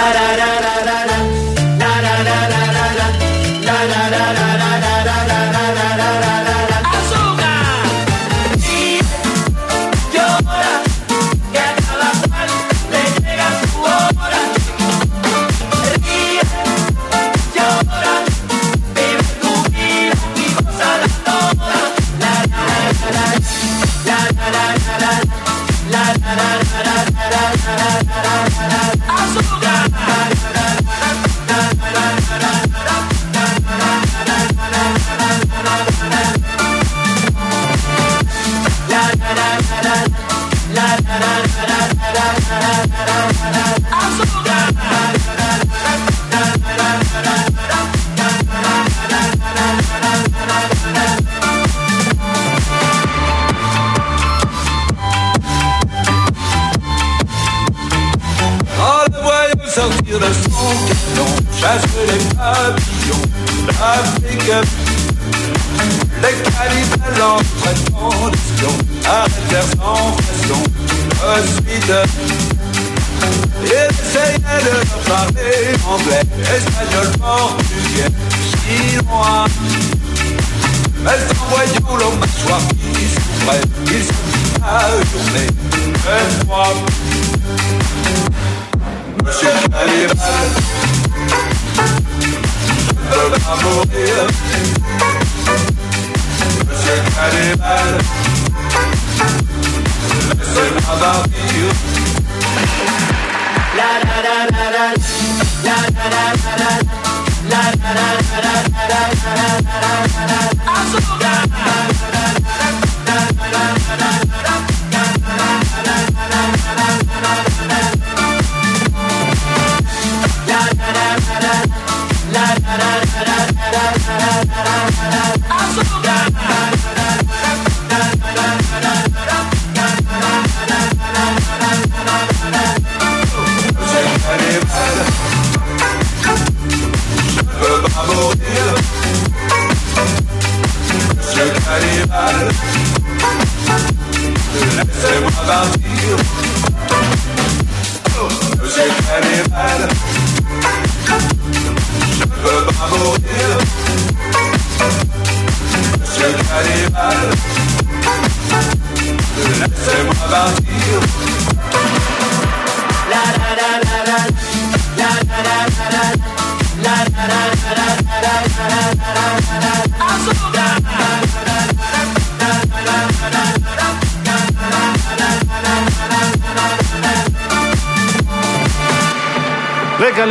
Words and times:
Δέκα 0.00 0.57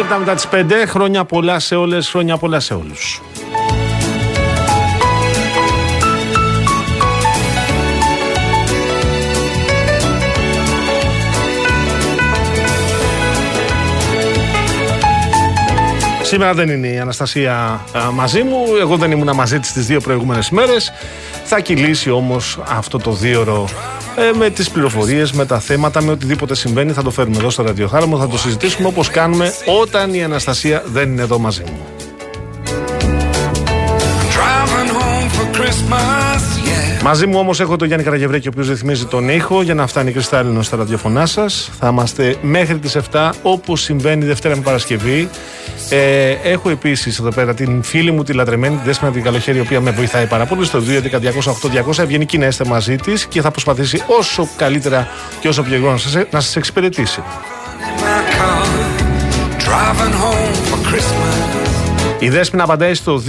λεπτά 0.09 0.19
μετά 0.19 0.33
τις 0.33 0.47
5 0.47 0.85
χρόνια 0.87 1.25
πολλά 1.25 1.59
σε 1.59 1.75
όλες, 1.75 2.09
χρόνια 2.09 2.37
πολλά 2.37 2.59
σε 2.59 2.73
όλους. 2.73 3.21
Σήμερα 16.21 16.53
δεν 16.53 16.69
είναι 16.69 16.87
η 16.87 16.99
Αναστασία 16.99 17.81
μαζί 18.13 18.43
μου. 18.43 18.65
Εγώ 18.79 18.97
δεν 18.97 19.11
ήμουν 19.11 19.35
μαζί 19.35 19.59
της 19.59 19.71
τις 19.71 19.85
δύο 19.85 19.99
προηγούμενες 19.99 20.49
μέρες. 20.49 20.91
Θα 21.43 21.59
κυλήσει 21.59 22.09
όμως 22.09 22.59
αυτό 22.67 22.97
το 22.97 23.11
δίωρο 23.11 23.67
ε, 24.19 24.31
με 24.33 24.49
τις 24.49 24.69
πληροφορίες, 24.69 25.31
με 25.31 25.45
τα 25.45 25.59
θέματα, 25.59 26.03
με 26.03 26.11
οτιδήποτε 26.11 26.55
συμβαίνει. 26.55 26.91
Θα 26.91 27.03
το 27.03 27.11
φέρουμε 27.11 27.37
εδώ 27.37 27.49
στο 27.49 27.63
ραδιοχάραμο, 27.63 28.17
θα 28.17 28.27
το 28.27 28.37
συζητήσουμε 28.37 28.87
όπως 28.87 29.09
κάνουμε 29.09 29.53
όταν 29.81 30.13
η 30.13 30.23
Αναστασία 30.23 30.83
δεν 30.85 31.11
είναι 31.11 31.21
εδώ 31.21 31.39
μαζί 31.39 31.63
μου. 31.65 31.79
Μαζί 37.03 37.27
μου 37.27 37.39
όμως 37.39 37.59
έχω 37.59 37.75
τον 37.75 37.87
Γιάννη 37.87 38.05
Καραγευρέκη, 38.05 38.47
ο 38.47 38.51
οποίος 38.53 38.69
ρυθμίζει 38.69 39.05
τον 39.05 39.29
ήχο 39.29 39.61
για 39.61 39.73
να 39.73 39.87
φτάνει 39.87 40.11
κρυστάλλινο 40.11 40.61
στα 40.61 40.77
ραδιοφωνά 40.77 41.25
σας. 41.25 41.69
Θα 41.79 41.87
είμαστε 41.87 42.35
μέχρι 42.41 42.77
τις 42.77 42.97
7 43.11 43.29
όπως 43.41 43.81
συμβαίνει 43.81 44.25
Δευτέρα 44.25 44.55
με 44.55 44.61
Παρασκευή. 44.61 45.29
Ε, 45.89 46.29
έχω 46.43 46.69
επίσης 46.69 47.19
εδώ 47.19 47.29
πέρα 47.29 47.53
την 47.53 47.83
φίλη 47.83 48.11
μου 48.11 48.23
τη 48.23 48.33
λατρεμένη, 48.33 48.75
τη 48.75 48.81
Δέσποινα 48.85 49.11
την 49.11 49.23
Καλοχέρη, 49.23 49.57
η 49.57 49.61
οποία 49.61 49.81
με 49.81 49.91
βοηθάει 49.91 50.25
πάρα 50.25 50.45
πολύ 50.45 50.65
στο 50.65 50.79
2.11.208.200. 50.79 51.97
Ευγενική 51.97 52.37
να 52.37 52.45
είστε 52.45 52.65
μαζί 52.65 52.95
της 52.95 53.25
και 53.25 53.41
θα 53.41 53.51
προσπαθήσει 53.51 54.03
όσο 54.19 54.47
καλύτερα 54.57 55.07
και 55.39 55.47
όσο 55.47 55.61
πιο 55.61 55.71
γρήγορα 55.71 55.95
να 56.31 56.39
σας 56.39 56.55
εξυπηρετήσει. 56.55 57.21
Η 62.19 62.29
Δέσποινα 62.29 62.63
απαντάει 62.63 62.93
στο 62.93 63.21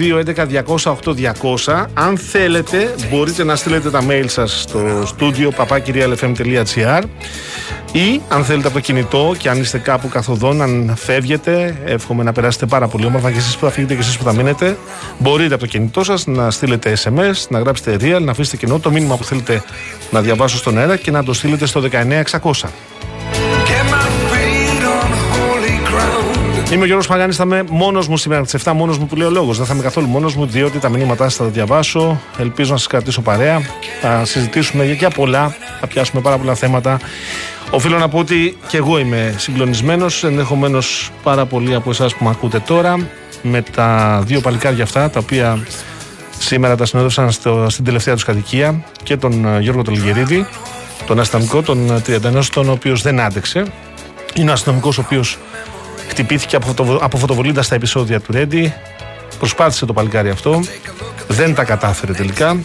211-200-8200. 1.65 1.87
Αν 1.95 2.19
θέλετε, 2.19 2.95
μπορείτε 3.11 3.45
να 3.45 3.57
στείλετε 3.57 3.91
τα 3.91 4.01
mail 4.09 4.25
σας 4.27 4.61
στο 4.61 5.03
στούντιο 5.07 5.53
papakirialfm.gr 5.57 7.03
ή 7.93 8.21
αν 8.29 8.45
θέλετε 8.45 8.67
από 8.67 8.77
το 8.77 8.83
κινητό 8.83 9.35
και 9.39 9.49
αν 9.49 9.61
είστε 9.61 9.79
κάπου 9.79 10.09
καθοδόν, 10.09 10.63
αν 10.63 10.95
φεύγετε, 10.97 11.79
εύχομαι 11.85 12.23
να 12.23 12.33
περάσετε 12.33 12.67
πάρα 12.67 12.89
πολύ 12.89 13.07
όμορφα 13.07 13.31
και 13.31 13.39
εσείς 13.39 13.57
που 13.57 13.65
θα 13.65 13.71
φύγετε 13.71 13.95
και 13.95 14.01
εσείς 14.01 14.17
που 14.17 14.25
θα 14.25 14.33
μείνετε, 14.33 14.77
μπορείτε 15.19 15.55
από 15.55 15.63
το 15.63 15.69
κινητό 15.69 16.05
σας 16.05 16.27
να 16.27 16.51
στείλετε 16.51 16.97
SMS, 17.05 17.47
να 17.49 17.59
γράψετε 17.59 17.97
real, 18.01 18.23
να 18.23 18.31
αφήσετε 18.31 18.57
κοινό 18.57 18.79
το 18.79 18.91
μήνυμα 18.91 19.17
που 19.17 19.25
θέλετε 19.25 19.63
να 20.11 20.21
διαβάσω 20.21 20.57
στον 20.57 20.79
αέρα 20.79 20.97
και 20.97 21.11
να 21.11 21.25
το 21.25 21.33
στείλετε 21.33 21.67
στο 21.67 21.83
19600. 22.41 22.69
Είμαι 26.73 26.83
ο 26.83 26.87
Γιώργος 26.87 27.07
Παγάνης, 27.07 27.37
θα 27.37 27.45
είμαι 27.45 27.65
μόνος 27.71 28.09
μου 28.09 28.17
σήμερα 28.17 28.45
τι 28.45 28.59
7, 28.65 28.73
μόνος 28.75 28.99
μου 28.99 29.07
που 29.07 29.17
λέω 29.17 29.31
λόγος. 29.31 29.57
Δεν 29.57 29.67
θα 29.67 29.75
είμαι 29.75 29.83
καθόλου 29.83 30.07
μόνος 30.07 30.35
μου, 30.35 30.47
διότι 30.47 30.79
τα 30.79 30.89
μηνύματά 30.89 31.25
σας 31.25 31.35
θα 31.35 31.45
τα 31.45 31.51
διαβάσω. 31.51 32.21
Ελπίζω 32.39 32.73
να 32.73 32.79
σας 32.79 32.87
κρατήσω 32.87 33.21
παρέα. 33.21 33.61
Θα 34.01 34.25
συζητήσουμε 34.25 34.85
για 34.85 35.11
πολλά, 35.11 35.57
θα 35.81 35.87
πιάσουμε 35.87 36.23
πάρα 36.23 36.39
πολλά 36.39 36.55
θέματα. 36.55 37.01
Οφείλω 37.71 37.99
να 37.99 38.09
πω 38.09 38.19
ότι 38.19 38.57
και 38.69 38.77
εγώ 38.77 38.99
είμαι 38.99 39.35
συγκλονισμένος, 39.37 40.25
ενδεχομένως 40.25 41.11
πάρα 41.23 41.47
πολλοί 41.47 41.75
από 41.75 41.91
εσάς 41.91 42.15
που 42.15 42.25
με 42.25 42.31
ακούτε 42.31 42.59
τώρα, 42.59 43.09
με 43.43 43.63
τα 43.63 44.21
δύο 44.25 44.41
παλικάρια 44.41 44.85
αυτά, 44.85 45.11
τα 45.11 45.19
οποία 45.19 45.59
σήμερα 46.39 46.77
τα 46.77 46.85
συνόδευσαν 46.85 47.31
στην 47.69 47.85
τελευταία 47.85 48.15
τους 48.15 48.25
κατοικία 48.25 48.85
και 49.03 49.17
τον 49.17 49.45
ε, 49.45 49.61
Γιώργο 49.61 49.83
Τολιγερίδη, 49.83 50.47
τον 51.07 51.21
αστυνομικό, 51.21 51.63
τον 51.63 52.03
31, 52.07 52.45
τον 52.53 52.71
οποίος 52.71 53.03
δεν 53.03 53.21
άντεξε. 53.21 53.65
Είναι 54.35 54.51
ο 54.51 54.53
αστυνομικός 54.53 54.99
ο 54.99 55.03
οποίος 55.05 55.39
χτυπήθηκε 56.19 56.57
από 57.01 57.17
φωτοβολίντα 57.17 57.63
στα 57.63 57.75
επεισόδια 57.75 58.21
του 58.21 58.33
Ρέντι. 58.33 58.75
Προσπάθησε 59.39 59.87
το 59.87 59.93
παλικάρι 59.93 60.31
αυτό. 60.31 60.61
Δεν 61.29 61.55
τα 61.55 61.65
κατάφερε 61.65 62.13
τελικά. 62.13 62.61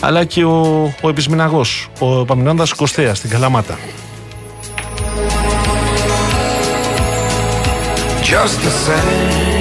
Αλλά 0.00 0.24
και 0.24 0.44
ο, 0.44 0.82
ο 1.00 1.08
επισμηναγός, 1.08 1.88
ο 1.98 2.24
Παμινώντας 2.24 2.72
Κωστέα 2.72 3.14
στην 3.14 3.30
Καλαμάτα. 3.30 3.78
Just 8.22 8.56
the 8.64 8.72
same. 8.86 9.53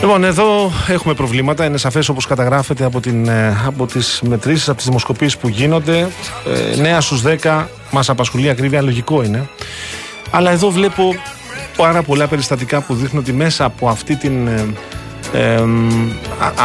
Λοιπόν, 0.00 0.24
εδώ 0.24 0.72
έχουμε 0.88 1.14
προβλήματα. 1.14 1.64
Είναι 1.64 1.76
σαφές 1.76 2.08
όπως 2.08 2.26
καταγράφεται 2.26 2.84
από, 2.84 3.00
την, 3.00 3.28
ε, 3.28 3.62
από 3.66 3.86
τις 3.86 4.20
μετρήσεις, 4.28 4.68
από 4.68 4.76
τις 4.76 4.86
δημοσκοπήσεις 4.86 5.36
που 5.36 5.48
γίνονται. 5.48 6.08
Ε, 6.46 6.96
9 6.96 7.00
στους 7.00 7.22
10 7.22 7.68
μας 7.90 8.08
απασχολεί 8.08 8.50
ακρίβεια, 8.50 8.82
λογικό 8.82 9.22
είναι. 9.22 9.48
Αλλά 10.30 10.50
εδώ 10.50 10.70
βλέπω 10.70 11.14
πάρα 11.76 12.02
πολλά 12.02 12.26
περιστατικά 12.26 12.80
που 12.80 12.94
δείχνουν 12.94 13.22
ότι 13.22 13.32
μέσα 13.32 13.64
από 13.64 13.88
αυτή 13.88 14.16
την, 14.16 14.48
ε, 15.32 15.52
ε, 15.52 15.62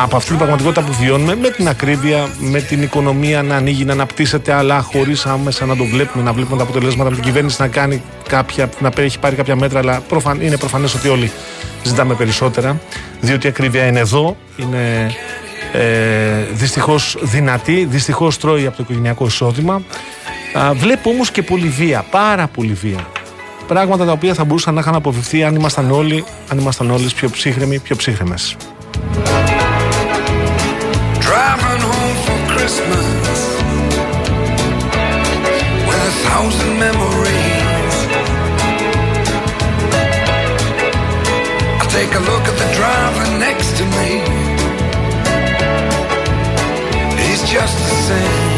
από 0.04 0.16
αυτή 0.16 0.30
την 0.30 0.38
πραγματικότητα 0.38 0.82
που 0.82 0.94
βιώνουμε, 0.94 1.36
με 1.36 1.50
την 1.50 1.68
ακρίβεια, 1.68 2.28
με 2.40 2.62
την 2.62 2.82
οικονομία 2.82 3.44
να 3.44 3.56
ανοίγει, 3.56 3.86
να 3.86 3.94
αναπτύσσεται, 3.94 4.54
αλλά 4.54 4.82
χωρίς 4.82 5.26
άμεσα 5.26 5.66
να 5.66 5.76
το 5.76 5.84
βλέπουμε, 5.84 6.24
να 6.24 6.34
βλέπουμε 6.34 6.58
τα 6.58 6.64
αποτελέσματα 6.64 7.08
από 7.08 7.16
την 7.16 7.24
κυβέρνηση 7.24 7.62
να 7.62 7.68
κάνει 7.68 8.02
κάποια, 8.28 8.70
να 8.80 8.92
έχει 8.96 9.20
πάρει 9.20 9.36
κάποια 9.36 9.56
μέτρα, 9.56 9.80
αλλά 9.80 10.00
προφαν, 10.08 10.42
είναι 10.42 10.58
προφανές 10.58 10.94
ότι 10.94 11.08
όλοι 11.08 11.32
ζητάμε 11.84 12.14
περισσότερα, 12.14 12.80
διότι 13.22 13.46
η 13.46 13.50
ακρίβεια 13.50 13.86
είναι 13.86 14.00
εδώ, 14.00 14.38
είναι 14.56 15.16
ε, 15.72 16.44
δυστυχώς 16.54 17.18
δυνατή, 17.22 17.86
δυστυχώς 17.90 18.38
τρώει 18.38 18.66
από 18.66 18.78
το 18.78 18.84
οικογενειακό 18.84 19.26
εισόδημα. 19.26 19.82
βλέπω 20.74 21.10
όμως 21.10 21.32
και 21.32 21.42
πολύ 21.42 21.68
βία, 21.68 22.06
πάρα 22.12 22.48
πολύ 22.48 22.74
βία. 22.74 23.08
Πράγματα 23.68 24.06
τα 24.06 24.12
οποία 24.12 24.34
θα 24.34 24.44
μπορούσαν 24.44 24.74
να 24.74 24.80
είχαν 24.80 24.96
αποφευθεί 24.96 25.44
αν 25.44 25.56
ήμασταν 25.56 25.92
όλοι, 25.92 26.24
αν 26.50 26.58
ήμασταν 26.58 26.92
όλοι 26.92 27.10
πιο 27.16 27.30
ψύχρεμοι, 27.30 27.80
πιο 27.80 27.96
ψύχρεμες. 27.96 28.56
take 41.96 42.14
a 42.14 42.20
look 42.20 42.46
at 42.52 42.58
the 42.64 42.70
driver 42.80 43.26
next 43.46 43.70
to 43.78 43.86
me. 43.96 44.10
He's 47.22 47.42
just 47.50 47.78
the 47.90 47.96
same. 48.08 48.55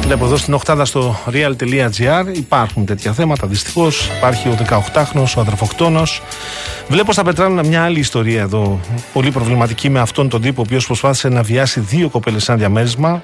Βλέπω 0.00 0.24
εδώ 0.24 0.36
στην 0.36 0.54
οχτάδα 0.54 0.84
στο 0.84 1.16
real.gr 1.32 2.24
υπάρχουν 2.32 2.84
τέτοια 2.84 3.12
θέματα. 3.12 3.46
Δυστυχώς 3.46 4.10
υπάρχει 4.16 4.48
ο 4.48 4.56
18χρονο, 4.68 5.24
ο 5.36 5.40
αδερφοκτόνος. 5.40 6.22
Βλέπω 6.88 7.12
στα 7.12 7.24
πετράλαινα 7.24 7.66
μια 7.66 7.84
άλλη 7.84 7.98
ιστορία 7.98 8.40
εδώ, 8.40 8.80
πολύ 9.12 9.30
προβληματική 9.30 9.88
με 9.88 10.00
αυτόν 10.00 10.28
τον 10.28 10.40
τύπο, 10.40 10.60
ο 10.60 10.64
οποίος 10.66 10.86
προσπάθησε 10.86 11.28
να 11.28 11.42
βιάσει 11.42 11.80
δύο 11.80 12.08
κοπέλες 12.08 12.42
σε 12.44 12.52
ένα 12.52 12.60
διαμέρισμα 12.60 13.22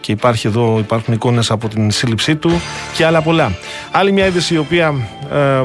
και 0.00 0.12
υπάρχει 0.12 0.46
εδώ, 0.46 0.78
υπάρχουν 0.78 1.14
εικόνες 1.14 1.50
από 1.50 1.68
την 1.68 1.90
σύλληψή 1.90 2.36
του 2.36 2.60
και 2.94 3.04
άλλα 3.04 3.22
πολλά. 3.22 3.52
Άλλη 3.90 4.12
μια 4.12 4.26
είδηση 4.26 4.54
η 4.54 4.58
οποία 4.58 4.94
ε, 5.32 5.62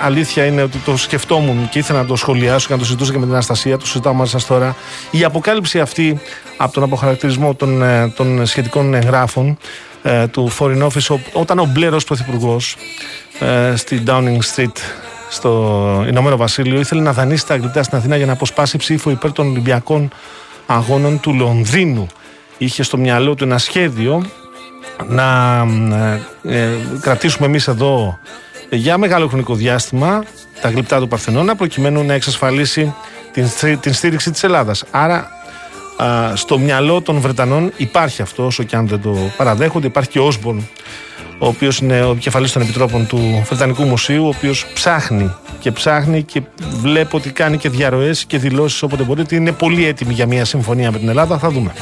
αλήθεια 0.00 0.44
είναι 0.44 0.62
ότι 0.62 0.78
το 0.78 0.96
σκεφτόμουν 0.96 1.68
και 1.68 1.78
ήθελα 1.78 2.00
να 2.00 2.06
το 2.06 2.16
σχολιάσω 2.16 2.66
και 2.66 2.72
να 2.72 2.78
το 2.78 2.84
συζητούσα 2.84 3.12
και 3.12 3.18
με 3.18 3.24
την 3.24 3.32
Αναστασία, 3.32 3.78
το 3.78 3.86
συζητάω 3.86 4.14
μαζί 4.14 4.30
σας 4.30 4.46
τώρα. 4.46 4.76
Η 5.10 5.24
αποκάλυψη 5.24 5.80
αυτή 5.80 6.20
από 6.56 6.72
τον 6.72 6.82
αποχαρακτηρισμό 6.82 7.54
των, 7.54 7.82
ε, 7.82 8.08
των 8.16 8.46
σχετικών 8.46 8.94
εγγράφων 8.94 9.58
ε, 10.02 10.26
του 10.26 10.50
Foreign 10.58 10.82
Office 10.82 11.16
όταν 11.32 11.58
ο 11.58 11.64
Μπλέρο 11.64 11.98
Πρωθυπουργός 12.06 12.76
ε, 13.38 13.76
στη 13.76 14.02
Downing 14.06 14.38
Street 14.54 14.76
στο 15.30 16.04
Ηνωμένο 16.08 16.36
Βασίλειο 16.36 16.80
ήθελε 16.80 17.00
να 17.00 17.12
δανείσει 17.12 17.46
τα 17.46 17.54
αγγλικά 17.54 17.82
στην 17.82 17.98
Αθήνα 17.98 18.16
για 18.16 18.26
να 18.26 18.32
αποσπάσει 18.32 18.76
ψήφο 18.76 19.10
υπέρ 19.10 19.32
των 19.32 19.48
Ολυμπιακών 19.48 20.10
Αγώνων 20.66 21.20
του 21.20 21.34
Λονδίνου 21.34 22.06
είχε 22.64 22.82
στο 22.82 22.96
μυαλό 22.96 23.34
του 23.34 23.44
ένα 23.44 23.58
σχέδιο 23.58 24.24
να 25.06 25.60
ε, 26.44 26.58
ε, 26.58 26.68
κρατήσουμε 27.00 27.46
εμείς 27.46 27.68
εδώ 27.68 28.18
για 28.70 28.98
μεγάλο 28.98 29.28
χρονικό 29.28 29.54
διάστημα 29.54 30.24
τα 30.60 30.68
γλυπτά 30.68 31.00
του 31.00 31.08
Παρθενώνα 31.08 31.56
προκειμένου 31.56 32.04
να 32.04 32.14
εξασφαλίσει 32.14 32.94
την, 33.32 33.46
την 33.80 33.92
στήριξη 33.92 34.30
της 34.30 34.42
Ελλάδας. 34.42 34.84
Άρα 34.90 35.30
στο 36.34 36.58
μυαλό 36.58 37.00
των 37.00 37.20
Βρετανών 37.20 37.72
υπάρχει 37.76 38.22
αυτό 38.22 38.46
όσο 38.46 38.62
και 38.62 38.76
αν 38.76 38.88
δεν 38.88 39.00
το 39.00 39.16
παραδέχονται. 39.36 39.86
Υπάρχει 39.86 40.10
και 40.10 40.18
ο 40.18 40.26
Όσμπορν 40.26 40.68
ο 41.38 41.46
οποίος 41.46 41.78
είναι 41.78 42.02
ο 42.02 42.10
επικεφαλής 42.10 42.52
των 42.52 42.62
επιτρόπων 42.62 43.06
του 43.06 43.42
Βρετανικού 43.46 43.84
Μουσείου 43.84 44.24
ο 44.24 44.28
οποίος 44.28 44.66
ψάχνει 44.74 45.34
και 45.58 45.72
ψάχνει 45.72 46.22
και 46.22 46.42
βλέπω 46.80 47.16
ότι 47.16 47.30
κάνει 47.30 47.56
και 47.56 47.68
διαρροές 47.68 48.24
και 48.24 48.38
δηλώσεις 48.38 48.82
όποτε 48.82 49.02
μπορεί 49.02 49.20
ότι 49.20 49.36
είναι 49.36 49.52
πολύ 49.52 49.86
έτοιμη 49.86 50.12
για 50.12 50.26
μια 50.26 50.44
συμφωνία 50.44 50.90
με 50.90 50.98
την 50.98 51.08
Ελλάδα. 51.08 51.38
Θα 51.38 51.50
δούμε. 51.50 51.72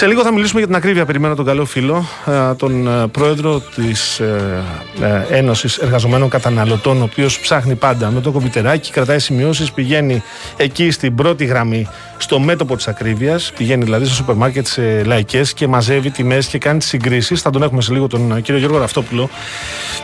Σε 0.00 0.06
λίγο 0.06 0.22
θα 0.22 0.32
μιλήσουμε 0.32 0.58
για 0.58 0.68
την 0.68 0.76
ακρίβεια. 0.76 1.04
Περιμένω 1.04 1.34
τον 1.34 1.44
καλό 1.44 1.64
φίλο, 1.64 2.04
ε, 2.26 2.54
τον 2.54 2.86
ε, 2.86 3.06
πρόεδρο 3.06 3.60
της 3.60 4.20
ε, 4.20 5.26
Ένωσης 5.30 5.76
Εργαζομένων 5.76 6.28
Καταναλωτών, 6.28 7.00
ο 7.00 7.04
οποίος 7.04 7.40
ψάχνει 7.40 7.74
πάντα 7.74 8.10
με 8.10 8.20
το 8.20 8.30
κομπιτεράκι, 8.30 8.90
κρατάει 8.90 9.18
σημειώσεις, 9.18 9.72
πηγαίνει 9.72 10.22
εκεί 10.56 10.90
στην 10.90 11.14
πρώτη 11.14 11.44
γραμμή, 11.44 11.88
στο 12.18 12.38
μέτωπο 12.38 12.76
της 12.76 12.88
ακρίβειας. 12.88 13.52
Πηγαίνει 13.56 13.84
δηλαδή 13.84 14.04
στο 14.04 14.14
σούπερ 14.14 14.34
μάρκετ 14.34 14.66
σε 14.66 15.04
λαϊκές 15.04 15.52
και 15.54 15.66
μαζεύει 15.66 16.10
τιμές 16.10 16.46
και 16.46 16.58
κάνει 16.58 16.78
τις 16.78 16.88
συγκρίσεις. 16.88 17.40
Θα 17.40 17.50
τον 17.50 17.62
έχουμε 17.62 17.82
σε 17.82 17.92
λίγο 17.92 18.06
τον 18.06 18.42
κύριο 18.42 18.60
Γιώργο 18.60 18.78
Ραυτόπουλο. 18.78 19.30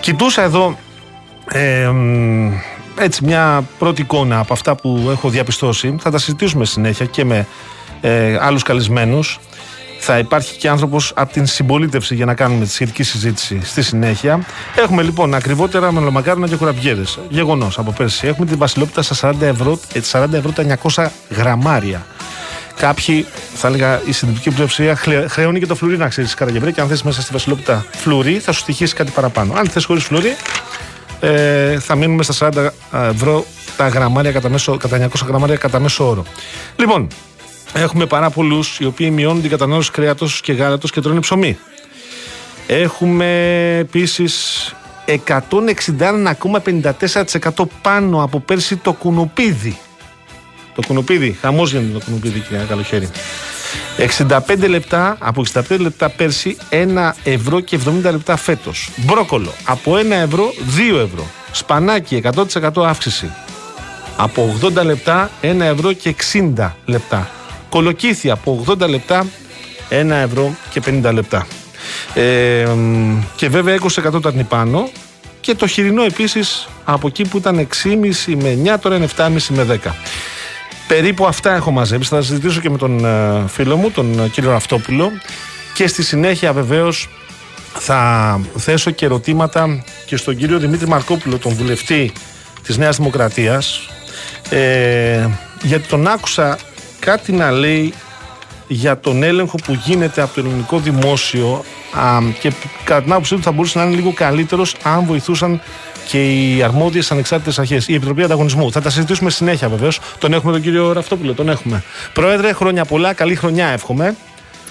Κοιτούσα 0.00 0.42
εδώ. 0.42 0.78
Ε, 1.52 1.90
έτσι 2.98 3.24
μια 3.24 3.64
πρώτη 3.78 4.00
εικόνα 4.00 4.38
από 4.38 4.52
αυτά 4.52 4.74
που 4.74 5.08
έχω 5.10 5.28
διαπιστώσει 5.28 5.96
θα 6.00 6.10
τα 6.10 6.18
συζητήσουμε 6.18 6.64
συνέχεια 6.64 7.06
και 7.06 7.24
με 7.24 7.46
ε, 8.00 8.38
άλλους 8.40 8.62
καλεσμένους 8.62 9.38
θα 9.98 10.18
υπάρχει 10.18 10.56
και 10.56 10.68
άνθρωπος 10.68 11.12
από 11.16 11.32
την 11.32 11.46
συμπολίτευση 11.46 12.14
για 12.14 12.24
να 12.24 12.34
κάνουμε 12.34 12.64
τη 12.64 12.70
σχετική 12.70 13.02
συζήτηση 13.02 13.60
στη 13.64 13.82
συνέχεια. 13.82 14.46
Έχουμε 14.76 15.02
λοιπόν 15.02 15.34
ακριβότερα 15.34 15.92
μελομακάρονα 15.92 16.48
και 16.48 16.56
κουραμπιέδε. 16.56 17.04
Γεγονός 17.28 17.78
από 17.78 17.92
πέρσι. 17.92 18.26
Έχουμε 18.26 18.46
την 18.46 18.58
Βασιλόπιτα 18.58 19.02
στα 19.02 19.32
40 19.32 19.40
ευρώ, 19.40 19.80
40 20.12 20.32
ε, 20.32 20.36
ευρώ 20.36 20.50
τα 20.50 20.78
900 20.94 21.06
γραμμάρια. 21.30 22.06
Κάποιοι, 22.76 23.26
θα 23.54 23.68
έλεγα, 23.68 24.00
η 24.04 24.12
συντηρητική 24.12 24.50
πλειοψηφία 24.50 24.96
χρεώνει 25.28 25.58
και 25.58 25.66
το 25.66 25.74
φλουρί 25.74 25.96
να 25.96 26.08
ξέρεις 26.08 26.34
Καραγευρέ 26.34 26.70
και 26.70 26.80
αν 26.80 26.88
θες 26.88 27.02
μέσα 27.02 27.22
στη 27.22 27.32
Βασιλόπιτα 27.32 27.84
φλουρί 27.90 28.38
θα 28.38 28.52
σου 28.52 28.60
στοιχήσει 28.60 28.94
κάτι 28.94 29.10
παραπάνω. 29.10 29.52
Αν 29.56 29.68
θες 29.68 29.84
χωρίς 29.84 30.04
φλουρί, 30.04 30.36
ε, 31.20 31.78
θα 31.78 31.94
μείνουμε 31.94 32.22
στα 32.22 32.50
40 32.52 32.72
ευρώ 32.90 33.44
τα 33.76 33.88
γραμμάρια 33.88 34.32
κατά, 34.32 34.48
μέσο, 34.48 34.76
κατά 34.76 34.96
900 34.96 35.26
γραμμάρια 35.26 35.56
κατά 35.56 35.80
μέσο 35.80 36.08
όρο. 36.08 36.24
Λοιπόν, 36.76 37.08
Έχουμε 37.72 38.06
πάρα 38.06 38.30
πολλούς 38.30 38.78
οι 38.78 38.84
οποίοι 38.84 39.10
μειώνουν 39.12 39.40
την 39.40 39.50
κατανάλωση 39.50 39.90
κρέατος 39.90 40.40
και 40.40 40.52
γάλατος 40.52 40.90
και 40.90 41.00
τρώνε 41.00 41.20
ψωμί. 41.20 41.58
Έχουμε 42.66 43.26
επίσης 43.78 44.74
161,54% 45.06 47.64
πάνω 47.82 48.22
από 48.22 48.40
πέρσι 48.40 48.76
το 48.76 48.92
κουνουπίδι. 48.92 49.78
Το 50.74 50.82
κουνουπίδι, 50.86 51.36
χαμός 51.40 51.72
γίνεται 51.72 51.98
το 51.98 52.04
κουνουπίδι, 52.04 52.40
κύριε 52.40 52.64
Καλοχέρι. 52.68 53.10
65 53.96 54.68
λεπτά, 54.68 55.16
από 55.20 55.40
65 55.40 55.78
λεπτά 55.78 56.08
πέρσι, 56.08 56.56
1 56.70 57.14
ευρώ 57.24 57.60
και 57.60 57.76
70 57.76 58.10
λεπτά 58.10 58.36
φέτος. 58.36 58.90
Μπρόκολο, 58.96 59.52
από 59.64 59.96
1 59.96 60.10
ευρώ, 60.10 60.54
2 60.76 60.98
ευρώ. 60.98 61.26
Σπανάκι, 61.52 62.14
100% 62.14 62.86
αύξηση. 62.86 63.30
Από 64.16 64.56
80 64.62 64.84
λεπτά, 64.84 65.30
1 65.40 65.64
ευρώ 65.64 65.92
και 65.92 66.08
60 66.08 66.76
λεπτά. 66.84 67.30
Κολοκύθια 67.76 68.32
από 68.32 68.64
80 68.68 68.88
λεπτά 68.88 69.26
1 69.90 70.10
ευρώ 70.10 70.56
και 70.70 70.82
50 70.86 71.12
λεπτά. 71.12 71.46
Ε, 72.14 72.66
και 73.36 73.48
βέβαια 73.48 73.78
20% 74.04 74.14
ήταν 74.14 74.46
πάνω 74.48 74.88
και 75.40 75.54
το 75.54 75.66
χοιρινό 75.66 76.02
επίσης 76.02 76.68
από 76.84 77.06
εκεί 77.06 77.28
που 77.28 77.36
ήταν 77.36 77.68
6,5 77.82 78.34
με 78.36 78.74
9 78.74 78.78
τώρα 78.80 78.96
είναι 78.96 79.08
7,5 79.16 79.28
με 79.48 79.80
10. 79.84 79.90
Περίπου 80.88 81.26
αυτά 81.26 81.54
έχω 81.54 81.70
μαζέψει. 81.70 82.08
Θα 82.08 82.22
συζητήσω 82.22 82.60
και 82.60 82.70
με 82.70 82.78
τον 82.78 83.04
ε, 83.04 83.44
φίλο 83.48 83.76
μου, 83.76 83.90
τον 83.90 84.20
ε, 84.20 84.28
κύριο 84.28 84.50
Ραφτόπουλο 84.50 85.10
και 85.74 85.86
στη 85.86 86.02
συνέχεια 86.02 86.52
βεβαίως 86.52 87.08
θα 87.74 88.40
θέσω 88.56 88.90
και 88.90 89.04
ερωτήματα 89.04 89.84
και 90.06 90.16
στον 90.16 90.36
κύριο 90.36 90.58
Δημήτρη 90.58 90.88
Μαρκόπουλο, 90.88 91.38
τον 91.38 91.52
βουλευτή 91.54 92.12
της 92.62 92.76
Νέας 92.76 92.96
Δημοκρατίας 92.96 93.88
ε, 94.50 95.28
γιατί 95.62 95.88
τον 95.88 96.06
άκουσα 96.06 96.58
κάτι 97.06 97.32
να 97.32 97.50
λέει 97.50 97.94
για 98.68 98.98
τον 98.98 99.22
έλεγχο 99.22 99.56
που 99.64 99.72
γίνεται 99.72 100.22
από 100.22 100.34
το 100.34 100.40
ελληνικό 100.40 100.78
δημόσιο 100.78 101.64
α, 101.94 102.18
και 102.40 102.52
κατά 102.84 103.02
την 103.02 103.12
άποψή 103.12 103.34
του 103.34 103.42
θα 103.42 103.52
μπορούσε 103.52 103.78
να 103.78 103.84
είναι 103.84 103.94
λίγο 103.94 104.12
καλύτερος 104.12 104.76
αν 104.82 105.04
βοηθούσαν 105.04 105.60
και 106.08 106.32
οι 106.32 106.62
αρμόδιες 106.62 107.10
ανεξάρτητες 107.10 107.58
αρχές, 107.58 107.88
η 107.88 107.94
Επιτροπή 107.94 108.22
Ανταγωνισμού. 108.22 108.72
Θα 108.72 108.80
τα 108.80 108.90
συζητήσουμε 108.90 109.30
συνέχεια 109.30 109.68
βεβαίως. 109.68 110.00
Τον 110.18 110.32
έχουμε 110.32 110.52
τον 110.52 110.62
κύριο 110.62 110.92
Ραφτόπουλο, 110.92 111.32
τον 111.32 111.48
έχουμε. 111.48 111.82
Πρόεδρε, 112.12 112.52
χρόνια 112.52 112.84
πολλά, 112.84 113.12
καλή 113.12 113.34
χρονιά 113.34 113.66
εύχομαι. 113.66 114.16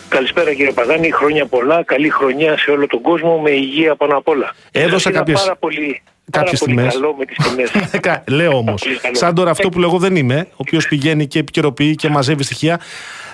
Καλησπέρα 0.09 0.53
κύριε 0.53 0.71
Παγάνη, 0.71 1.11
χρόνια 1.11 1.45
πολλά, 1.45 1.83
καλή 1.83 2.09
χρονιά 2.09 2.57
σε 2.57 2.71
όλο 2.71 2.87
τον 2.87 3.01
κόσμο 3.01 3.37
με 3.37 3.51
υγεία 3.51 3.95
πάνω 3.95 4.17
απ' 4.17 4.27
όλα. 4.27 4.53
Έδωσα 4.71 5.11
κάποιε. 5.11 5.33
Πάρα 5.33 5.55
πολύ, 5.55 6.01
κάποιες 6.31 6.59
πολύ 6.59 6.75
τιμές. 6.75 6.93
καλό 6.93 7.15
με 7.17 7.25
τις 7.25 7.37
τιμές. 7.37 8.21
Λέω 8.37 8.57
όμως, 8.57 8.83
σαν 9.11 9.35
τώρα 9.35 9.51
αυτό 9.51 9.69
που 9.69 9.81
εγώ 9.81 9.97
δεν 9.97 10.15
είμαι, 10.15 10.47
ο 10.51 10.55
οποίος 10.55 10.87
πηγαίνει 10.87 11.27
και 11.27 11.39
επικαιροποιεί 11.39 11.95
και 11.95 12.09
μαζεύει 12.09 12.43
στοιχεία. 12.43 12.79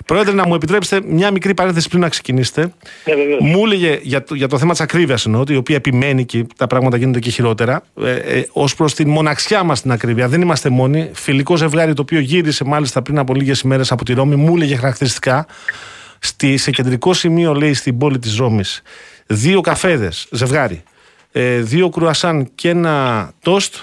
Πρόεδρε, 0.06 0.34
να 0.34 0.48
μου 0.48 0.56
επιτρέψετε 0.56 1.08
μια 1.08 1.32
μικρή 1.32 1.54
παρένθεση 1.54 1.90
πριν 1.90 2.02
να 2.02 2.10
ξεκινήσετε. 2.10 2.62
Ναι, 2.62 3.14
μου 3.40 3.66
έλεγε 3.66 4.00
για 4.02 4.24
το, 4.24 4.36
για 4.36 4.48
το 4.48 4.58
θέμα 4.58 4.72
της 4.72 4.82
ακρίβειας 4.82 5.26
εννοώ, 5.26 5.44
η 5.48 5.56
οποία 5.56 5.76
επιμένει 5.76 6.26
και 6.26 6.46
τα 6.58 6.68
πράγματα 6.68 6.98
γίνονται 6.98 7.20
και 7.20 7.30
χειρότερα. 7.30 7.84
Ε, 8.04 8.16
ε, 8.16 8.46
Ω 8.54 8.64
προς 8.78 8.94
την 8.94 9.10
μοναξιά 9.10 9.64
μας 9.64 9.78
στην 9.78 9.92
ακρίβεια, 9.92 10.28
δεν 10.28 10.42
είμαστε 10.42 10.70
μόνοι. 10.70 11.10
Φιλικό 11.14 11.56
ζευγάρι 11.56 11.94
το 11.94 12.02
οποίο 12.02 12.20
γύρισε 12.20 12.64
μάλιστα 12.64 13.02
πριν 13.02 13.18
από 13.18 13.34
λίγες 13.34 13.62
ημέρες 13.62 13.92
από 13.92 14.06
τη 14.06 14.14
Ρώμη, 14.14 14.36
μου 14.36 14.56
έλεγε 14.56 14.76
χαρακτηριστικά. 14.76 15.46
Στη, 16.20 16.58
σε 16.58 16.72
κεντρικό 16.72 17.14
σημείο, 17.14 17.54
λέει, 17.54 17.74
στην 17.74 17.98
πόλη 17.98 18.20
της 18.20 18.36
Ρώμης, 18.36 18.82
δύο 19.26 19.62
καφέδες, 19.62 20.28
ζευγάρι, 20.32 20.76
ε, 20.76 20.91
δύο 21.60 21.90
κρουασάν 21.90 22.50
και 22.56 22.70
ένα 22.70 23.32
τόστ, 23.42 23.76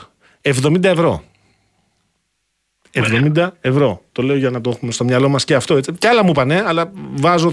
70 0.42 0.84
ευρώ. 0.84 1.22
70 2.92 3.48
ευρώ. 3.60 4.02
Το 4.12 4.22
λέω 4.22 4.36
για 4.36 4.50
να 4.50 4.60
το 4.60 4.70
έχουμε 4.70 4.92
στο 4.92 5.04
μυαλό 5.04 5.28
μας 5.28 5.44
και 5.44 5.54
αυτό. 5.54 5.76
Έτσι. 5.76 5.92
Και 5.92 6.08
άλλα 6.08 6.24
μου 6.24 6.30
είπανε, 6.30 6.62
αλλά 6.66 6.92
βάζω 7.14 7.50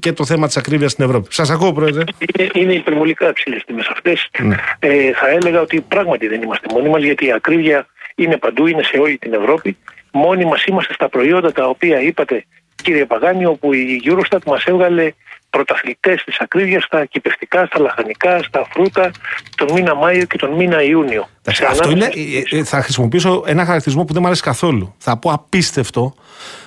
και 0.00 0.12
το 0.12 0.24
θέμα 0.24 0.46
της 0.46 0.56
ακρίβειας 0.56 0.92
στην 0.92 1.04
Ευρώπη. 1.04 1.34
Σας 1.34 1.50
ακούω, 1.50 1.72
Πρόεδρε. 1.72 2.02
Είναι, 2.18 2.50
είναι 2.54 2.72
υπερβολικά 2.72 3.32
ψηλέ 3.32 3.56
τιμές 3.66 3.86
αυτές. 3.86 4.28
Ναι. 4.38 4.56
Ε, 4.78 5.12
θα 5.12 5.28
έλεγα 5.28 5.60
ότι 5.60 5.80
πράγματι 5.80 6.26
δεν 6.26 6.42
είμαστε 6.42 6.66
μόνοι 6.72 6.88
μας, 6.88 7.02
γιατί 7.02 7.26
η 7.26 7.32
ακρίβεια 7.32 7.86
είναι 8.14 8.36
παντού, 8.36 8.66
είναι 8.66 8.82
σε 8.82 8.98
όλη 8.98 9.18
την 9.18 9.32
Ευρώπη. 9.32 9.76
Μόνοι 10.12 10.44
μας 10.44 10.64
είμαστε 10.64 10.92
στα 10.92 11.08
προϊόντα 11.08 11.52
τα 11.52 11.66
οποία 11.66 12.00
είπατε, 12.00 12.44
κύριε 12.82 13.04
Παγάνη, 13.04 13.44
όπου 13.46 13.72
η 13.72 14.02
Eurostat 14.04 14.42
μας 14.46 14.64
έβγαλε 14.64 15.12
πρωταθλητές 15.50 16.24
της 16.24 16.38
ακρίβειας 16.38 16.84
στα 16.84 17.04
κυπευτικά, 17.04 17.66
στα 17.66 17.80
λαχανικά, 17.80 18.42
στα 18.42 18.66
φρούτα 18.70 19.10
τον 19.56 19.72
μήνα 19.72 19.94
Μάιο 19.94 20.24
και 20.24 20.36
τον 20.36 20.50
μήνα 20.50 20.82
Ιούνιο. 20.82 21.28
αυτό 21.68 21.90
είναι, 21.90 22.10
ε, 22.50 22.56
ε, 22.56 22.64
θα 22.64 22.82
χρησιμοποιήσω 22.82 23.42
ένα 23.46 23.64
χαρακτηρισμό 23.64 24.04
που 24.04 24.12
δεν 24.12 24.20
μου 24.22 24.26
αρέσει 24.26 24.42
καθόλου. 24.42 24.94
Θα 24.98 25.16
πω 25.16 25.30
απίστευτο, 25.32 26.14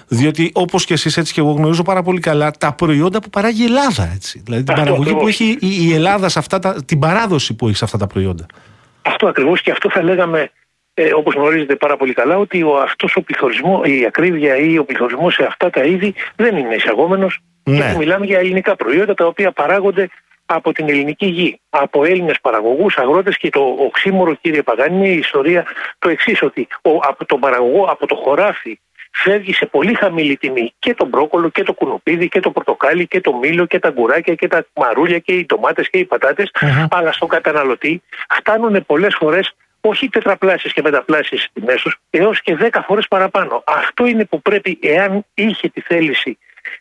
διότι 0.07 0.51
όπως 0.53 0.85
και 0.85 0.93
εσείς 0.93 1.17
έτσι 1.17 1.33
και 1.33 1.39
εγώ 1.39 1.51
γνωρίζω 1.51 1.83
πάρα 1.83 2.03
πολύ 2.03 2.19
καλά 2.19 2.51
τα 2.51 2.73
προϊόντα 2.73 3.19
που 3.19 3.29
παράγει 3.29 3.61
η 3.61 3.65
Ελλάδα. 3.65 4.11
Έτσι. 4.15 4.41
Δηλαδή 4.45 4.63
την 4.63 4.75
παραγωγή 4.75 5.15
που 5.15 5.27
έχει 5.27 5.57
η 5.59 5.93
Ελλάδα, 5.93 6.29
σε 6.29 6.39
αυτά 6.39 6.59
τα, 6.59 6.83
την 6.85 6.99
παράδοση 6.99 7.53
που 7.53 7.67
έχει 7.67 7.77
σε 7.77 7.85
αυτά 7.85 7.97
τα 7.97 8.07
προϊόντα. 8.07 8.45
Αυτό 9.01 9.27
ακριβώς 9.27 9.61
και 9.61 9.71
αυτό 9.71 9.89
θα 9.89 10.03
λέγαμε 10.03 10.51
ε, 10.93 11.13
όπως 11.13 11.33
γνωρίζετε 11.33 11.75
πάρα 11.75 11.97
πολύ 11.97 12.13
καλά, 12.13 12.37
ότι 12.37 12.65
αυτός 12.83 13.15
ο 13.15 13.21
πληθωρισμό, 13.21 13.81
η 13.83 14.05
ακρίβεια 14.05 14.55
ή 14.55 14.77
ο 14.77 14.85
πληθωρισμός 14.85 15.33
σε 15.33 15.43
αυτά 15.43 15.69
τα 15.69 15.83
είδη 15.83 16.13
δεν 16.35 16.57
είναι 16.57 16.75
εισαγόμενος. 16.75 17.39
Ναι. 17.63 17.75
Γιατί 17.75 17.97
μιλάμε 17.97 18.25
για 18.25 18.39
ελληνικά 18.39 18.75
προϊόντα 18.75 19.13
τα 19.13 19.25
οποία 19.25 19.51
παράγονται 19.51 20.09
από 20.45 20.71
την 20.71 20.89
ελληνική 20.89 21.25
γη. 21.25 21.59
Από 21.69 22.03
Έλληνες 22.03 22.39
παραγωγούς, 22.41 22.97
αγρότες 22.97 23.37
και 23.37 23.49
το 23.49 23.75
οξύμορο, 23.79 24.33
κύριε 24.33 24.61
Παγάνη, 24.61 24.95
είναι 24.95 25.07
η 25.07 25.17
ιστορία 25.17 25.65
το 25.99 26.09
εξής, 26.09 26.41
ότι 26.41 26.67
ο, 26.81 26.89
από 27.01 27.25
τον 27.25 27.39
παραγωγό, 27.39 27.85
από 27.85 28.07
το 28.07 28.15
χωράφι, 28.15 28.79
φεύγει 29.13 29.53
σε 29.53 29.65
πολύ 29.65 29.93
χαμηλή 29.93 30.37
τιμή 30.37 30.73
και 30.79 30.93
το 30.93 31.05
μπρόκολο 31.05 31.49
και 31.49 31.63
το 31.63 31.73
κουνουπίδι 31.73 32.27
και 32.29 32.39
το 32.39 32.51
πορτοκάλι 32.51 33.07
και 33.07 33.21
το 33.21 33.33
μήλο 33.33 33.65
και 33.65 33.79
τα 33.79 33.89
γκουράκια 33.89 34.35
και 34.35 34.47
τα 34.47 34.65
μαρούλια 34.75 35.19
και 35.19 35.33
οι 35.33 35.45
ντομάτες 35.45 35.89
και 35.89 35.97
οι 35.97 36.05
πατατε 36.05 36.49
αλλά 36.89 37.11
στον 37.11 37.27
καταναλωτή 37.27 38.01
φτάνουν 38.37 38.85
πολλές 38.85 39.15
φορές 39.19 39.55
όχι 39.85 40.09
τετραπλάσιε 40.09 40.69
και 40.73 40.81
πενταπλάσιε 40.81 41.37
τιμέ 41.53 41.73
του, 41.75 41.91
έως 42.09 42.41
και 42.41 42.55
δέκα 42.55 42.83
φορές 42.83 43.07
παραπάνω. 43.07 43.63
Αυτό 43.65 44.05
είναι 44.05 44.25
που 44.25 44.41
πρέπει, 44.41 44.79
εάν 44.81 45.25
είχε 45.33 45.69
τη 45.69 45.81
θέληση 45.81 46.37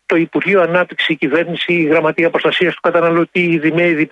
το 0.06 0.16
Υπουργείο 0.16 0.62
Ανάπτυξης, 0.62 1.08
η 1.08 1.16
Κυβέρνηση, 1.16 1.72
η 1.72 1.82
Γραμματεία 1.82 2.30
Προστασίας 2.30 2.74
του 2.74 2.80
Καταναλωτή, 2.80 3.42
η 3.42 3.58
ΔΜΕ, 3.58 3.84
η 3.84 4.06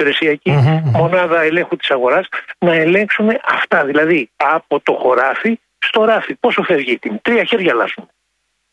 Μονάδα 0.92 1.42
Ελέγχου 1.42 1.76
της 1.76 1.90
Αγοράς, 1.90 2.28
να 2.58 2.74
ελέγξουν 2.74 3.28
αυτά. 3.44 3.84
Δηλαδή 3.84 4.30
από 4.36 4.80
το 4.80 4.92
χωράφι 4.92 5.58
στο 5.78 6.04
ράφι. 6.04 6.34
Πόσο 6.34 6.62
φεύγει 6.62 6.92
η 6.92 6.98
τιμή, 6.98 7.18
τρία 7.22 7.44
χέρια 7.44 7.72
αλλάζουν. 7.72 8.08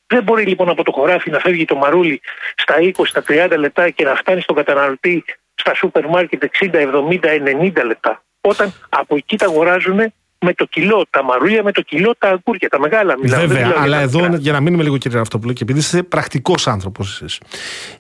Δεν 0.08 0.24
μπορεί 0.24 0.46
λοιπόν 0.46 0.70
από 0.70 0.84
το 0.84 0.92
χωράφι 0.92 1.30
να 1.30 1.40
φεύγει 1.40 1.66
το 1.66 1.76
μαρούλι 1.76 2.22
στα 2.56 2.76
20, 2.80 2.92
στα 3.04 3.24
30 3.28 3.54
λεπτά 3.58 3.90
και 3.90 4.04
να 4.04 4.16
φτάνει 4.16 4.42
στον 4.42 4.56
καταναλωτή 4.56 5.24
στα 5.56 5.74
σούπερ 5.74 6.08
μάρκετ 6.08 6.44
60, 6.60 6.72
70, 6.74 7.20
90 7.80 7.86
λεπτά 7.86 8.22
όταν 8.48 8.74
από 8.90 9.16
εκεί 9.16 9.38
τα 9.38 9.46
αγοράζουν 9.46 10.14
με 10.48 10.54
το 10.54 10.66
κιλό 10.66 11.06
τα 11.10 11.24
μαρούλια, 11.24 11.64
με 11.64 11.72
το 11.72 11.82
κιλό 11.82 12.16
τα 12.18 12.28
αγκούρια, 12.28 12.70
τα 12.70 12.80
μεγάλα 12.80 13.18
μιλάμε. 13.22 13.46
Βέβαια, 13.46 13.74
αλλά 13.78 14.00
εδώ 14.00 14.36
για 14.38 14.52
να 14.52 14.60
μείνουμε 14.60 14.84
λίγο 14.84 14.98
κύριε 14.98 15.18
Ραφτόπουλο 15.18 15.54
και 15.54 15.64
επειδή 15.64 15.80
είστε 15.80 16.04
πρακτικός 16.04 16.68
άνθρωπος 16.68 17.22
εσείς. 17.22 17.40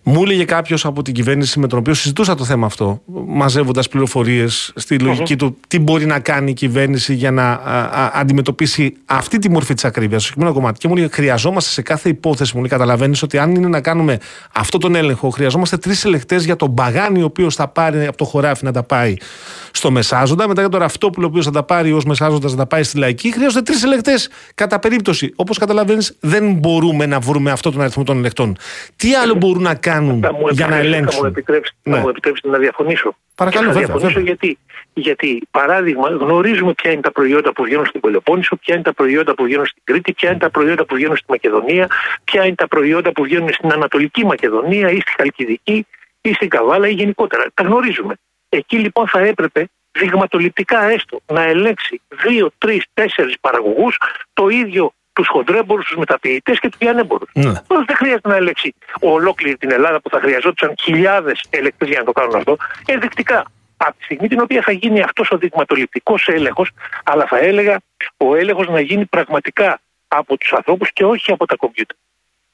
Μου 0.04 0.22
έλεγε 0.24 0.46
κάποιος 0.46 0.86
από 0.86 1.02
την 1.02 1.14
κυβέρνηση 1.14 1.60
με 1.60 1.68
τον 1.68 1.80
οποίο 1.80 1.94
συζητούσα 1.94 2.36
το 2.36 2.44
θέμα 2.44 2.66
αυτό, 2.66 3.02
μαζεύοντας 3.28 3.88
πληροφορίες 3.88 4.72
στη 4.76 5.00
λογικη 5.00 5.36
του 5.36 5.58
τι 5.68 5.80
μπορεί 5.80 6.06
να 6.06 6.20
κάνει 6.20 6.50
η 6.50 6.54
κυβέρνηση 6.54 7.14
για 7.14 7.32
να 7.32 7.52
α, 7.52 8.12
αντιμετωπίσει 8.14 8.94
αυτή 9.06 9.40
τη 9.40 9.50
μορφή 9.50 9.74
της 9.74 9.86
ακρίβειας, 9.86 10.22
το 10.22 10.28
συγκεκριμένο 10.28 10.60
κομμάτι. 10.60 10.80
Και 10.80 10.88
μου 10.88 10.96
λέει: 10.96 11.10
Χρειαζόμαστε 11.12 11.70
σε 11.70 11.82
κάθε 11.82 12.10
υπόθεση, 12.10 12.52
μου 12.56 12.62
λέει: 12.62 12.70
Καταλαβαίνεις 12.70 13.22
ότι 13.22 13.38
αν 13.38 13.56
είναι 13.56 13.68
να 13.68 13.82
κάνουμε 13.82 14.18
αυτό 14.54 14.78
τον 14.78 14.96
έλεγχο, 14.96 15.30
χρειαζόμαστε 15.30 15.78
τρεις 15.78 16.06
ελεκτέ 16.06 16.36
για 16.36 16.56
τον 16.56 16.70
μπαγάνι 16.70 17.22
ο 17.22 17.26
οποίος 17.26 17.56
θα 17.56 17.68
πάρει 17.68 18.06
από 18.06 18.18
το 18.18 18.26
χωράφι 18.26 18.66
να 18.66 18.72
τα 18.72 18.84
πάει 18.84 19.16
στο 19.72 19.92
Μεσάζοντα, 19.92 20.48
μετά 20.48 20.62
για 20.62 20.70
τον 20.70 20.80
Ραφτόπουλο 20.80 21.26
ο 21.26 21.30
οποίος 21.30 21.46
θα 21.46 21.52
τα 21.52 21.64
πάρει 21.64 21.92
ως 21.92 22.06
Μεσάζοντα 22.06 22.37
να 22.42 22.56
τα 22.56 22.66
πάει 22.66 22.84
στη 22.84 22.98
λαϊκή, 22.98 23.32
χρειάζονται 23.32 23.62
τρεις 23.62 23.84
ελεκτέ 23.84 24.14
κατά 24.56 24.80
περίπτωση. 24.80 25.34
Όπως 25.36 25.58
καταλαβαίνεις, 25.58 26.18
δεν 26.20 26.54
μπορούμε 26.54 27.06
να 27.06 27.20
βρούμε 27.20 27.52
αυτό 27.52 27.72
τον 27.72 27.82
αριθμό 27.82 28.04
των 28.04 28.18
ελεκτών. 28.18 28.58
Τι 28.96 29.16
άλλο 29.16 29.34
μπορούν 29.34 29.62
να 29.62 29.76
κάνουν 29.76 30.26
για 30.52 30.68
να 30.68 30.76
ελέγξουν. 30.76 31.12
Θα 31.12 31.20
μου 31.22 31.26
επιτρέψετε, 31.26 31.78
ναι. 31.84 32.00
μου 32.00 32.10
επιτρέψετε 32.10 32.50
να 32.50 32.58
διαφωνήσω. 32.58 33.16
Παρακαλώ, 33.36 33.72
βέβαια. 33.72 33.86
διαφωνήσω 33.86 34.20
γιατί. 34.20 34.58
Γιατί, 34.94 35.48
παράδειγμα, 35.52 36.10
γνωρίζουμε 36.10 36.74
ποια 36.74 36.92
είναι 36.92 37.02
τα 37.02 37.12
προϊόντα 37.12 37.54
που 37.54 37.64
βγαίνουν 37.64 37.86
στην 37.86 38.00
Πελοπόννησο, 38.00 38.56
ποια 38.56 38.74
είναι 38.74 38.84
τα 38.84 38.94
προϊόντα 38.94 39.34
που 39.34 39.44
βγαίνουν 39.44 39.66
στην 39.66 39.82
Κρήτη, 39.84 40.14
ποια 40.14 40.30
είναι 40.30 40.40
τα 40.40 40.50
προϊόντα 40.50 40.86
που 40.86 40.96
βγαίνουν 40.96 41.16
στη 41.16 41.26
Μακεδονία, 41.30 41.88
ποια 42.24 42.46
είναι 42.46 42.56
τα 42.56 42.68
προϊόντα 42.68 43.12
που 43.12 43.24
βγαίνουν 43.24 43.50
στην 43.54 43.72
Ανατολική 43.72 44.26
Μακεδονία 44.26 44.90
ή 44.90 45.00
στη 45.00 45.12
Χαλκιδική 45.18 45.86
ή 46.22 46.34
στην 46.34 46.50
Καβάλα 46.50 46.88
ή 46.88 46.92
γενικότερα. 46.92 47.46
Τα 47.54 47.64
γνωρίζουμε. 47.64 48.14
Εκεί 48.50 48.78
λοιπόν 48.78 49.08
θα 49.08 49.20
έπρεπε 49.20 49.68
δειγματοληπτικά 50.00 50.84
έστω 50.84 51.20
να 51.26 51.42
ελέγξει 51.42 52.02
δύο, 52.10 52.52
τρεις, 52.58 52.86
τέσσερις 52.94 53.36
παραγωγούς, 53.42 53.98
το 54.34 54.48
ίδιο 54.48 54.94
τους 55.14 55.28
χοντρέμπορους, 55.28 55.86
τους 55.86 55.98
μεταποιητές 55.98 56.60
και 56.60 56.70
τους 56.70 56.80
λιανέμπορου. 56.82 57.26
Ναι. 57.34 57.52
Δεν 57.68 57.96
χρειάζεται 57.96 58.30
να 58.30 58.36
ελέγξει 58.36 58.76
ολόκληρη 59.00 59.58
την 59.58 59.72
Ελλάδα 59.72 60.02
που 60.02 60.10
θα 60.10 60.20
χρειαζόταν 60.20 60.74
χιλιάδες 60.82 61.46
ελεκτές 61.50 61.88
για 61.90 62.00
να 62.00 62.06
το 62.06 62.12
κάνουν 62.12 62.36
αυτό. 62.36 62.58
Ενδεικτικά. 62.86 63.46
Από 63.78 63.98
τη 63.98 64.04
στιγμή 64.04 64.28
την 64.28 64.40
οποία 64.40 64.62
θα 64.62 64.72
γίνει 64.72 65.02
αυτός 65.02 65.32
ο 65.32 65.38
δειγματοληπτικός 65.38 66.28
έλεγχος, 66.28 66.72
αλλά 67.04 67.26
θα 67.26 67.38
έλεγα 67.38 67.80
ο 68.18 68.36
έλεγχος 68.36 68.68
να 68.68 68.80
γίνει 68.80 69.06
πραγματικά 69.06 69.80
από 70.08 70.38
τους 70.38 70.54
ανθρώπους 70.54 70.92
και 70.94 71.06
όχι 71.06 71.32
από 71.32 71.46
τα 71.46 71.56
κομπιούτερ. 71.56 71.96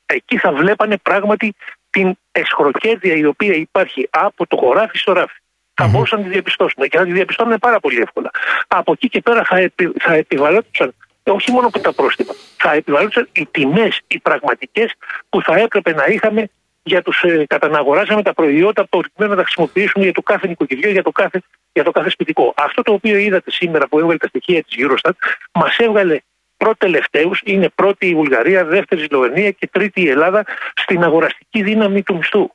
Εκεί 0.05 0.37
θα 0.37 0.51
βλέπανε 0.51 0.97
πράγματι 0.97 1.55
την 1.89 2.17
εσχροκέρδεια 2.31 3.15
η 3.15 3.25
οποία 3.25 3.53
υπάρχει 3.53 4.07
από 4.11 4.47
το 4.47 4.57
χωράφι 4.57 4.97
στο 4.97 5.13
ράφι 5.13 5.39
θα 5.73 5.87
μπορούσαν 5.87 6.19
να 6.19 6.25
τη 6.25 6.31
διαπιστώσουν 6.31 6.83
και 6.89 6.97
θα 6.97 7.03
τη 7.03 7.11
διαπιστώνουν 7.11 7.59
πάρα 7.59 7.79
πολύ 7.79 7.99
εύκολα. 7.99 8.29
Από 8.67 8.91
εκεί 8.91 9.09
και 9.09 9.21
πέρα 9.21 9.43
θα, 9.43 9.57
επι, 9.57 9.91
θα 9.99 10.13
επιβαλόντουσαν 10.13 10.93
όχι 11.23 11.51
μόνο 11.51 11.69
που 11.69 11.79
τα 11.79 11.93
πρόστιμα, 11.93 12.33
θα 12.57 12.73
επιβαλόντουσαν 12.73 13.29
οι 13.31 13.45
τιμές, 13.51 14.01
οι 14.07 14.19
πραγματικές 14.19 14.93
που 15.29 15.41
θα 15.41 15.55
έπρεπε 15.55 15.93
να 15.93 16.05
είχαμε 16.05 16.49
για 16.83 17.01
τους 17.01 17.23
ε, 17.23 17.45
καταναγοράζαμε 17.47 18.21
τα 18.21 18.33
προϊόντα 18.33 18.87
προκειμένου 18.87 19.31
να 19.31 19.37
τα 19.37 19.43
χρησιμοποιήσουν 19.43 20.01
για 20.01 20.13
το 20.13 20.21
κάθε 20.21 20.47
νοικοκυριό, 20.47 20.89
για 20.89 21.03
το 21.03 21.11
κάθε, 21.11 21.41
για 21.73 21.83
το 21.83 21.91
κάθε 21.91 22.09
σπιτικό. 22.09 22.53
Αυτό 22.57 22.81
το 22.81 22.93
οποίο 22.93 23.17
είδατε 23.17 23.51
σήμερα 23.51 23.87
που 23.87 23.99
έβγαλε 23.99 24.17
τα 24.17 24.27
στοιχεία 24.27 24.63
της 24.63 24.75
Eurostat, 24.77 25.11
μας 25.51 25.77
έβγαλε 25.77 26.19
προτελευταίους, 26.57 27.41
είναι 27.45 27.69
πρώτη 27.69 28.07
η 28.07 28.15
Βουλγαρία, 28.15 28.65
δεύτερη 28.65 29.01
η 29.01 29.05
Σλοβενία 29.05 29.51
και 29.51 29.67
τρίτη 29.67 30.01
η 30.01 30.09
Ελλάδα 30.09 30.45
στην 30.75 31.03
αγοραστική 31.03 31.63
δύναμη 31.63 32.03
του 32.03 32.15
μισθού. 32.15 32.49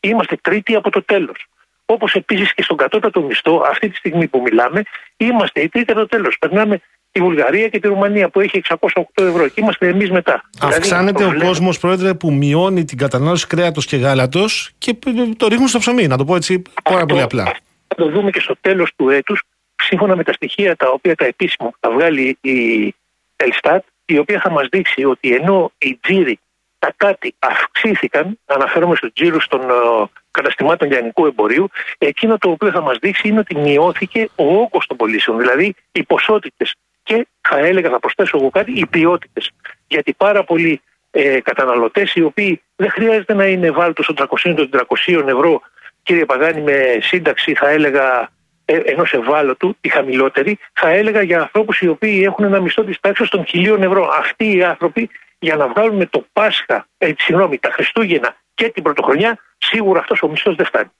Είμαστε 0.00 0.36
τρίτη 0.42 0.74
από 0.74 0.90
το 0.90 1.02
τέλος. 1.02 1.46
Όπως 1.92 2.14
επίσης 2.14 2.54
και 2.54 2.62
στον 2.62 2.76
κατώτατο 2.76 3.22
μισθό, 3.22 3.62
αυτή 3.70 3.88
τη 3.88 3.96
στιγμή 3.96 4.26
που 4.26 4.40
μιλάμε, 4.40 4.82
είμαστε 5.16 5.60
η 5.60 5.68
τρίτη 5.68 5.94
το 5.94 6.06
τέλος. 6.06 6.36
Περνάμε 6.38 6.80
τη 7.10 7.20
Βουλγαρία 7.20 7.68
και 7.68 7.78
τη 7.80 7.88
Ρουμανία 7.88 8.28
που 8.28 8.40
έχει 8.40 8.62
608 8.68 9.02
ευρώ 9.14 9.48
και 9.48 9.60
είμαστε 9.60 9.88
εμείς 9.88 10.10
μετά. 10.10 10.44
Δηλαδή, 10.58 10.76
Αυξάνεται 10.76 11.24
ο 11.24 11.34
κόσμος, 11.38 11.78
Πρόεδρε, 11.78 12.14
που 12.14 12.32
μειώνει 12.32 12.84
την 12.84 12.98
κατανάλωση 12.98 13.46
κρέατος 13.46 13.86
και 13.86 13.96
γάλατος 13.96 14.70
και 14.78 14.96
το 15.36 15.48
ρίχνουν 15.48 15.68
στο 15.68 15.78
ψωμί, 15.78 16.06
να 16.06 16.16
το 16.16 16.24
πω 16.24 16.36
έτσι 16.36 16.62
πάρα 16.82 17.06
πολύ 17.06 17.22
απλά. 17.22 17.44
Θα 17.86 17.94
το 17.94 18.08
δούμε 18.08 18.30
και 18.30 18.40
στο 18.40 18.54
τέλος 18.60 18.92
του 18.96 19.08
έτους, 19.08 19.42
σύμφωνα 19.76 20.16
με 20.16 20.24
τα 20.24 20.32
στοιχεία 20.32 20.76
τα 20.76 20.90
οποία 20.90 21.14
τα 21.14 21.24
επίσημα 21.24 21.70
θα 21.80 21.90
βγάλει 21.90 22.38
η 22.40 22.94
Ελστάτ, 23.36 23.84
η 24.04 24.18
οποία 24.18 24.40
θα 24.40 24.50
μας 24.50 24.66
δείξει 24.70 25.04
ότι 25.04 25.34
ενώ 25.34 25.72
οι 25.78 25.98
τζίροι 26.00 26.38
τα 26.78 26.92
κάτι 26.96 27.34
αυξήθηκαν, 27.38 28.38
αναφέρομαι 28.46 28.96
στους 28.96 29.12
τζίρους 29.12 29.46
των 29.46 29.60
uh, 29.60 30.06
καταστημάτων 30.30 30.88
λιανικού 30.88 31.26
εμπορίου, 31.26 31.68
εκείνο 31.98 32.38
το 32.38 32.50
οποίο 32.50 32.70
θα 32.70 32.80
μας 32.80 32.98
δείξει 32.98 33.28
είναι 33.28 33.38
ότι 33.38 33.56
μειώθηκε 33.56 34.28
ο 34.34 34.44
όγκος 34.44 34.86
των 34.86 34.96
πωλήσεων, 34.96 35.38
δηλαδή 35.38 35.74
οι 35.92 36.02
ποσότητες 36.02 36.74
και 37.02 37.26
θα 37.40 37.58
έλεγα, 37.58 37.90
θα 37.90 37.98
προσθέσω 37.98 38.36
εγώ 38.36 38.50
κάτι, 38.50 38.72
οι 38.72 38.86
ποιότητες. 38.86 39.50
Γιατί 39.86 40.12
πάρα 40.12 40.44
πολλοί 40.44 40.80
ε, 41.10 41.40
καταναλωτές 41.40 42.14
οι 42.14 42.22
οποίοι 42.22 42.62
δεν 42.76 42.90
χρειάζεται 42.90 43.34
να 43.34 43.46
είναι 43.46 43.70
βάλτος 43.70 44.06
των 44.06 44.28
300-400 44.44 45.26
ευρώ 45.26 45.60
κύριε 46.02 46.24
Παγάνη 46.24 46.60
με 46.60 46.98
σύνταξη 47.00 47.54
θα 47.54 47.68
έλεγα 47.68 48.28
ε, 48.64 48.76
ενός 48.76 49.12
ευάλωτου, 49.12 49.76
η 49.80 49.88
χαμηλότερη, 49.88 50.58
θα 50.72 50.88
έλεγα 50.88 51.22
για 51.22 51.40
ανθρώπους 51.40 51.80
οι 51.80 51.88
οποίοι 51.88 52.22
έχουν 52.26 52.44
ένα 52.44 52.60
μισθό 52.60 52.84
της 52.84 53.00
τάξης 53.00 53.28
των 53.28 53.46
χιλίων 53.46 53.82
ευρώ. 53.82 54.10
Αυτοί 54.18 54.56
οι 54.56 54.62
άνθρωποι 54.64 55.10
για 55.38 55.56
να 55.56 55.68
βγάλουν 55.68 56.10
το 56.10 56.26
Πάσχα, 56.32 56.86
ε, 56.98 57.12
συγγνώμη, 57.18 57.58
τα 57.58 57.70
Χριστούγεννα 57.70 58.36
και 58.60 58.68
την 58.68 58.82
Πρωτοχρονιά, 58.82 59.38
σίγουρα 59.58 60.00
αυτός 60.00 60.22
ο 60.22 60.28
μισθός 60.28 60.54
δεν 60.54 60.66
φτάνει. 60.66 60.90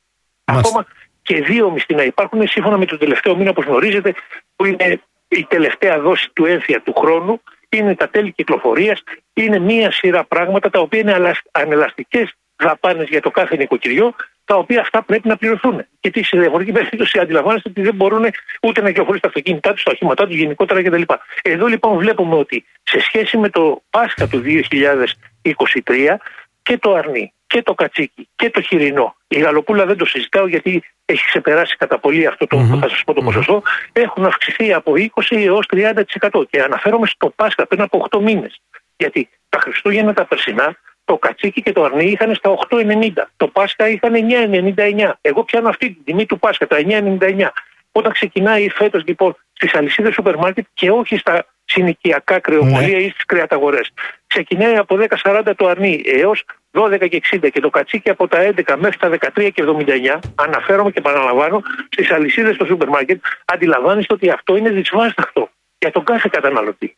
Ακόμα 0.45 0.87
και 1.23 1.43
δύο 1.43 1.71
μισθοί 1.71 1.95
να 1.95 2.03
υπάρχουν, 2.03 2.49
σύμφωνα 2.49 2.77
με 2.79 2.87
το 2.87 2.99
τελευταίο 2.99 3.37
μήνα, 3.37 3.51
όπως 3.51 3.65
γνωρίζετε, 3.65 4.15
που 4.57 4.65
είναι 4.65 5.01
η 5.29 5.45
τελευταία 5.45 6.01
δόση 6.01 6.31
του 6.33 6.45
ένθια 6.45 6.81
του 6.81 6.95
χρόνου, 6.99 7.43
είναι 7.69 7.95
τα 7.95 8.09
τέλη 8.09 8.33
κυκλοφορίας, 8.33 9.03
είναι 9.33 9.59
μία 9.59 9.91
σειρά 9.91 10.25
πράγματα 10.25 10.71
τα 10.71 10.81
οποία 10.81 10.99
είναι 11.01 11.33
ανελαστικές 11.51 12.33
δαπάνες 12.57 13.09
για 13.09 13.21
το 13.21 13.31
κάθε 13.31 13.57
νοικοκυριό, 13.57 14.15
τα 14.45 14.57
οποία 14.57 14.81
αυτά 14.81 15.03
πρέπει 15.03 15.29
να 15.29 15.37
πληρωθούν. 15.37 15.87
Γιατί 16.01 16.25
σε 16.25 16.39
διαφορετική 16.39 16.73
περίπτωση 16.79 17.19
αντιλαμβάνεστε 17.19 17.69
ότι 17.69 17.83
δεν 17.83 17.95
μπορούν 17.95 18.25
ούτε 18.63 18.81
να 18.81 18.89
κυκλοφορήσουν 18.89 19.21
τα 19.21 19.29
αυτοκίνητά 19.29 19.73
τους, 19.73 19.83
τα 19.83 19.91
οχήματά 19.95 20.27
τους 20.27 20.37
γενικότερα 20.37 20.83
κτλ. 20.83 21.03
Εδώ 21.43 21.67
λοιπόν 21.67 21.99
βλέπουμε 21.99 22.35
ότι 22.35 22.65
σε 22.83 23.01
σχέση 23.01 23.37
με 23.39 23.49
το 23.49 23.83
Πάσχα 23.91 24.29
του 24.29 24.43
2023 24.45 26.17
και 26.63 26.79
το 26.79 26.95
αρνί 26.95 27.33
και 27.47 27.63
το 27.63 27.75
κατσίκι 27.75 28.29
και 28.37 28.51
το 28.51 28.61
χοιρινό. 28.61 29.17
Η 29.29 29.39
γαλοπούλα 29.39 29.87
δεν 29.87 29.97
το 29.97 30.05
συζητάω 30.05 30.47
γιατί 30.47 30.83
έχει 31.05 31.25
ξεπεράσει 31.25 31.77
κατά 31.77 31.99
πολύ 31.99 32.27
αυτό 32.27 32.47
το, 32.47 32.59
mm-hmm. 32.61 32.79
θα 32.81 32.89
σας 32.89 33.03
πω 33.05 33.15
το 33.15 33.23
ποσοστό. 33.23 33.63
Έχουν 33.93 34.25
αυξηθεί 34.25 34.73
από 34.73 34.93
20 34.97 35.09
έως 35.31 35.67
30%. 35.73 36.43
Και 36.51 36.63
αναφέρομαι 36.63 37.07
στο 37.07 37.31
Πάσχα 37.37 37.67
πριν 37.67 37.81
από 37.81 38.07
8 38.11 38.21
μήνες. 38.21 38.61
Γιατί 38.97 39.29
τα 39.49 39.59
Χριστούγεννα 39.59 40.15
τα 40.15 40.25
περσινά 40.25 40.77
το 41.05 41.19
κατσίκι 41.19 41.63
και 41.63 41.73
το 41.73 41.85
αρνί 41.85 42.05
είχαν 42.05 42.35
στα 42.35 42.59
8,90. 42.71 43.11
Το 43.37 43.49
Πάσχα 43.49 43.89
είχαν 43.89 44.13
9,99. 44.15 45.11
Εγώ 45.21 45.45
πιάνω 45.45 45.69
αυτή 45.69 45.87
την 45.91 46.05
τιμή 46.05 46.27
του 46.27 46.39
Πάσχα, 46.39 46.67
τα 46.67 46.77
9,99. 46.87 47.49
Όταν 47.93 48.13
ξεκινάει 48.13 48.69
φέτος 48.69 49.03
λοιπόν 49.07 49.37
στις 49.53 49.75
αλυσίδες 49.75 50.15
σούπερ 50.15 50.37
μάρκετ 50.37 50.67
και 50.75 50.91
όχι 50.91 51.17
στα 51.17 51.47
συνοικιακά 51.71 52.39
κρεοπολία 52.39 52.81
ναι. 52.81 53.03
ή 53.03 53.11
στις 53.11 53.25
κρεαταγορές. 53.25 53.93
Ξεκινάει 54.27 54.77
από 54.77 54.99
10,40 55.23 55.53
το 55.57 55.67
αρνί 55.67 56.03
έως 56.05 56.45
12,60 56.73 57.51
και 57.53 57.61
το 57.61 57.71
κατσίκι 57.71 58.11
από 58.11 58.29
τα 58.29 58.53
11 58.57 58.77
μέχρι 58.79 58.99
τα 58.99 59.11
13,79. 59.35 60.19
Αναφέρομαι 60.35 60.91
και 60.91 60.99
επαναλαμβάνω 60.99 61.63
στις 61.91 62.11
αλυσίδες 62.11 62.55
στο 62.55 62.65
σούπερ 62.65 62.89
μάρκετ. 62.89 63.25
Αντιλαμβάνεστε 63.45 64.15
ότι 64.15 64.31
αυτό 64.31 64.57
είναι 64.57 64.71
δυσβάσταχτο 64.71 65.51
για 65.79 65.91
τον 65.91 66.05
κάθε 66.05 66.29
καταναλωτή. 66.33 66.97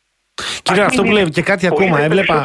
Κύριε, 0.62 0.82
αυτό 0.82 1.02
που 1.02 1.10
λέει 1.10 1.28
και 1.28 1.42
κάτι 1.42 1.66
ακόμα. 1.66 2.00
Έβλεπα, 2.00 2.44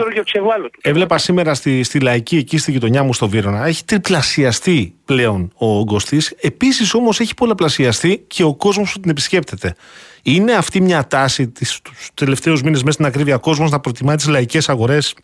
έβλεπα 0.82 1.18
σήμερα 1.18 1.54
στη, 1.54 1.84
στη 1.84 2.00
λαϊκή 2.00 2.38
εκεί 2.38 2.58
στη 2.58 2.72
γειτονιά 2.72 3.04
μου 3.04 3.13
στο 3.13 3.27
Βύρονα. 3.27 3.66
Έχει 3.66 3.86
τριπλασιαστεί 3.86 4.96
πλέον 5.06 5.51
ο 5.56 5.77
όγκο 5.77 5.98
τη. 5.98 6.18
Επίσης 6.42 6.94
όμως 6.94 7.20
έχει 7.20 7.34
πολλαπλασιαστεί 7.34 8.24
και 8.27 8.44
ο 8.44 8.56
κόσμος 8.56 8.92
που 8.94 9.00
την 9.00 9.10
επισκέπτεται. 9.10 9.75
Είναι 10.24 10.54
αυτή 10.54 10.82
μια 10.82 11.08
τάση 11.08 11.48
τους 11.48 11.82
τελευταίους 12.13 12.62
μήνες 12.62 12.80
μέσα 12.80 12.94
στην 12.94 13.06
ακρίβεια 13.06 13.38
κόσμος 13.38 13.72
να 13.72 13.80
προτιμά 13.80 14.16
τις 14.16 14.27
λαϊκές 14.27 14.70
αγορές 14.70 15.16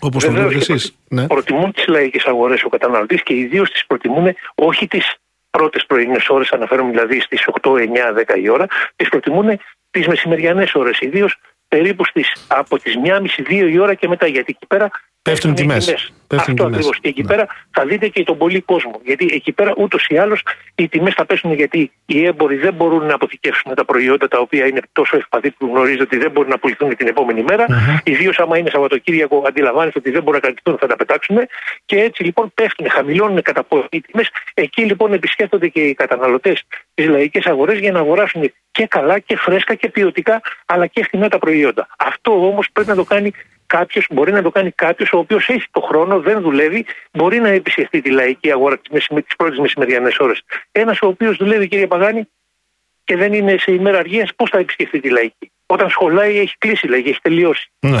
Όπως 0.00 0.24
το 0.24 0.30
βλέπετε 0.32 0.56
εσείς. 0.56 0.96
Ναι. 1.08 1.26
Προτιμούν 1.26 1.72
τις 1.72 1.86
λαϊκές 1.86 2.24
αγορές 2.24 2.62
ο 2.64 2.68
καταναλωτής 2.68 3.22
και 3.22 3.34
ιδίως 3.34 3.70
τις 3.70 3.86
προτιμούν 3.86 4.34
όχι 4.54 4.86
τις 4.86 5.16
πρώτες 5.50 5.86
πρωινές 5.86 6.28
ώρες, 6.28 6.52
αναφέρομαι 6.52 6.90
δηλαδή 6.90 7.20
στις 7.20 7.44
8, 7.60 7.78
9, 7.78 8.12
10 8.12 8.36
η 8.42 8.48
ώρα, 8.48 8.66
τις 8.96 9.08
προτιμούν 9.08 9.60
τις 9.90 10.06
μεσημεριανές 10.06 10.74
ώρες. 10.74 11.00
Ιδίως 11.00 11.36
περίπου 11.72 12.04
στις, 12.04 12.44
από 12.46 12.78
τις 12.78 12.94
1.30-2 13.04 13.70
η 13.70 13.78
ώρα 13.78 13.94
και 13.94 14.08
μετά. 14.08 14.26
Γιατί 14.26 14.54
εκεί 14.56 14.66
πέρα 14.66 14.90
πέφτουν 15.22 15.54
τιμές. 15.54 16.12
Αυτό 16.36 16.64
ακριβώς. 16.64 16.98
Και 17.00 17.08
εκεί 17.08 17.22
ναι. 17.22 17.28
πέρα 17.28 17.46
θα 17.70 17.84
δείτε 17.84 18.08
και 18.08 18.22
τον 18.22 18.38
πολύ 18.38 18.60
κόσμο. 18.60 19.00
Γιατί 19.04 19.28
εκεί 19.32 19.52
πέρα 19.52 19.72
ούτως 19.76 20.06
ή 20.08 20.18
άλλως 20.18 20.42
οι 20.74 20.88
τιμές 20.88 21.14
θα 21.14 21.26
πέσουν 21.26 21.52
γιατί 21.52 21.92
οι 22.06 22.24
έμποροι 22.24 22.56
δεν 22.56 22.74
μπορούν 22.74 23.06
να 23.06 23.14
αποθηκεύσουν 23.14 23.74
τα 23.74 23.84
προϊόντα 23.84 24.28
τα 24.28 24.38
οποία 24.38 24.66
είναι 24.66 24.80
τόσο 24.92 25.16
ευπαθή 25.16 25.50
που 25.50 25.66
γνωρίζετε 25.66 26.02
ότι 26.02 26.16
δεν 26.18 26.30
μπορούν 26.30 26.50
να 26.50 26.58
πουληθούν 26.58 26.96
την 26.96 27.06
επόμενη 27.06 27.42
μέρα. 27.42 27.66
Mm-hmm. 27.68 27.98
Ιδίως 28.04 28.38
άμα 28.38 28.58
είναι 28.58 28.70
Σαββατοκύριακο, 28.70 29.42
αντιλαμβάνεστε 29.46 29.98
ότι 29.98 30.10
δεν 30.10 30.22
μπορούν 30.22 30.40
να 30.42 30.48
κρατηθούν, 30.48 30.78
θα 30.78 30.86
τα 30.86 30.96
πετάξουν. 30.96 31.36
Και 31.84 31.96
έτσι 32.00 32.22
λοιπόν 32.24 32.52
πέφτουν, 32.54 32.90
χαμηλώνουν 32.90 33.42
κατά 33.42 33.62
πολύ 33.62 33.86
οι 33.90 34.00
τιμές. 34.00 34.28
Εκεί 34.54 34.82
λοιπόν 34.82 35.12
επισκέφτονται 35.12 35.68
και 35.68 35.80
οι 35.80 35.94
καταναλωτές 35.94 36.62
τις 36.94 37.06
λαϊκές 37.06 37.46
αγορές 37.46 37.78
για 37.78 37.92
να 37.92 37.98
αγοράσουν 37.98 38.52
και 38.70 38.86
καλά 38.86 39.18
και 39.18 39.36
φρέσκα 39.36 39.74
και 39.74 39.88
ποιοτικά 39.88 40.40
αλλά 40.66 40.86
και 40.86 41.04
φθηνά 41.04 41.28
τα 41.28 41.38
προϊόντα. 41.38 41.88
Αυτό 41.98 42.46
όμως 42.46 42.68
πρέπει 42.72 42.88
να 42.88 42.94
το 42.94 43.04
κάνει 43.04 43.32
κάποιος, 43.66 44.06
μπορεί 44.10 44.32
να 44.32 44.42
το 44.42 44.50
κάνει 44.50 44.70
κάποιος 44.70 45.12
ο 45.12 45.18
οποίος 45.18 45.48
έχει 45.48 45.64
το 45.70 45.80
χρόνο, 45.80 46.20
δεν 46.20 46.40
δουλεύει, 46.40 46.86
μπορεί 47.12 47.40
να 47.40 47.48
επισκεφτεί 47.48 48.00
τη 48.00 48.10
λαϊκή 48.10 48.52
αγορά 48.52 48.78
τις 48.78 49.36
πρώτες 49.36 49.58
μεσημεριανές 49.58 50.18
ώρες. 50.18 50.42
Ένας 50.72 51.02
ο 51.02 51.06
οποίος 51.06 51.36
δουλεύει, 51.36 51.68
κύριε 51.68 51.86
Παγάνη, 51.86 52.28
και 53.04 53.16
δεν 53.16 53.32
είναι 53.32 53.56
σε 53.58 53.72
ημέρα 53.72 53.98
αργίας, 53.98 54.30
πώς 54.36 54.50
θα 54.50 54.58
επισκεφτεί 54.58 55.00
τη 55.00 55.10
λαϊκή; 55.10 55.52
Όταν 55.66 55.90
σχολάει, 55.90 56.38
έχει 56.38 56.54
κλείσει, 56.58 56.86
λέγει, 56.86 57.08
έχει 57.08 57.20
τελειώσει. 57.20 57.70
Ναι. 57.80 57.98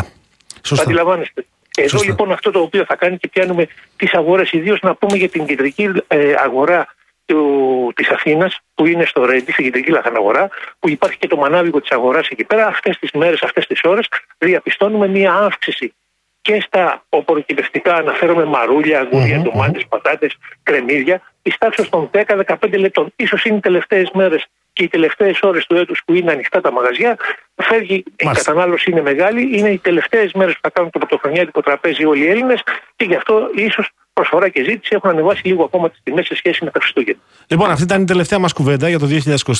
Σωστά. 0.62 0.84
Αντιλαμβάνεστε. 0.84 1.44
Εδώ 1.76 2.00
λοιπόν 2.02 2.32
αυτό 2.32 2.50
το 2.50 2.60
οποίο 2.60 2.84
θα 2.84 2.96
κάνει 2.96 3.16
και 3.16 3.28
πιάνουμε 3.28 3.66
τις 3.96 4.14
αγορές, 4.14 4.52
ιδίως 4.52 4.80
να 4.80 4.94
πούμε 4.94 5.16
για 5.16 5.28
την 5.28 5.46
κεντρική 5.46 5.90
ε, 6.06 6.34
αγορά 6.38 6.94
του, 7.24 7.92
της 7.94 8.08
Αθήνας 8.08 8.58
που 8.82 8.88
είναι 8.88 9.04
στο 9.04 9.24
Ρέντι, 9.24 9.52
στην 9.52 9.64
κεντρική 9.64 9.90
λαχαναγορά, 9.90 10.48
που 10.78 10.88
υπάρχει 10.88 11.18
και 11.18 11.26
το 11.26 11.36
μανάβικο 11.36 11.80
της 11.80 11.90
αγοράς 11.90 12.28
εκεί 12.28 12.44
πέρα, 12.44 12.66
αυτές 12.66 12.98
τις 12.98 13.10
μέρες, 13.10 13.42
αυτές 13.42 13.66
τις 13.66 13.80
ώρες 13.82 14.08
διαπιστώνουμε 14.38 15.08
μία 15.08 15.32
αύξηση 15.32 15.94
και 16.40 16.60
στα 16.60 17.04
οποροκυπευτικά 17.08 17.94
αναφέρομαι 17.94 18.44
μαρούλια, 18.44 19.00
αγγούρια, 19.00 19.38
mm-hmm. 19.38 19.42
ντομάτες, 19.42 19.86
πατάτες, 19.88 20.36
κρεμμύδια, 20.62 21.22
της 21.42 21.58
τάξης 21.58 21.88
των 21.88 22.10
10-15 22.12 22.78
λεπτών. 22.78 23.12
Ίσως 23.16 23.44
είναι 23.44 23.56
οι 23.56 23.60
τελευταίες 23.60 24.10
μέρες 24.14 24.46
και 24.72 24.82
οι 24.82 24.88
τελευταίες 24.88 25.40
ώρες 25.42 25.66
του 25.66 25.74
έτους 25.74 26.02
που 26.06 26.14
είναι 26.14 26.32
ανοιχτά 26.32 26.60
τα 26.60 26.72
μαγαζιά, 26.72 27.16
φεύγει, 27.54 28.04
Μάλιστα. 28.24 28.40
η 28.40 28.44
κατανάλωση 28.44 28.90
είναι 28.90 29.00
μεγάλη, 29.00 29.58
είναι 29.58 29.68
οι 29.68 29.78
τελευταίες 29.78 30.32
μέρες 30.32 30.54
που 30.54 30.60
θα 30.62 30.70
κάνουν 30.70 30.90
το 30.90 30.98
πρωτοχρονιάτικο 30.98 31.60
τραπέζι 31.60 32.04
όλοι 32.04 32.24
οι 32.24 32.28
Έλληνες 32.28 32.62
και 32.96 33.04
γι' 33.04 33.14
αυτό 33.14 33.50
ίσως 33.54 33.90
προσφορά 34.12 34.48
και 34.48 34.62
ζήτηση 34.62 34.90
έχουν 34.94 35.10
ανεβάσει 35.10 35.40
λίγο 35.44 35.64
ακόμα 35.64 35.90
τις 35.90 36.00
τιμές 36.02 36.26
σε 36.26 36.34
σχέση 36.34 36.64
με 36.64 36.70
τα 36.70 36.80
Χριστούγεννα. 36.80 37.20
Λοιπόν, 37.46 37.70
αυτή 37.70 37.82
ήταν 37.82 38.02
η 38.02 38.04
τελευταία 38.04 38.38
μας 38.38 38.52
κουβέντα 38.52 38.88
για 38.88 38.98
το 38.98 39.06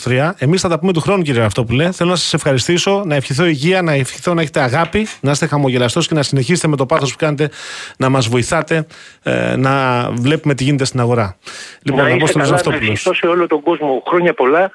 2023. 0.05 0.31
Εμείς 0.39 0.61
θα 0.61 0.69
τα 0.69 0.79
πούμε 0.79 0.93
του 0.93 1.01
χρόνου, 1.01 1.23
κύριε 1.23 1.41
Ραφτόπουλε. 1.41 1.93
Θέλω 1.93 2.11
να 2.11 2.17
σας 2.17 2.35
ευχαριστήσω, 2.35 3.03
να 3.07 3.15
ευχηθώ 3.15 3.45
υγεία, 3.45 3.83
να 3.83 3.93
ευχηθώ 3.93 4.35
να 4.35 4.41
έχετε 4.41 4.61
αγάπη, 4.61 5.07
να 5.21 5.31
είστε 5.31 5.47
χαμογελαστός 5.47 6.09
και 6.09 6.15
να 6.15 6.23
συνεχίσετε 6.23 6.69
με 6.69 6.77
το 6.77 6.87
πάθος 6.87 7.11
που 7.11 7.17
κάνετε 7.19 7.51
να 7.97 8.09
μας 8.09 8.29
βοηθάτε 8.29 8.87
ε, 9.23 9.57
να 9.57 10.03
βλέπουμε 10.11 10.55
τι 10.55 10.65
γίνεται 10.65 10.85
στην 10.85 11.01
αγορά. 11.01 11.37
Λοιπόν, 11.83 12.05
να 12.05 12.11
είστε 12.11 12.39
καλά, 12.39 12.61
να 12.65 12.75
ευχηθώ 12.75 13.15
σε 13.15 13.27
όλο 13.27 13.47
τον 13.47 13.63
κόσμο 13.63 14.03
χρόνια 14.07 14.35
πολλά 14.35 14.71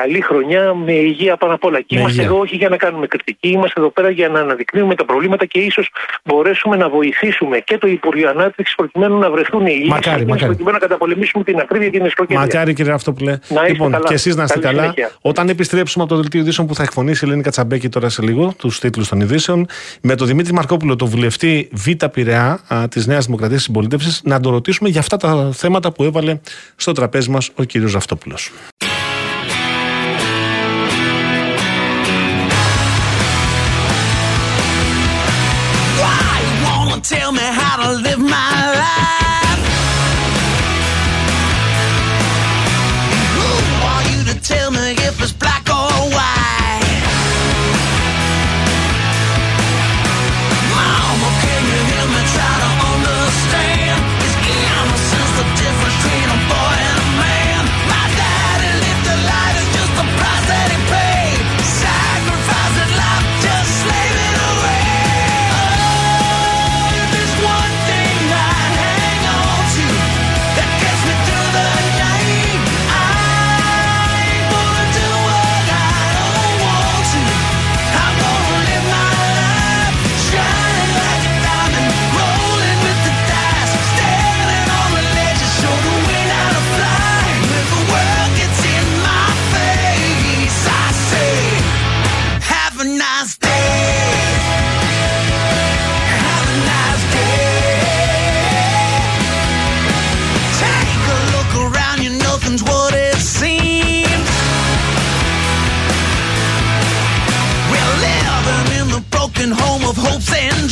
καλή 0.00 0.20
χρονιά 0.20 0.74
με 0.74 0.92
υγεία 0.92 1.36
πάνω 1.36 1.54
απ' 1.54 1.64
όλα. 1.64 1.80
Και 1.80 1.98
είμαστε 1.98 2.22
εδώ 2.22 2.38
όχι 2.38 2.56
για 2.56 2.68
να 2.68 2.76
κάνουμε 2.76 3.06
κριτική, 3.06 3.48
είμαστε 3.48 3.80
εδώ 3.80 3.90
πέρα 3.90 4.10
για 4.10 4.28
να 4.28 4.40
αναδεικνύουμε 4.40 4.94
τα 4.94 5.04
προβλήματα 5.04 5.44
και 5.44 5.58
ίσως 5.58 5.90
μπορέσουμε 6.24 6.76
να 6.76 6.88
βοηθήσουμε 6.88 7.58
και 7.58 7.78
το 7.78 7.86
Υπουργείο 7.86 8.28
Ανάπτυξης 8.28 8.74
προκειμένου 8.74 9.18
να 9.18 9.30
βρεθούν 9.30 9.66
οι 9.66 9.70
λύσει 9.70 10.24
προκειμένου 10.24 10.72
να 10.72 10.78
καταπολεμήσουμε 10.78 11.44
την 11.44 11.58
ακρίβεια 11.58 11.88
και 11.88 11.96
την 11.96 12.06
εσχροκέρδεια. 12.06 12.46
Μακάρι, 12.46 12.74
κύριε 12.74 12.92
Αυτόπουλε. 12.92 13.38
Να 13.48 13.68
λοιπόν, 13.68 13.92
καλά. 13.92 14.08
και 14.08 14.14
εσείς 14.14 14.36
να 14.36 14.42
είστε 14.42 14.58
καλά. 14.58 14.94
Όταν 15.20 15.48
επιστρέψουμε 15.48 16.04
από 16.04 16.14
το 16.14 16.20
δελτίο 16.20 16.40
ειδήσεων 16.40 16.66
που 16.66 16.74
θα 16.74 16.82
εκφωνήσει 16.82 17.24
η 17.24 17.28
Ελένη 17.28 17.42
Κατσαμπέκη 17.42 17.88
τώρα 17.88 18.08
σε 18.08 18.22
λίγο, 18.22 18.54
τους 18.58 18.78
τίτλους 18.78 19.08
των 19.08 19.20
ειδήσεων, 19.20 19.66
με 20.00 20.14
τον 20.14 20.26
Δημήτρη 20.26 20.52
Μαρκόπουλο, 20.52 20.96
το 20.96 21.06
βουλευτή 21.06 21.68
Β' 21.72 22.04
Πειραιά 22.12 22.60
της 22.90 23.06
Νέας 23.06 23.24
Δημοκρατίας 23.24 23.62
Συμπολίτευσης, 23.62 24.20
να 24.24 24.40
το 24.40 24.50
ρωτήσουμε 24.50 24.88
για 24.88 25.00
αυτά 25.00 25.16
τα 25.16 25.50
θέματα 25.52 25.92
που 25.92 26.02
έβαλε 26.02 26.38
στο 26.76 26.92
τραπέζι 26.92 27.30
μας 27.30 27.50
ο 27.54 27.64
κύριος 27.64 27.94
Αυτόπουλο. 27.94 28.36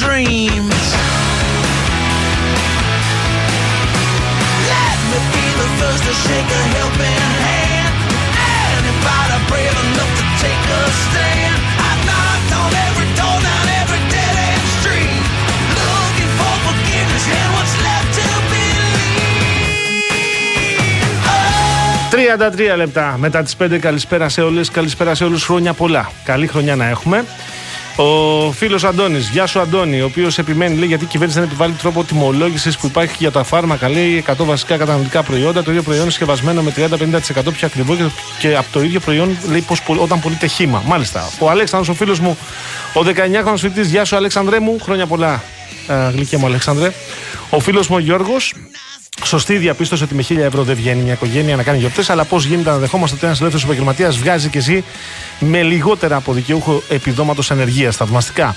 Dreams. 0.05 0.85
Let 4.73 4.99
me 5.11 5.19
be 5.35 5.47
the 5.61 5.69
first 5.79 6.03
to 6.09 6.13
shake 6.25 6.51
a 6.61 6.63
helping 6.77 7.23
hand. 7.45 7.95
Anybody 8.77 9.37
brave 9.51 9.77
enough 9.85 10.13
to 10.21 10.25
take 10.45 10.65
a 10.79 10.83
stand? 11.05 11.57
I 11.89 11.93
knocked 12.09 12.53
on 12.61 12.71
every 12.87 13.09
door 13.19 13.39
down 13.47 13.67
every 13.81 14.03
dead 14.15 14.35
end 14.49 14.67
street, 14.79 15.25
looking 15.79 16.33
for 16.39 16.55
forgiveness 16.67 17.27
and 17.39 17.49
what's 17.57 17.75
left 17.87 18.11
to 18.19 18.27
believe. 18.51 18.75
33 22.11 22.77
λεπτά 22.77 23.17
μετά 23.19 23.43
τι 23.43 23.55
5. 23.59 23.79
Καλησπέρα 23.79 24.29
σε 24.29 24.43
όλε. 24.43 24.61
Καλησπέρα 24.73 25.15
σε 25.15 25.25
όλου. 25.25 25.39
Χρόνια 25.41 25.73
πολλά. 25.73 26.11
Καλή 26.25 26.47
χρονιά 26.47 26.77
να 26.77 26.89
έχουμε. 26.89 27.25
Ο 27.97 28.53
φίλος 28.53 28.85
Αντώνης, 28.85 29.29
γεια 29.29 29.47
σου 29.47 29.61
Αντώνη, 29.61 30.01
ο 30.01 30.05
οποίος 30.05 30.39
επιμένει 30.39 30.77
λέει, 30.77 30.89
γιατί 30.89 31.05
η 31.05 31.07
κυβέρνηση 31.07 31.39
δεν 31.39 31.49
επιβάλλει 31.49 31.73
τρόπο 31.73 32.05
τιμολόγησης 32.05 32.79
που 32.79 32.87
υπάρχει 32.87 33.17
για 33.19 33.31
τα 33.31 33.43
φάρμακα. 33.43 33.89
Λέει 33.89 34.25
100 34.27 34.35
βασικά 34.39 34.77
καταναλωτικά 34.77 35.23
προϊόντα. 35.23 35.63
Το 35.63 35.71
ίδιο 35.71 35.83
προϊόν 35.83 36.03
είναι 36.03 36.11
συσκευασμένο 36.11 36.63
με 36.63 36.73
30-50% 36.77 37.53
πιο 37.53 37.67
ακριβό 37.67 37.95
και, 37.97 38.05
και 38.39 38.57
από 38.57 38.67
το 38.73 38.83
ίδιο 38.83 39.01
προϊόν 39.01 39.37
λέει 39.51 39.61
πως, 39.61 39.83
όταν 39.99 40.21
πωλείται 40.21 40.47
χήμα. 40.47 40.83
Μάλιστα. 40.87 41.31
Ο 41.39 41.51
Αλέξανδρος, 41.51 41.95
ο 41.95 41.99
φίλος 41.99 42.21
μου, 42.21 42.39
ο 42.95 43.01
19χρονο 43.01 43.57
φοιτητής, 43.57 43.91
γεια 43.91 44.05
σου 44.05 44.17
Αλέξανδρέ 44.17 44.61
μου, 44.61 44.79
χρόνια 44.83 45.07
πολλά. 45.07 45.43
Ε, 45.89 46.11
γλυκία 46.11 46.39
μου 46.39 46.47
Αλέξανδρε. 46.47 46.93
Ο 47.51 47.61
φίλος 47.61 47.89
μου 47.89 47.97
ο 47.97 47.99
Γιώργος, 47.99 48.55
Σωστή 49.23 49.57
διαπίστωση 49.57 50.03
ότι 50.03 50.15
με 50.15 50.25
1000 50.29 50.37
ευρώ 50.37 50.63
δεν 50.63 50.77
βγαίνει 50.77 51.03
μια 51.03 51.13
οικογένεια 51.13 51.57
να 51.57 51.63
κάνει 51.63 51.79
γιορτές, 51.79 52.11
αλλά 52.11 52.25
πώς 52.25 52.45
γίνεται 52.45 52.71
να 52.71 52.79
δεχόμαστε 52.79 53.17
ότι 53.17 53.25
ένας 53.25 53.39
ελεύθερος 53.39 53.65
επαγγελματίας 53.65 54.17
βγάζει 54.19 54.49
και 54.49 54.61
ζει 54.61 54.85
με 55.39 55.63
λιγότερα 55.63 56.17
από 56.17 56.33
δικαιούχο 56.33 56.83
επιδόματος 56.89 57.51
ανεργίας. 57.51 57.97
Θαυμαστικά. 57.97 58.57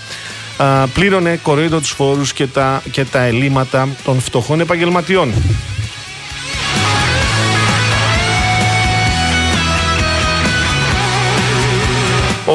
Α, 0.58 0.88
πλήρωνε 0.88 1.40
κοροϊδό 1.44 1.80
τους 1.80 1.92
φόρους 1.92 2.34
και 2.34 2.48
τα, 2.48 2.82
και 2.92 3.06
τα 3.06 3.22
ελλείμματα 3.22 3.88
των 4.04 4.20
φτωχών 4.20 4.60
επαγγελματιών. 4.60 5.34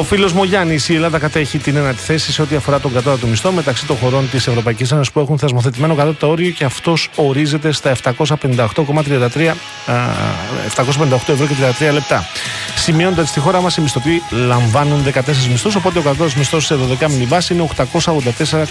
Ο 0.03 0.05
φίλος 0.05 0.33
μου 0.33 0.43
Γιάννης, 0.43 0.89
η 0.89 0.95
Ελλάδα 0.95 1.19
κατέχει 1.19 1.57
την 1.57 1.75
ένατη 1.75 2.01
θέση 2.01 2.31
σε 2.31 2.41
ό,τι 2.41 2.55
αφορά 2.55 2.79
τον 2.79 2.93
κατώτατο 2.93 3.27
μισθό 3.27 3.51
μεταξύ 3.51 3.85
των 3.85 3.97
χωρών 3.97 4.29
της 4.29 4.47
Ευρωπαϊκής 4.47 4.91
Ένωσης 4.91 5.13
που 5.13 5.19
έχουν 5.19 5.37
θεσμοθετημένο 5.37 5.95
κατώτατο 5.95 6.29
όριο 6.29 6.49
και 6.49 6.63
αυτός 6.63 7.09
ορίζεται 7.15 7.71
στα 7.71 7.95
758,33 8.03 8.15
758 8.15 9.55
ευρώ 11.27 11.47
και 11.47 11.55
33 11.89 11.93
λεπτά. 11.93 12.25
Σημειώνοντας 12.75 13.19
ότι 13.19 13.29
στη 13.29 13.39
χώρα 13.39 13.61
μας 13.61 13.77
οι 13.77 13.81
μισθωτοί 13.81 14.21
λαμβάνουν 14.29 15.03
14 15.03 15.11
μισθούς, 15.51 15.75
οπότε 15.75 15.99
ο 15.99 16.01
κατώτατος 16.01 16.35
μισθός 16.35 16.65
σε 16.65 16.75
12 16.75 17.07
μήνυ 17.09 17.25
βάση 17.25 17.53
είναι 17.53 17.67
884 17.77 18.67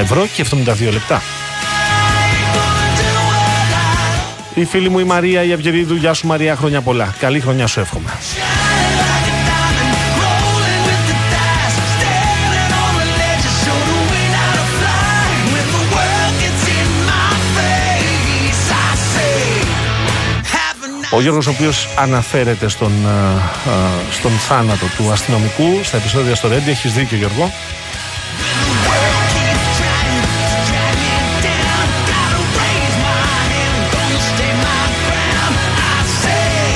ευρώ 0.00 0.26
και 0.34 0.44
72 0.50 0.92
λεπτά. 0.92 1.22
Η 4.54 4.64
φίλη 4.64 4.88
μου 4.88 4.98
η 4.98 5.04
Μαρία 5.04 5.44
η 5.44 5.52
Αυγερίδου, 5.52 5.94
γεια 5.94 6.12
σου 6.12 6.26
Μαρία, 6.26 6.56
χρόνια 6.56 6.80
πολλά. 6.80 7.14
Καλή 7.18 7.40
χρονιά 7.40 7.66
σου 7.66 7.80
εύχομαι. 7.80 8.10
Ο 21.10 21.20
Γιώργος 21.20 21.46
ο 21.46 21.50
οποίος 21.50 21.88
αναφέρεται 21.98 22.68
στον, 22.68 22.92
α, 23.06 23.10
α, 23.10 23.88
στον 24.10 24.30
θάνατο 24.30 24.86
του 24.96 25.10
αστυνομικού 25.12 25.80
στα 25.82 25.96
επεισόδια 25.96 26.34
στο 26.34 26.48
Ρέντι. 26.48 26.70
Έχεις 26.70 26.92
δίκιο 26.92 27.16
Γιώργο. 27.16 27.52
world 28.88 29.26
keeps 29.34 29.68
trying 29.80 30.24
to 30.52 30.58
drag 30.70 30.96
me 31.04 31.16
down. 31.46 31.86
Gotta 32.10 32.40
raise 32.60 32.96
my 33.06 33.22
hand, 33.52 33.82
gonna 33.94 34.20
stay 34.30 34.52
my 34.66 34.84
ground. 35.06 35.56
I 35.94 36.02
say. 36.22 36.66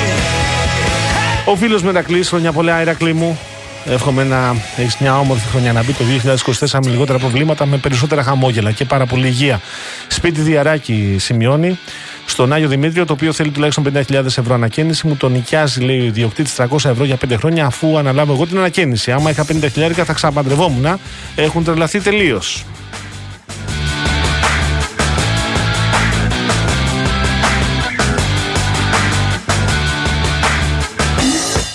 Ο 1.45 1.55
φίλος 1.55 1.83
Μερακλής, 1.83 2.29
χρονιά 2.29 2.51
πολλά 2.51 2.81
Ηρακλή 2.81 3.13
μου. 3.13 3.39
Εύχομαι 3.85 4.23
να 4.23 4.55
έχεις 4.75 4.97
μια 4.97 5.19
όμορφη 5.19 5.47
χρονιά 5.47 5.73
να 5.73 5.83
μπει 5.83 5.93
το 5.93 6.03
2024 6.03 6.79
με 6.83 6.89
λιγότερα 6.89 7.19
προβλήματα, 7.19 7.65
με 7.65 7.77
περισσότερα 7.77 8.23
χαμόγελα 8.23 8.71
και 8.71 8.85
πάρα 8.85 9.05
πολύ 9.05 9.27
υγεία. 9.27 9.61
Σπίτι 10.07 10.41
Διαράκη 10.41 11.15
σημειώνει. 11.19 11.79
Στον 12.25 12.53
Άγιο 12.53 12.67
Δημήτριο, 12.67 13.05
το 13.05 13.13
οποίο 13.13 13.33
θέλει 13.33 13.49
τουλάχιστον 13.49 13.83
50.000 13.93 14.25
ευρώ 14.25 14.53
ανακαίνιση, 14.53 15.07
μου 15.07 15.15
τον 15.15 15.31
νοικιάζει, 15.31 15.81
λέει 15.81 15.99
ο 15.99 16.03
ιδιοκτήτης 16.03 16.55
300 16.57 16.89
ευρώ 16.89 17.03
για 17.05 17.17
5 17.29 17.35
χρόνια, 17.37 17.65
αφού 17.65 17.97
αναλάβω 17.97 18.33
εγώ 18.33 18.47
την 18.47 18.57
ανακαίνιση. 18.57 19.11
Άμα 19.11 19.29
είχα 19.29 19.45
50.000 19.45 19.91
θα 19.91 20.13
ξαπαντρευόμουν. 20.13 20.99
Έχουν 21.35 21.63
τρελαθεί 21.63 21.99
τελείως. 21.99 22.65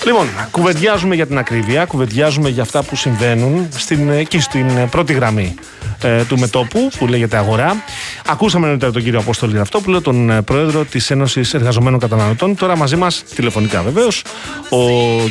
Λοιπόν, 0.07 0.27
κουβεντιάζουμε 0.51 1.15
για 1.15 1.27
την 1.27 1.37
ακρίβεια, 1.37 1.85
κουβεντιάζουμε 1.85 2.49
για 2.49 2.61
αυτά 2.61 2.83
που 2.83 2.95
συμβαίνουν 2.95 3.67
στην, 3.71 4.09
εκεί 4.09 4.39
στην 4.39 4.69
ε, 4.69 4.87
πρώτη 4.91 5.13
γραμμή 5.13 5.55
ε, 6.01 6.23
του 6.23 6.39
μετόπου 6.39 6.89
που 6.97 7.07
λέγεται 7.07 7.37
Αγορά. 7.37 7.83
Ακούσαμε 8.27 8.65
νωρίτερα 8.65 8.91
τον 8.91 9.03
κύριο 9.03 9.19
Απόστολη 9.19 9.57
Ραφτόπουλο, 9.57 10.01
τον 10.01 10.29
ε, 10.29 10.41
πρόεδρο 10.41 10.85
της 10.85 11.11
Ένωσης 11.11 11.53
Εργαζομένων 11.53 11.99
Καταναλωτών. 11.99 12.55
Τώρα 12.55 12.77
μαζί 12.77 12.95
μας, 12.95 13.23
τηλεφωνικά 13.35 13.81
βεβαίως, 13.81 14.23
ο 14.69 14.79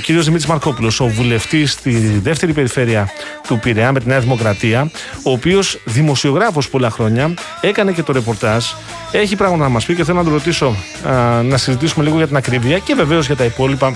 κύριος 0.03 0.25
Δημήτρης 0.25 0.49
Μαρκόπουλος, 0.49 1.01
ο 1.01 1.07
βουλευτής 1.07 1.73
στη 1.73 2.21
δεύτερη 2.23 2.53
περιφέρεια 2.53 3.09
του 3.49 3.59
Πειραιά 3.59 3.93
με 3.93 4.01
τη 4.01 4.09
Νέα 4.09 4.21
Δημοκρατία, 4.21 4.91
ο 5.23 5.31
οποίος 5.31 5.81
δημοσιογράφος 5.85 6.69
πολλά 6.69 6.91
χρόνια 6.91 7.35
έκανε 7.61 7.93
και 7.93 8.03
το 8.03 8.13
ρεπορτάζ. 8.13 8.65
Έχει 9.13 9.37
πράγματα 9.37 9.63
να 9.63 9.69
μας 9.69 9.85
πει 9.85 9.95
και 9.95 10.05
θέλω 10.05 10.19
να 10.19 10.25
τον 10.25 10.33
ρωτήσω 10.33 10.77
α, 11.09 11.43
να 11.43 11.57
συζητήσουμε 11.57 12.05
λίγο 12.05 12.17
για 12.17 12.27
την 12.27 12.37
ακρίβεια 12.37 12.79
και 12.79 12.95
βεβαίως 12.95 13.27
για 13.27 13.37
τα 13.37 13.45
υπόλοιπα 13.45 13.95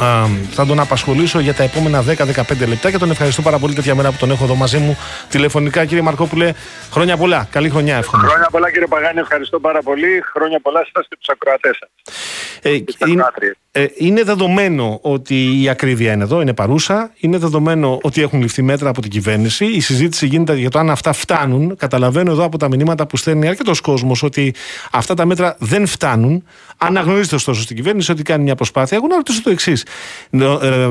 Α, 0.00 0.26
θα 0.50 0.66
τον 0.66 0.80
απασχολήσω 0.80 1.38
για 1.40 1.54
τα 1.54 1.62
επόμενα 1.62 2.02
10-15 2.02 2.66
λεπτά 2.68 2.90
και 2.90 2.98
τον 2.98 3.10
ευχαριστώ 3.10 3.42
πάρα 3.42 3.58
πολύ 3.58 3.74
τέτοια 3.74 3.94
μέρα 3.94 4.10
που 4.10 4.16
τον 4.18 4.30
έχω 4.30 4.44
εδώ 4.44 4.54
μαζί 4.54 4.78
μου 4.78 4.98
τηλεφωνικά. 5.28 5.84
Κύριε 5.84 6.02
Μαρκόπουλε, 6.02 6.52
χρόνια 6.90 7.16
πολλά. 7.16 7.46
Καλή 7.50 7.70
χρονιά, 7.70 7.96
εύχομαι. 7.96 8.26
Χρόνια 8.28 8.48
πολλά 8.50 8.70
κύριε 8.70 8.86
Παγάνη, 8.86 9.18
ευχαριστώ 9.18 9.60
πάρα 9.60 9.82
πολύ. 9.82 10.22
Χρόνια 10.32 10.60
πολλά 10.60 10.86
σας 10.92 11.06
και 11.08 11.16
τους 11.18 11.28
ακροατές 11.28 11.76
σας. 11.78 11.88
Ε, 12.62 12.78
Και 12.78 12.92
στα 12.92 13.08
είναι, 13.08 13.20
ακροάτριες. 13.22 13.56
Ε, 13.74 13.86
είναι 13.96 14.22
δεδομένο 14.22 14.98
ότι 15.02 15.62
η 15.62 15.68
ακρίβεια 15.68 16.12
είναι 16.12 16.22
εδώ, 16.22 16.40
είναι 16.40 16.54
παρούσα. 16.54 17.12
Είναι 17.16 17.38
δεδομένο 17.38 17.98
ότι 18.02 18.22
έχουν 18.22 18.40
ληφθεί 18.40 18.62
μέτρα 18.62 18.88
από 18.88 19.00
την 19.00 19.10
κυβέρνηση. 19.10 19.64
Η 19.64 19.80
συζήτηση 19.80 20.26
γίνεται 20.26 20.56
για 20.56 20.70
το 20.70 20.78
αν 20.78 20.90
αυτά 20.90 21.12
φτάνουν. 21.12 21.76
Καταλαβαίνω 21.76 22.30
εδώ 22.30 22.44
από 22.44 22.58
τα 22.58 22.68
μηνύματα 22.68 23.06
που 23.06 23.16
στέλνει 23.16 23.48
αρκετός 23.48 23.80
κόσμος 23.80 24.22
ότι 24.22 24.54
αυτά 24.92 25.14
τα 25.14 25.26
μέτρα 25.26 25.56
δεν 25.58 25.86
φτάνουν. 25.86 26.44
Αναγνωρίζεται 26.76 27.34
ωστόσο 27.34 27.62
στην 27.62 27.76
κυβέρνηση 27.76 28.10
ότι 28.10 28.22
κάνει 28.22 28.42
μια 28.42 28.54
προσπάθεια. 28.54 28.96
Εγώ 28.96 29.06
να 29.06 29.16
ρωτήσω 29.16 29.42
το 29.42 29.50
εξής. 29.50 29.86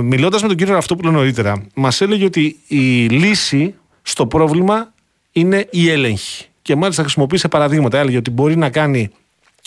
Μιλώντας 0.02 0.42
με 0.42 0.48
τον 0.48 0.58
κύριο 0.58 0.74
Ραφτόπουλο 0.74 1.12
νωρίτερα, 1.12 1.64
μας 1.74 2.02
έλεγε 2.02 2.26
ότι 2.26 2.60
η 2.68 3.08
λύση 3.08 3.76
στο 4.02 4.26
πρόβλημα 4.28 4.94
είναι 5.32 5.68
η 5.72 5.90
έλεγχη. 5.90 6.46
Και 6.62 6.76
μάλιστα 6.76 7.02
χρησιμοποίησε 7.02 7.48
παραδείγματα. 7.48 7.98
Έλεγε 7.98 8.18
ότι 8.18 8.30
μπορεί 8.32 8.58
να 8.58 8.70
κάνει 8.70 9.10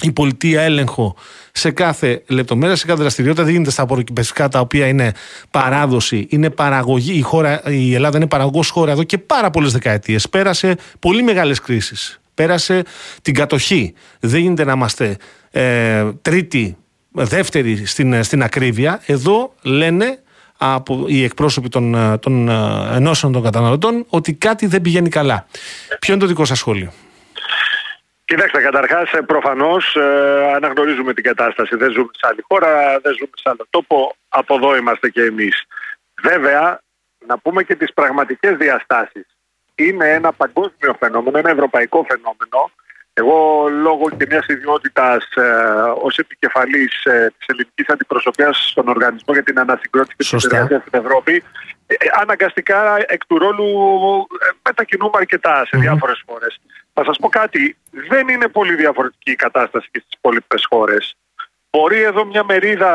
η 0.01 0.13
πολιτεία 0.13 0.63
έλεγχο 0.63 1.17
σε 1.53 1.71
κάθε 1.71 2.23
λεπτομέρεια, 2.27 2.77
σε 2.77 2.87
κάθε 2.87 3.01
δραστηριότητα. 3.01 3.43
Δεν 3.43 3.53
γίνεται 3.53 3.71
στα 3.71 3.83
απορροκυπευτικά 3.83 4.49
τα 4.49 4.61
οποία 4.61 4.87
είναι 4.87 5.13
παράδοση, 5.51 6.27
είναι 6.31 6.51
παραγωγή. 6.51 7.19
Η, 7.19 7.21
χώρα, 7.21 7.63
η 7.71 7.95
Ελλάδα 7.95 8.17
είναι 8.17 8.27
παραγωγός 8.27 8.71
χώρα 8.71 8.93
εδώ 8.93 9.03
και 9.03 9.19
πάρα 9.19 9.51
πολλές 9.51 9.73
δεκαετίες. 9.73 10.29
Πέρασε 10.29 10.77
πολύ 10.99 11.23
μεγάλες 11.23 11.61
κρίσεις. 11.61 12.21
Πέρασε 12.35 12.83
την 13.23 13.35
κατοχή. 13.35 13.95
Δεν 14.21 14.41
γίνεται 14.41 14.65
να 14.65 14.73
είμαστε 14.73 15.17
ε, 15.51 16.05
τρίτη, 16.23 16.77
δεύτερη 17.11 17.87
στην, 17.87 18.23
στην 18.25 18.43
ακρίβεια. 18.43 19.03
Εδώ 19.07 19.55
λένε 19.63 20.19
από 20.59 21.05
οι 21.07 21.25
εκπρόσωποι 21.25 21.69
των, 21.69 21.95
ε, 21.95 22.19
των 22.19 22.49
ε, 22.49 22.53
ενώσεων 22.95 23.33
των 23.33 23.43
καταναλωτών 23.43 24.05
ότι 24.09 24.33
κάτι 24.33 24.67
δεν 24.67 24.81
πηγαίνει 24.81 25.09
καλά. 25.09 25.47
Ποιο 25.99 26.13
είναι 26.13 26.23
το 26.23 26.29
δικό 26.29 26.45
σας 26.45 26.59
σχόλιο; 26.59 26.93
Κοιτάξτε, 28.25 28.61
καταρχάς, 28.61 29.11
προφανώς 29.27 29.97
αναγνωρίζουμε 30.55 31.15
την 31.15 31.25
κατάσταση. 31.25 31.77
Δεν 31.77 31.91
ζούμε 31.91 32.11
σε 32.13 32.27
άλλη 32.31 32.45
χώρα, 32.49 32.99
δεν 33.03 33.13
ζούμε 33.13 33.31
σε 33.35 33.49
άλλο 33.49 33.67
τόπο. 33.71 34.17
Από 34.29 34.55
εδώ 34.55 34.77
είμαστε 34.77 35.09
και 35.09 35.23
εμείς. 35.23 35.65
Βέβαια, 36.23 36.81
να 37.27 37.39
πούμε 37.39 37.63
και 37.63 37.75
τις 37.75 37.93
πραγματικές 37.93 38.57
διαστάσεις. 38.57 39.27
Είναι 39.75 40.13
ένα 40.13 40.33
παγκόσμιο 40.33 40.97
φαινόμενο, 40.99 41.39
ένα 41.39 41.51
ευρωπαϊκό 41.51 42.07
φαινόμενο. 42.09 42.71
Εγώ, 43.17 43.69
λόγω 43.69 44.11
και 44.17 44.27
μιας 44.29 44.47
ιδιότητας 44.47 45.29
ε, 45.35 45.43
ως 46.03 46.19
επικεφαλής 46.19 47.05
ε, 47.05 47.33
της 47.39 47.47
ελληνικής 47.47 47.89
αντιπροσωπείας 47.89 48.69
στον 48.71 48.89
Οργανισμό 48.89 49.35
για 49.35 49.43
την 49.43 49.59
Ανασυγκρότηση 49.59 50.17
και 50.17 50.23
της 50.23 50.29
Σωστά. 50.29 50.49
Συνεργασία 50.49 50.81
στην 50.87 51.01
Ευρώπη, 51.01 51.43
ε, 51.87 51.95
ε, 51.95 52.07
αναγκαστικά 52.21 53.05
εκ 53.07 53.27
του 53.27 53.39
ρόλου 53.39 53.69
ε, 54.41 54.49
μετακινούμε 54.63 55.13
αρκετά 55.15 55.67
σε 55.67 55.79
διάφορες 55.79 56.23
χώρες. 56.27 56.61
Θα 56.95 57.05
σας 57.05 57.17
πω 57.19 57.29
κάτι. 57.29 57.77
Δεν 58.09 58.29
είναι 58.29 58.49
πολύ 58.49 58.75
διαφορετική 58.75 59.31
η 59.31 59.37
κατάσταση 59.37 59.89
και 59.91 59.99
στις 59.99 60.13
υπόλοιπες 60.19 60.67
χώρες. 60.71 61.15
Μπορεί 61.71 62.03
εδώ 62.03 62.25
μια 62.25 62.45
μερίδα 62.45 62.93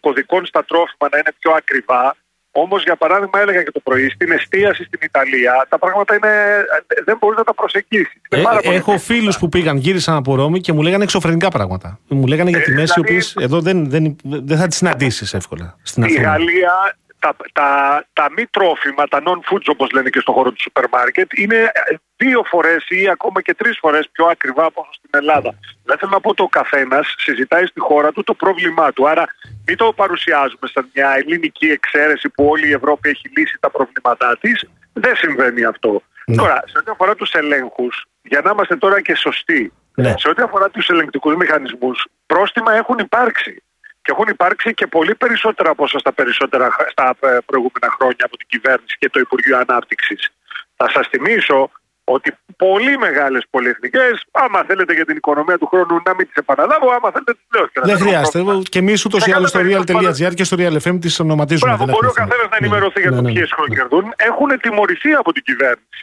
κωδικών 0.00 0.46
στα 0.46 0.64
τρόφιμα 0.64 1.08
να 1.10 1.18
είναι 1.18 1.32
πιο 1.38 1.52
ακριβά, 1.52 2.16
Όμως, 2.58 2.82
για 2.82 2.96
παράδειγμα, 2.96 3.40
έλεγα 3.40 3.62
και 3.62 3.70
το 3.70 3.80
πρωί, 3.80 4.08
στην 4.10 4.30
εστίαση 4.32 4.84
στην 4.84 4.98
Ιταλία 5.02 5.66
τα 5.68 5.78
πράγματα 5.78 6.14
είναι, 6.14 6.64
δεν 7.04 7.16
μπορείς 7.20 7.38
να 7.38 7.44
τα 7.44 7.54
προσεγγίσεις. 7.54 8.20
Ε, 8.28 8.42
έχω 8.74 8.98
φίλους 8.98 9.38
που 9.38 9.48
πήγαν, 9.48 9.76
γύρισαν 9.76 10.16
από 10.16 10.34
Ρώμη 10.34 10.60
και 10.60 10.72
μου 10.72 10.82
λέγανε 10.82 11.02
εξωφρενικά 11.04 11.48
πράγματα. 11.48 11.98
Μου 12.08 12.26
λέγανε 12.26 12.50
για 12.50 12.58
Ε, 12.58 12.62
τιμέ 12.62 12.82
οι 12.82 12.84
δηλαδή- 12.84 13.00
οποίες 13.10 13.36
εδώ 13.40 13.60
δεν, 13.60 13.90
δεν, 13.90 14.16
δεν 14.22 14.58
θα 14.58 14.66
τις 14.66 14.76
συναντήσεις 14.76 15.34
εύκολα 15.34 15.78
στην 15.82 16.02
Η 16.02 16.06
Αθήνα. 16.06 16.28
Γαλλία, 16.30 16.96
τα, 17.18 17.36
τα, 17.52 17.68
τα 18.12 18.26
μη 18.36 18.46
τρόφιμα, 18.46 19.04
τα 19.08 19.22
non-foods 19.26 19.66
όπως 19.66 19.90
λένε 19.90 20.08
και 20.10 20.20
στον 20.20 20.34
χώρο 20.34 20.50
του 20.50 20.60
σούπερ 20.62 20.84
μάρκετ, 20.88 21.38
είναι 21.38 21.56
ε, 21.56 21.94
δύο 22.16 22.42
φορές 22.46 22.84
ή 22.88 23.08
ακόμα 23.08 23.42
και 23.42 23.54
τρεις 23.54 23.78
φορές 23.80 24.08
πιο 24.12 24.26
ακριβά 24.26 24.64
από 24.64 24.80
όσο 24.80 24.90
στην 24.92 25.10
Ελλάδα. 25.12 25.58
Δεν 25.84 25.98
θέλω 25.98 26.10
να 26.10 26.20
πω 26.20 26.30
ότι 26.30 26.42
ο 26.42 26.48
καθένας 26.48 27.14
συζητάει 27.18 27.66
στη 27.66 27.80
χώρα 27.80 28.12
του 28.12 28.22
το 28.24 28.34
πρόβλημά 28.34 28.92
του. 28.92 29.08
Άρα 29.08 29.24
μην 29.66 29.76
το 29.76 29.92
παρουσιάζουμε 29.92 30.66
σαν 30.72 30.90
μια 30.94 31.14
ελληνική 31.16 31.66
εξαίρεση 31.66 32.28
που 32.28 32.46
όλη 32.48 32.68
η 32.68 32.72
Ευρώπη 32.72 33.08
έχει 33.08 33.28
λύσει 33.36 33.56
τα 33.60 33.70
προβλήματά 33.70 34.38
της. 34.40 34.64
Δεν 34.92 35.16
συμβαίνει 35.16 35.64
αυτό. 35.64 36.02
Ναι. 36.26 36.36
Τώρα, 36.36 36.62
σε 36.66 36.78
ό,τι 36.78 36.90
αφορά 36.90 37.14
τους 37.14 37.32
ελέγχους, 37.32 38.04
για 38.22 38.40
να 38.44 38.50
είμαστε 38.50 38.76
τώρα 38.76 39.00
και 39.00 39.14
σωστοί, 39.14 39.72
Ναι. 39.94 40.14
σε 40.18 40.28
ό,τι 40.28 40.42
αφορά 40.42 40.70
τους 40.70 40.88
ελεγκτικούς 40.88 41.34
μηχανισμούς, 41.36 42.06
πρόστιμα 42.26 42.74
έχουν 42.74 42.98
υπάρξει. 42.98 43.62
Και 44.02 44.12
έχουν 44.12 44.28
υπάρξει 44.28 44.74
και 44.74 44.86
πολύ 44.86 45.14
περισσότερα 45.14 45.70
από 45.70 45.82
όσα 45.84 45.98
στα, 45.98 46.12
περισσότερα, 46.12 46.70
χ- 46.70 46.90
στα 46.90 47.14
ε, 47.20 47.38
προηγούμενα 47.46 47.88
χρόνια 47.96 48.24
από 48.24 48.36
την 48.36 48.46
κυβέρνηση 48.48 48.96
και 48.98 49.08
το 49.10 49.20
Υπουργείο 49.20 49.56
Ανάπτυξης. 49.68 50.30
Θα 50.76 50.90
σας 50.90 51.08
θυμίσω 51.08 51.70
ότι 52.08 52.32
πολύ 52.56 52.98
μεγάλες 52.98 53.44
πολυεθνικές, 53.50 54.24
άμα 54.30 54.64
θέλετε 54.64 54.92
για 54.94 55.04
την 55.04 55.16
οικονομία 55.16 55.58
του 55.58 55.66
χρόνου 55.66 56.00
να 56.04 56.14
μην 56.14 56.26
τις 56.26 56.34
επαναλάβω, 56.34 56.90
άμα 56.90 57.10
θέλετε 57.10 57.32
τις 57.32 57.46
λέω. 57.54 57.66
και 57.66 57.80
να 57.80 57.86
Δεν 57.86 57.94
έχω 57.94 58.04
χρειάζεται. 58.04 58.38
πρόβλημα. 58.38 58.62
Και 58.68 58.78
εμεί 58.78 58.94
ούτω 59.06 59.16
ή 59.16 59.20
Σε 59.20 59.32
άλλω 59.34 59.46
στο 59.46 59.58
κάθε 59.58 59.70
περίπτωση, 59.70 60.24
real.gr 60.24 60.34
και 60.34 60.44
στο 60.44 60.56
real 60.60 60.76
FM 60.84 60.96
τις 61.00 61.20
ονοματίζουμε. 61.20 61.68
Μπράβο, 61.70 61.84
δεν 61.84 61.94
μπορεί 61.94 62.06
ο 62.06 62.08
έχουμε 62.08 62.26
θέμα. 62.26 62.28
καθένας 62.28 62.48
να 62.50 62.56
Ναι. 62.60 62.66
ενημερωθεί 62.66 63.00
για 63.00 63.10
Ναι, 63.10 63.16
το 63.16 63.22
ναι, 63.22 63.32
ποιες 63.32 63.50
ναι. 63.68 63.74
κερδούν. 63.76 64.12
Έχουν 64.16 64.60
τιμωρηθεί 64.60 65.12
από 65.12 65.32
την 65.32 65.42
κυβέρνηση. 65.42 66.02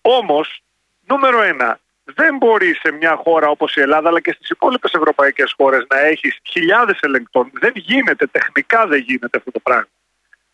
Όμως, 0.00 0.62
νούμερο 1.06 1.42
ένα, 1.42 1.78
δεν 2.04 2.36
μπορεί 2.36 2.74
σε 2.82 2.90
μια 2.92 3.14
χώρα 3.24 3.48
όπως 3.48 3.76
η 3.76 3.80
Ελλάδα 3.80 4.08
αλλά 4.08 4.20
και 4.20 4.32
στις 4.36 4.48
υπόλοιπες 4.50 4.92
ευρωπαϊκές 4.92 5.54
χώρες 5.56 5.82
να 5.92 5.98
έχεις 6.00 6.38
χιλιάδες 6.52 6.98
ελεγκτών. 7.00 7.50
Δεν 7.52 7.72
γίνεται, 7.74 8.26
τεχνικά 8.26 8.86
δεν 8.86 9.00
γίνεται 9.06 9.38
αυτό 9.38 9.50
το 9.50 9.60
πράγμα. 9.62 9.88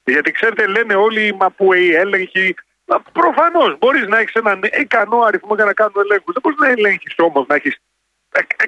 Γιατί 0.04 0.30
ξέρετε, 0.30 0.66
λένε 0.66 0.94
όλοι 0.94 1.34
μα 1.40 1.50
που 1.50 1.72
οι 1.72 1.94
έλεγχοι. 1.94 2.54
Προφανώς 3.12 3.78
μπορείς 3.78 4.06
να 4.06 4.18
έχεις 4.18 4.32
έναν 4.34 4.60
ικανό 4.80 5.20
αριθμό 5.20 5.54
για 5.54 5.64
να 5.64 5.72
κάνουν 5.72 5.94
ελέγχους. 5.96 6.32
Δεν 6.34 6.42
μπορείς 6.42 6.58
να 6.58 6.68
ελέγχεις 6.68 7.14
όμως 7.18 7.46
να 7.48 7.54
έχεις 7.54 7.76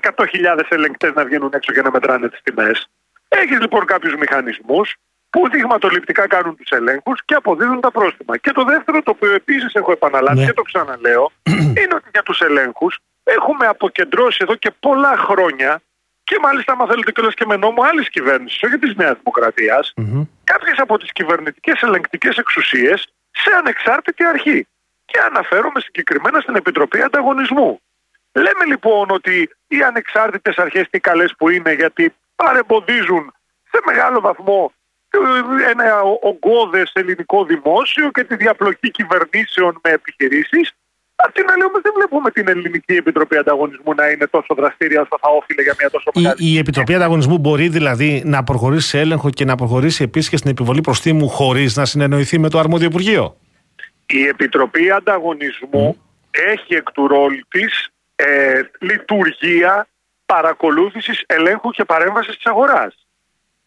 100.000 0.01 0.65
ελεγκτές 0.69 1.13
να 1.15 1.25
βγαίνουν 1.25 1.51
έξω 1.55 1.73
και 1.73 1.83
να 1.83 1.91
μετράνε 1.91 2.29
τις 2.29 2.41
τιμές. 2.43 2.89
Έχεις 3.29 3.61
λοιπόν 3.61 3.85
κάποιους 3.85 4.15
μηχανισμούς 4.15 4.95
που 5.31 5.49
δειγματοληπτικά 5.51 6.27
κάνουν 6.27 6.57
τους 6.57 6.71
ελέγχους 6.71 7.25
και 7.25 7.35
αποδίδουν 7.35 7.81
τα 7.81 7.91
πρόστιμα. 7.91 8.37
Και 8.37 8.51
το 8.51 8.65
δεύτερο, 8.65 9.03
το 9.03 9.11
οποίο 9.11 9.35
επίσης 9.35 9.75
έχω 9.75 9.93
επαναλάβει 9.93 10.39
Ναι. 10.39 10.47
και 10.47 10.53
το 10.53 10.63
ξαναλέω, 10.63 11.31
είναι 11.81 11.95
ότι 11.95 12.09
για 12.13 12.23
τους 12.23 12.41
ελέγχους 12.41 12.99
έχουμε 13.25 13.67
αποκεντρώσει 13.67 14.39
εδώ 14.43 14.55
και 14.55 14.71
πολλά 14.81 15.17
χρόνια 15.17 15.81
και 16.25 16.39
μάλιστα, 16.43 16.73
άμα 16.73 16.87
θέλετε 16.87 17.13
κιόλας 17.13 17.35
και 17.35 17.47
με 17.47 17.57
νόμο 17.57 17.83
άλλη 17.83 18.09
κυβέρνηση, 18.09 18.67
όχι 18.67 18.79
της 18.79 18.95
Νέας 18.95 19.17
Δημοκρατίας, 19.19 19.93
Μμμ. 19.97 20.23
κάποιες 20.45 20.79
από 20.79 20.99
τις 20.99 21.13
κυβερνητικές 21.13 21.83
ελεγκτικές 21.83 22.37
εξουσίες 22.37 23.13
σε 23.33 23.57
ανεξάρτητη 23.57 24.25
αρχή. 24.25 24.67
Και 25.05 25.19
αναφέρομαι 25.21 25.81
συγκεκριμένα 25.81 26.41
στην 26.41 26.57
Επιτροπή 26.57 27.03
Ανταγωνισμού. 27.03 27.81
Λέμε 28.33 28.65
λοιπόν 28.67 29.11
ότι 29.11 29.51
οι 29.67 29.83
ανεξάρτητες 29.83 30.57
αρχές 30.57 30.89
τι 30.91 31.01
καλές 31.01 31.35
που 31.39 31.49
είναι 31.49 31.73
γιατί 31.73 32.15
παρεμποδίζουν 32.35 33.35
σε 33.71 33.81
μεγάλο 33.87 34.21
βαθμό 34.21 34.73
ε, 35.11 35.71
ένα 35.71 36.01
ογκώδες 36.01 36.91
ελληνικό 36.95 37.45
δημόσιο 37.45 38.11
και 38.11 38.25
τη 38.25 38.37
διαπλοκή 38.37 38.91
κυβερνήσεων 38.91 39.81
με 39.83 39.91
επιχειρήσεις. 39.91 40.73
Απ' 41.25 41.33
την 41.33 41.45
άλλη 41.51 41.65
όμως 41.65 41.81
δεν 41.83 41.93
βλέπουμε 41.97 42.31
την 42.31 42.49
Ελληνική 42.49 42.93
Επιτροπή 42.93 43.37
Ανταγωνισμού 43.37 43.95
να 43.95 44.09
είναι 44.09 44.27
τόσο 44.27 44.55
δραστήρια 44.55 45.01
όσο 45.01 45.19
θα 45.21 45.29
όφιλε 45.31 45.63
για 45.63 45.75
μια 45.79 45.91
τόσο 45.91 46.11
Η, 46.15 46.21
μεγάλη 46.21 46.53
η 46.53 46.59
Επιτροπή 46.59 46.95
Ανταγωνισμού 46.95 47.39
μπορεί 47.39 47.69
δηλαδή 47.69 48.23
να 48.25 48.45
προχωρήσει 48.45 48.89
σε 48.89 48.99
έλεγχο 49.01 49.31
και 49.31 49.45
να 49.45 49.55
προχωρήσει 49.55 50.03
επίσης 50.03 50.31
και 50.31 50.37
στην 50.37 50.51
επιβολή 50.51 50.81
προστίμου 50.81 51.29
χωρίς 51.29 51.77
να 51.77 51.85
συνεννοηθεί 51.85 52.39
με 52.39 52.49
το 52.49 52.59
αρμόδιο 52.59 52.87
Υπουργείο. 52.87 53.37
Η 54.07 54.27
Επιτροπή 54.27 54.91
Ανταγωνισμού 54.91 55.97
έχει 56.31 56.75
εκ 56.75 56.93
του 56.93 57.07
ρόλου 57.09 57.41
της 57.49 57.89
ε, 58.17 58.61
λειτουργία 58.81 59.87
παρακολούθησης 60.27 61.23
ελέγχου 61.27 61.71
και 61.71 61.85
παρέμβασης 61.85 62.35
της 62.35 62.47
αγοράς. 62.47 63.07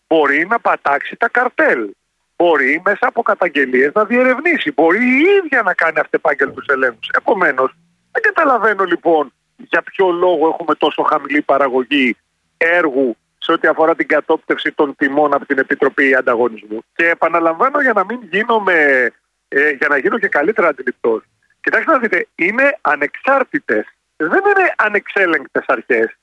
Μπορεί 0.07 0.47
να 0.49 0.59
πατάξει 0.59 1.15
τα 1.15 1.29
καρτέλ. 1.29 1.89
Μπορεί 2.37 2.81
μέσα 2.85 3.07
από 3.07 3.21
καταγγελίες 3.21 3.91
να 3.93 4.05
διερευνήσει. 4.05 4.71
Μπορεί 4.71 5.05
η 5.05 5.23
ίδια 5.43 5.61
να 5.61 5.73
κάνει 5.73 5.99
αυτεπάγγελτους 5.99 6.65
ελέγχους. 6.67 7.09
Επομένως, 7.17 7.75
δεν 8.11 8.21
καταλαβαίνω 8.21 8.83
λοιπόν 8.83 9.33
για 9.55 9.81
ποιο 9.81 10.11
λόγο 10.11 10.47
έχουμε 10.47 10.75
τόσο 10.75 11.03
χαμηλή 11.03 11.41
παραγωγή 11.41 12.17
έργου 12.57 13.17
σε 13.37 13.51
ό,τι 13.51 13.67
αφορά 13.67 13.95
την 13.95 14.07
κατόπτευση 14.07 14.71
των 14.71 14.95
τιμών 14.95 15.33
από 15.33 15.45
την 15.45 15.57
Επιτροπή 15.57 16.15
Ανταγωνισμού. 16.15 16.79
Και 16.95 17.09
επαναλαμβάνω 17.09 17.81
για 17.81 17.93
να 17.93 18.05
μην 18.05 18.19
γίνομαι, 18.31 19.09
ε, 19.47 19.69
για 19.69 19.87
να 19.87 19.97
γίνω 19.97 20.19
και 20.19 20.27
καλύτερα 20.27 20.67
αντιληπτός. 20.67 21.23
Κοιτάξτε 21.61 21.91
να 21.91 21.99
δείτε, 21.99 22.27
είναι 22.35 22.77
ανεξάρτητες, 22.81 23.85
δεν 24.15 24.29
είναι 24.45 24.73
ανεξέλεγκτες 24.75 25.63
αρχές. 25.67 26.17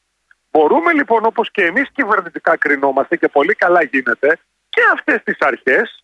Μπορούμε 0.50 0.92
λοιπόν 0.92 1.24
όπως 1.24 1.50
και 1.50 1.62
εμείς 1.64 1.90
κυβερνητικά 1.92 2.56
κρινόμαστε 2.56 3.16
και 3.16 3.28
πολύ 3.28 3.54
καλά 3.54 3.82
γίνεται 3.82 4.38
και 4.68 4.80
αυτές 4.92 5.22
τις 5.24 5.36
αρχές 5.40 6.01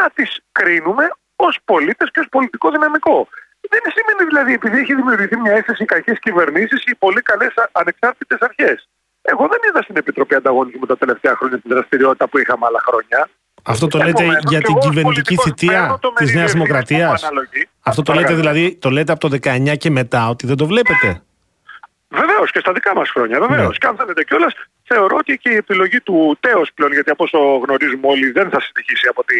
να 0.00 0.06
τις 0.16 0.30
κρίνουμε 0.52 1.04
ως 1.36 1.54
πολίτες 1.64 2.08
και 2.12 2.20
ως 2.20 2.28
πολιτικό 2.30 2.70
δυναμικό. 2.70 3.28
Δεν 3.72 3.80
σημαίνει 3.96 4.22
δηλαδή 4.30 4.52
επειδή 4.52 4.78
έχει 4.78 4.94
δημιουργηθεί 4.94 5.36
μια 5.36 5.52
αίσθηση 5.52 5.84
κακές 5.84 6.18
κυβερνήσεις 6.26 6.80
ή 6.90 6.94
πολύ 7.04 7.22
καλές 7.22 7.52
α- 7.56 7.70
ανεξάρτητες 7.72 8.38
αρχές. 8.48 8.88
Εγώ 9.22 9.44
δεν 9.52 9.60
είδα 9.68 9.82
στην 9.82 9.96
Επιτροπή 9.96 10.34
Ανταγωνισμού 10.34 10.86
τα 10.86 10.96
τελευταία 10.96 11.34
χρόνια 11.36 11.58
την 11.58 11.70
δραστηριότητα 11.74 12.28
που 12.28 12.38
είχαμε 12.38 12.64
άλλα 12.68 12.80
χρόνια. 12.86 13.28
Αυτό 13.62 13.86
το 13.86 13.98
λέτε 13.98 14.10
Επομένως, 14.10 14.42
για 14.48 14.58
και 14.58 14.64
την 14.66 14.74
εγώ 14.76 14.78
ως 14.78 14.88
κυβερνητική 14.88 15.34
πολιτικός 15.34 15.66
παίρνω 15.66 15.84
θητεία 15.84 15.98
το 16.00 16.08
της 16.08 16.20
μερίδιο 16.20 16.38
Νέας 16.40 16.50
ευθύνης 16.50 16.66
Δημοκρατίας; 16.68 17.20
που 17.20 17.26
μου 17.26 17.26
αναλογεί. 17.30 17.62
Αυτό 17.90 18.02
το 18.02 18.12
λέτε 18.12 18.24
Παρακαλώ. 18.24 18.52
δηλαδή, 18.52 18.76
το 18.76 18.90
λέτε 18.90 19.12
από 19.12 19.20
το 19.20 19.28
19 19.42 19.76
και 19.76 19.90
μετά 19.90 20.28
ότι 20.28 20.46
δεν 20.46 20.56
το 20.56 20.66
βλέπετε; 20.66 21.22
Βεβαίως 22.10 22.50
και 22.50 22.58
στα 22.58 22.72
δικά 22.72 22.94
μας 22.94 23.10
χρόνια, 23.10 23.40
βεβαίως. 23.40 23.68
Ναι. 23.68 23.78
Και 23.78 23.86
αν 23.86 23.96
θέλετε 23.96 24.24
κιόλας, 24.24 24.54
θεωρώ 24.84 25.16
ότι 25.16 25.38
και 25.38 25.50
η 25.50 25.54
επιλογή 25.56 26.00
του 26.00 26.36
τέος 26.40 26.72
πλέον, 26.74 26.92
γιατί 26.92 27.10
από 27.10 27.24
όσο 27.24 27.38
γνωρίζουμε 27.38 28.06
όλοι 28.06 28.30
δεν 28.30 28.50
θα 28.50 28.60
συνεχίσει 28.60 29.06
από, 29.08 29.24
τη, 29.24 29.36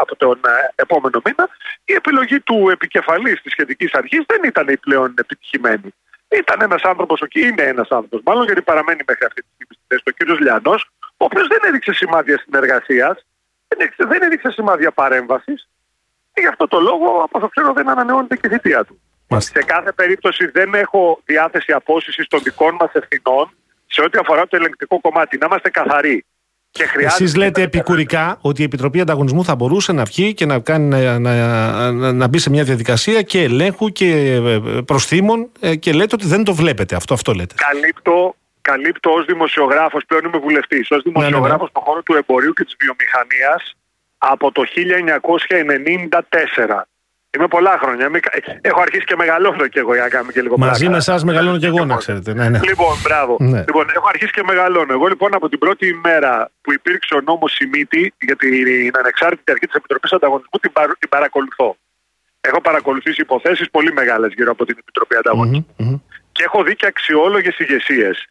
από 0.00 0.16
τον 0.16 0.40
ε, 0.44 0.72
επόμενο 0.74 1.20
μήνα, 1.24 1.48
η 1.84 1.92
επιλογή 1.92 2.40
του 2.40 2.68
επικεφαλής 2.70 3.42
της 3.42 3.52
σχετικής 3.52 3.94
αρχής 3.94 4.24
δεν 4.26 4.40
ήταν 4.44 4.68
η 4.68 4.76
πλέον 4.76 5.14
επιτυχημένη. 5.18 5.94
Ήταν 6.28 6.58
ένας 6.62 6.82
άνθρωπος, 6.82 7.22
και 7.28 7.40
είναι 7.40 7.62
ένας 7.62 7.88
άνθρωπος, 7.88 8.20
μάλλον 8.24 8.44
γιατί 8.44 8.62
παραμένει 8.62 9.02
μέχρι 9.06 9.24
αυτή 9.24 9.40
τη 9.42 9.48
στιγμή 9.54 9.74
στη 9.74 9.84
θέση, 9.88 10.02
ο 10.10 10.34
κ. 10.34 10.40
Λιανός, 10.40 10.90
ο 11.00 11.24
οποίος 11.24 11.46
δεν 11.46 11.58
έδειξε 11.62 11.92
σημάδια 11.92 12.38
συνεργασίας, 12.38 13.26
δεν 13.68 13.78
έδειξε, 13.80 14.04
δεν 14.04 14.22
έδειξε 14.22 14.50
σημάδια 14.50 14.90
παρέμβασης. 14.90 15.68
Και 16.32 16.40
γι' 16.40 16.46
αυτό 16.46 16.68
το 16.68 16.80
λόγο, 16.80 17.22
από 17.22 17.38
όσο 17.38 17.48
ξέρω, 17.48 17.72
δεν 17.72 17.88
ανανεώνεται 17.88 18.36
και 18.36 18.46
η 18.46 18.50
θητεία 18.50 18.84
του. 18.84 19.00
Μάλιστα. 19.30 19.60
Σε 19.60 19.66
κάθε 19.66 19.92
περίπτωση 19.92 20.46
δεν 20.46 20.74
έχω 20.74 21.20
διάθεση 21.24 21.72
απόσυση 21.72 22.26
των 22.28 22.40
δικών 22.42 22.76
μας 22.80 22.90
ευθυνών 22.92 23.50
σε 23.86 24.02
ό,τι 24.02 24.18
αφορά 24.18 24.46
το 24.46 24.56
ελεγκτικό 24.56 25.00
κομμάτι. 25.00 25.38
Να 25.38 25.46
είμαστε 25.46 25.70
καθαροί. 25.70 26.24
Και 26.70 26.84
χρειάζεται 26.84 27.24
Εσείς 27.24 27.36
λέτε 27.36 27.62
επικουρικά 27.62 28.38
ότι 28.40 28.60
η 28.60 28.64
Επιτροπή 28.64 29.00
Ανταγωνισμού 29.00 29.44
θα 29.44 29.54
μπορούσε 29.54 29.92
να 29.92 30.04
βγει 30.04 30.34
και 30.34 30.46
να, 30.46 30.58
κάνει, 30.58 30.88
να, 30.88 31.18
να, 31.18 31.92
να, 31.92 32.12
να 32.12 32.28
μπει 32.28 32.38
σε 32.38 32.50
μια 32.50 32.64
διαδικασία 32.64 33.22
και 33.22 33.42
ελέγχου 33.42 33.88
και 33.88 34.32
ε, 34.32 34.60
προστήμων 34.86 35.50
ε, 35.60 35.76
και 35.76 35.92
λέτε 35.92 36.14
ότι 36.14 36.26
δεν 36.26 36.44
το 36.44 36.54
βλέπετε. 36.54 36.96
Αυτό, 36.96 37.14
αυτό 37.14 37.32
λέτε. 37.32 37.54
καλύπτω, 37.56 38.34
καλύπτω 38.60 39.10
ως 39.10 39.24
δημοσιογράφος, 39.24 40.04
πλέον 40.06 40.24
είμαι 40.24 40.38
βουλευτής, 40.38 40.90
ως 40.90 41.02
δημοσιογράφος 41.02 41.68
στον 41.68 41.82
χώρο 41.82 42.02
του 42.02 42.14
εμπορίου 42.14 42.52
και 42.52 42.64
της 42.64 42.76
βιομηχανίας 42.78 43.74
από 44.18 44.52
το 44.52 44.64
1994. 44.64 46.84
Είμαι 47.36 47.48
πολλά 47.48 47.78
χρόνια. 47.82 48.06
Είμαι... 48.06 48.20
Έχω 48.60 48.80
αρχίσει 48.80 49.04
και 49.04 49.16
μεγαλώνω 49.16 49.66
κι 49.66 49.78
εγώ 49.78 49.94
για 49.94 50.02
να 50.02 50.08
κάνουμε 50.08 50.32
και 50.32 50.42
λίγο 50.42 50.58
Μαζί 50.58 50.84
πλάκα. 50.84 50.90
με 50.90 50.96
εσά 50.96 51.24
μεγαλώνω 51.24 51.58
και 51.58 51.66
εγώ, 51.66 51.84
να 51.84 51.96
ξέρετε. 51.96 52.34
Ναι, 52.34 52.48
ναι. 52.48 52.60
Λοιπόν, 52.62 52.94
μπράβο. 53.02 53.36
Ναι. 53.40 53.58
Λοιπόν, 53.58 53.86
έχω 53.94 54.06
αρχίσει 54.08 54.32
και 54.32 54.42
μεγαλώνω. 54.46 54.92
Εγώ 54.92 55.06
λοιπόν 55.06 55.34
από 55.34 55.48
την 55.48 55.58
πρώτη 55.58 55.86
ημέρα 55.88 56.50
που 56.60 56.72
υπήρξε 56.72 57.14
ο 57.14 57.20
νόμος 57.20 57.52
Σιμίτη 57.52 58.14
για 58.20 58.36
την 58.36 58.96
ανεξάρτητη 58.98 59.50
αρχή 59.50 59.66
της 59.66 59.74
Επιτροπής 59.74 60.12
Ανταγωνισμού 60.12 60.58
την, 60.60 60.72
παρα- 60.72 60.96
την 60.98 61.08
παρακολουθώ. 61.08 61.76
Έχω 62.40 62.60
παρακολουθήσει 62.60 63.20
υποθέσεις 63.20 63.70
πολύ 63.70 63.92
μεγάλες 63.92 64.32
γύρω 64.36 64.50
από 64.50 64.64
την 64.64 64.76
Επιτροπή 64.80 65.16
Ανταγωνισμού. 65.16 65.66
Μμμ, 65.78 65.88
μμμ. 65.88 65.96
Και 66.32 66.44
έχω 66.44 66.62
δει 66.62 66.74
και 66.76 66.86
αξιόλογες 66.86 67.58
ηγεσίες 67.58 68.24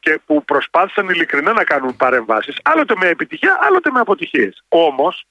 και 0.00 0.20
που 0.26 0.44
προσπάθησαν 0.44 1.08
ειλικρινά 1.08 1.52
να 1.52 1.64
κάνουν 1.64 1.96
παρεμβάσεις, 1.96 2.56
άλλοτε 2.64 2.94
με 3.00 3.06
επιτυχία, 3.08 3.58
άλλοτε 3.60 3.90
με 3.90 4.00
αποτυχίες. 4.00 4.64
Όμως, 4.68 5.26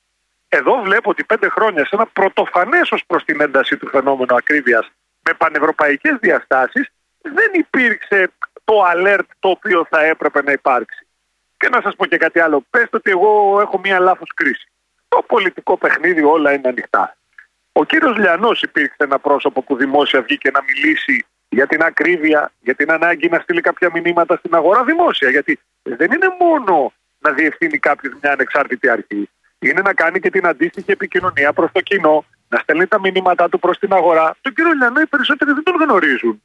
εδώ 0.58 0.82
βλέπω 0.82 1.10
ότι 1.10 1.24
πέντε 1.24 1.50
χρόνια 1.50 1.86
σε 1.86 1.96
ένα 1.96 2.06
πρωτοφανές 2.06 2.92
ως 2.92 3.04
προς 3.08 3.24
την 3.24 3.42
ένταση 3.42 3.78
του 3.78 3.88
φαινόμενου 3.88 4.36
ακρίβειας 4.36 4.92
με 5.22 5.34
πανευρωπαϊκές 5.34 6.18
διαστάσεις 6.20 6.88
δεν 7.22 7.50
υπήρξε 7.54 8.32
το 8.64 8.74
alert 8.94 9.28
το 9.40 9.50
οποίο 9.50 9.86
θα 9.90 10.04
έπρεπε 10.04 10.42
να 10.42 10.52
υπάρξει. 10.52 11.08
Και 11.58 11.70
να 11.70 11.82
σας 11.82 11.96
πω 11.96 12.06
και 12.06 12.18
κάτι 12.18 12.40
άλλο. 12.40 12.66
Πέστε 12.70 12.98
ότι 12.98 13.12
εγώ 13.12 13.60
έχω 13.62 13.80
μία 13.84 14.00
λάθος 14.00 14.30
κρίση. 14.36 14.68
Στο 15.06 15.22
πολιτικό 15.28 15.78
παιχνίδι 15.78 16.24
όλα 16.24 16.54
είναι 16.54 16.68
ανοιχτά. 16.68 17.16
Ο 17.72 17.84
κύριος 17.86 18.18
Λιανός 18.18 18.62
υπήρξε 18.62 18.96
ένα 18.98 19.20
πρόσωπο 19.20 19.62
που 19.62 19.76
δημόσια 19.76 20.22
βγήκε 20.22 20.52
να 20.52 20.64
μιλήσει 20.64 21.26
για 21.50 21.68
την 21.68 21.84
ακρίβεια, 21.84 22.52
για 22.60 22.76
την 22.76 22.92
ανάγκη 22.92 23.30
να 23.30 23.40
στείλει 23.40 23.62
κάποια 23.62 23.90
μηνύματα 23.94 24.36
στην 24.36 24.56
αγορά 24.56 24.84
δημόσια. 24.84 25.30
Γιατί 25.30 25.60
δεν 25.84 26.12
είναι 26.12 26.36
μόνο 26.40 26.94
να 27.20 27.32
διευθύνει 27.32 27.78
κάποιος 27.78 28.14
μια 28.22 28.32
ανεξάρτητη 28.32 28.90
αρχή. 28.90 29.30
Είναι 29.68 29.82
να 29.82 29.94
κάνει 29.94 30.20
και 30.20 30.30
την 30.30 30.48
αντίστοιχη 30.48 30.92
επικοινωνία 30.92 31.54
προς 31.54 31.72
το 31.72 31.82
κοινό, 31.82 32.26
να 32.50 32.58
στέλνει 32.60 32.88
τα 32.88 33.00
μηνύματά 33.00 33.50
του 33.50 33.60
προς 33.60 33.80
την 33.80 33.94
αγορά. 33.94 34.36
Τον 34.42 34.54
κύριο 34.54 34.72
Λιανό 34.72 35.00
οι 35.00 35.06
περισσότεροι 35.06 35.52
δεν 35.52 35.64
τον 35.64 35.76
γνωρίζουν. 35.76 36.44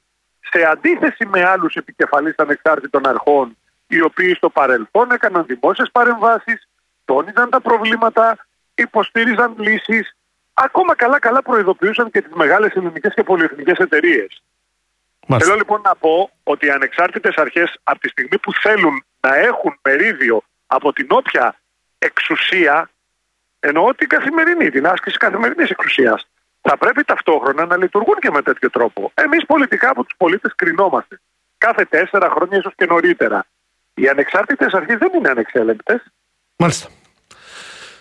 Σε 0.51 0.65
αντίθεση 0.65 1.27
με 1.27 1.45
άλλους 1.45 1.75
επικεφαλείς 1.75 2.35
ανεξάρτητων 2.37 3.07
αρχών, 3.07 3.57
οι 3.87 4.01
οποίοι 4.03 4.35
στο 4.35 4.51
παρελθόν 4.51 5.11
έκαναν 5.11 5.45
δημόσιες 5.47 5.91
παρεμβάσεις, 5.93 6.69
τόνιζαν 7.05 7.51
τα 7.51 7.61
προβλήματα, 7.61 8.47
υποστήριζαν 8.75 9.55
λύσεις, 9.59 10.17
ακόμα 10.55 10.95
καλά-καλά 10.95 11.43
προειδοποιούσαν 11.43 12.11
και 12.11 12.23
τις 12.23 12.33
μεγάλες 12.35 12.73
ελληνικές 12.73 13.15
και 13.15 13.23
πολυεθνικές 13.23 13.79
εταιρείες. 13.79 14.43
Μάλιστα. 15.27 15.51
Θέλω 15.51 15.63
λοιπόν 15.63 15.81
να 15.85 15.95
πω 15.95 16.31
ότι 16.43 16.67
οι 16.67 16.71
ανεξάρτητες 16.71 17.35
αρχές 17.37 17.79
από 17.83 17.99
τη 17.99 18.09
στιγμή 18.09 18.39
που 18.39 18.53
θέλουν 18.53 19.05
να 19.21 19.37
έχουν 19.37 19.79
μερίδιο 19.83 20.43
από 20.67 20.93
την 20.93 21.07
όποια 21.11 21.57
εξουσία, 21.99 22.91
εννοώ 23.61 23.95
την 23.95 24.09
καθημερινή, 24.09 24.71
την 24.71 24.87
άσκηση 24.87 25.17
καθημερινής 25.17 25.71
εξουσίας, 25.71 26.29
θα 26.61 26.77
πρέπει 26.79 27.05
ταυτόχρονα 27.05 27.67
να 27.67 27.77
λειτουργούν 27.77 28.15
και 28.21 28.31
με 28.31 28.43
τέτοιο 28.43 28.71
τρόπο. 28.71 29.11
Εμείς 29.15 29.47
πολιτικά 29.47 29.91
από 29.91 30.05
τους 30.05 30.15
πολίτες 30.17 30.53
κρινόμαστε. 30.57 31.21
Κάθε 31.59 31.85
τέσσερα 31.85 32.31
χρόνια 32.31 32.59
ίσως 32.59 32.73
και 32.77 32.87
νωρίτερα. 32.87 33.47
Οι 33.95 34.09
ανεξάρτητες 34.09 34.73
αρχές 34.73 34.99
δεν 34.99 35.11
είναι 35.17 35.29
ανεξέλεγκτες. 35.29 36.03
Μάλιστα. 36.57 36.89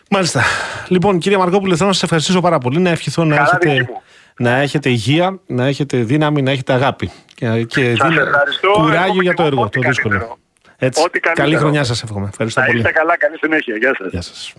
Μάλιστα. 0.10 0.42
Λοιπόν, 0.88 1.20
κύριε 1.20 1.38
Μαρκόπουλε, 1.38 1.76
θέλω 1.76 1.88
να 1.88 1.94
σας 1.94 2.04
ευχαριστήσω 2.04 2.42
πάρα 2.42 2.58
πολύ. 2.58 2.80
Να 2.80 2.90
ευχηθώ 2.90 3.24
να 3.26 3.36
Καλά 3.36 3.48
έχετε, 3.50 3.70
δική 3.70 3.92
μου. 3.92 4.02
να 4.38 4.56
έχετε 4.56 4.90
υγεία, 4.90 5.40
να 5.46 5.66
έχετε 5.66 5.98
δύναμη, 5.98 6.42
να 6.42 6.52
έχετε 6.52 6.74
αγάπη. 6.74 7.12
Και, 7.36 7.64
και 7.64 7.96
Σας 7.96 8.10
δύνα- 8.10 8.22
ευχαριστώ. 8.22 8.72
κουράγιο 8.72 9.00
Εύχομαι 9.02 9.22
για 9.24 9.34
το 9.34 9.36
και 9.36 9.42
εγώ 9.42 9.48
έργο, 9.48 9.62
ό,τι 9.64 9.80
το 9.82 9.88
δύσκολο. 9.88 10.14
καλύτερο. 10.18 10.38
Έτσι. 10.78 11.04
Ό,τι 11.06 11.20
καλύτερο. 11.20 11.48
Καλή 11.48 11.60
χρονιά 11.60 11.84
σας 11.84 12.04
εύχομαι. 12.04 12.28
Ευχαριστώ 12.28 12.60
Να 12.60 12.66
πολύ. 12.66 12.78
είστε 12.78 12.92
καλά, 12.92 13.18
καλή 13.18 13.38
συνέχεια. 13.38 13.76
Γεια 13.78 13.96
σας. 13.98 14.10
Γεια 14.12 14.22
σας. 14.22 14.54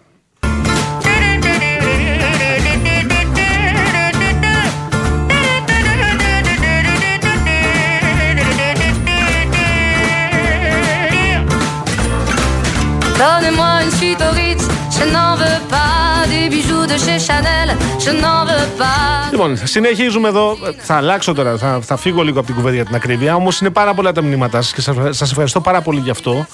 Donnez-moi 13.19 13.83
une 13.83 13.91
suite 13.91 14.23
au 14.23 14.31
Ritz, 14.33 14.65
je 14.99 15.05
n'en 15.15 15.33
veux 15.43 15.61
pas. 15.75 16.27
Des 16.33 16.47
bijoux 16.55 16.87
de 16.93 16.97
chez 17.05 17.19
Chanel, 17.29 17.69
je 18.05 18.11
n'en 18.23 18.41
veux 18.49 18.69
pas. 18.81 19.29
Λοιπόν, 19.31 19.57
συνεχίζουμε 19.65 20.29
εδώ. 20.29 20.57
Θα 20.79 20.95
αλλάξω 20.97 21.33
τώρα, 21.35 21.57
θα, 21.57 21.81
θα 21.83 21.97
φύγω 21.97 22.23
λίγο 22.23 22.39
από 22.39 22.47
την 22.47 22.57
κουβέντα 22.57 22.75
για 22.75 22.85
την 22.85 22.95
ακρίβεια. 22.95 23.35
Όμως 23.35 23.61
είναι 23.61 23.71
πάρα 23.71 23.95
πολλά 23.95 24.13
τα 24.13 24.23
μηνύματά 24.23 24.63
σας 24.63 24.73
και 24.73 24.81
σας 25.11 25.31
ευχαριστώ 25.31 25.61
πάρα 25.61 25.81
πολύ 25.81 26.01
γι' 26.01 26.11
αυτό. 26.11 26.47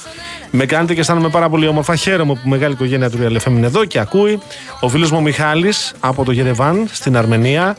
Με 0.51 0.67
κάνετε 0.67 0.95
και 0.95 1.01
αισθάνομαι 1.01 1.29
πάρα 1.29 1.49
πολύ 1.49 1.67
όμορφα. 1.67 1.97
Χαίρομαι 1.97 2.33
που 2.33 2.41
η 2.45 2.49
μεγάλη 2.49 2.73
οικογένεια 2.73 3.11
του 3.11 3.19
Real 3.23 3.37
FM 3.37 3.51
είναι 3.51 3.67
εδώ 3.67 3.85
και 3.85 3.99
ακούει. 3.99 4.41
Ο 4.81 4.89
φίλος 4.89 5.11
μου 5.11 5.19
ο 5.19 5.21
Μιχάλης 5.21 5.95
από 6.01 6.25
το 6.25 6.33
Γερεβάν 6.33 6.89
στην 6.93 7.17
Αρμενία. 7.17 7.77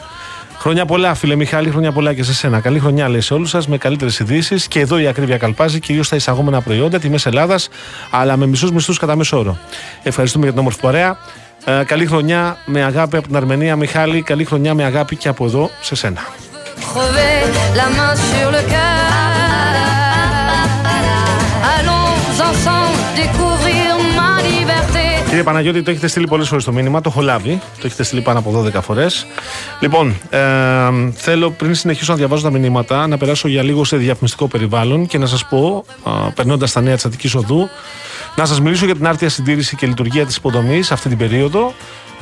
Χρόνια 0.59 0.85
πολλά, 0.85 1.13
φίλε 1.13 1.35
Μιχάλη, 1.35 1.69
χρόνια 1.69 1.91
πολλά 1.91 2.13
και 2.13 2.23
σε 2.23 2.33
σένα. 2.33 2.59
Καλή 2.59 2.79
χρονιά, 2.79 3.09
λέει 3.09 3.21
σε 3.21 3.33
όλους 3.33 3.49
σας, 3.49 3.67
με 3.67 3.77
καλύτερες 3.77 4.19
ειδήσεις. 4.19 4.67
Και 4.67 4.79
εδώ 4.79 4.97
η 4.97 5.07
ακρίβεια 5.07 5.37
καλπάζει, 5.37 5.79
κυρίως 5.79 6.05
στα 6.05 6.15
εισαγόμενα 6.15 6.61
προϊόντα, 6.61 6.99
τιμές 6.99 7.25
Ελλάδας, 7.25 7.69
αλλά 8.09 8.37
με 8.37 8.45
μισούς 8.45 8.71
μισθούς 8.71 8.97
κατά 8.97 9.15
μέσο 9.15 9.39
όρο. 9.39 9.57
Ευχαριστούμε 10.03 10.43
για 10.43 10.53
την 10.53 10.61
όμορφη 10.61 10.79
παρέα. 10.79 11.17
Ε, 11.65 11.83
καλή 11.83 12.05
χρονιά 12.05 12.57
με 12.65 12.83
αγάπη 12.83 13.17
από 13.17 13.27
την 13.27 13.35
Αρμενία, 13.35 13.75
Μιχάλη. 13.75 14.21
Καλή 14.21 14.45
χρονιά 14.45 14.73
με 14.73 14.83
αγάπη 14.83 15.15
και 15.15 15.27
από 15.27 15.45
εδώ 15.45 15.69
σε 15.81 15.95
σένα. 15.95 16.21
Κύριε 25.35 25.49
Παναγιώτη, 25.49 25.81
το 25.81 25.91
έχετε 25.91 26.07
στείλει 26.07 26.27
πολλές 26.27 26.47
φορές 26.47 26.63
το 26.63 26.71
μήνυμα, 26.71 27.01
το 27.01 27.09
έχω 27.09 27.21
λάβει. 27.21 27.61
Το 27.79 27.87
έχετε 27.87 28.03
στείλει 28.03 28.21
πάνω 28.21 28.39
από 28.39 28.63
12 28.75 28.81
φορές. 28.81 29.27
Λοιπόν, 29.79 30.15
ε, 30.29 30.39
θέλω 31.13 31.51
πριν 31.51 31.75
συνεχίσω 31.75 32.11
να 32.11 32.17
διαβάζω 32.17 32.43
τα 32.43 32.51
μηνύματα 32.51 33.07
να 33.07 33.17
περάσω 33.17 33.47
για 33.47 33.63
λίγο 33.63 33.83
σε 33.83 33.97
διαφημιστικό 33.97 34.47
περιβάλλον 34.47 35.05
και 35.05 35.17
να 35.17 35.25
σας 35.25 35.45
πω, 35.45 35.85
περνώντας 36.35 36.71
τα 36.71 36.81
νέα 36.81 36.95
της 36.95 37.05
Αττικής 37.05 37.35
Οδού, 37.35 37.69
να 38.35 38.45
σας 38.45 38.61
μιλήσω 38.61 38.85
για 38.85 38.95
την 38.95 39.07
άρτια 39.07 39.29
συντήρηση 39.29 39.75
και 39.75 39.87
λειτουργία 39.87 40.25
της 40.25 40.35
υποδομής 40.35 40.91
αυτή 40.91 41.09
την 41.09 41.17
περίοδο. 41.17 41.73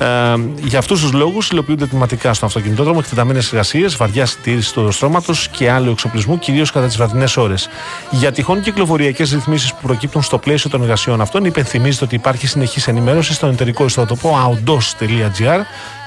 Ε, 0.04 0.36
για 0.64 0.80
αυτούς 0.80 1.02
τους 1.02 1.12
λόγους 1.12 1.50
υλοποιούνται 1.50 1.86
τμηματικά 1.86 2.34
στον 2.34 2.48
αυτοκινητόδρομο 2.48 3.00
εκτεταμένες 3.04 3.48
εργασίες, 3.48 3.96
βαριά 3.96 4.26
συντήρηση 4.26 4.74
του 4.74 4.82
οδοστρώματο 4.82 5.34
και 5.52 5.72
άλλου 5.72 5.92
εξοπλισμού, 5.92 6.40
κυρίως 6.40 6.72
κατά 6.72 6.86
τις 6.86 6.98
βραδινές 6.98 7.38
ώρες. 7.38 7.70
Για 8.12 8.32
τυχόν 8.32 8.62
κυκλοφοριακές 8.62 9.32
ρυθμίσεις 9.32 9.74
που 9.74 9.80
προκύπτουν 9.82 10.22
στο 10.22 10.38
πλαίσιο 10.38 10.70
των 10.70 10.82
εργασιών 10.82 11.22
αυτών, 11.22 11.46
υπενθυμίζεται 11.46 12.06
ότι 12.06 12.16
υπάρχει 12.16 12.48
συνεχής 12.48 12.88
ενημέρωση 12.88 13.34
στον 13.34 13.50
εταιρικό 13.50 13.86
ιστότοπο 13.86 14.38
aondos.gr 14.44 15.60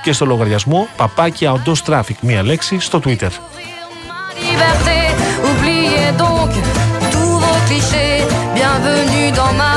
και 0.03 0.13
στο 0.13 0.27
λογαριασμό 0.27 0.89
παπάκι 0.97 1.49
aondos 1.51 1.93
traffic, 1.93 2.17
μία 2.21 2.43
λέξη, 2.43 2.81
στο 2.81 3.01
Twitter. 3.05 3.29
Ma 4.09 4.23
liberté, 4.47 4.99
oubliez 5.49 6.09
donc 6.25 6.51
tous 7.13 7.37
vos 7.45 7.59
clichés. 7.69 8.19
Bienvenue 8.59 9.29
dans 9.41 9.53
ma 9.61 9.76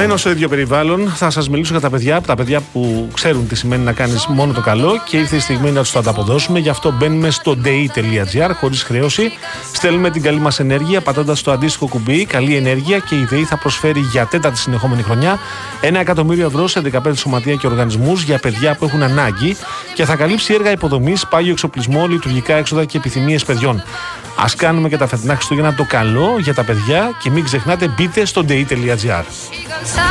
Μένω 0.00 0.16
στο 0.16 0.30
ίδιο 0.30 0.48
περιβάλλον. 0.48 1.08
Θα 1.08 1.30
σας 1.30 1.48
μιλήσω 1.48 1.72
για 1.72 1.80
τα 1.80 1.90
παιδιά, 1.90 2.20
τα 2.20 2.34
παιδιά 2.34 2.60
που 2.72 3.08
ξέρουν 3.14 3.48
τι 3.48 3.54
σημαίνει 3.54 3.84
να 3.84 3.92
κάνεις 3.92 4.26
μόνο 4.26 4.52
το 4.52 4.60
καλό 4.60 5.00
και 5.08 5.16
ήρθε 5.16 5.36
η 5.36 5.38
στιγμή 5.38 5.70
να 5.70 5.80
τους 5.80 5.90
το 5.90 5.98
ανταποδώσουμε. 5.98 6.58
Γι' 6.58 6.68
αυτό 6.68 6.92
μπαίνουμε 6.92 7.30
στο 7.30 7.56
dei.gr 7.64 8.50
χωρίς 8.60 8.82
χρέωση. 8.82 9.32
Στέλνουμε 9.72 10.10
την 10.10 10.22
καλή 10.22 10.40
μας 10.40 10.60
ενέργεια 10.60 11.00
πατώντας 11.00 11.42
το 11.42 11.52
αντίστοιχο 11.52 11.86
κουμπί. 11.86 12.24
Καλή 12.24 12.56
ενέργεια 12.56 12.98
και 12.98 13.14
η 13.14 13.24
ΔΕΗ 13.24 13.44
θα 13.44 13.58
προσφέρει 13.58 14.00
για 14.00 14.26
τέταρτη 14.26 14.58
συνεχόμενη 14.58 15.02
χρονιά 15.02 15.38
ένα 15.80 16.00
εκατομμύριο 16.00 16.46
ευρώ 16.46 16.66
σε 16.66 16.82
15 16.92 17.12
σωματεία 17.14 17.54
και 17.54 17.66
οργανισμούς 17.66 18.22
για 18.22 18.38
παιδιά 18.38 18.76
που 18.76 18.84
έχουν 18.84 19.02
ανάγκη 19.02 19.56
και 19.94 20.04
θα 20.04 20.16
καλύψει 20.16 20.54
έργα 20.54 20.70
υποδομής, 20.70 21.26
πάγιο 21.26 21.52
εξοπλισμό, 21.52 22.06
λειτουργικά 22.06 22.54
έξοδα 22.54 22.84
και 22.84 22.96
επιθυμίες 22.96 23.44
παιδιών. 23.44 23.82
Α 24.36 24.44
κάνουμε 24.56 24.88
και 24.88 24.96
τα 24.96 25.06
φετινά 25.06 25.34
Χριστούγεννα 25.34 25.74
το 25.74 25.84
καλό 25.84 26.36
για 26.38 26.54
τα 26.54 26.64
παιδιά 26.64 27.10
και 27.22 27.30
μην 27.30 27.44
ξεχνάτε 27.44 27.88
μπείτε 27.88 28.24
στο 28.24 28.44
dei.gr. 28.48 29.24
Comme 29.70 29.86
ça. 29.96 30.08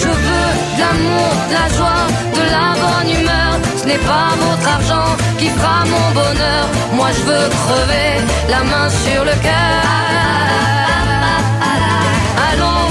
Je 0.00 0.10
veux 0.24 0.52
de 0.76 0.80
l'amour, 0.82 1.32
de 1.50 1.54
la 1.60 1.66
joie, 1.76 2.04
de 2.38 2.44
la 2.56 2.68
bonne 2.82 3.10
humeur. 3.16 3.52
Ce 3.80 3.84
n'est 3.90 4.04
pas 4.12 4.30
votre 4.44 4.68
argent 4.76 5.10
qui 5.38 5.48
fera 5.56 5.78
mon 5.92 6.06
bonheur. 6.20 6.64
Moi 6.98 7.08
je 7.16 7.22
veux 7.28 7.46
crever 7.64 8.10
la 8.54 8.62
main 8.70 8.88
sur 9.04 9.20
le 9.24 9.34
cœur. 9.46 10.73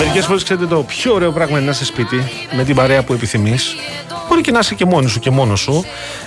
Allons. 0.03 0.07
Μερικές 0.07 0.25
φορές 0.25 0.43
ξέρετε 0.43 0.65
το 0.65 0.83
πιο 0.83 1.13
ωραίο 1.13 1.31
πράγμα 1.31 1.57
είναι 1.57 1.65
να 1.65 1.71
είσαι 1.71 1.85
σπίτι 1.85 2.23
με 2.55 2.63
την 2.63 2.75
παρέα 2.75 3.03
που 3.03 3.13
επιθυμείς. 3.13 3.75
Μπορεί 4.29 4.41
και 4.41 4.51
να 4.51 4.59
είσαι 4.59 4.75
και 4.75 4.85
μόνο 4.85 5.07
σου 5.07 5.19
και 5.19 5.29
μόνος 5.29 5.59
σου. 5.59 5.85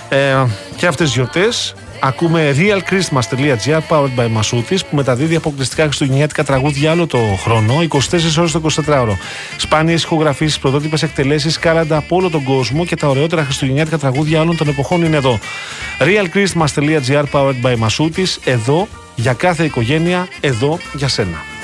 Ε, 0.09 0.45
και 0.75 0.87
αυτές 0.87 1.05
τις 1.05 1.15
γιορτές 1.15 1.75
ακούμε 1.99 2.55
realchristmas.gr 2.57 3.79
powered 3.89 4.15
by 4.17 4.27
Masoutis 4.37 4.79
που 4.89 4.95
μεταδίδει 4.95 5.35
αποκλειστικά 5.35 5.83
χριστουγεννιάτικα 5.83 6.43
τραγούδια 6.43 6.91
όλο 6.91 7.07
το 7.07 7.17
χρόνο, 7.43 7.73
24 7.89 7.97
ώρες 8.37 8.51
το 8.51 8.61
24ωρο. 8.87 9.17
Σπάνιες 9.57 10.03
ηχογραφήσεις, 10.03 10.59
πρωτότυπες 10.59 11.03
εκτελέσεις, 11.03 11.59
κάλαντα 11.59 11.97
από 11.97 12.15
όλο 12.15 12.29
τον 12.29 12.43
κόσμο 12.43 12.85
και 12.85 12.95
τα 12.95 13.07
ωραιότερα 13.07 13.43
χριστουγεννιάτικα 13.43 13.97
τραγούδια 13.97 14.41
όλων 14.41 14.57
των 14.57 14.67
εποχών 14.67 15.03
είναι 15.03 15.17
εδώ. 15.17 15.39
realchristmas.gr 15.99 17.23
powered 17.31 17.61
by 17.63 17.75
Masoutis, 17.87 18.37
εδώ 18.43 18.87
για 19.15 19.33
κάθε 19.33 19.63
οικογένεια, 19.63 20.27
εδώ 20.41 20.79
για 20.93 21.07
σένα. 21.07 21.56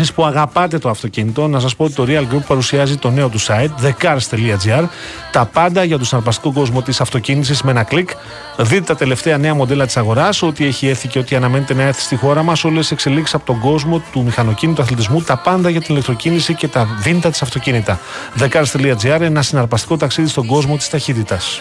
Εσείς 0.00 0.12
που 0.12 0.24
αγαπάτε 0.24 0.78
το 0.78 0.88
αυτοκίνητο, 0.88 1.48
να 1.48 1.60
σας 1.60 1.76
πω 1.76 1.84
ότι 1.84 1.94
το 1.94 2.04
Real 2.08 2.34
Group 2.34 2.42
παρουσιάζει 2.46 2.96
το 2.96 3.10
νέο 3.10 3.28
του 3.28 3.40
site, 3.40 3.70
thecars.gr. 3.82 4.84
Τα 5.32 5.44
πάντα 5.44 5.84
για 5.84 5.96
τον 5.96 6.06
συναρπαστικό 6.06 6.52
κόσμο 6.52 6.82
της 6.82 7.00
αυτοκίνησης 7.00 7.62
με 7.62 7.70
ένα 7.70 7.82
κλικ. 7.82 8.10
Δείτε 8.58 8.80
τα 8.80 8.96
τελευταία 8.96 9.38
νέα 9.38 9.54
μοντέλα 9.54 9.86
της 9.86 9.96
αγοράς, 9.96 10.42
ό,τι 10.42 10.66
έχει 10.66 10.88
έρθει 10.88 11.08
και 11.08 11.18
ό,τι 11.18 11.36
αναμένεται 11.36 11.74
να 11.74 11.82
έρθει 11.82 12.00
στη 12.00 12.16
χώρα 12.16 12.42
μας, 12.42 12.64
όλες 12.64 12.78
τις 12.78 12.90
εξελίξεις 12.90 13.34
από 13.34 13.46
τον 13.46 13.60
κόσμο 13.60 14.02
του 14.12 14.22
μηχανοκίνητου 14.22 14.82
αθλητισμού, 14.82 15.22
τα 15.22 15.36
πάντα 15.36 15.70
για 15.70 15.80
την 15.80 15.94
ηλεκτροκίνηση 15.94 16.54
και 16.54 16.68
τα 16.68 16.86
vintage 17.04 17.38
αυτοκίνητα. 17.42 18.00
thecars.gr, 18.38 19.20
ένα 19.20 19.42
συναρπαστικό 19.42 19.96
ταξίδι 19.96 20.28
στον 20.28 20.46
κόσμο 20.46 20.76
της 20.76 20.88
ταχύτητας. 20.88 21.60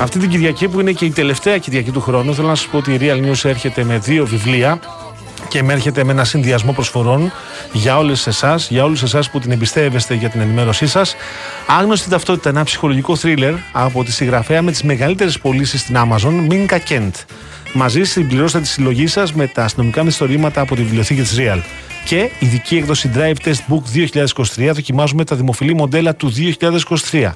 Αυτή 0.00 0.18
την 0.18 0.28
Κυριακή 0.28 0.68
που 0.68 0.80
είναι 0.80 0.92
και 0.92 1.04
η 1.04 1.10
τελευταία 1.10 1.58
Κυριακή 1.58 1.90
του 1.90 2.00
χρόνου, 2.00 2.34
θέλω 2.34 2.48
να 2.48 2.54
σας 2.54 2.66
πω 2.66 2.76
ότι 2.76 2.92
η 2.92 2.98
Real 3.00 3.26
News 3.26 3.44
έρχεται 3.44 3.84
με 3.84 3.98
δύο 3.98 4.26
βιβλία 4.26 4.80
και 5.48 5.62
με 5.62 5.72
έρχεται 5.72 6.04
με 6.04 6.12
ένα 6.12 6.24
συνδυασμό 6.24 6.72
προσφορών 6.72 7.32
για 7.72 7.98
όλες 7.98 8.26
εσάς, 8.26 8.68
για 8.70 8.84
όλους 8.84 9.02
εσάς 9.02 9.30
που 9.30 9.38
την 9.38 9.50
εμπιστεύεστε 9.50 10.14
για 10.14 10.28
την 10.28 10.40
ενημέρωσή 10.40 10.86
σας. 10.86 11.16
Άγνωστη 11.66 12.10
ταυτότητα, 12.10 12.48
ένα 12.48 12.64
ψυχολογικό 12.64 13.16
θρίλερ 13.16 13.54
από 13.72 14.04
τη 14.04 14.12
συγγραφέα 14.12 14.62
με 14.62 14.70
τις 14.70 14.82
μεγαλύτερες 14.82 15.38
πωλήσεις 15.38 15.80
στην 15.80 15.96
Amazon, 15.98 16.46
Μίνκα 16.48 16.78
Κέντ. 16.78 17.14
Μαζί 17.72 18.04
συμπληρώστε 18.04 18.60
τη 18.60 18.66
συλλογή 18.66 19.06
σας 19.06 19.32
με 19.32 19.46
τα 19.46 19.64
αστυνομικά 19.64 20.02
μυθιστορήματα 20.02 20.60
από 20.60 20.74
τη 20.74 20.82
βιβλιοθήκη 20.82 21.20
της 21.20 21.36
Real. 21.38 21.60
Και 22.04 22.30
ειδική 22.38 22.76
έκδοση 22.76 23.10
Drive 23.14 23.46
Test 23.46 23.72
Book 23.74 23.82
2023 24.64 24.70
δοκιμάζουμε 24.74 25.24
τα 25.24 25.36
δημοφιλή 25.36 25.74
μοντέλα 25.74 26.14
του 26.14 26.32
2023. 27.10 27.30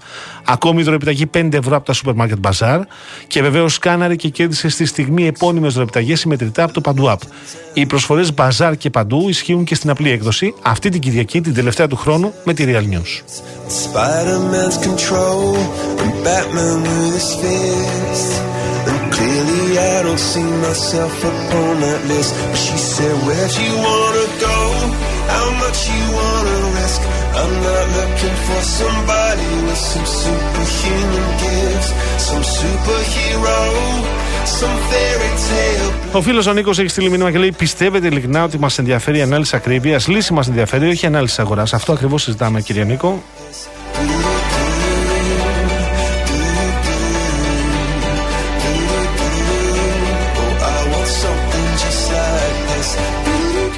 Ακόμη 0.45 0.83
δωρεπιταγή 0.83 1.31
5 1.35 1.53
ευρώ 1.53 1.77
από 1.77 1.93
τα 1.93 1.95
Supermarket 1.95 2.51
Bazaar 2.51 2.81
και 3.27 3.43
βεβαίως 3.43 3.75
σκάναρε 3.75 4.17
και 4.17 4.29
κέρδισε 4.29 4.69
στη 4.69 4.85
στιγμή 4.85 5.27
επώνυμες 5.27 5.75
δωρεπιταγές 5.75 6.21
συμμετρητά 6.21 6.63
από 6.63 6.73
το 6.73 6.81
Παντού 6.81 7.09
App. 7.09 7.19
Οι 7.73 7.87
προσφορές 7.87 8.33
Bazaar 8.37 8.73
και 8.79 8.91
Παντού 8.91 9.29
ισχύουν 9.29 9.65
και 9.65 9.75
στην 9.75 9.91
απλή 9.91 10.11
έκδοση 10.11 10.55
αυτή 10.63 10.89
την 10.89 11.01
Κυριακή, 11.01 11.41
την 11.41 11.55
τελευταία 11.55 11.87
του 11.87 11.97
χρόνου, 11.97 12.33
με 12.45 12.55
τη 12.55 12.65
Real 12.67 12.83
News. 12.95 13.23
Spider-Man's 13.85 14.79
control 14.89 15.43
and 16.03 16.13
Batman 16.25 16.77
with 16.89 17.13
his 17.19 17.31
fist. 17.41 18.31
And 18.89 19.13
clearly 19.15 19.67
I 19.93 20.03
don't 20.07 20.23
see 20.33 20.49
myself 20.67 21.15
upon 21.33 21.73
that 21.85 22.01
list. 22.11 22.31
But 22.49 22.57
she 22.67 22.77
said, 22.93 23.15
Where'd 23.27 23.55
you 23.65 23.73
wanna 23.87 24.27
go? 24.47 24.58
How 25.69 25.75
much 25.75 25.89
you 26.01 26.07
wanna 26.21 26.59
risk? 26.81 27.01
I'm 27.41 27.55
not 27.67 27.87
looking 27.99 28.37
for 28.47 28.61
somebody 28.79 29.49
with 29.67 29.83
some 29.91 30.09
superhuman 30.21 31.27
gifts, 31.45 31.91
some 32.27 32.45
superhero, 32.59 33.59
some 34.59 34.77
fairy 34.91 35.31
tale. 35.49 35.93
Ο 36.13 36.23
φίλος 36.23 36.47
ο 36.47 36.53
Νίκος 36.53 36.79
έχει 36.79 36.89
στείλει 36.89 37.11
μήνυμα 37.11 37.31
και 37.31 37.39
λέει: 37.39 37.53
Πιστεύετε 37.53 38.07
ειλικρινά 38.07 38.45
ότι 38.45 38.59
μας 38.59 38.79
ενδιαφέρει 38.79 39.19
η 39.19 39.23
ανάλυση 39.23 39.57
ακρίβειας; 39.57 40.09
Λύση 40.09 40.33
μας 40.33 40.49
ενδιαφέρει, 40.49 40.89
όχι 40.89 41.05
η 41.05 41.09
ανάλυση 41.09 41.41
αγοράς. 41.41 41.75
Αυτό 41.75 41.93
ακριβώς 41.93 42.23
συζητάμε, 42.23 42.61
κύριε 42.61 42.85
Νίκο. 42.85 43.23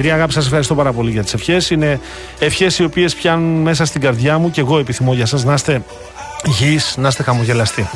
This. 0.00 0.10
Κυρία 0.10 0.14
Αγάπη, 0.14 0.32
σας 0.32 0.44
ευχαριστώ 0.44 0.74
πάρα 0.74 0.92
πολύ 0.92 1.10
για 1.10 1.22
τις 1.22 1.34
ευχές. 1.34 1.70
Είναι 1.70 2.00
ευχές 2.38 2.78
οι 2.78 2.84
οποίες 2.84 3.14
πιάνουν 3.14 3.62
μέσα 3.62 3.84
στην 3.84 4.00
καρδιά 4.00 4.38
μου 4.38 4.50
και 4.50 4.60
εγώ 4.60 4.78
επιθυμώ 4.78 5.14
για 5.14 5.26
σας 5.26 5.44
να 5.44 5.54
είστε 5.54 5.82
υγιείς, 6.44 6.94
να 6.96 7.08
είστε 7.08 7.22
χαμογελαστοί. 7.22 7.88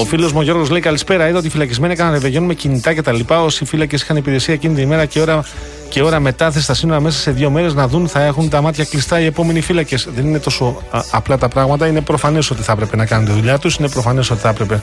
Ο 0.00 0.04
φίλος 0.04 0.32
μου 0.32 0.38
ο 0.38 0.42
Γιώργος 0.42 0.70
λέει: 0.70 0.80
Καλησπέρα. 0.80 1.28
Είδα 1.28 1.38
ότι 1.38 1.46
οι 1.46 1.50
φυλακισμένοι 1.50 1.92
έκαναν 1.92 2.12
ρεβεγιόν 2.12 2.44
με 2.44 2.54
κινητά 2.54 2.94
κτλ. 2.94 3.20
Όσοι 3.28 3.64
φύλακες 3.64 4.02
είχαν 4.02 4.16
υπηρεσία 4.16 4.54
εκείνη 4.54 4.74
την 4.74 4.82
ημέρα 4.82 5.04
και 5.04 5.20
ώρα, 5.20 5.44
και 5.88 6.02
ώρα 6.02 6.20
μετάθεση 6.20 6.64
στα 6.64 6.74
σύνορα 6.74 7.00
μέσα 7.00 7.18
σε 7.18 7.30
δύο 7.30 7.50
μέρες 7.50 7.74
να 7.74 7.88
δουν, 7.88 8.08
θα 8.08 8.22
έχουν 8.22 8.48
τα 8.48 8.60
μάτια 8.60 8.84
κλειστά 8.84 9.20
οι 9.20 9.24
επόμενοι 9.24 9.60
φύλακες. 9.60 10.08
Δεν 10.14 10.26
είναι 10.26 10.38
τόσο 10.38 10.82
α, 10.90 11.00
απλά 11.10 11.38
τα 11.38 11.48
πράγματα. 11.48 11.86
Είναι 11.86 12.00
προφανές 12.00 12.50
ότι 12.50 12.62
θα 12.62 12.72
έπρεπε 12.72 12.96
να 12.96 13.06
κάνουν 13.06 13.26
τη 13.26 13.32
δουλειά 13.32 13.58
τους. 13.58 13.76
Είναι 13.76 13.88
προφανές 13.88 14.30
ότι 14.30 14.40
θα 14.40 14.48
έπρεπε 14.48 14.82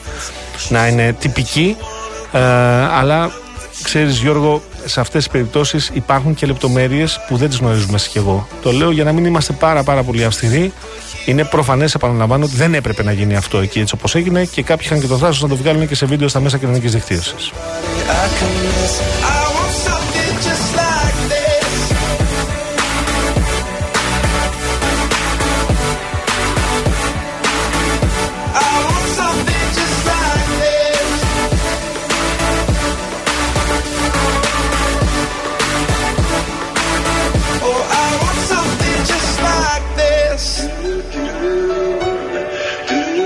να 0.68 0.88
είναι 0.88 1.12
τυπικοί. 1.12 1.76
Ε, 2.32 2.40
αλλά 2.98 3.30
ξέρεις, 3.82 4.18
Γιώργο, 4.18 4.62
σε 4.84 5.00
αυτές 5.00 5.22
τις 5.22 5.32
περιπτώσεις 5.32 5.90
υπάρχουν 5.92 6.34
και 6.34 6.46
λεπτομέρειες 6.46 7.20
που 7.28 7.36
δεν 7.36 7.48
τις 7.48 7.58
γνωρίζουμε 7.58 7.94
εσύ 7.94 8.08
και 8.08 8.18
εγώ. 8.18 8.48
Το 8.62 8.72
λέω 8.72 8.90
για 8.90 9.04
να 9.04 9.12
μην 9.12 9.24
είμαστε 9.24 9.52
πάρα, 9.52 9.82
πάρα 9.82 10.02
πολύ 10.02 10.24
αυστηροί. 10.24 10.72
Είναι 11.26 11.44
προφανές, 11.44 11.94
επαναλαμβάνω, 11.94 12.44
ότι 12.44 12.56
δεν 12.56 12.74
έπρεπε 12.74 13.02
να 13.02 13.12
γίνει 13.12 13.36
αυτό 13.36 13.58
εκεί 13.58 13.80
έτσι 13.80 13.94
όπως 13.94 14.14
έγινε 14.14 14.44
και 14.44 14.62
κάποιοι 14.62 14.86
είχαν 14.90 15.00
και 15.00 15.06
το 15.06 15.16
θράσος 15.16 15.42
να 15.42 15.48
το 15.48 15.56
βγάλουν 15.56 15.88
και 15.88 15.94
σε 15.94 16.06
βίντεο 16.06 16.28
στα 16.28 16.40
μέσα 16.40 16.58
κοινωνικής 16.58 16.92
δικτύωσης. 16.92 17.52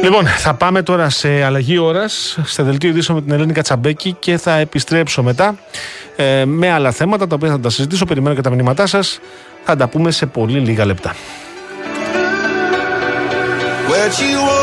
Λοιπόν, 0.02 0.26
θα 0.26 0.54
πάμε 0.54 0.82
τώρα 0.82 1.08
σε 1.08 1.42
αλλαγή 1.42 1.78
ώρας, 1.78 2.38
σε 2.44 2.62
δελτίο 2.62 2.90
ειδήσεων 2.90 3.18
με 3.18 3.24
την 3.24 3.32
Ελένη 3.32 3.52
Κατσαμπέκη 3.52 4.16
και 4.18 4.38
θα 4.38 4.56
επιστρέψω 4.56 5.22
μετά 5.22 5.58
ε, 6.16 6.44
με 6.44 6.70
άλλα 6.72 6.90
θέματα 6.90 7.26
τα 7.26 7.34
οποία 7.34 7.50
θα 7.50 7.60
τα 7.60 7.70
συζητήσω. 7.70 8.04
Περιμένω 8.04 8.34
και 8.34 8.40
τα 8.40 8.50
μηνύματά 8.50 8.86
σας. 8.86 9.20
Θα 9.64 9.76
τα 9.76 9.88
πούμε 9.88 10.10
σε 10.10 10.26
πολύ 10.26 10.58
λίγα 10.58 10.84
λεπτά. 10.84 11.14
Where'd 13.88 14.18
you 14.20 14.61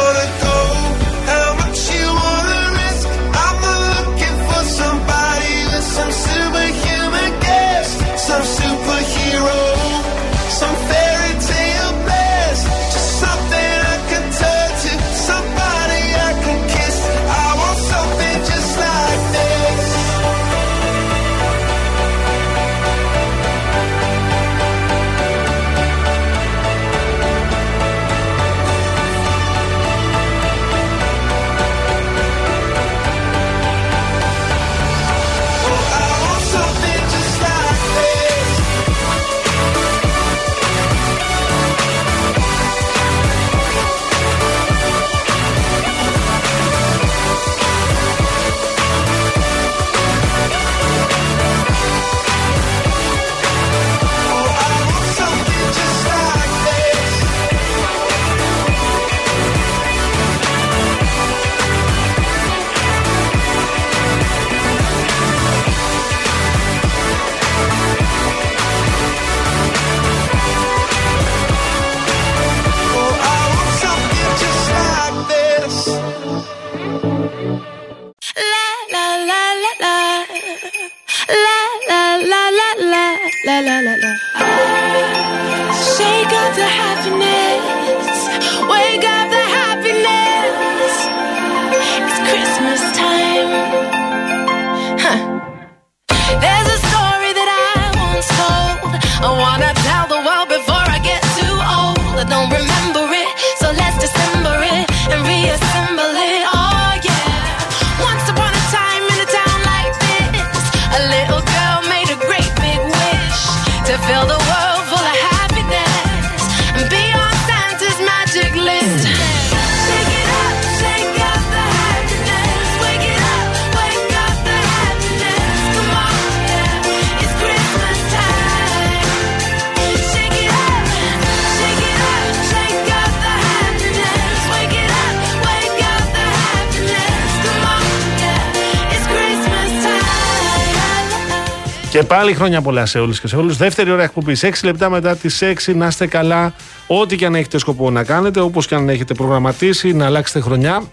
πάλι 142.30 142.42
χρόνια 142.42 142.62
πολλά 142.62 142.86
σε 142.86 143.00
όλους 143.00 143.20
και 143.20 143.28
σε 143.28 143.36
όλους. 143.36 143.58
Δεύτερη 143.58 143.92
ώρα 143.92 144.04
εκπομπής. 144.04 144.44
6 144.44 144.64
λεπτά 144.64 144.90
μετά 144.90 145.16
τις 145.16 145.42
6 145.42 145.74
να 145.76 145.88
είστε 145.88 146.08
καλά. 146.08 146.54
Ό,τι 146.88 147.16
και 147.16 147.26
αν 147.26 147.36
έχετε 147.36 147.58
σκοπό 147.58 147.92
να 147.92 148.04
κάνετε, 148.04 148.40
όπως 148.40 148.68
και 148.68 148.76
αν 148.76 148.90
έχετε 148.90 149.14
προγραμματίσει, 149.14 149.94
να 149.94 150.06
αλλάξετε 150.06 150.40
χρονιά 150.40 150.84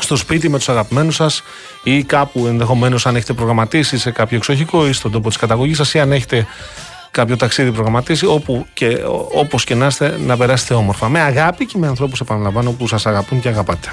στο 0.00 0.16
σπίτι 0.16 0.48
με 0.48 0.56
τους 0.58 0.68
αγαπημένους 0.68 1.14
σας 1.14 1.42
ή 1.82 2.02
κάπου 2.02 2.46
ενδεχομένως 2.46 3.06
αν 3.06 3.16
έχετε 3.16 3.32
προγραμματίσει 3.32 3.98
σε 3.98 4.10
κάποιο 4.10 4.36
εξοχικό 4.36 4.88
ή 4.88 4.92
στον 4.92 5.10
τόπο 5.12 5.28
της 5.28 5.36
καταγωγής 5.36 5.76
σας 5.76 5.94
ή 5.94 6.00
αν 6.00 6.12
έχετε 6.12 6.46
κάποιο 7.10 7.36
ταξίδι 7.36 7.72
προγραμματίσει, 7.72 8.26
όπου 8.26 8.66
και, 8.72 8.98
όπως 9.34 9.64
και 9.64 9.74
να 9.74 9.86
είστε, 9.86 10.18
να 10.26 10.36
περάσετε 10.36 10.74
όμορφα. 10.74 11.08
Με 11.08 11.20
αγάπη 11.20 11.66
και 11.66 11.78
με 11.78 11.86
ανθρώπους, 11.86 12.20
επαναλαμβάνω, 12.20 12.70
που 12.70 12.88
σας 12.88 13.06
αγαπούν 13.06 13.40
και 13.40 13.48
αγαπάτε. 13.48 13.88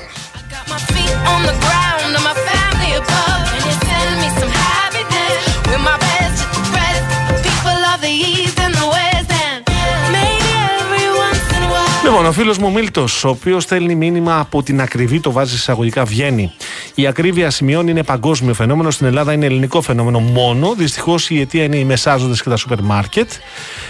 Λοιπόν, 12.03 12.25
ο 12.25 12.31
φίλος 12.31 12.57
μου 12.57 12.71
Μίλτος, 12.71 13.23
ο 13.23 13.29
οποίος 13.29 13.63
στέλνει 13.63 13.95
μήνυμα 13.95 14.39
από 14.39 14.63
την 14.63 14.81
ακριβή, 14.81 15.19
το 15.19 15.31
βάζει 15.31 15.55
εισαγωγικά, 15.55 16.05
βγαίνει. 16.05 16.51
Η 16.95 17.07
ακρίβεια 17.07 17.49
σημειών 17.49 17.87
είναι 17.87 18.03
παγκόσμιο 18.03 18.53
φαινόμενο. 18.53 18.91
Στην 18.91 19.05
Ελλάδα 19.07 19.33
είναι 19.33 19.45
ελληνικό 19.45 19.81
φαινόμενο 19.81 20.19
μόνο. 20.19 20.73
Δυστυχώς 20.77 21.29
η 21.29 21.39
αιτία 21.39 21.63
είναι 21.63 21.77
οι 21.77 21.83
μεσάζοντες 21.83 22.41
και 22.41 22.49
τα 22.49 22.55
σούπερ 22.55 22.81
μάρκετ. 22.81 23.31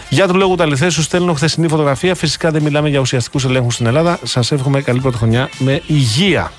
Για 0.10 0.28
του 0.28 0.36
λόγου 0.36 0.56
τα 0.56 0.64
αληθέ 0.64 0.90
σου 0.90 1.02
στέλνω 1.02 1.34
χθεσινή 1.34 1.68
φωτογραφία. 1.68 2.16
Φυσικά 2.16 2.52
δεν 2.52 2.62
μιλάμε 2.62 2.90
για 2.90 3.00
ουσιαστικούς 3.00 3.46
ελέγχους 3.46 3.74
στην 3.74 3.86
Ελλάδα. 3.86 4.20
Σας 4.24 4.52
εύχομαι 4.52 4.82
καλή 4.82 5.00
πρωτοχρονιά 5.00 5.50
με 5.58 5.82
υγεία. 5.88 6.52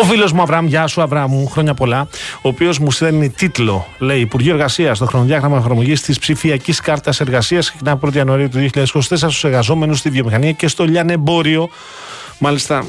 Ο 0.00 0.04
φίλος 0.04 0.32
μου 0.32 0.42
Αβραάμ, 0.42 0.66
γεια 0.66 0.86
σου 0.86 1.02
Αβραάμ, 1.02 1.46
χρόνια 1.46 1.74
πολλά. 1.74 2.08
Ο 2.34 2.48
οποίος 2.48 2.78
μου 2.78 2.90
στέλνει 2.90 3.30
τίτλο, 3.30 3.86
λέει 3.98 4.20
Υπουργείο 4.20 4.52
Εργασίας, 4.52 4.98
το 4.98 5.06
χρονοδιάγραμμα 5.06 5.56
εφαρμογής 5.56 6.00
της 6.00 6.18
ψηφιακής 6.18 6.80
κάρτας 6.80 7.20
εργασίας 7.20 7.68
ξεκινά 7.68 7.98
1η 8.00 8.14
Ιανουαρίου 8.14 8.48
του 8.48 8.58
2024 8.58 9.30
στους 9.30 9.44
εργαζόμενους 9.44 9.98
στη 9.98 10.10
βιομηχανία 10.10 10.52
και 10.52 10.68
στο 10.68 10.84
λιανεμπόριο. 10.84 11.68
Μάλιστα, 12.38 12.84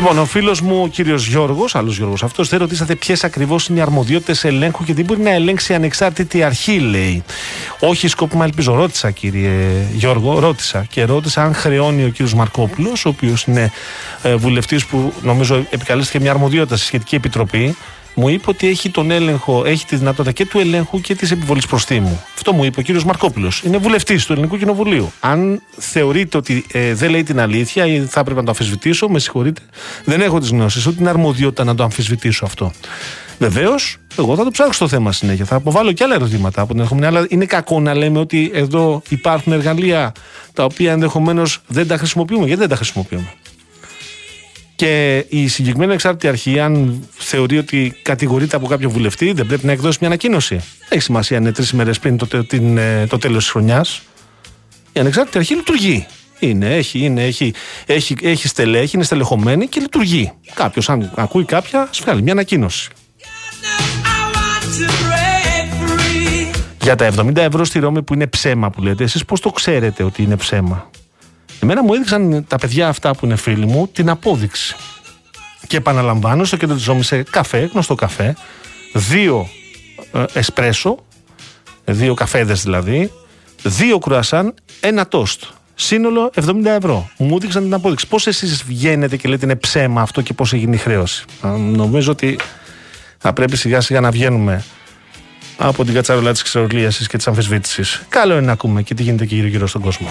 Λοιπόν, 0.00 0.18
ο 0.18 0.24
φίλος 0.24 0.60
μου, 0.60 0.82
ο 0.82 0.88
κύριος 0.88 1.26
Γιώργος, 1.26 1.74
άλλος 1.74 1.96
Γιώργος 1.96 2.22
αυτός, 2.22 2.48
δεν 2.48 2.58
ρωτήσατε 2.58 2.94
ποιες 2.94 3.24
ακριβώς 3.24 3.66
είναι 3.66 3.78
οι 3.78 3.82
αρμοδιότητες 3.82 4.44
ελέγχου 4.44 4.84
και 4.84 4.94
τι 4.94 5.04
μπορεί 5.04 5.20
να 5.20 5.30
ελέγξει 5.30 5.72
η 5.72 5.74
ανεξάρτητη 5.74 6.42
αρχή, 6.42 6.78
λέει. 6.78 7.24
Όχι, 7.80 8.08
σκόπιμα 8.08 8.44
ελπίζω. 8.44 8.74
Ρώτησα, 8.74 9.10
κύριε 9.10 9.50
Γιώργο, 9.92 10.38
ρώτησα 10.38 10.86
και 10.90 11.04
ρώτησα 11.04 11.42
αν 11.42 11.54
χρεώνει 11.54 12.04
ο 12.04 12.08
κύριος 12.08 12.34
Μαρκόπουλος, 12.34 13.04
ο 13.04 13.08
οποίος 13.08 13.44
είναι 13.44 13.72
ε, 14.22 14.34
βουλευτής 14.34 14.86
που 14.86 15.12
νομίζω 15.22 15.66
επικαλέστηκε 15.70 16.20
μια 16.20 16.30
αρμοδιότητα 16.30 16.76
στη 16.76 16.86
σχετική 16.86 17.14
επιτροπή. 17.14 17.76
Μου 18.14 18.28
είπε 18.28 18.50
ότι 18.50 18.68
έχει 18.68 18.90
τον 18.90 19.10
έλεγχο, 19.10 19.64
έχει 19.66 19.86
τη 19.86 19.96
δυνατότητα 19.96 20.32
και 20.32 20.46
του 20.46 20.58
ελέγχου 20.58 21.00
και 21.00 21.14
της 21.14 21.30
επιβολής 21.30 21.66
προστίμου. 21.66 22.22
Αυτό 22.34 22.52
μου 22.52 22.64
είπε 22.64 22.80
ο 22.80 22.82
κύριος 22.82 23.04
Μαρκόπουλος. 23.04 23.62
Είναι 23.62 23.76
βουλευτής 23.76 24.26
του 24.26 24.32
Ελληνικού 24.32 24.56
Κοινοβουλίου. 24.56 25.12
Αν 25.20 25.62
θεωρείτε 25.78 26.36
ότι 26.36 26.64
ε, 26.72 26.94
δεν 26.94 27.10
λέει 27.10 27.22
την 27.22 27.40
αλήθεια 27.40 27.86
ή 27.86 28.00
θα 28.00 28.20
έπρεπε 28.20 28.38
να 28.38 28.44
το 28.44 28.50
αμφισβητήσω, 28.50 29.08
με 29.08 29.18
συγχωρείτε, 29.18 29.60
δεν 30.04 30.20
έχω 30.20 30.38
τις 30.38 30.48
γνώσεις, 30.48 30.86
ούτε 30.86 30.96
την 30.96 31.08
αρμοδιότητα 31.08 31.64
να 31.64 31.74
το 31.74 31.82
αμφισβητήσω 31.82 32.44
αυτό. 32.44 32.72
Βεβαίως, 33.38 33.96
εγώ 34.18 34.36
θα 34.36 34.44
το 34.44 34.50
ψάξω 34.50 34.72
στο 34.72 34.88
θέμα 34.88 35.12
συνέχεια. 35.12 35.44
Θα 35.44 35.56
αποβάλω 35.56 35.92
και 35.92 36.04
άλλα 36.04 36.14
ερωτήματα 36.14 36.60
από 36.60 36.72
την 36.72 36.80
ερχόμενη. 36.80 37.06
Αλλά 37.06 37.26
είναι 37.28 37.44
κακό 37.44 37.80
να 37.80 37.94
λέμε 37.94 38.18
ότι 38.18 38.50
εδώ 38.54 39.02
υπάρχουν 39.08 39.52
εργαλεία 39.52 40.12
τα 40.52 40.64
οποία 40.64 40.92
ενδεχομένως 40.92 41.58
δεν 41.66 41.86
τα 41.86 41.96
χρησιμοποιούμε. 41.96 42.44
Γιατί 42.44 42.60
δεν 42.60 42.68
τα 42.68 42.76
χρησιμοποιούμε. 42.76 43.32
Και 44.80 45.24
η 45.28 45.48
συγκεκριμένη 45.48 45.92
εξάρτητη 45.92 46.28
αρχή, 46.28 46.60
αν 46.60 47.02
θεωρεί 47.16 47.58
ότι 47.58 47.94
κατηγορείται 48.02 48.56
από 48.56 48.66
κάποιο 48.66 48.90
βουλευτή, 48.90 49.32
δεν 49.32 49.46
πρέπει 49.46 49.66
να 49.66 49.72
εκδώσει 49.72 49.96
μια 50.00 50.08
ανακοίνωση. 50.08 50.60
Έχει 50.88 51.02
σημασία 51.02 51.36
αν 51.36 51.42
είναι 51.42 51.52
τρεις 51.52 51.70
ημέρες 51.70 51.98
πριν 51.98 52.16
το, 52.16 52.26
τε- 52.26 52.46
την, 52.46 52.78
ε, 52.78 53.06
το 53.06 53.18
τέλος 53.18 53.42
της 53.42 53.52
χρονιάς. 53.52 54.02
Η 54.92 55.00
ανεξάρτητη 55.00 55.38
αρχή 55.38 55.54
λειτουργεί. 55.54 56.06
Είναι, 56.38 56.76
έχει, 56.76 56.98
είναι, 56.98 57.24
έχει, 57.24 57.54
έχει, 57.86 58.16
έχει 58.22 58.48
στελέχη, 58.48 58.96
είναι 58.96 59.04
στελεχωμένη 59.04 59.66
και 59.66 59.80
λειτουργεί. 59.80 60.32
Κάποιος, 60.54 60.88
αν 60.90 61.12
ακούει 61.14 61.44
κάποια, 61.44 61.88
ας 61.90 62.00
βγάλει 62.00 62.22
μια 62.22 62.32
ανακοίνωση. 62.32 62.88
I 62.90 64.36
want 64.36 64.64
to 64.64 64.88
break 64.88 65.90
free. 65.90 66.58
Για 66.82 66.96
τα 66.96 67.10
70 67.16 67.36
ευρώ 67.36 67.64
στη 67.64 67.78
Ρώμη 67.78 68.02
που 68.02 68.14
είναι 68.14 68.26
ψέμα 68.26 68.70
που 68.70 68.82
λέτε, 68.82 69.04
εσείς 69.04 69.24
πώς 69.24 69.40
το 69.40 69.50
ξέρετε 69.50 70.02
ότι 70.02 70.22
είναι 70.22 70.36
ψέμα; 70.36 70.90
Εμένα 71.62 71.82
μου 71.82 71.94
έδειξαν 71.94 72.44
τα 72.48 72.58
παιδιά 72.58 72.88
αυτά 72.88 73.14
που 73.14 73.24
είναι 73.24 73.36
φίλοι 73.36 73.66
μου 73.66 73.88
την 73.92 74.08
απόδειξη. 74.10 74.76
Και 75.66 75.76
επαναλαμβάνω 75.76 76.44
στο 76.44 76.56
κέντρο 76.56 76.76
της 76.76 76.84
Ρώμης 76.84 77.06
σε 77.06 77.22
καφέ, 77.22 77.70
γνωστό 77.72 77.94
καφέ, 77.94 78.36
δύο 78.92 79.48
ε, 80.12 80.24
εσπρέσο, 80.32 80.98
δύο 81.84 82.14
καφέδες 82.14 82.62
δηλαδή, 82.62 83.12
δύο 83.62 83.98
κρουασάν, 83.98 84.54
ένα 84.80 85.08
τόστ. 85.08 85.42
Σύνολο 85.74 86.30
70 86.34 86.64
ευρώ. 86.64 87.10
Μου 87.16 87.36
έδειξαν 87.36 87.62
την 87.62 87.74
απόδειξη. 87.74 88.06
Πώς 88.06 88.26
εσείς 88.26 88.64
βγαίνετε 88.64 89.16
και 89.16 89.28
λέτε 89.28 89.44
είναι 89.44 89.56
ψέμα 89.56 90.02
αυτό 90.02 90.20
και 90.20 90.32
πώς 90.32 90.52
έγινε 90.52 90.74
η 90.74 90.78
χρέωση. 90.78 91.24
Α, 91.40 91.50
Νομίζω 91.56 92.12
ότι 92.12 92.38
θα 93.18 93.32
πρέπει 93.32 93.56
σιγά 93.56 93.80
σιγά 93.80 94.00
να 94.00 94.10
βγαίνουμε 94.10 94.64
από 95.56 95.84
την 95.84 95.94
κατσαρολά 95.94 96.32
της 96.32 96.42
ξερολίασης 96.42 97.06
και 97.06 97.16
της 97.16 97.26
αμφισβήτησης. 97.26 98.02
Καλό 98.08 98.32
είναι 98.32 98.46
να 98.46 98.52
ακούμε 98.52 98.82
και 98.82 98.94
τι 98.94 99.02
γίνεται 99.02 99.26
και 99.26 99.34
γύρω-γύρω 99.34 99.66
στον 99.66 99.80
κόσμο. 99.80 100.08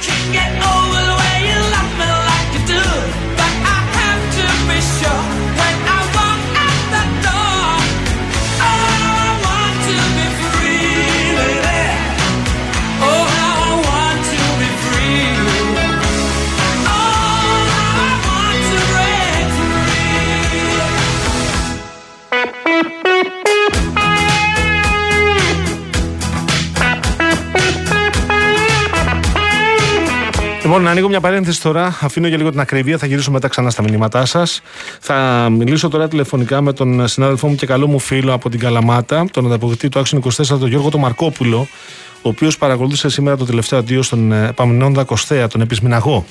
chicken. 0.00 0.69
Λοιπόν, 30.70 30.84
να 30.84 30.90
ανοίγω 30.90 31.08
μια 31.08 31.20
παρένθεση 31.20 31.62
τώρα. 31.62 31.98
Αφήνω 32.00 32.26
για 32.26 32.36
λίγο 32.36 32.50
την 32.50 32.60
ακρίβεια. 32.60 32.98
Θα 32.98 33.06
γυρίσω 33.06 33.30
μετά 33.30 33.48
ξανά 33.48 33.70
στα 33.70 33.82
μηνύματά 33.82 34.24
σας. 34.24 34.60
Θα 35.00 35.48
μιλήσω 35.50 35.88
τώρα 35.88 36.08
τηλεφωνικά 36.08 36.60
με 36.60 36.72
τον 36.72 37.08
συνάδελφό 37.08 37.48
μου 37.48 37.54
και 37.54 37.66
καλό 37.66 37.86
μου 37.86 37.98
φίλο 37.98 38.32
από 38.32 38.50
την 38.50 38.58
Καλαμάτα, 38.58 39.26
τον 39.32 39.46
ανταποκριτή 39.46 39.88
του 39.88 39.98
Άξιον 39.98 40.22
24, 40.22 40.46
τον 40.46 40.68
Γιώργο 40.68 40.90
τον 40.90 41.00
Μαρκόπουλο, 41.00 41.68
ο 42.22 42.28
οποίος 42.28 42.58
παρακολούθησε 42.58 43.08
σήμερα 43.08 43.36
το 43.36 43.44
τελευταίο 43.44 43.78
αντίο 43.78 44.02
στον 44.02 44.32
ε, 44.32 44.46
Επαμεινώντα 44.48 45.04
Κωστέα, 45.04 45.46
τον 45.46 45.60
επισμηναγό, 45.60 46.24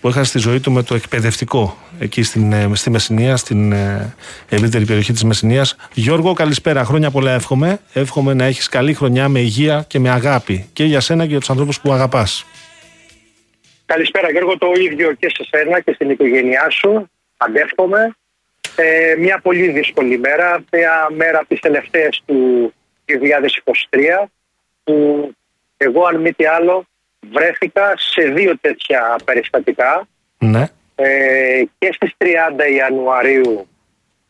που 0.00 0.08
έχασε 0.08 0.32
τη 0.32 0.38
ζωή 0.38 0.60
του 0.60 0.72
με 0.72 0.82
το 0.82 0.94
εκπαιδευτικό 0.94 1.76
εκεί 1.98 2.22
στην, 2.22 2.52
ε, 2.52 2.70
στη 2.72 2.90
Μεσσηνία, 2.90 3.36
στην 3.36 3.72
ε, 3.72 4.14
ευρύτερη 4.48 4.84
περιοχή 4.84 5.12
της 5.12 5.24
Μεσσηνίας. 5.24 5.76
Γιώργο, 5.94 6.32
καλησπέρα. 6.32 6.84
Χρόνια 6.84 7.10
πολλά 7.10 7.30
εύχομαι. 7.30 7.80
Εύχομαι 7.92 8.34
να 8.34 8.44
έχεις 8.44 8.68
καλή 8.68 8.94
χρονιά 8.94 9.28
με 9.28 9.40
υγεία 9.40 9.84
και 9.86 9.98
με 9.98 10.10
αγάπη 10.10 10.66
και 10.72 10.84
για 10.84 11.00
σένα 11.00 11.22
και 11.22 11.30
για 11.30 11.38
τους 11.38 11.50
ανθρώπους 11.50 11.80
που 11.80 11.92
αγαπάς. 11.92 12.44
Καλησπέρα 13.92 14.30
Γιώργο, 14.30 14.58
το 14.58 14.72
ίδιο 14.76 15.12
και 15.12 15.28
σε 15.28 15.44
σένα 15.50 15.80
και 15.80 15.92
στην 15.92 16.10
οικογένειά 16.10 16.70
σου. 16.70 17.10
Αντεύχομαι. 17.36 18.16
Ε, 18.76 19.14
μια 19.18 19.38
πολύ 19.42 19.68
δύσκολη 19.68 20.18
μέρα, 20.18 20.64
μια 20.72 21.08
μέρα 21.10 21.38
από 21.38 21.48
τις 21.48 21.60
τελευταίες 21.60 22.22
του 22.26 22.72
2023 23.04 24.28
που 24.84 25.30
εγώ 25.76 26.04
αν 26.06 26.20
μη 26.20 26.32
τι 26.32 26.46
άλλο 26.46 26.84
βρέθηκα 27.30 27.94
σε 27.96 28.22
δύο 28.22 28.58
τέτοια 28.60 29.16
περιστατικά 29.24 30.08
Ναι. 30.38 30.64
ε, 30.94 31.62
και 31.78 31.92
στις 31.92 32.12
30 32.18 32.26
Ιανουαρίου 32.76 33.68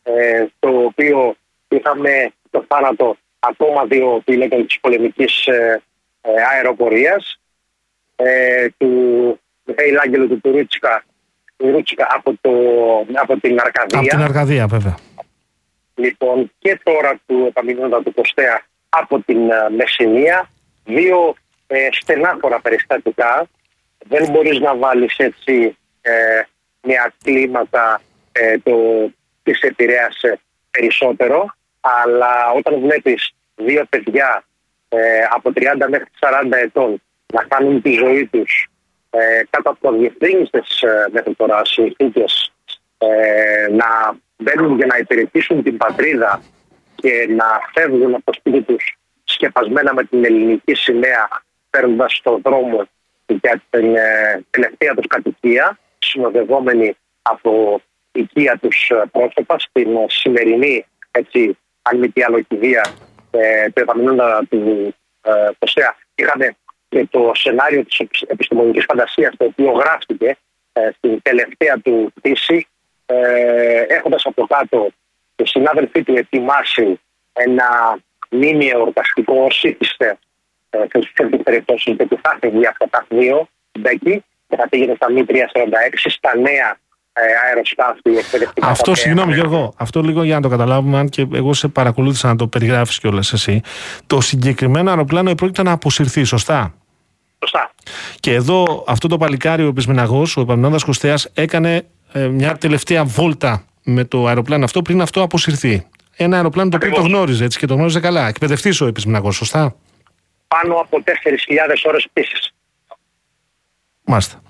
ε, 0.03 0.45
το 0.59 0.69
οποίο 0.69 1.35
είχαμε 1.67 2.31
το 2.49 2.65
θάνατο 2.67 3.17
ακόμα 3.39 3.85
δύο 3.85 4.21
πιλότων 4.25 4.67
της 4.67 4.79
πολεμικής 4.79 5.45
ε, 5.45 5.81
ε, 6.21 6.29
αεροπορίας 6.53 7.39
ε, 8.15 8.67
του 8.77 9.39
Μιχαήλ 9.69 9.99
Άγγελου 9.99 10.27
του 10.27 10.39
Τουρούτσικα, 10.41 11.03
Τουρούτσικα 11.57 12.07
από, 12.09 12.33
το, 12.41 12.51
από 13.13 13.39
την 13.39 13.59
Αρκαδία. 13.59 13.99
Από 13.99 14.07
την 14.07 14.21
Αργαδία, 14.21 14.67
βέβαια. 14.67 14.97
Λοιπόν, 15.95 16.51
και 16.59 16.79
τώρα 16.83 17.19
του 17.25 17.45
επαμεινώντα 17.47 18.03
του 18.03 18.13
Κωστέα 18.13 18.61
από 18.89 19.19
την 19.19 19.49
ε, 19.49 19.69
Μεσσηνία. 19.77 20.49
Δύο 20.85 21.35
ε, 21.67 21.87
στενάχωρα 21.91 22.59
περιστατικά. 22.59 23.47
Δεν 24.07 24.31
μπορείς 24.31 24.59
να 24.59 24.75
βάλεις 24.75 25.17
έτσι 25.17 25.77
ε, 26.01 26.41
μια 26.81 27.13
κλίμακα 27.23 28.01
ε, 28.31 28.57
το 28.57 28.73
τι 29.43 29.53
σε 29.53 29.67
επηρέασε 29.67 30.39
περισσότερο. 30.71 31.53
Αλλά 31.79 32.51
όταν 32.55 32.79
βλέπεις 32.79 33.33
δύο 33.55 33.85
παιδιά 33.89 34.43
ε, 34.89 34.97
από 35.29 35.51
30 35.55 35.61
μέχρι 35.89 36.07
40 36.19 36.51
ετών 36.51 37.01
να 37.33 37.43
κάνουν 37.43 37.81
τη 37.81 37.91
ζωή 37.91 38.25
τους 38.25 38.69
ε, 39.09 39.41
κάτω 39.49 39.69
από 39.69 39.89
αδιευθύνιστες 39.89 40.81
ε, 40.81 41.05
μέχρι 41.11 41.33
τώρα 41.33 41.65
συνθήκες 41.65 42.51
ε, 42.97 43.67
να 43.71 44.17
μπαίνουν 44.37 44.77
για 44.77 44.85
να 44.85 44.97
υπηρετήσουν 44.97 45.63
την 45.63 45.77
πατρίδα 45.77 46.41
και 46.95 47.27
να 47.29 47.45
φεύγουν 47.73 48.13
από 48.13 48.23
το 48.23 48.33
σπίτι 48.33 48.61
τους 48.61 48.97
σκεπασμένα 49.23 49.93
με 49.93 50.03
την 50.03 50.25
ελληνική 50.25 50.73
σημαία 50.73 51.27
παίρνοντας 51.69 52.15
στον 52.15 52.41
δρόμο 52.43 52.87
για 53.25 53.63
την 53.69 53.95
ε, 53.95 54.43
τελευταία 54.49 54.93
τους 54.93 55.07
κατοικία 55.07 55.79
συνοδευόμενοι 55.99 56.97
από 57.21 57.81
οικία 58.11 58.57
τους 58.61 58.89
ε, 58.89 59.03
πρόσωπα 59.11 59.59
στην 59.59 59.95
ε, 59.95 60.05
σημερινή 60.07 60.85
έτσι, 61.11 61.57
αν 61.81 61.97
μη 61.97 62.09
τι 62.09 62.23
άλλο 62.23 62.39
κηδεία 62.39 62.85
ε, 63.31 63.69
του 63.69 63.81
επαμεινώντα 63.81 64.47
του 64.49 64.95
ε, 65.21 65.31
Κωσέα 65.59 65.95
είχαμε 66.15 66.45
και 66.45 66.55
το 67.09 67.31
σενάριο 67.33 67.83
της 67.85 67.99
επι- 67.99 68.31
επιστημονικής 68.31 68.83
φαντασίας 68.87 69.33
το 69.37 69.45
οποίο 69.45 69.71
γράφτηκε 69.71 70.37
ε, 70.73 70.89
στην 70.97 71.21
τελευταία 71.21 71.77
του 71.83 72.11
πτήση 72.13 72.67
ε, 73.05 73.81
έχοντας 73.87 74.25
από 74.25 74.45
κάτω 74.47 74.87
οι 75.35 75.45
συνάδελφοί 75.45 76.03
του 76.03 76.15
ετοιμάσει 76.15 76.99
ένα 77.33 77.97
μήνυ 78.29 78.67
εορταστικό 78.67 79.43
ως 79.43 79.63
ήθιστε 79.63 80.17
ε, 80.69 80.77
σε 80.77 80.99
αυτή 81.09 81.29
την 81.29 81.43
περίπτωση 81.43 81.95
και 81.95 82.05
του 82.07 82.19
θα 82.23 82.37
φύγει 82.41 82.67
από 82.67 82.89
τα 82.89 83.05
δύο 83.09 83.47
Μπέκη 83.79 84.23
και 84.47 84.55
θα 84.55 84.69
πήγαινε 84.69 84.93
στα 84.95 85.11
μη 85.11 85.25
346 85.27 85.33
στα 85.93 86.37
νέα 86.37 86.77
ε, 87.13 87.21
αεροσκάφη 87.47 88.17
εκπαιδευτικά. 88.17 88.67
Αυτό, 88.67 88.83
τα 88.83 88.91
οποία 88.91 89.03
συγγνώμη 89.03 89.31
είχαν- 89.33 89.47
Γιώργο, 89.49 89.73
αυτό 89.77 90.01
λίγο 90.01 90.23
για 90.23 90.35
να 90.35 90.41
το 90.41 90.49
καταλάβουμε, 90.49 90.97
αν 90.97 91.09
και 91.09 91.27
εγώ 91.33 91.53
σε 91.53 91.67
παρακολούθησα 91.67 92.27
να 92.27 92.35
το 92.35 92.47
περιγράφεις 92.47 92.99
κιόλας 92.99 93.33
εσύ. 93.33 93.61
Το 94.07 94.21
συγκεκριμένο 94.21 94.89
αεροπλάνο 94.89 95.29
επρόκειται 95.29 95.63
να 95.63 95.71
αποσυρθεί, 95.71 96.23
σωστά; 96.23 96.73
Σωστά. 97.39 97.71
Και 98.19 98.33
εδώ 98.33 98.83
αυτό 98.87 99.07
το 99.07 99.17
παλικάρι, 99.17 99.65
ο 99.65 99.73
Πισμεναγό, 99.73 100.25
ο 100.37 100.41
επαμεινώντα 100.41 100.77
Κωστέας, 100.85 101.29
έκανε 101.33 101.85
ε, 102.11 102.27
μια 102.27 102.57
τελευταία 102.57 103.03
βόλτα 103.03 103.63
με 103.83 104.03
το 104.03 104.27
αεροπλάνο 104.27 104.63
αυτό 104.63 104.81
πριν 104.81 105.01
αυτό 105.01 105.21
αποσυρθεί. 105.21 105.87
Ένα 106.15 106.35
αεροπλάνο 106.35 106.69
το 106.69 106.75
οποίο 106.75 106.89
το 106.89 106.95
Ακριβώς. 106.95 107.17
γνώριζε 107.17 107.43
έτσι 107.43 107.59
και 107.59 107.65
το 107.65 107.73
γνώριζε 107.73 107.99
καλά. 107.99 108.27
Εκπαιδευτής 108.27 108.81
ο 108.81 108.85
Επισμεναγό, 108.85 109.31
σωστά; 109.31 109.75
Πάνω 110.47 110.73
από 110.75 111.03
4.000 111.03 111.11
ώρες 111.83 112.07
πτήσης. 112.13 112.53
Μάλιστα. 114.03 114.41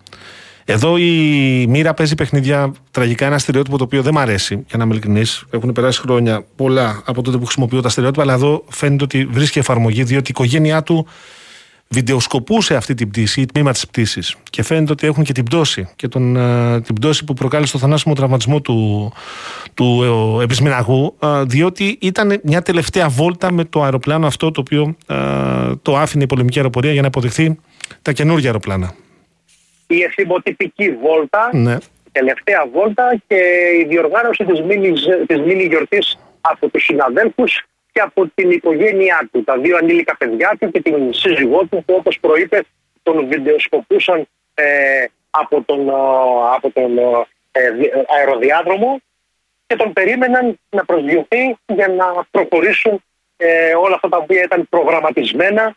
Εδώ 0.66 0.98
η 0.98 1.66
μοίρα 1.68 1.94
παίζει 1.94 2.16
παιχνίδια 2.16 2.74
τραγικά. 2.92 3.26
Ένα 3.26 3.38
στερεότυπο 3.38 3.78
το 3.78 3.84
οποίο 3.84 4.02
δεν 4.02 4.14
μ' 4.14 4.18
αρέσει, 4.18 4.56
για 4.68 4.78
να 4.78 4.84
είμαι 4.84 4.94
ειλικρινής. 4.94 5.46
Έχουν 5.52 5.72
περάσει 5.72 6.00
χρόνια 6.00 6.46
πολλά 6.56 7.04
από 7.06 7.22
τότε 7.22 7.38
που 7.38 7.44
χρησιμοποιώ 7.44 7.82
τα 7.82 7.90
στερεότυπα, 7.90 8.22
αλλά 8.22 8.34
εδώ 8.34 8.64
φαίνεται 8.70 9.04
ότι 9.04 9.26
βρίσκει 9.26 9.60
εφαρμογή, 9.60 10.04
διότι 10.04 10.26
η 10.28 10.34
οικογένειά 10.36 10.84
του 10.84 11.08
βιντεοσκοπούσε 11.90 12.76
αυτή 12.76 12.94
την 12.94 13.10
πτήση 13.10 13.42
ή 13.42 13.46
τμήμα 13.46 13.72
της 13.72 13.88
πτήσης. 13.88 14.36
Και 14.50 14.64
φαίνεται 14.64 14.92
ότι 14.92 15.08
έχουν 15.08 15.24
και 15.24 15.32
την 15.34 15.44
πτώση. 15.44 15.90
Και 15.96 16.08
τον, 16.08 16.36
ε, 16.36 16.82
την 16.82 16.96
πτώση 16.96 17.24
που 17.24 17.34
προκάλεσε 17.34 17.72
το 17.72 17.78
θανάσιμο 17.78 18.14
τραυματισμό 18.16 18.62
του, 18.62 19.12
του 19.74 20.04
ε, 20.40 20.44
επισμηναγού, 20.44 21.16
ε, 21.24 21.44
διότι 21.44 21.98
ήταν 22.02 22.40
μια 22.44 22.62
τελευταία 22.62 23.10
βόλτα 23.10 23.52
με 23.52 23.64
το 23.64 23.84
αεροπλάνο 23.84 24.28
αυτό 24.28 24.52
το 24.52 24.60
οποίο 24.60 24.96
ε, 25.08 25.16
το 25.82 25.98
άφηνε 25.98 26.24
η 26.24 26.28
πολεμική 26.28 26.58
αεροπορία 26.58 26.92
για 26.92 27.02
να 27.02 27.08
αποδειχθεί 27.08 27.60
τα 28.02 28.12
καινούργια 28.12 28.48
αεροπλάνα. 28.48 28.94
Η 29.88 30.02
εθιμοτυπική 30.04 30.92
βόλτα 30.92 31.50
Ναι. 31.54 31.78
η 32.06 32.10
τελευταία 32.12 32.68
βόλτα 32.74 33.22
και 33.28 33.36
η 33.82 33.86
διοργάνωση 33.88 34.46
της 34.46 34.62
μίνι, 34.62 34.92
της 35.28 35.38
μίνι 35.46 35.64
γιορτής 35.64 36.18
από 36.42 36.70
τους 36.70 36.84
συναδέλφους 36.84 37.64
και 38.00 38.06
από 38.06 38.28
την 38.36 38.52
οικογένειά 38.52 39.30
του, 39.32 39.44
τα 39.44 39.58
δύο 39.58 39.78
ανήλικα 39.78 40.18
παιδιά 40.18 40.58
του 40.60 40.72
και 40.72 40.82
την 40.82 41.14
σύζυγό 41.14 41.60
του 41.60 41.84
που 41.86 41.94
όπως 41.94 42.20
προείπες 42.20 42.62
τον 43.04 43.28
βιντεοσκοπούσαν 43.28 44.28
ε, 44.54 45.06
από 45.30 45.62
τον, 45.64 45.90
ε, 45.90 45.94
από 46.56 46.72
τον 46.72 46.98
ε, 47.52 47.72
δι- 47.72 47.94
ε, 47.94 48.02
αεροδιάδρομο 48.18 49.00
και 49.68 49.76
τον 49.76 49.94
περίμεναν 49.94 50.60
να 50.70 50.86
προσδιοθεί 50.86 51.58
για 51.66 51.88
να 51.88 52.06
προχωρήσουν 52.32 53.04
ε, 53.38 53.74
όλα 53.76 53.96
αυτά 53.96 54.10
τα 54.10 54.18
οποία 54.18 54.42
ήταν 54.44 54.68
προγραμματισμένα 54.70 55.76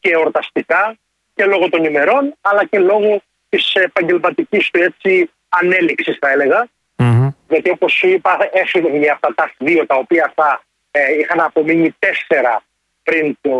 και 0.00 0.10
εορταστικά 0.10 0.96
και 1.34 1.44
λόγω 1.44 1.68
των 1.68 1.84
ημερών 1.84 2.34
αλλά 2.40 2.64
και 2.64 2.78
λόγω 2.78 3.20
της 3.48 3.74
επαγγελματικής 3.74 4.70
του 4.70 4.82
έτσι 4.82 5.30
ανέλυξης 5.48 6.16
θα 6.20 6.30
έλεγα 6.30 6.68
Μμμ. 6.98 7.28
γιατί 7.48 7.70
όπως 7.70 7.92
σου 7.92 8.08
είπα 8.08 8.48
έφυγε 8.52 8.98
για 8.98 9.12
αυτά 9.12 9.34
τα 9.34 9.52
δύο 9.58 9.86
τα 9.86 9.94
οποία 9.94 10.32
θα 10.34 10.65
ε, 10.98 11.18
είχαν 11.20 11.40
απομείνει 11.40 11.94
τέσσερα 11.98 12.62
πριν, 13.02 13.38
το, 13.40 13.54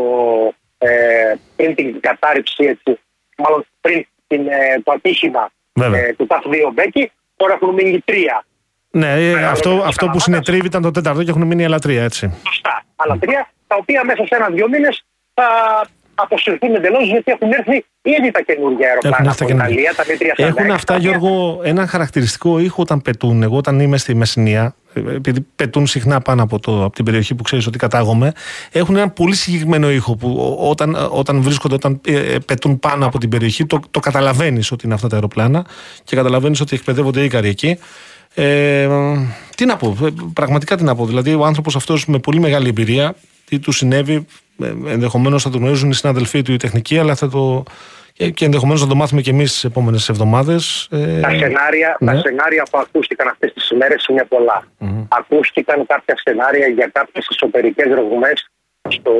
ε, 0.79 1.35
πριν 1.57 1.75
την 1.75 2.01
κατάρριψη 2.01 2.65
έτσι, 2.65 3.01
μάλλον 3.37 3.67
πριν 3.81 4.07
την, 4.27 4.49
ε, 4.49 4.81
το 4.85 4.93
ατύχημα 4.93 5.51
Βέβαια. 5.73 6.01
ε, 6.01 6.13
του 6.13 6.27
ΤΑΦ 6.27 6.45
2 6.47 6.71
Μπέκη 6.73 7.13
τώρα 7.37 7.53
έχουν 7.53 7.75
μείνει 7.75 8.01
τρία 8.01 8.45
Ναι, 8.91 9.13
ε, 9.13 9.33
Πέρα 9.33 9.51
αυτό, 9.51 9.71
από 9.71 9.79
τις 9.79 9.87
αυτό 9.89 9.91
που 9.91 9.97
Καλαμάτας. 9.97 10.23
συνετρίβει 10.23 10.67
ήταν 10.67 10.83
το 10.83 10.91
τέταρτο 10.91 11.23
και 11.25 11.31
έχουν 11.31 11.43
μείνει 11.47 11.65
άλλα 11.65 11.79
τρία, 11.79 12.03
έτσι. 12.03 12.41
σωστά 12.47 12.85
άλλα 12.97 13.19
τρία 13.19 13.51
τα 13.67 13.77
οποία 13.77 14.05
μέσα 14.05 14.27
σε 14.27 14.35
ένα-δυο 14.35 14.69
μήνες 14.69 15.05
θα 15.35 15.47
αποσυρθούν 16.19 16.75
εντελώς 16.75 17.07
γιατί 17.09 17.33
έχουν 17.33 17.51
έρθει 17.53 17.85
ήδη 18.03 18.31
τα 18.31 18.41
καινούργια 18.43 18.87
Έχουν 18.89 19.13
αεροπλάνα 19.13 19.29
έρθει 19.29 19.39
τα 19.39 19.45
από 19.45 19.47
την 19.47 19.47
καινούργια. 19.47 19.81
Ιταλία, 19.81 19.95
τα 19.95 20.05
Μήτρια 20.13 20.35
Έχουν 20.37 20.71
αυτά, 20.71 20.97
Γιώργο, 20.99 21.61
ένα 21.63 21.87
χαρακτηριστικό 21.87 22.59
ήχο 22.59 22.83
όταν 22.83 23.03
πετούν. 23.03 23.43
Εγώ, 23.43 23.57
όταν 23.57 23.81
είμαι 23.81 23.97
στη 23.99 24.15
Μεσσηνία, 24.15 24.75
ε, 24.95 25.01
επειδή 25.15 25.47
πετούν 25.57 25.87
συχνά 25.87 26.21
πάνω 26.21 26.43
από, 26.43 26.59
το, 26.59 26.85
από 26.85 26.95
την 26.95 27.05
περιοχή 27.05 27.35
που 27.35 27.43
ξέρεις 27.43 27.67
ότι 27.67 27.79
κατάγομαι, 27.79 28.33
έχουν 28.73 28.97
ένα 28.97 29.09
πολύ 29.11 29.35
συγκεκριμένο 29.35 29.91
ήχο 29.91 30.17
που 30.17 30.57
ο- 30.61 30.69
όταν, 30.71 31.09
όταν 31.11 31.41
βρίσκονται, 31.43 31.75
όταν 31.75 32.01
ε, 32.07 32.15
ε, 32.35 32.39
πετούν 32.39 32.79
πάνω 32.79 33.07
από 33.07 33.19
την 33.19 33.29
περιοχή, 33.29 33.67
το, 33.67 33.81
το 33.91 34.01
καταλαβαίνεις 34.01 34.71
ότι 34.73 34.85
είναι 34.87 34.95
αυτά 34.95 35.09
τα 35.09 35.15
αεροπλάνα 35.15 35.65
και 36.05 36.17
καταλαβαίνεις 36.17 36.61
ότι 36.61 36.77
εκπαιδεύονται 36.77 37.23
ήκαροι 37.23 37.49
εκεί. 37.49 37.79
Ε, 38.35 38.89
τι 39.57 39.65
να 39.65 39.77
πω, 39.77 39.97
ε, 40.05 40.09
πραγματικά 40.33 40.77
τι 40.77 40.83
να 40.85 40.95
πω. 40.95 41.07
Δηλαδή, 41.07 41.35
ο 41.35 41.45
άνθρωπος 41.45 41.77
αυτός 41.77 42.07
με 42.07 42.19
πολύ 42.19 42.41
μεγάλη 42.41 42.69
εμπειρία, 42.69 43.15
τι 43.45 43.59
του 43.59 43.73
συνέβη, 43.73 44.27
ενδεχομένως 44.87 45.43
θα 45.43 45.51
το 45.51 45.59
γνωρίζουν 45.59 45.91
οι 45.91 45.95
συναδελφοί 45.95 46.43
του 46.43 46.53
οι 46.53 46.57
τεχνικοί, 46.57 46.99
αλλά 46.99 47.15
θα 47.15 47.29
το. 47.29 47.63
και, 48.13 48.31
και 48.31 48.45
ενδεχομένως 48.45 48.83
να 48.83 48.89
το 48.89 48.95
μάθουμε 48.95 49.21
και 49.21 49.31
εμείς 49.31 49.53
τις 49.53 49.65
επόμενες 49.65 50.09
εβδομάδες. 50.09 50.89
Ε, 50.91 51.21
Τα 51.21 51.29
σενάρια, 51.31 51.97
ναι. 52.01 52.13
τα 52.13 52.19
σενάρια 52.19 52.63
που 52.71 52.79
ακούστηκαν 52.79 53.29
αυτές 53.29 53.53
τις 53.53 53.71
ημέρες 53.71 54.07
είναι 54.07 54.25
πολλά. 54.25 54.67
Ακούστηκαν 55.09 55.87
κάποια 55.87 56.15
σενάρια 56.25 56.67
για 56.67 56.91
κάποιες 56.93 57.27
εσωτερικές 57.31 57.87
ρογμές 57.95 58.49
στο, 58.89 59.13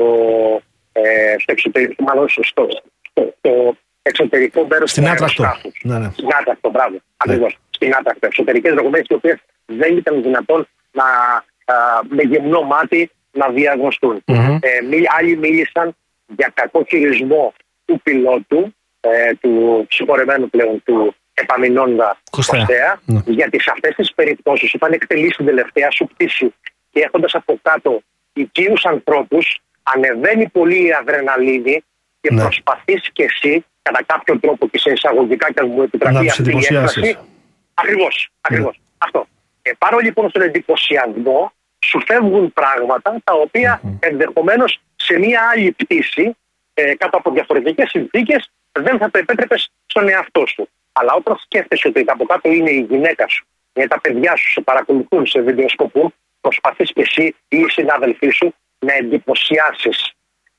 ε, 0.91 1.01
στο 1.39 1.51
εξωτερικό, 1.51 2.03
μάλλον 2.03 2.29
στο, 2.29 2.43
στο, 2.43 2.67
στο, 3.09 3.33
στο 3.39 3.75
εξωτερικό 4.01 4.67
μέρος 4.69 4.91
Στην 4.91 5.03
του 5.03 5.09
Άτρακτο. 5.09 5.43
αεροσκάφους. 5.43 5.79
Ναι, 5.83 5.97
ναι. 5.97 6.09
Στην 6.13 6.27
Άτρακτο, 6.39 6.69
μπράβο. 6.69 6.97
Ακριβώς. 7.17 7.57
Στην 7.69 7.93
Άτρακτο. 7.99 8.25
Εξωτερικές 8.25 8.73
ρογμές 8.73 9.01
οι 9.09 9.13
οποίες 9.13 9.37
δεν 9.65 9.97
ήταν 9.97 10.21
δυνατόν 10.21 10.67
να, 10.91 11.03
α, 11.03 11.75
με 12.09 12.23
γυμνό 12.23 12.61
μάτι 12.61 13.11
να 13.37 13.49
διαγνωστούν. 13.49 14.21
Μμμ. 14.25 14.57
Ε, 14.61 14.81
μι- 14.89 15.05
άλλοι 15.17 15.37
μίλησαν 15.37 15.95
για 16.37 16.51
κακό 16.53 16.83
χειρισμό 16.87 17.53
του 17.85 17.99
πιλότου, 18.03 18.75
ε, 18.99 19.33
του 19.41 19.85
συγχωρεμένου 19.89 20.49
πλέον 20.49 20.83
του 20.85 21.15
επαμεινώντα 21.33 22.17
Κωστέα. 22.31 22.59
Κωστέα, 22.59 22.99
Ναι. 23.05 23.19
γιατί 23.25 23.61
σε 23.61 23.69
αυτές 23.73 23.95
τις 23.95 24.13
περιπτώσεις 24.13 24.73
όταν 24.73 24.91
εκτελείς 24.91 25.35
την 25.35 25.45
τελευταία 25.45 25.91
σου 25.91 26.07
πτήση 26.07 26.53
και 26.91 26.99
έχοντας 26.99 27.35
από 27.35 27.59
κάτω 27.61 28.01
οικείους 28.33 28.85
ανθρώπους 28.85 29.59
ανεβαίνει 29.83 30.49
πολύ 30.49 30.85
η 30.87 30.91
αδρεναλίνη 30.99 31.83
και 32.21 32.33
Ναι. 32.33 32.41
προσπαθείς 32.41 33.09
και 33.13 33.23
εσύ 33.23 33.65
κατά 33.81 34.03
κάποιο 34.05 34.39
τρόπο 34.39 34.67
και 34.67 34.77
σε 34.77 34.91
εισαγωγικά 34.91 35.51
και 35.53 35.59
αν 35.59 35.67
μου 35.69 35.77
Να 35.77 35.83
επιτραπεί 35.83 36.17
τους 36.17 36.27
αυτή 36.29 36.41
η 36.41 36.45
εντυπωσιάσεις. 36.45 36.97
έκφραση 37.03 37.17
Ακριβώς, 37.73 38.29
ακριβώς. 38.41 38.79
Αυτό. 38.97 39.27
Ε, 39.61 39.71
πάρω 39.77 39.97
λοιπόν 39.97 40.29
στον 40.29 40.41
εντυπωσιασμό 40.41 41.51
σου 41.87 42.01
φεύγουν 42.05 42.53
πράγματα 42.53 43.17
τα 43.23 43.33
οποία 43.33 43.81
ενδεχομένως 43.99 44.81
σε 44.95 45.19
μια 45.19 45.41
άλλη 45.53 45.71
πτήση 45.71 46.35
ε, 46.73 46.95
κάτω 46.95 47.17
από 47.17 47.31
διαφορετικές 47.31 47.89
συνθήκες 47.89 48.51
δεν 48.71 48.97
θα 48.97 49.09
το 49.11 49.17
επέτρεπες 49.19 49.71
στον 49.85 50.09
εαυτό 50.09 50.45
σου. 50.45 50.69
Αλλά 50.91 51.13
όταν 51.13 51.37
σκέφτεσαι 51.37 51.87
ότι 51.87 52.03
από 52.07 52.25
κάτω 52.25 52.51
είναι 52.51 52.71
η 52.71 52.87
γυναίκα 52.89 53.27
σου, 53.27 53.45
είναι 53.73 53.87
τα 53.87 54.01
παιδιά 54.01 54.35
σου, 54.35 54.51
σε 54.51 54.61
παρακολουθούν, 54.61 55.25
σε 55.25 55.41
βιντεοσκοπούν, 55.41 56.13
προσπαθείς 56.41 56.93
και 56.93 57.01
εσύ 57.01 57.35
ή 57.47 57.57
οι 57.57 57.69
συνάδελφοί 57.69 58.29
σου 58.29 58.53
να 58.79 58.93
εντυπωσιάσεις. 58.93 60.11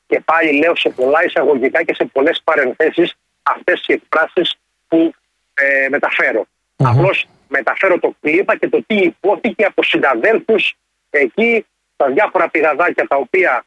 Και 0.07 0.21
πάλι 0.25 0.59
λέω 0.59 0.77
σε 0.77 0.89
πολλά 0.89 1.25
εισαγωγικά 1.25 1.83
και 1.83 1.95
σε 1.95 2.05
πολλές 2.05 2.41
παρενθέσεις 2.45 3.15
αυτές 3.43 3.85
οι 3.87 3.93
εκφράσεις 3.93 4.55
που 4.89 5.15
ε, 5.55 5.89
μεταφέρω. 5.89 6.47
Απλώς 6.77 7.27
μεταφέρω 7.49 7.99
το 7.99 8.15
κλίπα 8.21 8.57
και 8.57 8.69
το 8.69 8.85
τι 8.87 8.97
υπόθηκε 8.97 9.65
από 9.65 9.83
συναδέλφους 9.83 10.77
εκεί 11.11 11.67
στα 11.95 12.11
διάφορα 12.13 12.49
πηγαδάκια 12.49 13.07
τα 13.07 13.17
οποία 13.17 13.65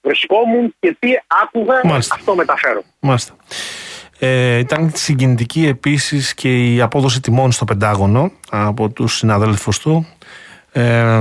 βρισκόμουν 0.00 0.74
και 0.80 0.96
τι 0.98 1.08
άκουγα, 1.42 1.80
Μάλιστα. 1.84 2.14
αυτό 2.14 2.34
μεταφέρω. 2.34 2.82
Μάλιστα. 3.00 3.36
Ε, 4.18 4.58
ήταν 4.58 4.90
συγκινητική 4.94 5.66
επίσης 5.66 6.34
και 6.34 6.74
η 6.74 6.80
απόδοση 6.80 7.20
τιμών 7.20 7.52
στο 7.52 7.64
Πεντάγωνο 7.64 8.32
από 8.50 8.88
τους 8.88 9.16
συναδέλφους 9.16 9.78
του 9.78 10.06
ε, 10.72 11.20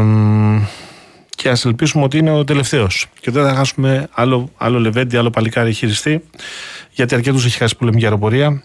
και 1.30 1.50
ας 1.50 1.66
ελπίσουμε 1.66 2.04
ότι 2.04 2.18
είναι 2.18 2.32
ο 2.32 2.44
τελευταίος 2.44 3.08
και 3.20 3.32
δεν 3.32 3.44
θα 3.48 3.54
χάσουμε 3.56 4.08
άλλο, 4.14 4.52
άλλο 4.58 4.80
λεβέντι, 4.80 5.18
άλλο 5.18 5.30
παλικάρι 5.30 5.74
χειριστή 5.74 6.24
γιατί 6.92 7.16
αρκετούς 7.16 7.46
έχει 7.46 7.58
χάσει 7.58 7.78
πολεμική 7.78 8.04
αεροπορία 8.04 8.62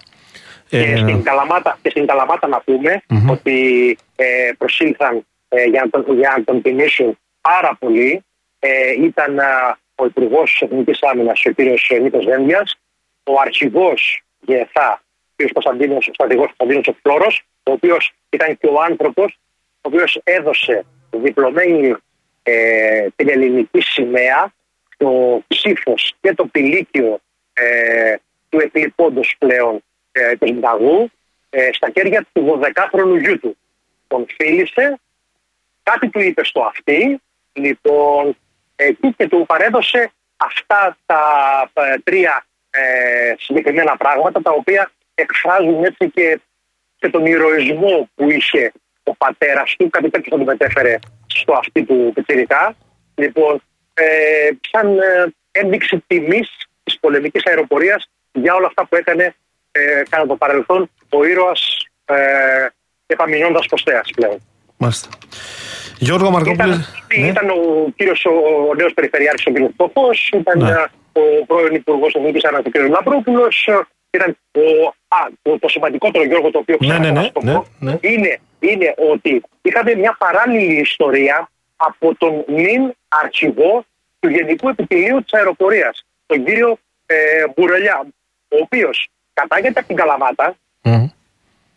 Και, 0.68 0.78
Ε, 0.78 0.96
στην 0.96 1.22
Καλαμάτα, 1.22 1.78
και 1.82 1.90
στην 1.90 2.06
Καλαμάτα 2.06 2.48
να 2.48 2.60
πούμε 2.60 3.02
Μμμ. 3.08 3.30
ότι 3.30 3.98
ε, 4.16 4.24
προσήλθαν 4.58 5.26
ε, 5.48 5.64
για, 5.64 5.88
να 5.92 6.02
τον, 6.02 6.18
για 6.18 6.34
να 6.36 6.44
τον 6.44 6.62
τιμήσουν 6.62 7.18
πάρα 7.40 7.76
πολύ. 7.78 8.24
Ε, 8.58 8.90
ήταν 8.90 9.38
α, 9.38 9.78
ο 9.94 10.04
Υπουργός 10.04 10.60
Εθνικής 10.62 11.02
Άμυνας, 11.02 11.44
ο 11.44 11.52
κ. 11.54 11.60
Νίκος 12.00 12.24
Δένδια, 12.24 12.66
ο 13.24 13.40
αρχηγός 13.40 14.22
ΓΕΘΑ, 14.46 15.02
ο 15.36 15.44
κ. 15.44 15.52
Κωνσταντίνος, 15.52 16.08
ο 16.08 16.12
στρατηγός 16.12 16.46
Κωνσταντίνος 16.56 16.98
Φλόρος, 17.02 17.44
ο 17.62 17.72
οποίος 17.72 18.12
ήταν 18.30 18.58
και 18.58 18.66
ο 18.66 18.80
άνθρωπος 18.80 19.38
ο 19.86 19.88
οποίος 19.88 20.20
έδωσε 20.24 20.84
διπλωμένη 21.10 21.96
ε, 22.42 23.06
την 23.16 23.28
ελληνική 23.28 23.80
σημαία, 23.80 24.52
το 24.96 25.42
ψήφος 25.48 26.14
και 26.20 26.34
το 26.34 26.46
πηλίκιο 26.46 27.20
ε, 27.52 28.14
του 28.48 28.60
εκλειπώντος 28.60 29.36
πλέον 29.38 29.82
ε, 30.12 30.36
του 30.36 30.54
Μηταγού 30.54 31.10
ε, 31.50 31.68
στα 31.72 31.90
χέρια 31.94 32.26
του 32.32 32.60
12χρονου 32.62 33.20
γιού 33.20 33.38
του. 33.38 33.56
Τον 34.06 34.26
φίλησε, 34.28 34.98
κάτι 35.90 36.08
του 36.08 36.20
είπε 36.20 36.44
στο 36.44 36.60
αυτή, 36.60 37.20
λοιπόν, 37.52 38.36
εκεί 38.76 39.14
και 39.16 39.28
του 39.28 39.44
παρέδωσε 39.46 40.10
αυτά 40.36 40.96
τα 41.06 41.22
ε, 41.72 41.98
τρία 42.04 42.46
ε, 42.70 43.34
συγκεκριμένα 43.38 43.96
πράγματα 43.96 44.42
τα 44.42 44.50
οποία 44.50 44.90
εκφράζουν 45.14 45.84
έτσι 45.84 46.10
και, 46.10 46.40
και 46.98 47.08
τον 47.08 47.26
ηρωισμό 47.26 48.08
που 48.14 48.30
είχε 48.30 48.72
ο 49.02 49.14
πατέρας 49.14 49.74
του, 49.78 49.90
κάτι 49.90 50.10
τέτοιο 50.10 50.30
θα 50.30 50.38
του 50.38 50.44
μετέφερε 50.44 50.98
στο 51.26 51.52
αυτή 51.52 51.84
του 51.84 52.12
πιτσιρικά. 52.14 52.74
Λοιπόν, 53.14 53.62
ε, 53.94 54.48
σαν 54.70 54.98
ε, 54.98 55.34
ένδειξη 55.50 56.04
τιμής 56.06 56.48
της 56.84 56.98
πολεμικής 57.00 57.46
αεροπορίας 57.46 58.10
για 58.32 58.54
όλα 58.54 58.66
αυτά 58.66 58.86
που 58.86 58.96
έκανε 58.96 59.34
ε, 59.72 60.02
κατά 60.08 60.26
το 60.26 60.36
παρελθόν 60.36 60.90
ο 61.08 61.24
ήρωας 61.24 61.86
ε, 62.04 62.66
επαμεινώντας 63.06 63.66
ποστέας 63.66 64.10
πλέον. 64.16 64.40
Μάλιστα. 64.76 65.08
Γιώργο 65.98 66.30
Μαρκόπουλε. 66.30 66.74
Ήταν, 66.74 66.84
ναι. 67.20 67.26
ήταν 67.26 67.50
ο 67.50 67.90
κύριος 67.96 68.24
ο, 68.24 68.30
ο 68.70 68.74
νέος 68.74 68.92
περιφερειάρχης 68.94 69.46
ο 69.46 69.52
κ. 69.52 69.56
Ποπός, 69.76 70.28
ήταν 70.34 70.58
Ναι. 70.62 70.70
ε, 70.70 70.74
ο 71.12 71.44
πρώην 71.46 71.74
Υπουργός 71.74 72.14
Εθνικής 72.14 72.44
Άννας 72.44 72.62
ο 72.66 72.70
κ. 72.70 72.76
Λαμπρόπουλος, 72.88 73.66
ε, 73.66 73.78
ήταν 74.10 74.36
ο, 74.52 74.60
α, 75.08 75.18
το, 75.42 75.58
το 75.58 75.68
σημαντικότερο 75.68 76.24
Γιώργο 76.24 76.50
το 76.50 76.58
οποίο 76.58 76.76
Ναι, 76.80 76.86
ξέρω 76.86 77.02
ναι, 77.02 77.10
να 77.10 77.20
ναι, 77.20 77.26
σου 77.26 77.32
το 77.32 77.40
ναι, 77.42 77.52
πω, 77.52 77.66
ναι. 77.78 77.98
Είναι, 78.00 78.38
είναι 78.60 78.94
ότι 79.10 79.42
είχαμε 79.62 79.94
μια 79.94 80.16
παράλληλη 80.18 80.80
ιστορία 80.80 81.50
από 81.76 82.14
τον 82.14 82.44
νυν 82.48 82.92
αρχηγό 83.08 83.84
του 84.20 84.28
Γενικού 84.28 84.68
Επιτελείου 84.68 85.22
της 85.22 85.32
Αεροπορίας, 85.32 86.04
τον 86.26 86.44
κύριο 86.44 86.78
ε, 87.06 87.16
Μπουρελιά, 87.56 88.06
ο 88.48 88.56
οποίος 88.62 89.08
κατάγεται 89.32 89.78
από 89.78 89.86
την 89.88 89.96
Καλαμάτα, 89.96 90.56
Μμμ. 90.82 91.06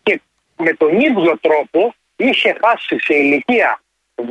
και 0.02 0.20
με 0.56 0.72
τον 0.72 1.00
ίδιο 1.00 1.38
τρόπο 1.40 1.94
είχε 2.20 2.56
χάσει 2.64 2.98
σε 2.98 3.14
ηλικία 3.14 3.80
17 4.14 4.24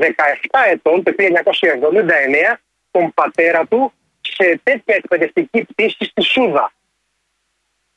ετών 0.69 1.03
το 1.03 1.13
1979 1.17 2.55
τον 2.91 3.13
πατέρα 3.13 3.65
του 3.65 3.93
σε 4.21 4.59
τέτοια 4.63 4.95
εκπαιδευτική 4.95 5.63
πτήση 5.63 6.03
στη 6.03 6.21
Σούδα. 6.21 6.73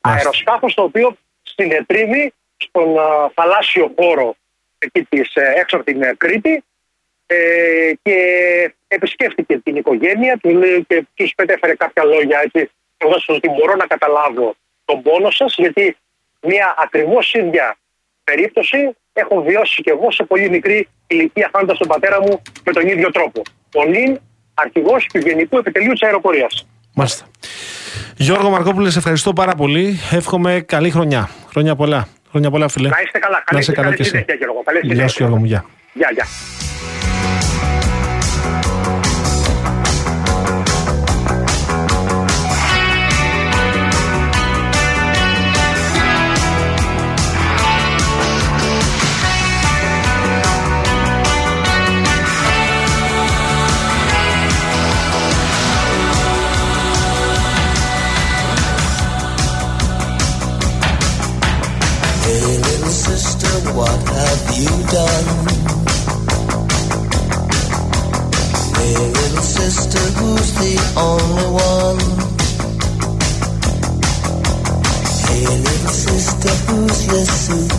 Μάλιστα. 0.01 0.29
Αεροσκάφος 0.29 0.73
το 0.73 0.83
οποίο 0.83 1.17
στην 1.43 1.71
Ετρίμη, 1.71 2.33
στον 2.57 2.99
α, 2.99 3.29
θαλάσσιο 3.33 3.93
χώρο 3.97 4.35
εκεί 4.77 5.03
της, 5.03 5.35
ε, 5.35 5.53
έξω 5.55 5.75
από 5.75 5.85
την 5.85 6.01
ε, 6.01 6.13
Κρήτη 6.17 6.63
ε, 7.25 7.91
και 8.01 8.17
επισκέφτηκε 8.87 9.57
την 9.57 9.75
οικογένεια 9.75 10.37
του 10.37 10.49
λέει, 10.49 10.85
και 10.87 11.05
τους 11.13 11.33
μετέφερε 11.37 11.75
κάποια 11.75 12.03
λόγια 12.03 12.39
έτσι 12.43 12.71
λέγοντας 13.03 13.27
ότι 13.27 13.49
μπορώ 13.49 13.75
να 13.75 13.87
καταλάβω 13.87 14.55
τον 14.85 15.01
πόνο 15.01 15.29
σας 15.29 15.55
γιατί 15.57 15.97
μια 16.41 16.75
ακριβώς 16.77 17.33
ίδια 17.33 17.77
περίπτωση 18.23 18.77
έχω 19.13 19.41
βιώσει 19.41 19.81
και 19.81 19.91
εγώ 19.91 20.11
σε 20.11 20.23
πολύ 20.23 20.49
μικρή 20.49 20.87
ηλικία 21.07 21.49
χάνοντας 21.53 21.77
τον 21.77 21.87
πατέρα 21.87 22.21
μου 22.21 22.41
με 22.65 22.71
τον 22.71 22.87
ίδιο 22.87 23.11
τρόπο. 23.11 23.41
Ο 23.75 23.83
νυν 23.85 24.19
αρχηγός 24.53 25.05
του 25.13 25.17
Γενικού 25.19 25.57
Επιτελείου 25.57 25.91
της 25.91 26.01
Αεροπορίας. 26.03 26.67
Μάλιστα. 26.95 27.25
Γιώργο 28.17 28.49
Μαρκόπουλε, 28.49 28.89
σε 28.89 28.97
ευχαριστώ 28.97 29.33
πάρα 29.33 29.55
πολύ. 29.55 29.99
Εύχομαι 30.11 30.61
καλή 30.67 30.89
χρονιά. 30.91 31.29
Χρόνια 31.49 31.75
πολλά. 31.75 32.07
Χρόνια 32.29 32.49
πολλά, 32.51 32.67
φίλε. 32.67 32.89
Να 32.89 33.01
είστε 33.05 33.19
καλά. 33.19 33.37
Να 33.37 33.43
Καλή, 33.43 33.61
είσαι 33.61 33.71
καλά 33.71 33.85
καλή 33.85 33.95
και 33.97 34.01
εσύ. 34.01 34.11
συνέχεια, 34.11 34.33
Γιώργο. 34.35 34.61
Καλή 34.65 34.79
Γεια 34.79 34.89
συνέχεια. 34.89 35.07
σου, 35.07 35.17
Γιώργο 35.17 35.37
μου. 35.37 35.45
Γεια. 35.45 35.65
Γεια, 35.93 36.09
γεια. 36.13 36.25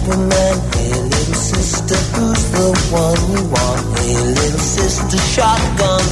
Superman? 0.04 0.56
Hey, 0.74 0.92
little 0.92 1.34
sister, 1.34 1.96
who's 1.96 2.50
the 2.50 2.68
one 2.92 3.16
you 3.32 3.42
want? 3.48 3.98
Hey, 3.98 4.16
little 4.20 4.58
sister, 4.58 5.16
shotgun. 5.16 6.04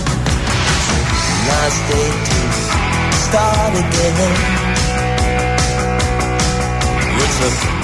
Nice 1.44 1.78
day 1.92 2.10
to 2.24 2.38
start 3.12 3.72
again. 3.74 4.72
It's 7.20 7.40
a 7.44 7.81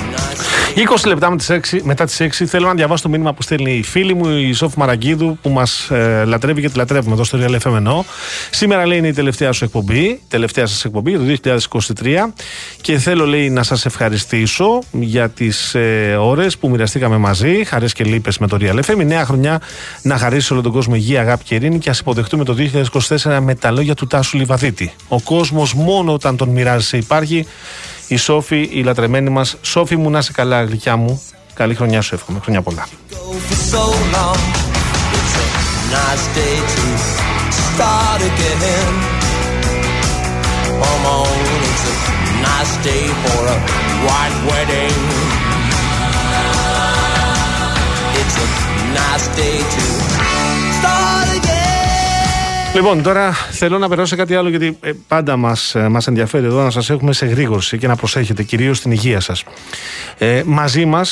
20 0.86 1.06
λεπτά 1.06 1.30
με 1.30 1.36
τις 1.36 1.50
6, 1.50 1.80
μετά 1.82 2.04
τις 2.04 2.20
6 2.20 2.44
θέλω 2.46 2.66
να 2.66 2.74
διαβάσω 2.74 3.02
το 3.02 3.08
μήνυμα 3.08 3.34
που 3.34 3.42
στέλνει 3.42 3.72
η 3.72 3.82
φίλη 3.82 4.14
μου, 4.14 4.28
η 4.28 4.52
Σόφη 4.52 4.78
Μαραγκίδου, 4.78 5.38
που 5.42 5.48
μας 5.50 5.90
ε, 5.90 6.24
λατρεύει 6.26 6.60
και 6.60 6.68
τη 6.68 6.76
λατρεύουμε 6.76 7.14
εδώ 7.14 7.24
στο 7.24 7.38
Real 7.42 7.56
FM 7.62 7.74
εννοώ. 7.74 8.04
Σήμερα 8.50 8.86
λέει 8.86 8.98
είναι 8.98 9.08
η 9.08 9.12
τελευταία 9.12 9.52
σου 9.52 9.64
εκπομπή, 9.64 10.20
τελευταία 10.28 10.66
σας 10.66 10.84
εκπομπή 10.84 11.12
το 11.40 11.58
2023 12.00 12.08
και 12.80 12.98
θέλω 12.98 13.26
λέει 13.26 13.50
να 13.50 13.62
σας 13.62 13.86
ευχαριστήσω 13.86 14.82
για 14.90 15.28
τις 15.28 15.74
ε, 15.74 16.16
ώρες 16.20 16.58
που 16.58 16.68
μοιραστήκαμε 16.68 17.16
μαζί, 17.16 17.64
χαρές 17.64 17.92
και 17.92 18.04
λύπες 18.04 18.38
με 18.38 18.46
το 18.46 18.56
Real 18.60 18.80
FM. 18.84 19.00
Η 19.00 19.04
νέα 19.04 19.24
χρονιά 19.24 19.60
να 20.02 20.18
χαρίσει 20.18 20.46
σε 20.46 20.52
όλο 20.52 20.62
τον 20.62 20.72
κόσμο 20.72 20.94
υγεία, 20.94 21.20
αγάπη 21.20 21.44
και 21.44 21.54
ειρήνη 21.54 21.78
και 21.78 21.90
ας 21.90 21.98
υποδεχτούμε 21.98 22.44
το 22.44 22.56
2024 23.22 23.38
με 23.42 23.54
τα 23.54 23.70
λόγια 23.70 23.94
του 23.94 24.06
Τάσου 24.06 24.36
Λιβαδίτη. 24.36 24.92
Ο 25.08 25.20
κόσμος 25.20 25.74
μόνο 25.74 26.12
όταν 26.12 26.36
τον 26.36 26.48
μοιράζεσαι 26.48 26.96
υπάρχει. 26.96 27.46
Η 28.08 28.16
Σόφη, 28.16 28.68
η 28.72 28.82
λατρεμένη 28.82 29.30
μας. 29.30 29.56
Σόφη 29.62 29.96
μου, 29.96 30.10
να 30.10 30.18
είσαι 30.18 30.32
καλά, 30.32 30.64
γλυκιά 30.64 30.96
μου. 30.96 31.22
Καλή 31.54 31.74
χρονιά 31.74 32.00
σου 32.00 32.14
εύχομαι. 32.14 32.38
Χρόνια 32.42 32.62
πολλά. 32.62 32.88
go 33.10 33.32
for 33.48 33.58
so 33.72 33.84
long. 34.16 34.40
It's 48.20 48.36
a 48.44 48.48
nice 48.94 49.28
day 49.36 49.58
to 49.74 50.27
Λοιπόν, 52.74 53.02
τώρα 53.02 53.32
θέλω 53.32 53.78
να 53.78 53.88
περάσω 53.88 54.06
σε 54.06 54.16
κάτι 54.16 54.34
άλλο 54.34 54.48
γιατί 54.48 54.78
ε, 54.80 54.90
πάντα 55.08 55.36
μα 55.36 55.56
μας 55.90 56.06
ενδιαφέρει 56.06 56.46
εδώ 56.46 56.62
να 56.62 56.80
σα 56.80 56.92
έχουμε 56.92 57.12
σε 57.12 57.26
γρήγορση 57.26 57.78
και 57.78 57.86
να 57.86 57.96
προσέχετε 57.96 58.42
κυρίω 58.42 58.74
στην 58.74 58.90
υγεία 58.90 59.20
σα. 59.20 59.32
Ε, 60.26 60.42
μαζί 60.46 60.84
μα, 60.84 61.04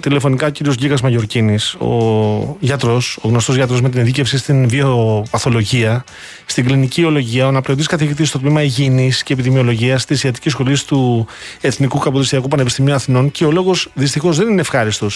τηλεφωνικά, 0.00 0.50
κύριο 0.50 0.72
Γκίγα 0.72 0.96
Μαγιορκίνη, 1.02 1.58
ο 1.78 2.56
γιατρό, 2.60 3.02
ο 3.20 3.28
γνωστό 3.28 3.52
γιατρό 3.52 3.80
με 3.80 3.88
την 3.88 4.00
ειδίκευση 4.00 4.38
στην 4.38 4.68
βιοπαθολογία, 4.68 6.04
στην 6.46 6.64
κλινική 6.64 7.04
ολογία, 7.04 7.44
ο 7.44 7.48
αναπληρωτή 7.48 7.86
καθηγητή 7.86 8.24
στο 8.24 8.38
τμήμα 8.38 8.62
Υγιεινή 8.62 9.12
και 9.24 9.32
Επιδημιολογία 9.32 10.00
τη 10.06 10.20
Ιατρική 10.24 10.48
Σχολή 10.48 10.78
του 10.86 11.26
Εθνικού 11.60 11.98
Καποδιστριακού 11.98 12.48
Πανεπιστημίου 12.48 12.94
Αθηνών 12.94 13.30
και 13.30 13.44
ο 13.44 13.50
λόγο 13.50 13.74
δυστυχώ 13.94 14.32
δεν 14.32 14.48
είναι 14.48 14.60
ευχάριστο. 14.60 15.08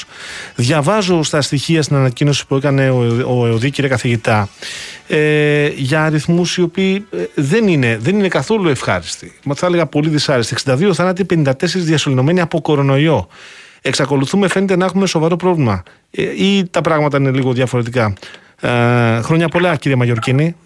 Διαβάζω 0.55 1.22
στα 1.22 1.41
στοιχεία 1.41 1.82
στην 1.82 1.97
ανακοίνωση 1.97 2.47
που 2.47 2.57
έκανε 2.57 2.91
ο, 2.91 2.99
ο 3.38 3.47
ΕΟΔΗ, 3.47 3.70
κύριε 3.70 3.91
καθηγητά, 3.91 4.49
ε, 5.12 5.68
για 5.81 6.05
αριθμούς 6.05 6.57
οι 6.57 6.62
οποίοι 6.62 7.07
ε, 7.12 7.24
δεν, 7.35 7.68
είναι, 7.68 7.97
δεν 8.01 8.18
είναι 8.18 8.28
καθόλου 8.28 8.68
ευχάριστοι. 8.68 9.39
Μα 9.45 9.55
θα 9.55 9.66
έλεγα 9.66 9.87
πολύ 9.87 10.09
δυσάρεστοι. 10.09 10.55
62 10.66 10.91
θάνατοι, 10.93 11.26
54 11.31 11.53
διασωληνωμένοι 11.61 12.41
από 12.41 12.61
κορονοϊό. 12.61 13.28
Εξακολουθούμε, 13.83 14.49
φαίνεται 14.49 14.76
να 14.76 14.85
έχουμε 14.85 15.07
σοβαρό 15.07 15.37
πρόβλημα. 15.37 15.83
Ε, 16.11 16.45
ή 16.45 16.68
τα 16.68 16.81
πράγματα 16.81 17.16
είναι 17.16 17.31
λίγο 17.31 17.53
διαφορετικά. 17.53 18.12
Ε, 18.61 19.20
χρόνια 19.20 19.49
πολλά, 19.49 19.76
κύριε 19.76 19.97
Μαγιορκίνη. 19.97 20.57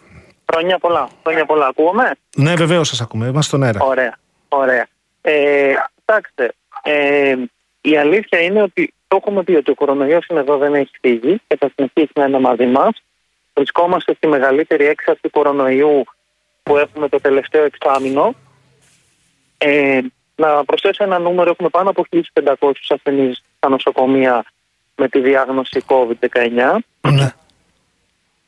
Χρόνια 0.53 0.79
πολλά. 0.79 1.09
Χρόνια 1.23 1.45
πολλά. 1.45 1.67
Ακούγομαι; 1.67 2.11
Ναι, 2.37 2.55
βεβαίως 2.55 2.89
σας 2.89 3.01
ακούμε. 3.01 3.27
Είμαστε 3.27 3.57
στον 3.57 3.63
αέρα. 3.63 3.85
Ωραία. 3.85 4.19
Ωραία. 4.49 4.87
Ε, 5.21 5.73
κοιτάξτε, 5.95 6.55
ε, 6.83 7.35
η 7.81 7.97
αλήθεια 7.97 8.41
είναι 8.41 8.63
ότι 8.63 8.95
το 9.09 9.17
έχουμε 9.17 9.43
πει 9.43 9.55
ότι 9.55 9.71
ο 9.71 9.75
κορονοϊός 9.75 10.27
είναι 10.27 10.41
εδώ, 10.41 10.57
δεν 10.57 10.75
έχει 10.75 10.91
φύγει 11.01 11.41
και 11.47 11.57
θα 11.59 11.71
συνεχίσει 11.75 12.13
να 12.15 12.25
είναι 12.25 12.39
μαζί 12.41 12.67
μας. 12.67 13.03
Βρισκόμαστε 13.55 14.15
στη 14.15 14.27
μεγαλύτερη 14.27 14.85
έξαρση 14.85 15.29
κορονοϊού 15.29 16.05
που 16.63 16.77
έχουμε 16.77 17.09
το 17.09 17.21
τελευταίο 17.21 17.65
εξάμεινο. 17.65 18.35
Ε, 19.59 20.01
να 20.37 20.65
προσθέσω 20.65 21.05
ένα 21.05 21.19
νούμερο, 21.19 21.51
έχουμε 21.51 21.69
πάνω 21.69 21.91
από 21.91 22.05
1.500 22.11 22.73
ασθενείς 22.89 23.43
στα 23.57 23.69
νοσοκομεία 23.69 24.45
με 24.97 25.09
τη 25.09 25.21
διάγνωση 25.21 25.85
COVID-19. 25.87 26.77
Ναι. 27.01 27.33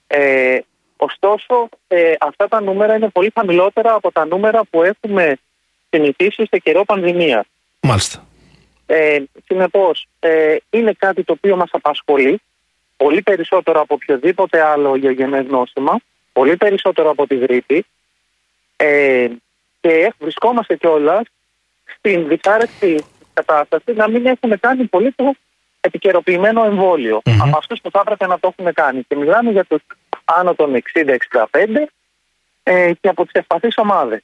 Ε, 0.06 0.58
ωστόσο, 0.96 1.68
ε, 1.88 2.14
αυτά 2.20 2.48
τα 2.48 2.60
νούμερα 2.60 2.94
είναι 2.94 3.08
πολύ 3.08 3.32
χαμηλότερα 3.34 3.94
από 3.94 4.12
τα 4.12 4.26
νούμερα 4.26 4.64
που 4.70 4.82
έχουμε 4.82 5.36
συνηθίσει 5.90 6.46
σε 6.50 6.58
καιρό 6.58 6.84
πανδημίας. 6.84 7.46
Μάλιστα. 7.80 8.24
Ε, 8.86 9.22
Συνεπώς, 9.46 10.06
ε, 10.18 10.56
είναι 10.70 10.92
κάτι 10.92 11.24
το 11.24 11.32
οποίο 11.32 11.56
μας 11.56 11.68
απασχολεί 11.72 12.40
πολύ 12.96 13.22
περισσότερο 13.22 13.80
από 13.80 13.94
οποιοδήποτε 13.94 14.62
άλλο 14.62 14.96
γεωγενές 14.96 15.46
νόσημα, 15.46 16.00
πολύ 16.32 16.56
περισσότερο 16.56 17.10
από 17.10 17.26
τη 17.26 17.36
γρήπη 17.36 17.86
ε, 18.76 19.28
και 19.80 20.12
βρισκόμαστε 20.18 20.76
κιόλας 20.76 21.26
στην 21.98 22.28
δυσάρεστη 22.28 23.04
κατάσταση 23.34 23.92
να 23.92 24.08
μην 24.08 24.26
έχουμε 24.26 24.56
κάνει 24.56 24.84
πολύ 24.84 25.12
το 25.12 25.34
επικαιροποιημένο 25.80 26.64
εμβόλιο 26.64 27.20
Μμμ. 27.24 27.42
από 27.42 27.56
αυτούς 27.56 27.80
που 27.80 27.90
θα 27.90 28.00
έπρεπε 28.00 28.26
να 28.26 28.38
το 28.38 28.54
έχουν 28.58 28.72
κάνει. 28.72 29.02
Και 29.02 29.16
μιλάμε 29.16 29.50
για 29.50 29.64
τους 29.64 29.82
άνω 30.24 30.54
των 30.54 30.82
60-65 30.94 31.06
ε, 32.62 32.92
και 33.00 33.08
από 33.08 33.22
τις 33.22 33.32
ευπαθείς 33.32 33.76
ομάδες. 33.78 34.22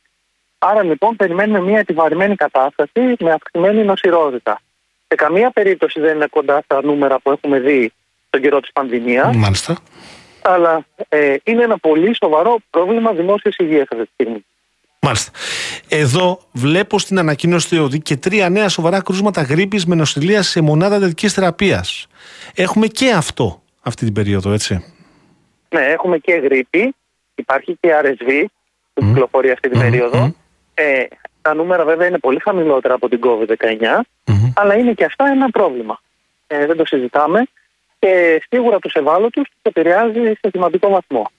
Άρα 0.59 0.83
λοιπόν 0.83 1.17
περιμένουμε 1.17 1.61
μια 1.61 1.79
επιβαρημένη 1.79 2.35
κατάσταση 2.35 3.17
με 3.21 3.33
αυξημένη 3.33 3.85
νοσηρότητα. 3.85 4.61
Σε 5.09 5.15
καμία 5.15 5.51
περίπτωση 5.51 6.01
δεν 6.01 6.15
είναι 6.15 6.27
κοντά 6.27 6.61
στα 6.65 6.83
νούμερα 6.83 7.19
που 7.19 7.31
έχουμε 7.31 7.59
δει 7.59 7.93
στον 8.33 8.41
καιρό 8.45 8.61
της 8.61 8.73
πανδημίας, 8.73 9.37
Μάλιστα. 9.37 9.77
αλλά 10.43 10.85
ε, 11.09 11.35
είναι 11.45 11.63
ένα 11.63 11.79
πολύ 11.79 12.17
σοβαρό 12.17 12.59
πρόβλημα 12.71 13.13
δημόσιας 13.13 13.57
υγείας 13.57 13.87
αυτή 13.91 14.05
τη 14.05 14.11
στιγμή. 14.15 14.45
Μάλιστα. 15.01 15.31
Εδώ 15.89 16.41
βλέπω 16.53 16.99
στην 16.99 17.19
ανακοίνωση 17.19 17.69
του 17.69 17.75
ΕΟΔΗ 17.75 18.01
και 18.01 18.17
τρία 18.17 18.49
νέα 18.49 18.69
σοβαρά 18.69 19.03
κρούσματα 19.03 19.43
γρήπης 19.43 19.87
με 19.87 19.95
νοσηλεία 19.95 20.43
σε 20.43 20.61
μονάδα 20.61 20.95
εντατική 20.95 21.29
θεραπείας. 21.29 22.07
Έχουμε 22.55 22.87
και 22.87 23.11
αυτό 23.11 23.63
αυτή 23.83 24.05
την 24.05 24.15
περίοδο, 24.15 24.53
έτσι. 24.53 24.85
Ναι, 25.75 25.81
έχουμε 25.81 26.19
και 26.19 26.33
γρήπη, 26.33 26.95
υπάρχει 27.35 27.77
και 27.81 27.91
RSV 28.03 28.45
που 28.95 29.05
κυκλοφορεί 29.07 29.51
αυτή 29.51 29.69
την 29.69 29.79
Μμμ, 29.79 29.91
περίοδο. 29.91 30.19
μμμ. 30.19 30.31
Ε, 30.75 31.05
τα 31.43 31.55
νούμερα 31.55 31.85
βέβαια 31.85 32.07
είναι 32.07 32.19
πολύ 32.19 32.39
χαμηλότερα 32.39 32.95
από 32.95 33.09
την 33.09 33.21
COVID-19, 33.23 34.01
Μμμ. 34.27 34.53
αλλά 34.57 34.75
είναι 34.75 34.93
και 34.93 35.05
αυτά 35.05 35.27
ένα 35.27 35.51
πρόβλημα. 35.51 36.01
Ε, 36.47 36.67
δεν 36.67 36.77
το 36.77 36.85
συζητάμε 36.87 37.43
και 38.03 38.43
σίγουρα 38.51 38.79
τους 38.79 38.93
ευάλωτους 38.95 39.43
τους 39.49 39.59
επηρεάζει 39.63 40.21
σε 40.41 40.49
σημαντικό 40.53 40.89
βαθμό. 40.91 41.31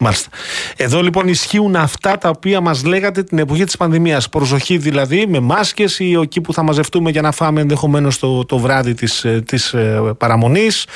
Μάλιστα. 0.00 0.30
Εδώ 0.76 1.00
λοιπόν 1.00 1.28
ισχύουν 1.28 1.76
αυτά 1.76 2.18
τα 2.18 2.28
οποία 2.28 2.60
μας 2.60 2.84
λέγατε 2.84 3.22
την 3.22 3.38
εποχή 3.38 3.64
της 3.64 3.76
πανδημίας. 3.76 4.28
Προσοχή 4.28 4.78
δηλαδή 4.78 5.26
με 5.26 5.40
μάσκες 5.40 5.98
ή 5.98 6.12
εκεί 6.22 6.40
που 6.40 6.52
θα 6.52 6.62
μαζευτούμε 6.62 7.10
για 7.10 7.22
να 7.22 7.32
φάμε 7.32 7.60
ενδεχομένως 7.60 8.18
το, 8.18 8.44
το 8.44 8.58
βράδυ 8.58 8.94
της 8.94 9.26
της, 9.44 9.72
ε, 9.72 10.14
παραμονής 10.18 10.86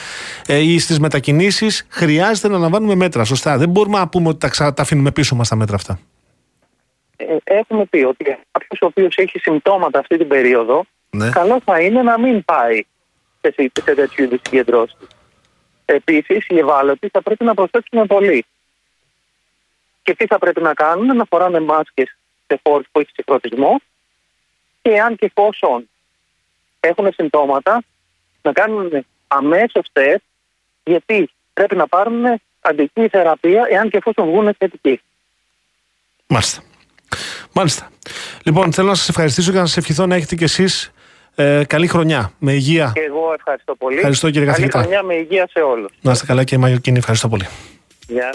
ε, 0.46 0.58
ή 0.58 0.78
στις 0.78 0.98
μετακινήσεις. 0.98 1.86
Χρειάζεται 1.88 2.48
να 2.48 2.58
λαμβάνουμε 2.58 2.94
μέτρα. 2.94 3.24
Σωστά. 3.24 3.58
Δεν 3.58 3.68
μπορούμε 3.68 3.98
να 3.98 4.08
πούμε 4.08 4.28
ότι 4.28 4.38
τα, 4.38 4.48
ξα- 4.48 4.72
τα 4.74 4.82
αφήνουμε 4.82 5.10
πίσω 5.10 5.34
μας 5.34 5.48
τα 5.48 5.56
μέτρα 5.56 5.76
αυτά. 5.76 5.98
Ε, 7.16 7.24
έχουμε 7.44 7.84
πει 7.84 7.98
ότι 8.04 8.24
κάποιος 8.50 8.80
ο 8.80 8.86
οποίος 8.86 9.16
έχει 9.16 9.38
συμπτώματα 9.38 9.98
αυτή 9.98 10.16
την 10.18 10.28
περίοδο, 10.28 10.84
Ναι. 11.10 11.28
καλό 11.30 11.60
θα 11.64 11.80
είναι 11.80 12.02
να 12.02 12.18
μην 12.20 12.44
πάει 12.44 12.80
σε, 13.42 13.52
σε, 13.56 13.70
σε 13.84 13.94
τέτοιου 13.94 14.24
είδου 14.24 14.38
συγκεντρώσει. 14.42 14.96
Επίσης, 15.84 16.46
οι 16.48 16.58
ευάλωτοι 16.58 17.08
θα 17.08 17.22
πρέπει 17.22 17.44
να 17.44 17.54
προσέξουν 17.54 18.06
πολύ. 18.06 18.44
Και 20.02 20.14
τι 20.14 20.26
θα 20.26 20.38
πρέπει 20.38 20.62
να 20.62 20.74
κάνουν, 20.74 21.16
να 21.16 21.24
φοράνε 21.24 21.60
μάσκες 21.60 22.16
σε 22.46 22.60
χώρου 22.62 22.82
που 22.92 23.00
έχει 23.00 23.10
συγχρονισμό 23.14 23.80
και 24.82 25.00
αν 25.00 25.16
και 25.16 25.26
εφόσον 25.26 25.88
έχουν 26.80 27.12
συμπτώματα, 27.12 27.82
να 28.42 28.52
κάνουν 28.52 29.06
αμέσως 29.28 29.86
τεστ, 29.92 30.22
γιατί 30.84 31.30
πρέπει 31.52 31.76
να 31.76 31.86
πάρουν 31.86 32.24
αντική 32.60 33.08
θεραπεία 33.08 33.66
εάν 33.70 33.90
και 33.90 33.96
εφόσον 33.96 34.26
βγουν 34.26 34.54
θετικοί. 34.58 35.00
Μάλιστα. 36.26 36.62
Μάλιστα. 37.52 37.90
Λοιπόν, 38.44 38.72
θέλω 38.72 38.88
να 38.88 38.94
σας 38.94 39.08
ευχαριστήσω 39.08 39.52
και 39.52 39.58
να 39.58 39.66
σας 39.66 39.76
ευχηθώ 39.76 40.06
να 40.06 40.14
έχετε 40.14 40.34
κι 40.34 40.44
εσείς 40.44 40.92
ε, 41.34 41.62
καλή 41.66 41.86
χρονιά. 41.86 42.32
Με 42.38 42.52
υγεία. 42.52 42.90
Και 42.94 43.00
εγώ 43.00 43.32
ευχαριστώ 43.34 43.74
πολύ. 43.74 43.96
Ευχαριστώ, 43.96 44.30
κύριε 44.30 44.46
Καλή 44.46 44.56
καθηγητά. 44.56 44.78
χρονιά 44.78 45.02
με 45.02 45.14
υγεία 45.14 45.48
σε 45.52 45.60
όλους. 45.60 45.90
Να 46.00 46.12
είστε 46.12 46.26
καλά 46.26 46.44
και 46.44 46.58
Μαγιορκίνη. 46.58 46.98
Ευχαριστώ 46.98 47.28
πολύ. 47.28 47.46
Γεια. 48.08 48.30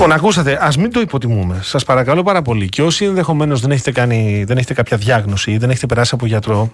Λοιπόν, 0.00 0.12
ακούσατε, 0.12 0.58
ας 0.60 0.76
μην 0.76 0.92
το 0.92 1.00
υποτιμούμε. 1.00 1.58
Σας 1.62 1.84
παρακαλώ 1.84 2.22
πάρα 2.22 2.42
πολύ. 2.42 2.68
Και 2.68 2.82
όσοι 2.82 3.04
ενδεχομένως 3.04 3.60
δεν, 3.60 3.70
έχετε 3.70 3.92
κάνει, 3.92 4.44
δεν 4.46 4.56
έχετε 4.56 4.74
κάποια 4.74 4.96
διάγνωση 4.96 5.50
ή 5.50 5.58
δεν 5.58 5.70
έχετε 5.70 5.86
περάσει 5.86 6.10
από 6.14 6.26
γιατρό, 6.26 6.70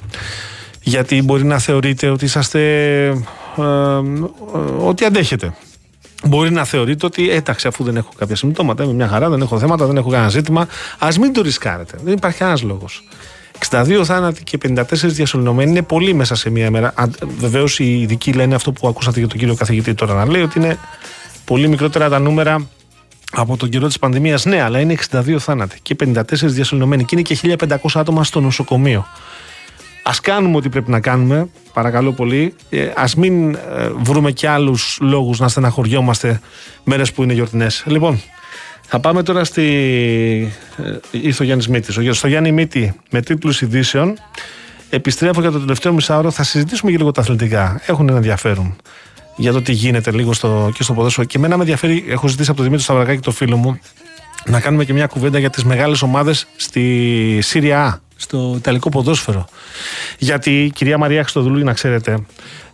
γιατί 0.80 1.22
μπορεί 1.22 1.44
να 1.44 1.58
θεωρείτε 1.58 2.08
ότι 2.08 2.24
είσαστε. 2.24 2.60
Ε, 3.58 3.62
ε, 3.62 4.86
ότι 4.86 5.04
αντέχετε. 5.04 5.54
Μπορεί 6.26 6.50
να 6.50 6.64
θεωρείτε 6.64 7.06
ότι 7.06 7.30
έταξε 7.30 7.68
αφού 7.68 7.84
δεν 7.84 7.96
έχω 7.96 8.10
κάποια 8.18 8.36
συμπτώματα, 8.36 8.84
είμαι 8.84 8.92
μια 8.92 9.08
χαρά, 9.08 9.28
δεν 9.28 9.40
έχω 9.40 9.58
θέματα, 9.58 9.86
δεν 9.86 9.96
έχω 9.96 10.10
κανένα 10.10 10.28
ζήτημα. 10.28 10.68
Α 10.98 11.08
μην 11.20 11.32
το 11.32 11.42
ρισκάρετε. 11.42 11.98
Δεν 12.04 12.12
υπάρχει 12.12 12.38
κανένας 12.38 12.62
λόγος. 12.62 13.04
62 13.70 14.02
θάνατοι 14.04 14.44
και 14.44 14.58
54 14.68 14.84
διασωληνωμένοι 14.90 15.70
είναι 15.70 15.82
πολύ 15.82 16.14
μέσα 16.14 16.34
σε 16.34 16.50
μία 16.50 16.70
μέρα. 16.70 16.94
Βεβαίως 17.38 17.78
οι 17.78 18.00
ειδικοί 18.00 18.32
λένε 18.32 18.54
αυτό 18.54 18.72
που 18.72 18.88
ακούσατε 18.88 19.18
για 19.18 19.28
τον 19.28 19.38
κύριο 19.38 19.54
καθηγητή 19.54 19.94
τώρα 19.94 20.14
να 20.14 20.30
λέει 20.30 20.42
ότι 20.42 20.58
είναι 20.58 20.78
πολύ 21.44 21.68
μικρότερα 21.68 22.08
τα 22.08 22.18
νούμερα 22.18 22.68
από 23.32 23.56
τον 23.56 23.68
καιρό 23.68 23.86
της 23.86 23.98
πανδημίας. 23.98 24.44
Ναι, 24.44 24.62
αλλά 24.62 24.80
είναι 24.80 24.96
62 25.10 25.36
θάνατοι 25.38 25.78
και 25.82 25.96
54 26.04 26.22
διασωληνωμένοι 26.30 27.04
και 27.04 27.16
είναι 27.16 27.22
και 27.22 27.56
1500 27.68 27.76
άτομα 27.94 28.24
στο 28.24 28.40
νοσοκομείο. 28.40 29.06
Α 30.06 30.12
κάνουμε 30.22 30.56
ό,τι 30.56 30.68
πρέπει 30.68 30.90
να 30.90 31.00
κάνουμε, 31.00 31.48
παρακαλώ 31.72 32.12
πολύ. 32.12 32.54
Ε, 32.70 32.84
Α 32.86 33.04
μην 33.16 33.54
ε, 33.54 33.58
βρούμε 33.96 34.30
και 34.30 34.48
άλλους 34.48 34.98
λόγους 35.00 35.38
να 35.38 35.48
στεναχωριόμαστε 35.48 36.40
μέρες 36.84 37.12
που 37.12 37.22
είναι 37.22 37.32
γιορτινές. 37.32 37.82
Λοιπόν, 37.86 38.20
θα 38.86 39.00
πάμε 39.00 39.22
τώρα 39.22 39.44
στη. 39.44 39.62
Ε, 40.76 40.98
ήρθε 41.10 41.42
ο 41.42 41.46
Γιάννης 41.46 41.68
Μήτης. 41.68 42.16
Στο 42.16 42.26
Γιάννη 42.26 42.52
Μήτη 42.52 42.94
με 43.10 43.20
τίτλους 43.20 43.60
ειδήσεων. 43.60 44.18
Επιστρέφω 44.90 45.40
για 45.40 45.50
το 45.50 45.58
τελευταίο 45.58 45.92
μισάωρο. 45.92 46.30
Θα 46.30 46.42
συζητήσουμε 46.42 46.90
και 46.90 46.96
λίγο 46.96 47.10
τα 47.10 47.20
αθλητικά. 47.20 47.80
Έχουν 47.86 48.08
ένα 48.08 48.16
ενδιαφέρον 48.16 48.76
για 49.36 49.52
το 49.52 49.62
τι 49.62 49.72
γίνεται 49.72 50.10
λίγο 50.10 50.32
στο, 50.32 50.70
και 50.74 50.82
στο 50.82 50.92
ποδόσφαιρο. 50.92 51.26
Και 51.26 51.36
εμένα 51.38 51.56
με 51.56 51.62
ενδιαφέρει, 51.62 52.04
έχω 52.08 52.28
ζητήσει 52.28 52.48
από 52.48 52.56
τον 52.56 52.64
Δημήτρη 52.64 52.84
Σταυρακάκη, 52.84 53.20
το 53.20 53.30
φίλο 53.30 53.56
μου, 53.56 53.78
να 54.46 54.60
κάνουμε 54.60 54.84
και 54.84 54.92
μια 54.92 55.06
κουβέντα 55.06 55.38
για 55.38 55.50
τις 55.50 55.64
μεγάλες 55.64 56.02
ομάδες 56.02 56.46
στη 56.56 57.38
Σύρια 57.42 57.84
Α, 57.84 57.98
στο 58.16 58.54
Ιταλικό 58.56 58.88
ποδόσφαιρο. 58.88 59.48
Γιατί 60.18 60.64
η 60.64 60.70
κυρία 60.70 60.98
Μαρία 60.98 61.22
Χριστοδουλού, 61.22 61.64
να 61.64 61.72
ξέρετε, 61.72 62.24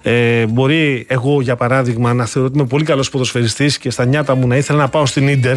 ε, 0.03 0.47
μπορεί 0.47 1.07
εγώ 1.09 1.41
για 1.41 1.57
παράδειγμα 1.57 2.15
να 2.15 2.27
θεωρώ 2.27 2.49
ότι 2.49 2.59
είμαι 2.59 2.67
πολύ 2.67 2.85
καλός 2.85 3.11
ποδοσφαιριστής 3.11 3.79
και 3.79 3.91
στα 3.91 4.05
νιάτα 4.05 4.35
μου 4.35 4.47
να 4.47 4.57
ήθελα 4.57 4.79
να 4.79 4.89
πάω 4.89 5.07
στην 5.07 5.41
ντερ 5.41 5.57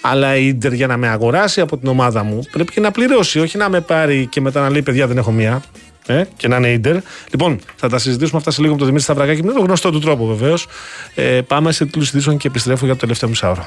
Αλλά 0.00 0.36
η 0.36 0.46
Ιντερ 0.46 0.72
για 0.72 0.86
να 0.86 0.96
με 0.96 1.08
αγοράσει 1.08 1.60
από 1.60 1.76
την 1.76 1.88
ομάδα 1.88 2.22
μου 2.22 2.42
πρέπει 2.50 2.72
και 2.72 2.80
να 2.80 2.90
πληρώσει, 2.90 3.40
όχι 3.40 3.56
να 3.56 3.68
με 3.68 3.80
πάρει 3.80 4.26
και 4.26 4.40
μετά 4.40 4.60
να 4.60 4.70
λέει 4.70 4.82
παιδιά 4.82 5.06
δεν 5.06 5.18
έχω 5.18 5.30
μία. 5.30 5.62
Ε, 6.06 6.22
και 6.36 6.48
να 6.48 6.56
είναι 6.56 6.68
Ιντερ. 6.68 6.96
Λοιπόν, 7.30 7.58
θα 7.76 7.88
τα 7.88 7.98
συζητήσουμε 7.98 8.38
αυτά 8.38 8.50
σε 8.50 8.60
λίγο 8.60 8.72
με 8.72 8.78
τον 8.78 8.86
Δημήτρη 8.86 9.12
Σταυρακάκη 9.12 9.44
με 9.44 9.52
τον 9.52 9.64
γνωστό 9.64 9.90
του 9.90 9.98
τρόπο 9.98 10.26
βεβαίως. 10.26 10.66
Ε, 11.14 11.40
πάμε 11.40 11.72
σε 11.72 11.84
τίτλους 11.84 12.08
ειδήσεων 12.08 12.36
και 12.36 12.48
επιστρέφω 12.48 12.84
για 12.84 12.94
το 12.94 13.00
τελευταίο 13.00 13.28
μισάωρο. 13.28 13.66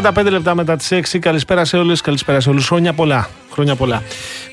35 0.00 0.30
λεπτά 0.30 0.54
μετά 0.54 0.76
τις 0.76 0.88
6. 0.90 1.18
Καλησπέρα 1.18 1.64
σε 1.64 1.76
όλες, 1.76 2.00
καλησπέρα 2.00 2.40
σε 2.40 2.48
όλους. 2.48 2.66
Χρόνια 2.66 2.92
πολλά. 2.92 3.28
Χρόνια 3.52 3.74
πολλά. 3.74 4.02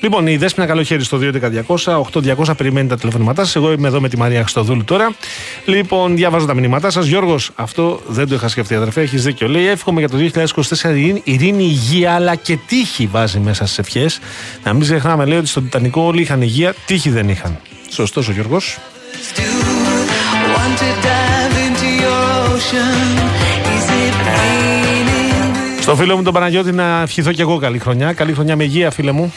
Λοιπόν, 0.00 0.26
η 0.26 0.36
Δέσποινα 0.36 0.66
Καλοχέρι 0.66 1.04
στο 1.04 1.18
2.11.200, 1.18 2.00
8.200 2.12 2.56
περιμένει 2.56 2.88
τα 2.88 2.96
τηλεφωνήματά 2.96 3.44
σας. 3.44 3.56
Εγώ 3.56 3.72
είμαι 3.72 3.88
εδώ 3.88 4.00
με 4.00 4.08
τη 4.08 4.16
Μαρία 4.16 4.40
Χριστοδούλου 4.40 4.84
τώρα. 4.84 5.14
Λοιπόν, 5.64 6.16
διαβάζω 6.16 6.46
τα 6.46 6.54
μηνύματά 6.54 6.90
σας. 6.90 7.06
Γιώργος, 7.06 7.50
αυτό 7.54 8.00
δεν 8.06 8.28
το 8.28 8.34
είχα 8.34 8.48
σκεφτεί, 8.48 8.74
αδερφέ, 8.74 9.00
έχεις 9.00 9.24
δίκιο. 9.24 9.48
Λέει, 9.48 9.66
εύχομαι 9.68 10.00
για 10.00 10.08
το 10.08 10.16
2024 10.16 10.96
ειρήνη, 10.96 11.20
ειρήνη, 11.24 11.64
υγεία 11.64 12.14
αλλά 12.14 12.34
και 12.34 12.58
τύχη 12.66 13.06
βάζει 13.06 13.38
μέσα 13.38 13.64
στις 13.66 13.78
ευχές. 13.78 14.20
Να 14.64 14.72
μην 14.72 14.82
ξεχνάμε, 14.82 15.24
λέει 15.24 15.38
ότι 15.38 15.46
στον 15.46 15.62
Τιτανικό 15.62 16.02
όλοι 16.02 16.20
είχαν 16.20 16.42
υγεία, 16.42 16.74
τύχη 16.86 17.10
δεν 17.10 17.28
είχαν. 17.28 17.58
Σωστός 17.88 18.28
ο 18.28 18.32
Γιώργος. 18.32 18.78
Στο 25.90 25.98
φίλο 25.98 26.16
μου 26.16 26.22
τον 26.22 26.32
Παναγιώτη 26.32 26.72
να 26.72 27.00
ευχηθώ 27.00 27.32
και 27.32 27.42
εγώ 27.42 27.58
καλή 27.58 27.78
χρονιά. 27.78 28.12
Καλή 28.12 28.32
χρονιά 28.32 28.56
με 28.56 28.64
υγεία, 28.64 28.90
φίλε 28.90 29.12
μου. 29.12 29.32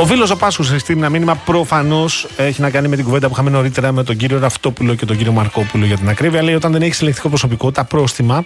Ο 0.00 0.06
φίλο 0.06 0.30
ο 0.32 0.36
Πάσχου 0.36 0.62
στείλει 0.62 0.98
ένα 0.98 1.08
μήνυμα. 1.08 1.34
Προφανώς 1.34 2.26
έχει 2.36 2.60
να 2.60 2.70
κάνει 2.70 2.88
με 2.88 2.96
την 2.96 3.04
κουβέντα 3.04 3.26
που 3.26 3.32
είχαμε 3.32 3.50
νωρίτερα 3.50 3.92
με 3.92 4.02
τον 4.02 4.16
κύριο 4.16 4.38
Ραφτόπουλο 4.38 4.94
και 4.94 5.06
τον 5.06 5.16
κύριο 5.16 5.32
Μαρκόπουλο 5.32 5.84
για 5.84 5.96
την 5.96 6.08
ακρίβεια. 6.08 6.42
Λέει 6.42 6.54
όταν 6.54 6.72
δεν 6.72 6.82
έχεις 6.82 7.00
ελεγχτικό 7.00 7.28
προσωπικό, 7.28 7.72
τα 7.72 7.84
πρόστιμα 7.84 8.44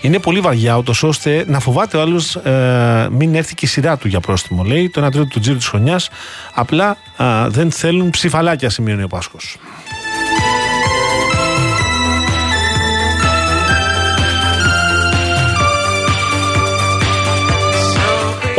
είναι 0.00 0.18
πολύ 0.18 0.40
βαριά, 0.40 0.76
ούτως 0.76 1.02
ώστε 1.02 1.44
να 1.48 1.60
φοβάται 1.60 1.96
ο 1.96 2.00
άλλος 2.00 2.36
ε, 2.36 3.08
μην 3.10 3.34
έρθει 3.34 3.54
και 3.54 3.64
η 3.64 3.68
σειρά 3.68 3.96
του 3.96 4.08
για 4.08 4.20
πρόστιμο. 4.20 4.62
Λέει 4.62 4.88
το 4.88 5.06
1 5.06 5.10
τρίτο 5.10 5.26
του 5.26 5.40
τζίρου 5.40 5.56
της 5.56 5.66
χρονιάς. 5.66 6.10
Απλά 6.54 6.96
α, 7.16 7.48
δεν 7.48 7.70
θέλουν 7.70 8.10
ψηφαλάκια, 8.10 8.70
σημειώνει 8.70 9.02
ο 9.02 9.08
Πάσχος. 9.08 9.56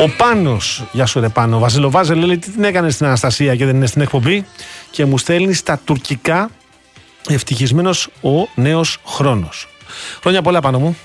Ο 0.04 0.10
Πάνος, 0.18 0.84
γεια 0.92 1.06
σου 1.06 1.20
ρε 1.20 1.30
Πάνο, 1.30 1.60
Βασιλοβάζε 1.60 2.14
λέει 2.14 2.38
τι 2.38 2.52
την 2.52 2.64
έκανες 2.64 2.94
στην 2.94 3.06
Αναστασία 3.06 3.56
και 3.56 3.66
δεν 3.66 3.76
είναι 3.76 3.86
στην 3.86 4.02
εκπομπή; 4.02 4.46
Και 4.92 5.06
μου 5.06 5.18
στέλνει 5.18 5.54
στα 5.54 5.80
τουρκικά 5.86 6.50
ευτυχισμένος 7.30 8.10
ο 8.22 8.48
νέος 8.56 8.98
χρόνος. 9.06 9.68
Χρόνια 10.22 10.42
πολλά 10.42 10.62
πάνω 10.62 10.80
μου. 10.80 10.98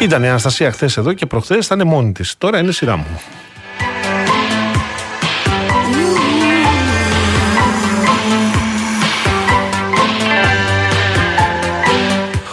Ήταν 0.00 0.22
η 0.22 0.28
Αναστασία 0.28 0.72
χθες 0.72 0.96
εδώ 0.96 1.12
και 1.12 1.26
προχθές 1.26 1.66
ήταν 1.66 1.86
μόνη 1.86 2.12
της. 2.12 2.34
Τώρα 2.38 2.58
είναι 2.58 2.72
σειρά 2.72 2.96
μου. 2.96 3.20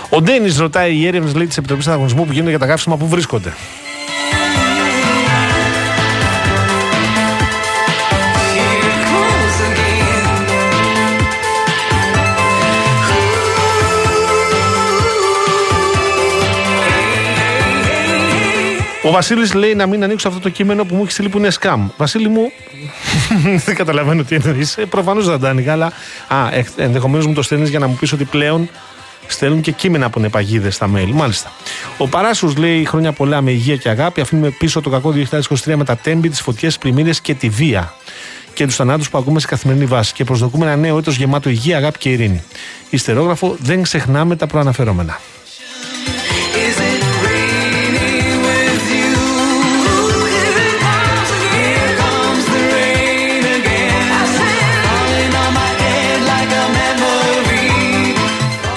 Ο 0.09 0.21
Ντένις 0.21 0.57
ρωτάει 0.57 0.95
οι 0.95 1.07
έρευνες 1.07 1.47
της 1.47 1.57
Επιτροπής 1.57 1.87
Ανταγωνισμού 1.87 2.25
που 2.25 2.31
γίνονται 2.31 2.49
για 2.49 2.59
τα 2.59 2.65
καύσιμα 2.65 2.97
που 2.97 3.07
βρίσκονται. 3.07 3.53
Ο 19.05 19.11
Βασίλης 19.11 19.53
λέει 19.53 19.75
να 19.75 19.87
μην 19.87 20.03
ανοίξω 20.03 20.27
αυτό 20.27 20.39
το 20.39 20.49
κείμενο 20.49 20.85
που 20.85 20.95
μου 20.95 21.01
έχει 21.01 21.11
στείλει 21.11 21.29
που 21.29 21.37
είναι 21.37 21.49
σκάμ. 21.49 21.87
Βασίλη 21.97 22.27
μου, 22.29 22.51
δεν 23.65 23.75
καταλαβαίνω 23.75 24.23
τι 24.23 24.35
εννοείς. 24.35 24.77
Προφανώς 24.89 25.27
δεν 25.27 25.39
τα 25.39 25.49
άνοιγα, 25.49 25.71
αλλά 25.71 25.91
ενδεχομένως 26.75 27.25
μου 27.27 27.33
το 27.33 27.41
στέλνεις 27.41 27.69
για 27.69 27.79
να 27.79 27.87
μου 27.87 27.95
πεις 27.99 28.11
ότι 28.11 28.23
πλέον 28.23 28.69
στέλνουν 29.27 29.61
και 29.61 29.71
κείμενα 29.71 30.09
που 30.09 30.19
είναι 30.19 30.29
παγίδες 30.29 30.75
στα 30.75 30.89
mail. 30.95 31.09
Μάλιστα. 31.13 31.51
Ο 31.97 32.07
Παράσου 32.07 32.53
λέει 32.57 32.85
χρόνια 32.85 33.11
πολλά 33.11 33.41
με 33.41 33.51
υγεία 33.51 33.75
και 33.75 33.89
αγάπη. 33.89 34.21
Αφήνουμε 34.21 34.49
πίσω 34.49 34.81
το 34.81 34.89
κακό 34.89 35.13
2023 35.31 35.75
με 35.75 35.83
τα 35.83 35.95
τέμπη, 35.95 36.29
τις 36.29 36.41
φωτιές, 36.41 36.77
πλημμύρες 36.77 37.21
και 37.21 37.33
τη 37.33 37.49
βία. 37.49 37.93
Και 38.53 38.65
τους 38.65 38.75
θανάτους 38.75 39.09
που 39.09 39.17
ακούμε 39.17 39.39
σε 39.39 39.47
καθημερινή 39.47 39.85
βάση. 39.85 40.13
Και 40.13 40.23
προσδοκούμε 40.23 40.65
ένα 40.65 40.75
νέο 40.75 40.97
έτος 40.97 41.15
γεμάτο 41.15 41.49
υγεία, 41.49 41.77
αγάπη 41.77 41.97
και 41.97 42.09
ειρήνη. 42.09 42.43
Ιστερόγραφο, 42.89 43.55
δεν 43.59 43.81
ξεχνάμε 43.81 44.35
τα 44.35 44.47
προαναφερόμενα. 44.47 45.19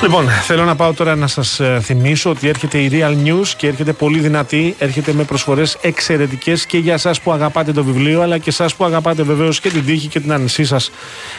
Λοιπόν, 0.07 0.28
θέλω 0.28 0.64
να 0.64 0.76
πάω 0.76 0.92
τώρα 0.92 1.16
να 1.16 1.26
σας 1.26 1.61
θυμίσω 1.80 2.30
ότι 2.30 2.48
έρχεται 2.48 2.78
η 2.78 2.90
Real 2.92 3.26
News 3.26 3.48
και 3.57 3.66
έρχεται 3.66 3.92
πολύ 3.92 4.18
δυνατή. 4.18 4.74
Έρχεται 4.78 5.12
με 5.12 5.22
προσφορές 5.22 5.76
εξαιρετικές 5.80 6.66
και 6.66 6.78
για 6.78 6.94
εσάς 6.94 7.20
που 7.20 7.32
αγαπάτε 7.32 7.72
το 7.72 7.84
βιβλίο, 7.84 8.22
αλλά 8.22 8.38
και 8.38 8.50
εσάς 8.50 8.74
που 8.74 8.84
αγαπάτε 8.84 9.22
βεβαίως 9.22 9.61
και 9.61 9.70
την 9.70 9.84
τύχη 9.84 10.09
και 10.09 10.20
την 10.20 10.32
άνεσή 10.32 10.64
σας, 10.64 10.90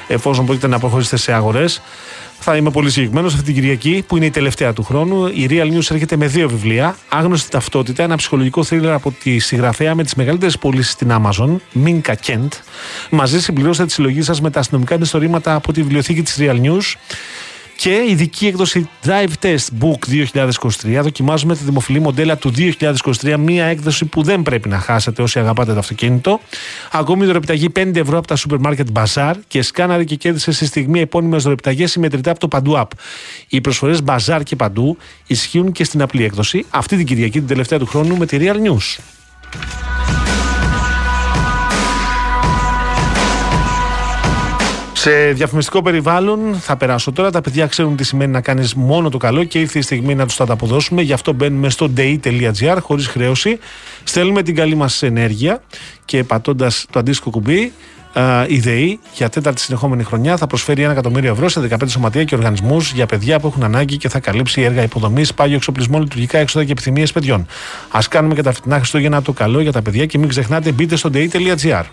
εφόσον 0.07 0.45
μπορείτε 0.45 0.67
να 0.67 0.79
προχωρήσετε 0.79 1.17
σε 1.17 1.33
αγορές. 1.33 1.81
Θα 2.39 2.55
είμαι 2.55 2.71
πολύ 2.71 2.89
συγκεκριμένος 2.89 3.33
αυτή 3.33 3.45
την 3.45 3.53
Κυριακή, 3.53 4.03
που 4.07 4.17
είναι 4.17 4.25
η 4.25 4.29
τελευταία 4.29 4.73
του 4.73 4.83
χρόνου. 4.83 5.27
Η 5.27 5.47
Real 5.49 5.73
News 5.73 5.91
έρχεται 5.91 6.15
με 6.15 6.27
δύο 6.27 6.49
βιβλία. 6.49 6.97
Άγνωστη 7.09 7.49
ταυτότητα, 7.49 8.03
ένα 8.03 8.15
ψυχολογικό 8.15 8.63
θρύλερ 8.63 8.93
από 8.93 9.11
τη 9.23 9.39
συγγραφέα 9.39 9.95
με 9.95 10.03
τις 10.03 10.15
μεγαλύτερες 10.15 10.57
πωλήσεις 10.57 10.91
στην 10.91 11.11
Amazon, 11.11 11.55
Μίνκα 11.71 12.15
Κέντ. 12.15 12.53
Μαζί 13.09 13.41
συμπληρώστε 13.41 13.85
τη 13.85 13.91
συλλογή 13.91 14.21
σας 14.21 14.41
με 14.41 14.49
τα 14.49 14.59
αστυνομικά 14.59 14.97
μυστορήματα 14.97 15.55
από 15.55 15.73
τη 15.73 15.81
βιβλιοθήκη 15.81 16.21
της 16.21 16.37
Real 16.39 16.61
News. 16.61 16.95
Και 17.77 18.05
ειδική 18.09 18.47
έκδοση 18.47 18.89
Drive 19.05 19.29
Test 19.41 19.67
Book 19.81 20.27
2023. 20.33 20.99
Δοκιμάζουμε 21.01 21.55
τη 21.55 21.63
δημοφιλή 21.63 21.99
μοντέλα 21.99 22.37
του 22.37 22.53
2023. 22.57 23.35
Μία 23.39 23.65
έκδοση 23.65 24.05
που 24.05 24.23
δεν 24.23 24.41
πρέπει 24.41 24.69
να 24.69 24.79
χάσετε 24.79 25.21
όσοι 25.21 25.39
αγαπάτε 25.39 25.73
το 25.73 25.79
αυτοκίνητο. 25.79 26.39
Ακόμη 26.91 27.25
δωρεπιταγή 27.25 27.69
5 27.75 27.95
ευρώ 27.95 28.17
από 28.17 28.27
τα 28.27 28.35
σούπερ 28.35 28.59
μάρκετ 28.59 28.87
Bazaar 28.93 29.33
και 29.47 29.61
σκάναρε 29.61 30.03
και 30.03 30.15
κέρδισε 30.15 30.51
στη 30.51 30.65
στιγμή 30.65 30.99
επώνυμες 30.99 31.43
δωρεπιταγές 31.43 31.91
συμμετρητά 31.91 32.31
από 32.31 32.39
το 32.39 32.47
Παντού 32.47 32.73
App. 32.77 32.87
Οι 33.47 33.61
προσφορές 33.61 34.01
Bazaar 34.05 34.41
και 34.43 34.55
Παντού 34.55 34.97
ισχύουν 35.27 35.71
και 35.71 35.83
στην 35.83 36.01
απλή 36.01 36.23
έκδοση 36.23 36.65
αυτή 36.69 36.97
την 36.97 37.05
Κυριακή, 37.05 37.37
την 37.39 37.47
τελευταία 37.47 37.79
του 37.79 37.85
χρόνου, 37.85 38.17
με 38.17 38.25
τη 38.25 38.37
Real 38.39 38.55
News. 38.55 38.99
Σε 45.07 45.31
διαφημιστικό 45.31 45.81
περιβάλλον 45.81 46.55
θα 46.59 46.77
περάσω 46.77 47.11
τώρα. 47.11 47.31
Τα 47.31 47.41
παιδιά 47.41 47.65
ξέρουν 47.67 47.95
τι 47.95 48.03
σημαίνει 48.03 48.31
να 48.31 48.41
κάνεις 48.41 48.73
μόνο 48.73 49.09
το 49.09 49.17
καλό 49.17 49.43
και 49.43 49.59
ήρθε 49.59 49.79
η 49.79 49.81
στιγμή 49.81 50.15
να 50.15 50.25
τους 50.25 50.35
τα 50.35 50.45
αποδώσουμε. 50.49 51.01
Γι' 51.01 51.13
αυτό 51.13 51.33
μπαίνουμε 51.33 51.69
στο 51.69 51.91
day.gr 51.97 52.77
χωρίς 52.81 53.07
χρέωση. 53.07 53.59
Στέλνουμε 54.03 54.43
την 54.43 54.55
καλή 54.55 54.75
μας 54.75 55.03
ενέργεια 55.03 55.61
και 56.05 56.23
πατώντας 56.23 56.85
το 56.89 56.99
αντίστοιχο 56.99 57.29
κουμπί, 57.29 57.71
α, 58.13 58.45
η 58.47 58.59
ΔΕΗ 58.59 58.99
για 59.13 59.29
τέταρτη 59.29 59.61
συνεχόμενη 59.61 60.03
χρονιά 60.03 60.37
θα 60.37 60.47
προσφέρει 60.47 60.81
ένα 60.81 60.91
εκατομμύριο 60.91 61.31
ευρώ 61.31 61.49
σε 61.49 61.67
15 61.69 61.77
σωματεία 61.87 62.23
και 62.23 62.35
οργανισμούς 62.35 62.91
για 62.91 63.05
παιδιά 63.05 63.39
που 63.39 63.47
έχουν 63.47 63.63
ανάγκη 63.63 63.97
και 63.97 64.09
θα 64.09 64.19
καλύψει 64.19 64.61
έργα 64.61 64.81
υποδομής, 64.81 65.33
πάγιο 65.33 65.55
εξοπλισμό, 65.55 65.99
λειτουργικά 65.99 66.37
έξοδα 66.37 66.65
και 66.65 66.71
επιθυμίες 66.71 67.11
παιδιών. 67.11 67.45
Α 67.91 67.99
κάνουμε 68.09 68.33
και 68.33 68.41
τα 68.41 68.51
φετινά 68.51 68.77
Χριστούγεννα 68.77 69.21
το 69.21 69.31
καλό 69.31 69.61
για 69.61 69.71
τα 69.71 69.81
παιδιά 69.81 70.05
και 70.05 70.17
μην 70.17 70.29
ξεχνάτε 70.29 70.71
μπείτε 70.71 70.95
στο 70.95 71.09
day.gr. 71.13 71.83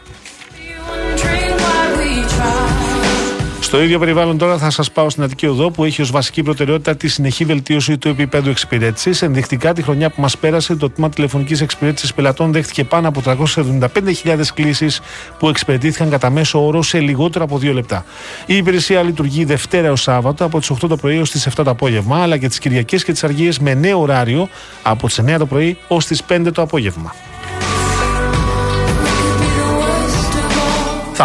Στο 3.75 3.83
ίδιο 3.83 3.99
περιβάλλον 3.99 4.39
τώρα 4.39 4.59
θα 4.59 4.71
σας 4.71 4.91
πάω 4.91 5.11
στην 5.11 5.23
Αττική 5.23 5.47
Οδό 5.47 5.71
που 5.71 5.85
έχει 5.85 6.03
ως 6.03 6.11
βασική 6.11 6.43
προτεραιότητα 6.43 6.97
τη 6.97 7.09
συνεχή 7.09 7.45
βελτίωση 7.45 7.99
του 7.99 8.09
επίπεδου 8.09 8.51
εξυπηρέτησης. 8.51 9.23
Ενδεικτικά 9.23 9.73
τη 9.73 9.83
χρονιά 9.83 10.11
που 10.11 10.21
μας 10.21 10.39
πέρασε, 10.39 10.77
το 10.77 10.91
τμήμα 10.91 11.11
τηλεφωνικής 11.11 11.61
εξυπηρέτησης 11.61 12.15
πελατών 12.15 12.53
δέχτηκε 12.53 12.85
πάνω 12.85 13.09
από 13.09 13.21
375.000 13.21 14.53
κλήσεις 14.55 15.01
που 15.39 15.49
εξυπηρετήθηκαν 15.49 16.11
κατά 16.11 16.31
μέσο 16.31 16.67
όρο 16.67 16.83
σε 16.83 17.01
λιγότερο 17.01 17.45
από 17.45 17.59
2 17.59 17.73
λεπτά. 17.73 18.05
Η 18.47 18.57
υπηρεσία 18.57 19.03
λειτουργεί 19.03 19.45
Δευτέρα 19.45 19.87
έως 19.87 20.03
Σάββατο 20.03 20.45
από 20.45 20.59
τις 20.59 20.71
8 20.71 20.89
το 20.89 20.97
πρωί 20.97 21.17
έως 21.17 21.31
τις 21.31 21.47
7 21.47 21.65
το 21.65 21.71
απόγευμα, 21.71 22.23
αλλά 22.23 22.37
και 22.37 22.49
τις 22.49 22.59
Κυριακές 22.59 23.05
και 23.05 23.13
τις 23.13 23.25
Αργίες 23.25 23.59
με 23.59 23.75
νέο 23.75 24.01
ωράριο 24.01 24.49
από 24.83 25.07
τις 25.07 25.19
9 25.19 25.39
το 25.39 25.47
πρωί 25.47 25.77
έως 25.89 26.07
τις 26.07 26.23
5 26.23 26.53
το 26.53 26.63
απόγευμα. 26.63 27.15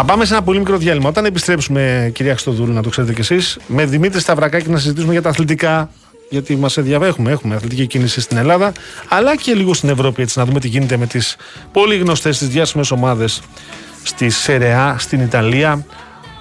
Θα 0.02 0.06
πάμε 0.06 0.24
σε 0.24 0.34
ένα 0.34 0.42
πολύ 0.42 0.58
μικρό 0.58 0.76
διάλειμμα. 0.76 1.08
Όταν 1.08 1.24
επιστρέψουμε, 1.24 2.10
κυρία 2.14 2.32
Χρυστοδούλου, 2.32 2.72
να 2.72 2.82
το 2.82 2.88
ξέρετε 2.88 3.12
κι 3.12 3.20
εσείς, 3.20 3.58
με 3.66 3.84
Δημήτρη 3.84 4.20
Σταυρακάκη 4.20 4.70
να 4.70 4.78
συζητήσουμε 4.78 5.12
για 5.12 5.22
τα 5.22 5.28
αθλητικά. 5.28 5.90
Γιατί 6.30 6.56
μας 6.56 6.76
ενδιαφέρουμε, 6.76 7.30
έχουμε 7.30 7.54
αθλητική 7.54 7.86
κίνηση 7.86 8.20
στην 8.20 8.36
Ελλάδα, 8.36 8.72
αλλά 9.08 9.36
και 9.36 9.54
λίγο 9.54 9.74
στην 9.74 9.88
Ευρώπη, 9.88 10.22
έτσι 10.22 10.38
να 10.38 10.44
δούμε 10.44 10.60
τι 10.60 10.68
γίνεται 10.68 10.96
με 10.96 11.06
τις 11.06 11.36
πολύ 11.72 11.96
γνωστές, 11.96 12.38
τις 12.38 12.48
διάσημες 12.48 12.90
ομάδες 12.90 13.42
στη 14.02 14.30
Σερεά, 14.30 14.96
στην 14.98 15.20
Ιταλία, 15.20 15.84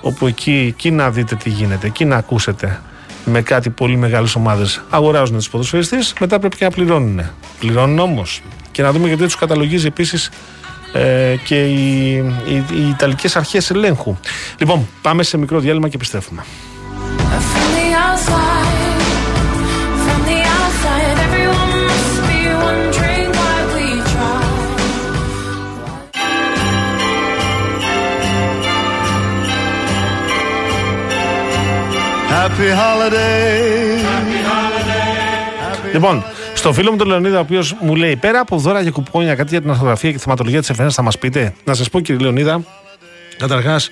όπου 0.02 0.28
εκεί, 0.28 0.66
εκεί 0.68 0.92
να 0.92 1.12
δείτε 1.12 1.36
τι 1.36 1.50
γίνεται, 1.50 1.88
εκεί 1.88 2.06
να 2.06 2.16
ακούσετε 2.16 2.82
με 3.26 3.42
κάτι 3.42 3.70
πολύ 3.70 3.98
μεγάλες 3.98 4.36
ομάδες. 4.36 4.82
Αγοράζουν 4.90 5.38
τους 5.38 5.50
ποδοσφαιριστές, 5.50 6.14
μετά 6.20 6.40
πρέπει 6.40 6.58
και 6.58 6.64
να 6.64 6.72
πληρώνουν. 6.72 7.22
Πληρώνουν 7.60 8.00
όμως. 8.00 8.42
Και 8.72 8.82
να 8.82 8.92
δούμε 8.92 9.08
γιατί 9.08 9.24
τους 9.24 9.36
καταλογίζει 9.36 9.88
επίσης 9.88 10.30
ε, 10.94 11.36
και 11.44 11.64
οι, 11.64 12.16
οι, 12.48 12.66
οι 12.74 12.88
Ιταλικές 12.90 13.36
αρχές 13.36 13.70
ελέγχου. 13.70 14.18
Λοιπόν, 14.58 14.88
πάμε 15.02 15.24
σε 15.24 15.38
μικρό 15.38 15.60
διάλειμμα 15.60 15.88
και 15.88 15.96
επιστρέφουμε. 15.96 16.46
From 17.52 17.68
the 17.78 17.88
outside, 18.06 19.04
from 20.06 20.20
the 20.30 20.40
outside, 20.60 21.18
everyone 21.28 21.74
must 21.90 22.18
be 22.30 22.40
wondering 22.64 23.30
why 23.40 23.58
we 23.74 23.86
try. 24.12 24.42
Happy 32.36 32.70
holiday. 32.82 33.40
Λοιπόν, 35.94 36.24
στο 36.60 36.74
φίλο 36.74 36.92
μου 36.92 36.98
τον 36.98 37.08
Λεωνίδα, 37.08 37.38
ο 37.38 37.40
οποίος 37.40 37.76
μου 37.82 37.96
λέει 37.96 38.16
πέρα 38.16 38.40
από 38.40 38.58
δώρα 38.58 38.84
και 38.84 38.92
κουπόνια 38.92 39.36
κάτι 39.36 39.50
για 39.50 39.62
την 39.62 39.70
αρθογραφία 39.70 40.10
και 40.10 40.16
τη 40.16 40.24
θεματολογία 40.24 40.60
της 40.60 40.70
εφημερίδας, 40.70 40.98
θα 40.98 41.04
μας 41.04 41.18
πείτε. 41.18 41.54
Να 41.64 41.74
σας 41.74 41.90
πω, 41.90 42.00
κύριε 42.00 42.22
Λεωνίδα, 42.22 42.62
Καταρχάς, 43.40 43.90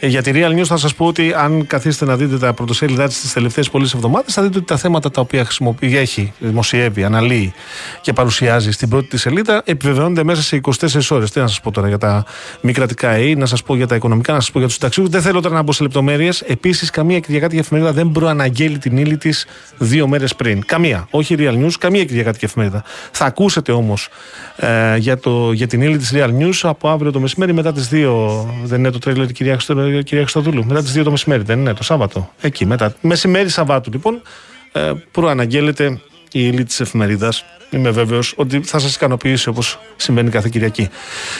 για 0.00 0.22
τη 0.22 0.30
Real 0.34 0.60
News 0.60 0.64
θα 0.64 0.76
σας 0.76 0.94
πω 0.94 1.06
ότι 1.06 1.32
αν 1.36 1.66
καθίσετε 1.66 2.04
να 2.04 2.16
δείτε 2.16 2.38
τα 2.38 2.52
πρωτοσέλιδά 2.52 3.06
της 3.06 3.20
τις 3.20 3.32
τελευταίες 3.32 3.70
πολλές 3.70 3.94
εβδομάδες, 3.94 4.34
θα 4.34 4.42
δείτε 4.42 4.58
ότι 4.58 4.66
τα 4.66 4.76
θέματα 4.76 5.10
τα 5.10 5.20
οποία 5.20 5.44
χρησιμοποιεί, 5.44 5.96
έχει, 5.96 6.32
δημοσιεύει, 6.38 7.04
αναλύει 7.04 7.52
και 8.00 8.12
παρουσιάζει 8.12 8.70
στην 8.70 8.88
πρώτη 8.88 9.08
της 9.08 9.20
σελίδα 9.20 9.62
επιβεβαιώνονται 9.64 10.24
μέσα 10.24 10.42
σε 10.42 10.60
24 10.62 11.10
ώρες. 11.10 11.30
Τι 11.30 11.40
να 11.40 11.46
σας 11.46 11.60
πω 11.60 11.70
τώρα 11.70 11.88
για 11.88 11.98
τα 11.98 12.24
μη 12.60 12.72
κρατικά 12.72 13.10
ΕΕ, 13.10 13.34
να 13.34 13.46
σας 13.46 13.62
πω 13.62 13.76
για 13.76 13.86
τα 13.86 13.94
οικονομικά, 13.94 14.32
να 14.32 14.40
σας 14.40 14.50
πω 14.50 14.58
για 14.58 14.66
τους 14.66 14.76
συνταξιούχου. 14.76 15.10
Δεν 15.10 15.22
θέλω 15.22 15.40
τώρα 15.40 15.54
να 15.54 15.62
μπω 15.62 15.72
σε 15.72 15.82
λεπτομέρειες. 15.82 16.40
Επίσης, 16.40 16.90
καμία 16.90 17.20
κυριακάτικη 17.20 17.60
εφημερίδα 17.60 17.92
δεν 17.92 18.10
προαναγγέλει 18.10 18.78
την 18.78 18.96
ύλη 18.96 19.16
της 19.16 19.46
δύο 19.78 20.08
μέρες 20.08 20.34
πριν. 20.34 20.64
Καμία. 20.66 21.06
Όχι 21.10 21.34
Real 21.38 21.64
News, 21.64 21.72
καμία 21.78 22.04
κυριακάτικη 22.04 22.44
εφημερίδα. 22.44 22.84
Θα 23.10 23.24
ακούσετε 23.24 23.72
όμως 23.72 24.08
ε, 24.56 24.96
για, 24.96 25.18
το, 25.18 25.52
για 25.52 25.66
την 25.66 25.80
ύλη 25.80 25.96
της 25.96 26.12
Real 26.14 26.30
News 26.40 26.58
από 26.62 26.88
αύριο 26.88 27.12
το 27.12 27.20
μεσημέρι 27.20 27.52
μετά 27.52 27.72
τις 27.72 27.88
2. 27.92 28.44
Δεν 28.64 28.85
είναι 28.88 28.98
το 28.98 29.10
τρέλερ 29.10 29.32
κυρία, 29.32 29.52
Χριστο, 29.54 29.74
κυρία 30.02 30.22
Χριστοδούλου. 30.22 30.64
Μετά 30.64 30.82
τις 30.82 30.92
2 30.98 31.02
το 31.04 31.10
μεσημέρι, 31.10 31.42
δεν 31.42 31.58
είναι 31.60 31.74
το 31.74 31.82
Σάββατο. 31.82 32.30
Εκεί 32.40 32.66
μετά. 32.66 32.94
Μεσημέρι 33.00 33.48
Σαββάτου 33.48 33.90
λοιπόν 33.92 34.22
ε, 34.72 34.92
προαναγγέλλεται 35.10 35.84
η 36.32 36.40
ύλη 36.52 36.64
της 36.64 36.80
εφημερίδας. 36.80 37.44
Είμαι 37.70 37.90
βέβαιος 37.90 38.32
ότι 38.36 38.60
θα 38.62 38.78
σας 38.78 38.94
ικανοποιήσει 38.94 39.48
όπως 39.48 39.78
συμβαίνει 39.96 40.30
κάθε 40.30 40.48
Κυριακή. 40.48 40.88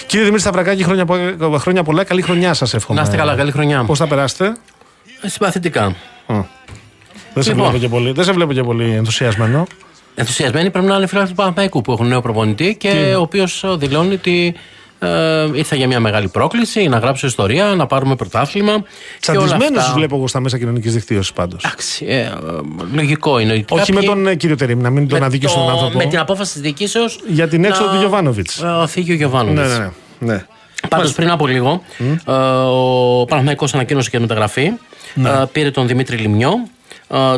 Κύριε 0.06 0.24
Δημήτρη 0.24 0.40
Σταυρακάκη, 0.40 0.84
χρόνια, 0.84 1.04
πο- 1.04 1.58
χρόνια 1.58 1.82
πολλά. 1.82 2.04
Καλή 2.04 2.22
χρονιά 2.22 2.54
σας 2.54 2.74
εύχομαι. 2.74 2.98
Να 2.98 3.04
είστε 3.04 3.16
καλά, 3.16 3.34
καλή 3.34 3.50
χρονιά. 3.50 3.84
Πώς 3.84 3.98
θα 3.98 4.06
περάσετε; 4.06 4.56
Ε, 5.20 5.28
Συμπαθητικά. 5.28 5.82
Α. 6.26 6.40
Δεν 7.34 7.42
σε, 7.44 7.50
Λοιπόν. 7.50 7.64
βλέπω 7.68 7.84
και 7.84 7.88
πολύ, 7.88 8.12
δεν 8.12 8.24
σε 8.24 8.32
βλέπω 8.32 8.52
και 8.52 8.62
πολύ 8.62 8.90
ενθουσιασμένο. 8.90 9.66
Ενθουσιασμένοι 10.14 10.70
πρέπει 10.70 10.86
να 10.86 10.96
είναι 10.96 11.06
φίλοι 11.06 11.26
του 11.26 11.34
Παναθηναϊκού 11.34 11.80
που 11.80 11.92
έχουν 11.92 12.06
νέο 12.08 12.20
προπονητή 12.20 12.76
και 12.78 13.14
ο 13.18 13.20
οποίος 13.20 13.64
δηλώνει 13.78 14.14
ότι 14.14 14.54
ε, 14.98 15.46
ήρθα 15.54 15.76
για 15.76 15.86
μια 15.86 16.00
μεγάλη 16.00 16.28
πρόκληση, 16.28 16.88
να 16.88 16.98
γράψω 16.98 17.26
ιστορία, 17.26 17.64
να 17.64 17.86
πάρουμε 17.86 18.16
πρωτάθλημα. 18.16 18.72
και 18.72 19.30
όλα 19.30 19.38
Τσαντισμένου 19.46 19.78
αυτά. 19.78 19.90
του 19.90 19.96
βλέπω 19.98 20.16
εγώ 20.16 20.28
στα 20.28 20.40
μέσα 20.40 20.58
κοινωνικής 20.58 20.94
δικτύωσης 20.94 21.32
πάντως. 21.32 21.64
Εντάξει, 21.64 22.04
ε, 22.08 22.18
ε, 22.20 22.30
λογικό 22.94 23.38
είναι. 23.38 23.52
ότι 23.52 23.64
Όχι 23.68 23.92
με 23.92 24.00
κάποιοι- 24.00 24.08
τον 24.08 24.26
ε, 24.26 24.34
κύριο 24.34 24.56
Τερήμ, 24.56 24.80
να 24.80 24.90
μην 24.90 25.08
τον 25.08 25.18
με 25.18 25.24
αδικήσω 25.24 25.54
το- 25.54 25.60
τον 25.60 25.70
άνθρωπο. 25.70 25.96
Με 25.98 26.04
την 26.06 26.18
απόφαση 26.18 26.52
της 26.52 26.60
διοικήσεω. 26.60 27.04
Για 27.28 27.48
την 27.48 27.64
έξοδο 27.64 27.90
του 27.90 27.96
Γιωβάνοβιτς. 27.98 28.62
Φύγει 28.86 29.12
ο 29.12 29.14
Γιωβάνοβιτς. 29.14 29.68
Ναι, 29.68 29.78
ναι, 29.78 29.90
ναι. 30.18 30.32
ναι. 30.32 30.44
Πάντως 30.88 31.12
πριν 31.12 31.30
από 31.30 31.46
λίγο, 31.46 31.82
ε, 32.26 32.32
ο 32.68 33.24
Παναθηναϊκός 33.24 33.74
ανακοίνωσε 33.74 34.10
και 34.10 34.18
μεταγραφή. 34.18 34.72
Ναι. 35.14 35.28
Ε, 35.28 35.44
πήρε 35.52 35.70
τον 35.70 35.86
Δημήτρη 35.86 36.16
Λιμιό, 36.16 36.50
ε, 36.50 36.75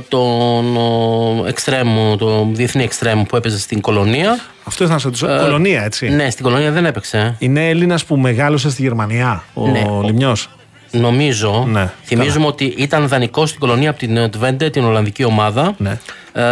τον 0.08 0.76
ο, 0.76 1.44
εξτρέμ, 1.46 2.16
τον 2.18 2.54
διεθνή 2.54 2.82
εξτρέμ 2.82 3.22
που 3.22 3.36
έπαιζε 3.36 3.58
στην 3.58 3.80
Κολονία. 3.80 4.38
Αυτό 4.64 4.84
ήθελα 4.84 4.92
να 4.92 4.98
σε 4.98 5.06
ρωτήσω. 5.06 5.28
Ε, 5.28 5.38
Κολονία, 5.38 5.82
έτσι. 5.84 6.08
Ναι, 6.08 6.30
στην 6.30 6.44
Κολονία 6.44 6.70
δεν 6.70 6.84
έπαιξε. 6.84 7.36
Είναι 7.38 7.68
Έλληνας 7.68 8.04
που 8.04 8.16
μεγάλωσε 8.16 8.70
στη 8.70 8.82
Γερμανία, 8.82 9.44
ο 9.54 9.66
Ναι. 9.66 9.84
Λιμιό. 10.04 10.36
Νομίζω. 10.90 11.66
Ναι, 11.68 11.90
θυμίζουμε 12.04 12.46
ότι 12.46 12.64
ήταν 12.64 13.08
δανεικό 13.08 13.46
στην 13.46 13.60
Κολονία 13.60 13.90
από 13.90 13.98
την 13.98 14.30
Twente, 14.40 14.72
την 14.72 14.84
Ολλανδική 14.84 15.24
ομάδα. 15.24 15.74
Ναι. 15.78 15.98
Ε, 16.32 16.42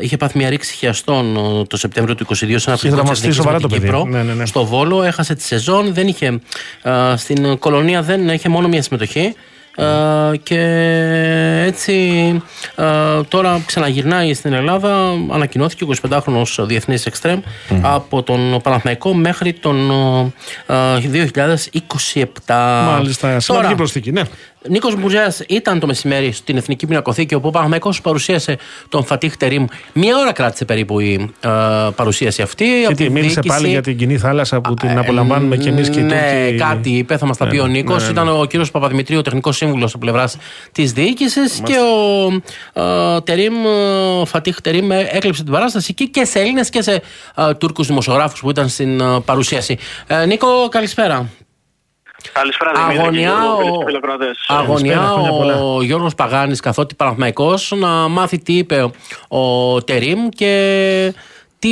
είχε 0.00 0.16
πάθει 0.16 0.38
μια 0.38 0.48
ρήξη 0.48 0.74
χιαστών 0.74 1.36
ε, 1.36 1.64
το 1.64 1.76
Σεπτέμβριο 1.76 2.14
του 2.14 2.26
22 2.28 2.32
σε 2.34 2.44
ένα 2.44 2.54
Είχε 2.54 2.76
φιλικό 2.76 2.94
τραυματιστεί 2.94 3.28
της 3.28 3.36
Εθνικής 3.36 3.36
σοβαρά 3.36 3.54
με 3.56 3.60
το 3.60 3.68
την 3.68 3.76
παιδί. 3.76 3.86
Κύπρο. 3.86 4.04
Ναι, 4.04 4.22
ναι, 4.22 4.32
ναι. 4.32 4.46
Στο 4.46 4.64
Βόλο 4.64 5.02
έχασε 5.02 5.34
τη 5.34 5.42
σεζόν. 5.42 5.94
Δεν 5.94 6.08
είχε, 6.08 6.40
ε, 6.82 7.16
στην 7.16 7.58
Κολονία 7.58 8.02
δεν 8.02 8.28
είχε 8.28 8.48
μόνο 8.48 8.68
μια 8.68 8.82
συμμετοχή. 8.82 9.34
Ε, 9.76 10.36
και 10.42 10.60
έτσι 11.66 11.92
ε, 12.76 12.84
τώρα 13.28 13.62
ξαναγυρνάει 13.66 14.34
στην 14.34 14.52
Ελλάδα 14.52 15.10
ανακοινώθηκε 15.30 15.84
ο 15.84 15.88
25χρονος 16.08 16.64
διεθνής 16.66 17.06
εξτρέμ 17.06 17.40
από 17.82 18.22
τον 18.22 18.60
Παναθηναϊκό 18.62 19.14
μέχρι 19.14 19.52
τον 19.52 19.90
ε, 20.66 20.74
ε, 20.74 21.30
2027 22.46 22.54
Μάλιστα, 22.86 23.40
σημαντική 23.40 23.46
Τώρα, 23.46 23.74
προσθήκη, 23.74 24.12
ναι. 24.12 24.22
Νίκος 24.68 24.96
Μπουζέα 24.96 25.32
ήταν 25.48 25.78
το 25.80 25.86
μεσημέρι 25.86 26.32
στην 26.32 26.56
Εθνική 26.56 26.86
Πινακοθήκη, 26.86 27.34
όπου 27.34 27.48
ο 27.48 27.50
Παναμαϊκό 27.50 27.92
παρουσίασε 28.02 28.58
τον 28.88 29.04
Φατίχ 29.04 29.36
Τερήμ. 29.36 29.64
Μία 29.92 30.16
ώρα 30.18 30.32
κράτησε 30.32 30.64
περίπου 30.64 31.00
η 31.00 31.32
ε, 31.40 31.48
παρουσίαση 31.96 32.42
αυτή. 32.42 32.64
Και 32.64 32.86
από 32.86 32.96
τι, 32.96 33.04
τη 33.04 33.10
μίλησε 33.10 33.28
διοίκηση. 33.40 33.48
πάλι 33.54 33.68
για 33.68 33.82
την 33.82 33.96
κοινή 33.96 34.18
θάλασσα 34.18 34.60
που 34.60 34.74
την 34.74 34.88
Ε, 34.88 34.98
απολαμβάνουμε 34.98 35.56
κι 35.56 35.68
εμείς 35.68 35.88
και 35.90 36.00
οι 36.00 36.02
ναι, 36.02 36.42
Τούρκοι. 36.44 36.58
κάτι 36.58 36.90
είπε, 36.90 37.16
θα 37.16 37.26
μα 37.26 37.34
τα 37.34 37.44
Ναι, 37.44 37.50
πει 37.50 37.58
ο 37.58 37.66
ναι, 37.66 37.72
Νίκος. 37.72 37.96
ναι, 37.96 38.04
ναι. 38.04 38.10
Ήταν 38.10 38.28
ο 38.40 38.44
κύριος 38.44 38.70
Παπαδημητρίου, 38.70 39.20
τεχνικός 39.22 39.56
σύμβουλος 39.56 39.90
από 39.90 39.98
πλευράς 39.98 40.36
της 40.72 40.92
διοίκησης. 40.92 41.60
Και 41.64 41.74
ο 42.74 42.82
ε, 42.82 43.20
Τερίμ, 43.20 43.54
ε, 43.66 44.24
Φατίχ 44.26 44.60
Τερίμ, 44.60 44.90
ε, 44.92 45.08
έκλειψε 45.12 45.42
την 45.42 45.52
παράσταση 45.52 45.86
εκεί 45.90 46.08
και 46.08 46.24
σε 46.24 46.38
Έλληνες 46.40 46.70
και 46.70 46.82
σε 46.82 47.02
ε, 47.36 47.54
Τούρκους 47.54 47.86
δημοσιογράφους 47.86 48.40
που 48.40 48.50
ήταν 48.50 48.68
στην 48.68 49.00
ε, 49.00 49.20
παρουσίαση. 49.24 49.78
Ε, 50.06 50.26
Νίκο, 50.26 50.46
καλησπέρα. 50.68 51.28
Καλησπέρα, 52.32 52.72
Δημήτρη. 52.72 52.98
Αγωνιά 52.98 53.30
και 53.30 53.44
εγώ, 53.44 53.56
φίλες 53.56 53.72
ο, 53.72 53.78
και 53.78 53.84
φιλοκράτες. 53.84 54.44
αγωνιά 54.48 54.96
χρόνια 54.98 55.30
πολλά. 55.30 55.60
ο 55.64 55.82
Γιώργος 55.82 56.14
Παγάνης 56.14 56.60
καθότι 56.60 56.94
Παναθηναϊκός 56.94 57.72
να 57.76 57.88
μάθει 57.88 58.38
τι 58.38 58.52
είπε 58.56 58.90
ο 59.28 59.82
Τερίμ 59.82 60.28
και 60.28 61.14
τι 61.58 61.70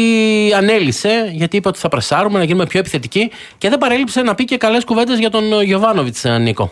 ανέλησε 0.57 1.31
γιατί 1.33 1.57
είπε 1.57 1.69
ότι 1.69 1.79
θα 1.79 1.89
πρεσάρουμε 1.89 2.39
να 2.39 2.45
γίνουμε 2.45 2.67
πιο 2.67 2.81
επιθετικοί 2.81 3.31
και 3.59 3.69
δεν 3.69 3.79
παρέλειψε 3.79 4.23
να 4.23 4.35
πει 4.35 4.45
και 4.45 4.57
καλές 4.57 4.85
κουβέντες 4.85 5.19
για 5.19 5.31
τον 5.31 5.63
Γιωβάνοβιτς 5.63 6.25
Νίκο. 6.41 6.71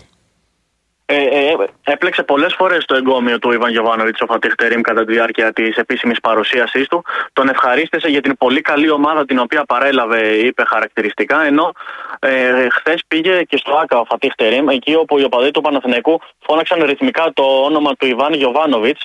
Ε, 1.12 1.16
ε, 1.16 1.56
έπλεξε 1.82 2.22
πολλές 2.22 2.54
φορές 2.54 2.84
το 2.84 2.94
εγκόμιο 2.94 3.38
του 3.38 3.52
Ιβαν 3.52 3.70
Γιοβάνοβιτ 3.70 4.22
ο 4.22 4.26
Φατίχ 4.26 4.54
Τερίμ 4.54 4.80
κατά 4.80 5.04
τη 5.04 5.12
διάρκεια 5.12 5.52
της 5.52 5.76
επίσημης 5.76 6.20
παρουσίασής 6.20 6.88
του. 6.88 7.04
Τον 7.32 7.48
ευχαρίστησε 7.48 8.08
για 8.08 8.20
την 8.20 8.36
πολύ 8.36 8.60
καλή 8.60 8.90
ομάδα 8.90 9.24
την 9.24 9.38
οποία 9.38 9.64
παρέλαβε, 9.64 10.28
είπε 10.28 10.62
χαρακτηριστικά. 10.66 11.44
Ενώ 11.44 11.72
ε, 12.18 12.68
χθες 12.68 13.02
πήγε 13.08 13.42
και 13.42 13.56
στο 13.56 13.72
ΑΚΑ 13.74 13.98
ο 13.98 14.04
Φατίχ 14.04 14.34
Τερίμ, 14.34 14.68
εκεί 14.68 14.94
όπου 14.94 15.18
οι 15.18 15.24
οπαδοί 15.24 15.50
του 15.50 15.60
Παναθηναϊκού 15.60 16.20
φώναξαν 16.38 16.84
ρυθμικά 16.84 17.30
το 17.34 17.42
όνομα 17.42 17.94
του 17.94 18.06
Ιβάν 18.06 18.32
Γιοβάνοβιτ 18.32 18.96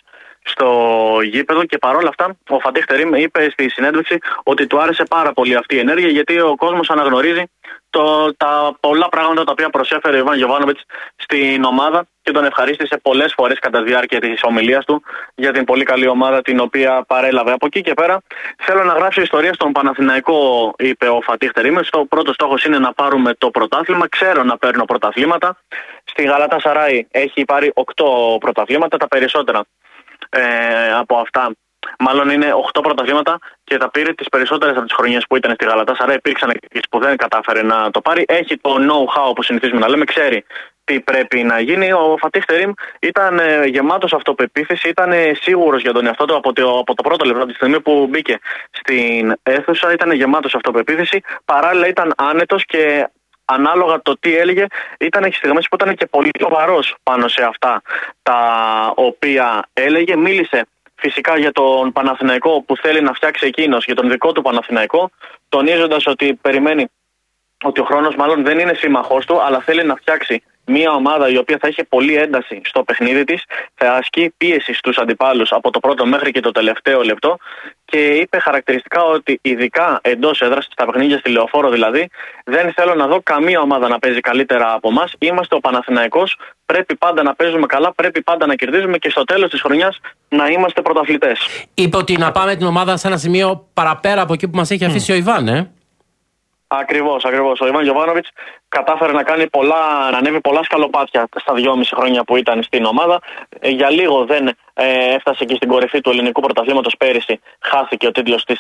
στο 0.46 0.70
γήπεδο 1.24 1.66
και 1.66 1.78
παρόλα 1.78 2.10
αυτά 2.10 2.38
ο 2.50 2.60
Φατίχ 2.60 2.86
Τερίμ 2.86 3.14
είπε 3.14 3.50
στη 3.52 3.70
συνέντευξη 3.70 4.18
ότι 4.44 4.68
του 4.68 4.82
άρεσε 4.82 5.04
πάρα 5.04 5.34
πολύ 5.34 5.56
αυτή 5.56 5.76
η 5.76 5.80
ενέργεια 5.80 6.10
γιατί 6.10 6.40
ο 6.40 6.56
κόσμος 6.56 6.90
αναγνωρίζει 6.90 7.44
το, 7.96 8.34
τα 8.36 8.78
πολλά 8.80 9.10
πράγματα 9.10 9.44
τα 9.44 9.52
οποία 9.52 9.70
προσέφερε 9.70 10.18
ο 10.18 10.20
Ιβάν 10.20 10.38
Γιοβάνοβιτ 10.38 10.78
στην 11.16 11.64
ομάδα 11.64 12.08
και 12.22 12.32
τον 12.32 12.46
ευχαρίστησε 12.46 12.98
πολλές 13.02 13.34
φορές 13.34 13.60
κατά 13.60 13.84
τη 13.84 13.90
διάρκεια 13.90 14.20
της 14.20 14.40
ομιλίας 14.44 14.86
του 14.86 15.04
για 15.36 15.52
την 15.52 15.64
πολύ 15.64 15.84
καλή 15.84 16.08
ομάδα 16.08 16.42
την 16.42 16.60
οποία 16.60 17.04
παρέλαβε. 17.08 17.52
Από 17.52 17.66
εκεί 17.66 17.82
και 17.82 17.94
πέρα 17.94 18.22
θέλω 18.58 18.84
να 18.84 18.94
γράψω 18.94 19.22
ιστορία 19.22 19.54
στον 19.54 19.72
Παναθηναϊκό, 19.72 20.74
είπε 20.78 21.08
ο 21.08 21.22
Φατίχ 21.22 21.52
Τερίμ. 21.52 21.76
Στο 21.82 22.06
πρώτο 22.06 22.34
στόχος 22.34 22.64
είναι 22.64 22.80
να 22.80 22.94
πάρουμε 22.94 23.34
το 23.34 23.50
πρωτάθλημα. 23.50 24.08
Ξέρω 24.10 24.44
να 24.44 24.58
παίρνω 24.58 24.86
πρωταθλήματα. 24.86 25.58
Στη 26.04 26.24
Γαλατά 26.24 26.60
Σαράι 26.60 27.08
έχει 27.12 27.46
πάρει 27.46 27.74
8 27.74 28.40
πρωταθλήματα, 28.40 28.98
τα 28.98 29.08
περισσότερα 29.08 29.64
ε, 30.30 30.94
από 30.94 31.18
αυτά. 31.18 31.52
Μάλλον 32.00 32.30
είναι 32.30 32.48
8 32.74 32.80
πρωταθλήματα 32.84 33.38
και 33.64 33.78
τα 33.78 33.90
πήρε 33.90 34.14
τις 34.14 34.30
περισσότερες 34.30 34.76
από 34.76 34.86
τις 34.86 34.96
χρονιές 34.96 35.26
που 35.30 35.36
ήταν 35.36 35.52
στη 35.54 35.66
Γαλατά. 35.66 35.96
Άρα 36.00 36.14
υπήρξαν 36.14 36.52
και 36.52 36.80
που 36.90 37.00
δεν 37.00 37.18
κατάφερε 37.18 37.62
να 37.64 37.92
το 37.92 38.02
πάρει. 38.02 38.26
Έχει 38.28 38.58
το 38.58 38.76
know-how 38.80 39.36
που 39.36 39.44
συνηθίζουμε 39.44 39.80
να 39.80 39.90
λέμε, 39.90 40.06
ξέρει 40.06 40.46
τι 40.84 41.00
πρέπει 41.00 41.44
να 41.44 41.60
γίνει. 41.60 41.92
Ο 41.92 42.16
Φατίχ 42.20 42.46
Τερίμ 42.46 42.72
ήταν 43.00 43.40
ε, 43.40 43.66
γεμάτος 43.66 44.14
αυτοπεποίθηση, 44.14 44.90
ήταν 44.90 45.12
ε, 45.12 45.32
σίγουρος 45.42 45.82
για 45.82 45.94
τον 45.94 46.06
εαυτό 46.06 46.26
του 46.26 46.36
από 46.36 46.54
το, 46.54 46.78
από 46.80 46.94
το 46.94 47.04
πρώτο 47.04 47.26
λεπτό, 47.26 47.40
από 47.40 47.50
τη 47.50 47.56
στιγμή 47.56 47.82
που 47.82 48.08
μπήκε 48.10 48.40
στην 48.72 49.36
αίθουσα. 49.44 49.92
Ήταν 49.92 50.12
γεμάτος 50.12 50.56
αυτοπεποίθηση. 50.56 51.22
Παράλληλα 51.46 51.88
ήταν 51.88 52.14
άνετος 52.18 52.66
και 52.66 53.10
ανάλογα 53.46 54.02
το 54.02 54.18
τι 54.20 54.38
έλεγε, 54.38 54.66
ήταν 55.00 55.24
και 55.24 55.36
στιγμές 55.36 55.68
που 55.68 55.76
ήταν 55.76 55.96
και 55.96 56.06
πολύ 56.06 56.30
σοβαρός 56.40 56.96
πάνω 57.04 57.28
σε 57.28 57.44
αυτά 57.44 57.82
τα 58.24 58.40
οποία 58.96 59.68
έλεγε. 59.74 60.16
Μίλησε 60.16 60.68
φυσικά 60.96 61.38
για 61.38 61.52
τον 61.52 61.92
Παναθηναϊκό 61.92 62.62
που 62.62 62.78
θέλει 62.78 63.02
να 63.02 63.14
φτιάξει 63.14 63.48
εκείνος, 63.48 63.86
για 63.86 63.96
τον 63.96 64.10
δικό 64.10 64.32
του 64.32 64.42
Παναθηναϊκό, 64.42 65.10
τονίζοντας 65.50 66.06
ότι 66.06 66.34
περιμένει 66.34 66.88
ότι 67.64 67.80
ο 67.80 67.84
χρόνος 67.84 68.16
μάλλον 68.16 68.44
δεν 68.44 68.60
είναι 68.60 68.74
σύμμαχός 68.74 69.26
του, 69.26 69.42
αλλά 69.42 69.60
θέλει 69.62 69.84
να 69.84 69.96
φτιάξει 69.96 70.44
μια 70.66 70.92
ομάδα 70.92 71.30
η 71.30 71.38
οποία 71.38 71.58
θα 71.62 71.68
έχει 71.68 71.84
πολύ 71.84 72.16
ένταση 72.16 72.62
στο 72.64 72.84
παιχνίδι 72.84 73.24
της, 73.24 73.44
θα 73.76 73.92
ασκεί 73.92 74.34
πίεση 74.38 74.74
στους 74.74 74.98
αντιπάλους 74.98 75.52
από 75.52 75.72
το 75.72 75.80
πρώτο 75.80 76.06
μέχρι 76.06 76.32
και 76.32 76.40
το 76.40 76.52
τελευταίο 76.52 77.02
λεπτό 77.02 77.38
και 77.86 78.08
είπε 78.08 78.40
χαρακτηριστικά 78.40 79.04
ότι 79.04 79.40
ειδικά 79.42 80.00
εντός 80.04 80.42
έδρας, 80.42 80.68
στα 80.72 80.86
παιχνίδια 80.86 81.18
στη 81.18 81.30
λεωφόρο 81.30 81.70
δηλαδή, 81.70 82.10
δεν 82.46 82.74
θέλω 82.74 82.96
να 82.96 83.08
δω 83.08 83.22
καμία 83.24 83.60
ομάδα 83.60 83.88
να 83.88 84.00
παίζει 84.00 84.20
καλύτερα 84.20 84.74
από 84.74 84.90
εμάς. 84.90 85.14
Είμαστε 85.18 85.56
ο 85.56 85.60
Παναθηναϊκός, 85.60 86.38
πρέπει 86.66 86.96
πάντα 86.96 87.24
να 87.24 87.36
παίζουμε 87.36 87.66
καλά, 87.66 87.94
πρέπει 87.94 88.22
πάντα 88.22 88.46
να 88.46 88.56
κερδίζουμε 88.56 88.98
και 88.98 89.10
στο 89.10 89.24
τέλος 89.24 89.50
της 89.50 89.62
χρονιάς 89.62 90.00
να 90.30 90.48
είμαστε 90.48 90.82
πρωταθλητές. 90.82 91.40
Είπε 91.74 91.98
ότι 91.98 92.18
να 92.18 92.32
πάμε 92.32 92.56
την 92.56 92.66
ομάδα 92.66 92.98
σε 92.98 93.08
ένα 93.08 93.18
σημείο 93.18 93.68
παραπέρα 93.74 94.22
από 94.22 94.34
εκεί 94.34 94.48
που 94.48 94.58
μας 94.58 94.72
έχει 94.72 94.86
αφήσει 94.86 95.12
ο 95.12 95.16
Ιβάν, 95.16 95.48
ε. 95.48 95.70
Ακριβώς, 96.68 97.26
ακριβώς. 97.26 97.60
Ο 97.60 97.68
Ιβάν 97.68 97.84
Γιοβάνοβιτ 97.84 98.26
κατάφερε 98.78 99.12
να 99.12 99.24
κάνει 99.24 99.46
πολλά, 99.50 99.84
να 100.12 100.18
ανέβει 100.18 100.42
πολλά 100.42 100.64
σκαλοπάτια 100.64 101.28
στα 101.40 101.54
δυόμιση 101.54 101.96
χρόνια 101.96 102.24
που 102.24 102.36
ήταν 102.38 102.64
στην 102.64 102.86
ομάδα. 102.86 103.20
Ε, 103.60 103.70
για 103.70 103.90
λίγο 103.90 104.26
δεν 104.26 104.44
ε, 104.74 105.14
έφτασε 105.16 105.46
και 105.46 105.56
στην 105.56 105.70
κορυφή 105.70 106.02
του 106.02 106.10
ελληνικού 106.10 106.42
πρωταθλήματος 106.42 106.94
πέρυσι. 106.98 107.40
Χάθηκε 107.60 108.08
ο 108.08 108.12
τίτλος 108.12 108.44
της 108.44 108.60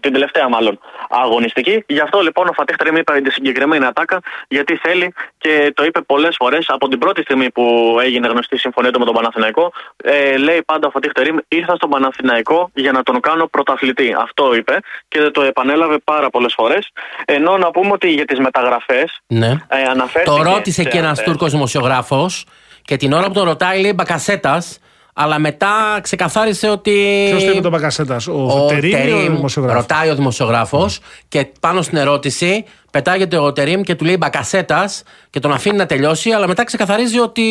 την 0.00 0.12
τελευταία 0.12 0.48
μάλλον 0.48 0.78
αγωνιστική. 1.08 1.84
Γι' 1.86 2.00
αυτό 2.00 2.20
λοιπόν 2.20 2.48
ο 2.48 2.52
Φατίχ 2.52 2.76
Τερίμ 2.76 2.96
είπε 2.96 3.20
τη 3.20 3.30
συγκεκριμένη 3.30 3.84
ατάκα, 3.84 4.20
γιατί 4.48 4.76
θέλει 4.76 5.14
και 5.38 5.72
το 5.74 5.84
είπε 5.84 6.00
πολλές 6.00 6.36
φορές 6.38 6.64
από 6.68 6.88
την 6.88 6.98
πρώτη 6.98 7.22
στιγμή 7.22 7.50
που 7.50 7.96
έγινε 8.02 8.28
γνωστή 8.28 8.54
η 8.54 8.58
συμφωνία 8.58 8.90
του 8.90 8.98
με 8.98 9.04
τον 9.04 9.14
Παναθηναϊκό. 9.14 9.72
Ε, 9.96 10.36
λέει 10.36 10.62
πάντα 10.66 10.86
ο 10.86 10.90
Φατίχ 10.90 11.12
Τερίμ, 11.12 11.36
ήρθα 11.48 11.74
στον 11.74 11.90
Παναθηναϊκό 11.90 12.70
για 12.74 12.92
να 12.92 13.02
τον 13.02 13.20
κάνω 13.20 13.46
πρωταθλητή. 13.46 14.14
Αυτό 14.18 14.54
είπε 14.54 14.78
και 15.08 15.20
το 15.20 15.42
επανέλαβε 15.42 15.98
πάρα 16.04 16.30
πολλές 16.30 16.54
φορές. 16.56 16.90
Ενώ 17.24 17.56
να 17.58 17.70
πούμε 17.70 17.92
ότι 17.92 18.08
για 18.08 18.24
τις 18.24 18.38
μεταγραφές 18.38 19.20
Ναι. 19.30 19.46
ε, 19.68 19.82
αναφέρθηκε 19.90 20.36
Το 20.36 20.42
ρώτησε 20.42 20.82
σε 20.82 20.88
και 20.88 20.98
ένας 20.98 21.10
αυτές. 21.10 21.26
Τούρκος 21.26 21.50
δημοσιογράφος 21.50 22.44
και 22.82 22.96
την 22.96 23.12
ώρα 23.12 23.26
που 23.26 23.32
τον 23.32 23.44
ρωτάει 23.44 23.80
λέει 23.80 23.92
Μπακασέτας, 23.94 24.78
αλλά 25.14 25.38
μετά 25.38 25.98
ξεκαθάρισε 26.02 26.68
ότι. 26.68 27.26
Ποιος 27.30 27.44
το 27.44 27.50
είπε 27.50 27.60
τον 27.60 27.70
Μπακασέτας, 27.70 28.26
ο, 28.26 28.46
Ο 28.46 28.66
Τερίμ 28.66 28.90
ή 28.90 28.94
ο 28.94 29.16
Τερίμ 29.16 29.34
δημοσιογράφος; 29.34 29.80
ρωτάει 29.80 30.10
ο 30.10 30.14
δημοσιογράφος 30.14 31.00
και 31.28 31.46
πάνω 31.60 31.82
στην 31.82 31.98
ερώτηση 31.98 32.64
πετάγεται 32.90 33.38
ο 33.38 33.52
Τερίμ 33.52 33.80
και 33.80 33.94
του 33.94 34.04
λέει 34.04 34.16
Μπακασέτας 34.18 35.02
και 35.30 35.40
τον 35.40 35.52
αφήνει 35.52 35.76
να 35.76 35.86
τελειώσει, 35.86 36.30
αλλά 36.30 36.46
μετά 36.46 36.64
ξεκαθαρίζει 36.64 37.18
ότι 37.18 37.44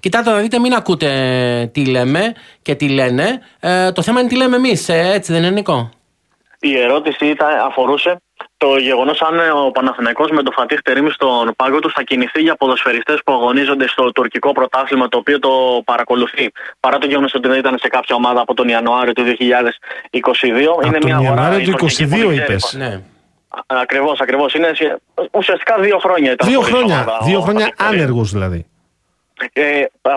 κοιτάτε 0.00 0.30
να 0.30 0.36
δείτε, 0.36 0.58
μην 0.58 0.72
ακούτε 0.74 1.70
τι 1.72 1.84
λέμε 1.84 2.32
και 2.62 2.74
τι 2.74 2.88
λένε. 2.88 3.40
Ε, 3.60 3.92
το 3.92 4.02
θέμα 4.02 4.20
είναι 4.20 4.28
τι 4.28 4.36
λέμε 4.36 4.56
εμείς, 4.56 4.88
έτσι 4.88 5.32
δεν 5.32 5.42
είναι, 5.42 5.50
Νικό. 5.50 5.90
Η 6.60 6.78
ερώτηση 6.78 7.26
ήταν, 7.26 7.48
αφορούσε 7.66 8.16
το 8.64 8.76
γεγονός 8.76 9.20
αν 9.22 9.38
ε, 9.38 9.50
ο 9.50 9.70
Παναθηναϊκός 9.70 10.30
με 10.30 10.42
το 10.42 10.50
Φατίχ 10.50 10.80
Τερίμ 10.82 11.06
στον 11.08 11.52
πάγκο 11.56 11.78
τους 11.78 11.92
θα 11.92 12.02
κινηθεί 12.02 12.40
για 12.40 12.54
ποδοσφαιριστές 12.56 13.20
που 13.24 13.32
αγωνίζονται 13.32 13.88
στο 13.88 14.12
τουρκικό 14.12 14.52
πρωτάθλημα 14.52 15.08
το 15.08 15.18
οποίο 15.18 15.38
το 15.38 15.82
παρακολουθεί. 15.84 16.50
Παρά 16.80 16.98
το 16.98 17.06
γεγονός 17.06 17.34
ότι 17.34 17.48
δεν 17.48 17.58
ήταν 17.58 17.78
σε 17.78 17.88
κάποια 17.88 18.14
ομάδα 18.14 18.40
από 18.40 18.54
τον 18.54 18.68
Ιανουάριο 18.68 19.12
του 19.12 19.22
2022. 19.22 20.86
είναι 20.86 20.98
τον 20.98 21.00
μια 21.04 21.16
αγορά 21.16 21.34
Ιανουάριο 21.42 21.58
του 21.64 21.70
η 21.70 21.74
τουρκική 21.74 22.06
που 22.06 22.14
22 22.14 22.18
δεν 22.18 22.28
ξέρει 22.28 22.34
είπες. 22.34 22.74
Ναι. 22.78 23.00
Ακριβώς, 23.66 24.20
ακριβώς. 24.20 24.54
Είναι 24.54 24.70
σε- 24.74 25.00
ουσιαστικά 25.32 25.76
δύο 25.78 25.98
χρόνια 25.98 26.32
ήταν. 26.32 26.48
Δύο 26.48 26.58
χωρίς 26.60 26.74
χρόνια, 26.74 26.94
ομάδα 26.94 27.18
ο 27.20 27.24
δύο 27.24 27.40
χρόνια 27.40 27.64
Φατίχ 27.64 27.86
Τερίμ. 27.86 28.00
άνεργος 28.00 28.30
δηλαδή. 28.32 28.66
Ε, 29.52 29.62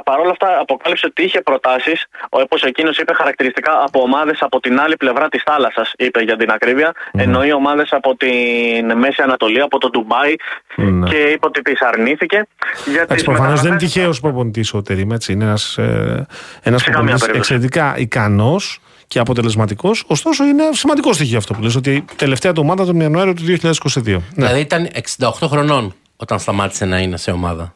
Παρ' 0.04 0.20
όλα 0.20 0.30
αυτά, 0.32 0.48
αποκάλυψε 0.60 1.06
ότι 1.06 1.24
είχε 1.24 1.42
προτάσεις, 1.42 2.06
όπως 2.30 2.64
εκείνος 2.64 2.98
είπε 2.98 3.14
χαρακτηριστικά 3.14 3.72
από 3.86 4.02
ομάδες 4.02 4.38
από 4.42 4.60
την 4.60 4.80
άλλη 4.80 4.98
πλευρά 4.98 5.28
της 5.30 5.44
θάλασσας, 5.46 5.92
είπε 5.98 6.22
για 6.22 6.38
την 6.38 6.52
ακρίβεια. 6.52 6.92
Εννοεί 7.12 7.54
ομάδες 7.54 7.92
από 7.92 8.16
την 8.16 8.98
Μέση 8.98 9.22
Ανατολή, 9.22 9.62
από 9.62 9.78
το 9.80 9.90
Ντουμπάι 9.90 10.36
Ναι. 10.76 11.10
και 11.10 11.16
είπε 11.18 11.46
ότι 11.46 11.62
τις 11.62 11.82
αρνήθηκε. 11.82 12.48
Για 12.86 12.94
Εντάξει, 12.94 13.14
τις 13.16 13.24
προφανώς 13.24 13.48
δεν 13.48 13.60
είναι 13.60 13.70
μεταγραφές- 13.70 13.94
τυχαίος 13.94 14.20
προπονητής 14.20 14.74
ο 14.74 14.82
Τερίμ. 14.82 15.12
Έτσι. 15.12 15.32
Είναι 15.32 15.44
ένας 15.44 15.78
ένας 15.78 16.82
Σε 16.82 16.90
καμία 16.90 16.92
προπονητής 16.92 17.20
περίπτωση. 17.26 17.38
εξαιρετικά 17.38 17.94
ικανός 17.98 18.80
και 19.08 19.20
αποτελεσματικός. 19.20 20.04
Ωστόσο, 20.08 20.44
είναι 20.44 20.64
σημαντικό 20.72 21.14
στοιχείο 21.14 21.38
αυτό 21.38 21.54
που 21.54 21.62
λες, 21.62 21.76
ότι 21.76 21.94
η 21.96 22.06
τελευταία 22.16 22.52
του 22.54 22.62
ομάδα 22.64 22.86
τον 22.86 23.00
Ιανουάριο 23.00 23.34
του 23.34 23.44
2022. 23.44 24.04
Ναι. 24.12 24.20
Δηλαδή 24.46 24.60
ήταν 24.60 24.90
68 24.94 25.48
χρονών 25.48 25.94
όταν 26.18 26.40
σταμάτησε 26.40 26.86
να 26.86 27.00
είναι 27.00 27.18
σε 27.18 27.32
ομάδα. 27.32 27.72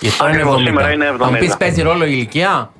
Γιατί 0.00 0.16
τώρα 0.16 0.30
είναι 0.30 0.40
Ακριβώς, 0.40 0.60
70. 0.60 0.64
σήμερα 0.66 0.90
είναι 0.90 1.06
Αν 1.06 1.16
μου 1.20 1.36
70. 1.36 1.38
πεις 1.38 1.56
παίζει 1.56 1.82
ρόλο 1.82 2.04
η 2.04 2.10
ηλικία, 2.12 2.72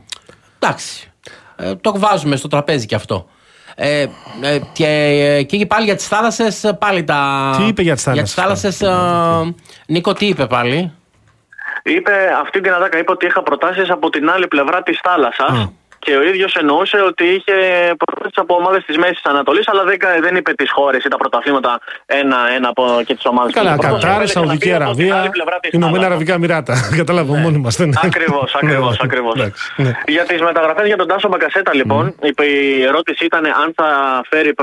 εντάξει. 0.59 1.12
Ε, 1.57 1.74
το 1.74 1.99
βάζουμε 1.99 2.36
στο 2.36 2.49
τραπέζι 2.49 2.86
και 2.86 2.95
αυτό. 2.95 3.28
Ε, 3.74 4.07
ε, 4.43 4.59
και 4.73 4.86
ε, 4.86 5.35
εκεί 5.35 5.66
πάλι 5.66 5.85
για 5.85 5.97
τις 5.97 6.09
θάλασσες, 6.09 6.73
πάλι 6.78 7.05
τα. 7.05 7.55
Τι 7.57 7.65
είπε 7.66 7.82
για 7.82 7.95
τις 7.95 8.03
θάλασσες, 8.03 8.35
θάλασσες, 8.35 8.81
ε, 8.81 9.55
Νίκο, 9.86 10.12
τι 10.12 10.27
είπε 10.27 10.47
πάλι; 10.47 10.93
Είπε 11.82 12.12
αυτή 12.40 12.61
την 12.61 12.73
ατάκα, 12.73 12.99
είπε 12.99 13.11
ότι 13.11 13.27
είχα 13.27 13.43
προτάσεις 13.43 13.90
από 13.90 14.11
την 14.11 14.31
άλλη 14.31 14.49
πλευρά 14.49 14.82
της 14.82 15.01
θάλασσας. 15.03 15.73
Και 15.99 16.16
ο 16.16 16.23
ίδιος 16.23 16.55
εννοούσε 16.55 16.97
ότι 17.01 17.25
είχε 17.25 17.53
προπονητέ 17.99 18.41
από 18.41 18.55
ομάδες 18.55 18.85
της 18.85 18.97
Μέσης 18.97 19.20
Ανατολής, 19.25 19.69
αλλά 19.69 19.85
δεν, 19.85 19.99
κα- 19.99 20.19
δεν 20.20 20.37
είπε 20.37 20.53
τις 20.53 20.70
χώρες 20.73 21.05
ή 21.05 21.09
τα 21.09 21.16
πρωταθλήματα 21.16 21.81
ένα-ένα 22.07 22.69
από 22.69 23.03
και 23.07 23.15
τις 23.15 23.25
ομάδες. 23.25 23.53
Καλά, 23.55 23.77
Κατάρ, 23.77 24.27
Σαουδική 24.29 24.73
Αραβία, 24.73 25.31
Ηνωμένα 25.70 26.07
Αραβικά 26.07 26.33
Εμμυράτα. 26.35 26.75
Καταλάβαμε 27.01 27.41
μόνοι 27.41 27.59
μας. 27.59 27.81
Ακριβώς, 28.03 28.55
ακριβώς, 28.55 29.01
ακριβώς. 29.01 29.35
ναι. 29.77 29.91
Για 30.07 30.25
τις 30.25 30.41
μεταγραφές 30.41 30.87
για 30.87 30.97
τον 30.97 31.09
Τάσο 31.09 31.29
Μπακασέτα, 31.29 31.75
λοιπόν, 31.75 32.15
είπε, 32.23 32.45
η 32.45 32.83
ερώτηση 32.83 33.25
ήταν 33.25 33.45
αν 33.47 33.73
θα 33.77 34.20
φέρει 34.31 34.55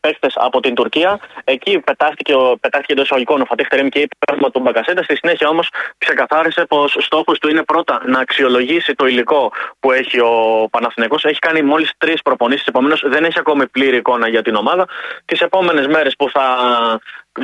παίχτε 0.00 0.28
από 0.34 0.60
την 0.60 0.74
Τουρκία. 0.74 1.18
Εκεί 1.44 1.78
πετάχτηκε, 1.78 2.34
ο- 2.34 2.56
πετάχτηκε 2.60 2.92
εντός 2.92 3.04
εισαγωγικών 3.04 3.40
ο 3.40 3.44
Φατίχ 3.44 3.68
Τερέμ 3.68 3.88
και 3.88 3.98
είπε 3.98 4.16
πράγμα 4.26 4.50
του 4.50 4.60
Μπακασέτα. 4.60 5.02
Στη 5.02 5.16
συνέχεια 5.16 5.48
όμως 5.48 5.68
ξεκαθάρισε 5.98 6.64
πως 6.68 6.96
στόχος 7.00 7.38
του 7.38 7.48
είναι 7.48 7.62
πρώτα 7.62 8.00
να 8.06 8.18
αξιολογήσει 8.20 8.94
το 8.94 9.06
υλικό 9.06 9.52
που 9.80 9.92
έχει 9.92 10.20
ο 10.20 10.68
Παναθηναϊκός. 10.70 11.24
Έχει 11.24 11.38
κάνει 11.38 11.62
μόλις 11.62 11.92
τρεις 11.98 12.22
προπονήσεις, 12.22 12.66
επομένως 12.66 13.02
δεν 13.06 13.24
έχει 13.24 13.38
ακόμη 13.38 13.66
πλήρη 13.66 13.96
εικόνα 13.96 14.28
για 14.28 14.42
την 14.42 14.54
ομάδα. 14.54 14.86
Τις 15.24 15.40
επόμενες 15.40 15.86
μέρες 15.86 16.14
που 16.16 16.30
θα 16.30 16.44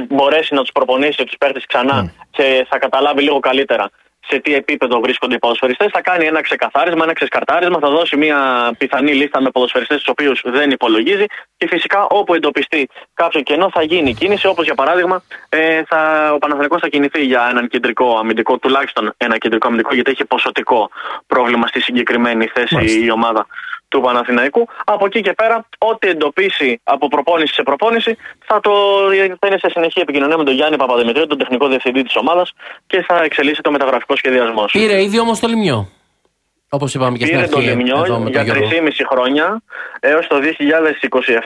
μπορέσει 0.09 0.55
να 0.55 0.61
τους 0.61 0.73
προπονήσει 0.73 1.25
τους 1.25 1.37
παίχτες 1.39 1.67
ξανά 1.67 2.13
και 2.31 2.67
θα 2.69 2.79
καταλάβει 2.79 3.23
λίγο 3.23 3.41
καλύτερα 3.41 3.91
σε 4.29 4.39
τι 4.39 4.55
επίπεδο 4.55 5.01
βρίσκονται 5.01 5.35
οι 5.35 5.39
ποδοσφαιριστές 5.39 5.89
θα 5.93 6.01
κάνει 6.03 6.27
ένα 6.27 6.41
ξεκαθάρισμα, 6.41 7.05
ένα 7.05 7.13
ξεσκαρτάρισμα, 7.13 7.79
θα 7.79 7.91
δώσει 7.91 8.17
μια 8.17 8.71
πιθανή 8.79 9.15
λίστα 9.15 9.41
με 9.41 9.51
ποδοσφαιριστές 9.51 9.97
τους 9.97 10.09
οποίους 10.09 10.43
δεν 10.45 10.71
υπολογίζει 10.71 11.25
και 11.57 11.67
φυσικά 11.67 12.07
όπου 12.07 12.35
εντοπιστεί 12.35 12.89
κάποιο 13.15 13.41
κενό 13.41 13.71
θα 13.71 13.83
γίνει 13.83 14.15
κίνηση, 14.15 14.47
όπως 14.47 14.65
για 14.65 14.75
παράδειγμα 14.75 15.23
ε, 15.49 15.83
θα, 15.85 16.31
ο 16.35 16.39
Παναθηναϊκός 16.39 16.81
θα 16.81 16.89
κινηθεί 16.89 17.25
για 17.25 17.47
έναν 17.51 17.69
κεντρικό 17.69 18.19
αμυντικό, 18.19 18.59
τουλάχιστον 18.59 19.15
ένα 19.17 19.39
κεντρικό 19.39 19.67
αμυντικό 19.67 19.95
γιατί 19.95 20.11
έχει 20.11 20.25
ποσοτικό 20.25 20.91
πρόβλημα 21.27 21.67
στη 21.67 21.81
συγκεκριμένη 21.81 22.47
θέση 22.47 22.75
Μάλιστα. 22.75 23.05
η 23.05 23.11
ομάδα 23.11 23.47
του 23.89 24.01
Παναθηναϊκού. 24.01 24.69
Από 24.85 25.07
εκεί 25.07 25.21
και 25.21 25.33
πέρα, 25.33 25.69
ό,τι 25.79 26.09
εντοπίσει 26.09 26.81
από 26.85 27.09
προπόνηση 27.09 27.55
σε 27.55 27.63
προπόνηση, 27.63 28.17
θα, 28.47 28.61
το, 28.61 28.73
θα 29.39 29.47
είναι 29.47 29.59
σε 29.59 29.69
συνεχή 29.71 30.01
επικοινωνία 30.01 30.37
με 30.37 30.45
τον 30.45 30.55
Γιάννη 30.55 30.77
Παπαδημητρίου, 30.77 31.27
τον 31.27 31.39
τεχνικό 31.39 31.69
διευθυντή 31.69 32.03
της 32.03 32.17
ομάδας 32.17 32.53
και 32.87 33.05
θα 33.09 33.23
εξελίσσεται 33.23 33.69
ο 33.69 33.73
μεταγραφικός 33.73 34.19
σχεδιασμός. 34.19 34.71
Πήρε 34.73 35.03
ήδη 35.03 35.19
όμως 35.19 35.41
το 35.41 35.47
λιμιό. 35.47 35.89
Όπως 36.69 36.95
είπαμε 36.95 37.17
και 37.17 37.27
στην 37.27 37.37
Πήρε 37.37 37.49
το 37.49 37.59
αρχή. 37.59 37.69
Λιμιό 37.69 38.05
εδώ 38.05 38.19
με 38.19 38.31
τον 38.31 38.33
για 38.33 38.43
Γιώργο. 38.43 38.69
3,5 38.71 38.91
χρόνια 39.11 39.63
έως 40.01 40.27
το 40.27 40.37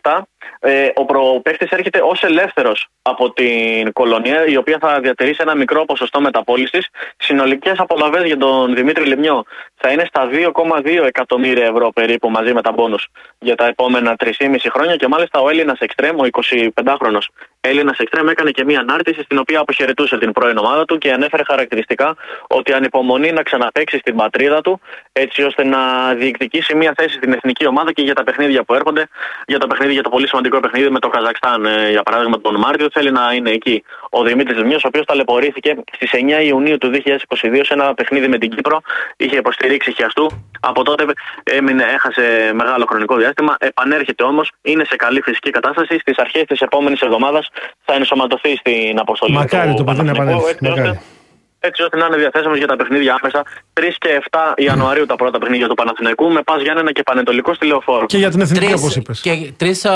2027. 0.03 0.23
Ε, 0.61 0.89
ο 0.95 1.05
προπαίχτη 1.05 1.67
έρχεται 1.71 2.01
ως 2.03 2.23
ελεύθερος 2.23 2.89
από 3.03 3.33
την 3.33 3.93
κολονία, 3.93 4.47
η 4.47 4.57
οποία 4.57 4.79
θα 4.81 5.01
διατηρήσει 5.01 5.39
ένα 5.41 5.55
μικρό 5.55 5.85
ποσοστό 5.85 6.21
μεταπόλησης. 6.21 6.89
Συνολικές 7.17 7.79
απολαυέ 7.79 8.27
για 8.27 8.37
τον 8.37 8.75
Δημήτρη 8.75 9.05
Λιμιό 9.05 9.45
θα 9.75 9.91
είναι 9.91 10.05
στα 10.05 10.29
2,2 10.33 11.07
εκατομμύρια 11.07 11.65
ευρώ 11.65 11.91
περίπου 11.91 12.31
μαζί 12.31 12.53
με 12.53 12.63
τα 12.63 12.73
μπόνους 12.73 13.09
για 13.39 13.55
τα 13.55 13.67
επόμενα 13.67 14.17
3,5 14.25 14.57
χρόνια. 14.71 14.97
Και 14.97 15.09
μάλιστα 15.09 15.41
ο 15.41 15.49
Έλληνας 15.49 15.79
Εκστρέμ, 15.79 16.17
ο 16.19 16.25
25χρονο 16.25 17.19
Έλληνας 17.61 17.99
Εκστρέμ, 17.99 18.29
έκανε 18.29 18.51
και 18.51 18.65
μία 18.65 18.81
ανάρτηση 18.81 19.23
στην 19.23 19.39
οποία 19.39 19.61
αποχαιρετούσε 19.61 20.19
την 20.19 20.33
πρώην 20.33 20.57
ομάδα 20.57 20.85
του 20.85 20.99
και 20.99 21.13
ανέφερε 21.13 21.43
χαρακτηριστικά 21.47 22.17
ότι 22.49 22.73
ανυπομονεί 22.73 23.33
να 23.33 23.43
ξαναπέξει 23.43 23.99
στην 23.99 24.17
πατρίδα 24.17 24.61
του, 24.61 24.81
έτσι 25.13 25.43
ώστε 25.43 25.65
να 25.65 26.15
διεκδικήσει 26.15 26.75
μία 26.75 26.93
θέση 26.97 27.17
στην 27.17 27.33
εθνική 27.33 27.67
ομάδα 27.67 27.93
και 27.93 28.03
για 28.03 28.15
τα 28.15 28.25
παιχνίδια 28.25 28.65
που 28.65 28.75
έρχονται. 28.75 29.09
Για 29.47 29.59
το 29.59 29.67
παιχνίδι, 29.67 29.93
για 29.93 30.03
το 30.03 30.09
πολύ 30.09 30.29
σημαντικό 30.29 30.61
παιχνίδι 30.61 30.91
με 30.91 30.99
το 30.99 31.09
Καζακστάν, 31.09 31.65
ε, 31.65 31.91
για 31.91 32.03
παράδειγμα, 32.03 32.41
τον 32.41 32.57
Μάρτιο, 32.57 32.89
θέλει 32.93 33.11
να 33.11 33.33
είναι 33.33 33.51
εκεί 33.51 33.83
ο 34.11 34.23
Δημήτρης 34.23 34.57
Λιμιό, 34.57 34.77
ο 34.77 34.89
οποίος 34.89 35.05
ταλαιπωρήθηκε 35.05 35.77
στις 35.93 36.11
9 36.13 36.41
Ιουνίου 36.41 36.79
του 36.79 36.91
2022 36.91 37.65
σε 37.65 37.75
ένα 37.75 37.95
παιχνίδι 37.95 38.29
με 38.29 38.39
την 38.39 38.51
Κύπρο. 38.51 38.81
Είχε 39.17 39.37
υποστηρίξει 39.37 39.93
χιαστού. 39.93 40.27
Από 40.61 40.85
τότε 40.85 41.05
έμεινε, 41.43 41.83
έχασε 41.83 42.51
μεγάλο 42.55 42.85
χρονικό 42.89 43.17
διάστημα. 43.17 43.57
Επανέρχεται 43.59 44.23
όμως, 44.23 44.51
είναι 44.63 44.85
σε 44.85 44.97
καλή 44.97 45.21
φυσική 45.21 45.51
κατάσταση. 45.51 45.99
Στις 45.99 46.19
αρχές 46.19 46.45
της 46.45 46.61
επόμενης 46.61 47.01
εβδομάδας 47.01 47.49
θα 47.85 47.95
ενσωματωθεί 47.95 48.57
στην 48.57 48.99
αποστολή 48.99 49.33
Μακάρι 49.33 49.71
του 49.71 49.77
το 49.77 49.85
παιδί 49.85 50.03
να 50.03 50.13
Παναθηναϊκού, 50.13 50.47
επανέλθει. 50.49 51.20
Έτσι 51.61 51.83
ώστε- 51.83 51.83
Μακάρι. 51.83 51.83
έτσι 51.83 51.83
ώστε 51.83 51.97
να 51.97 52.05
είναι 52.07 52.17
διαθέσιμος 52.17 52.59
για 52.59 52.67
τα 52.67 52.77
παιχνίδια 52.77 53.13
άμεσα 53.21 53.43
3 53.73 53.97
και 53.99 54.09
7 54.09 54.55
Ιανουαρίου 54.57 55.07
τα 55.07 55.17
πρώτα 55.17 55.39
παιχνίδια 55.39 55.69
του 55.69 55.75
Παναθηναϊκού 55.75 56.31
με 56.31 56.43
Πας 56.43 56.63
Γιάννενα 56.63 56.93
και 56.93 57.03
Πανετολικό 57.03 57.55
στη 57.55 57.67
Λεωφόρο. 57.67 58.07
Και 58.07 58.19
για 58.19 58.31
την 58.31 58.41
εθνική, 58.41 58.65
Τρεις- 58.67 58.81
όπως 58.81 58.97
είπες. 58.97 59.21
Και 59.21 59.53
3 59.57 59.91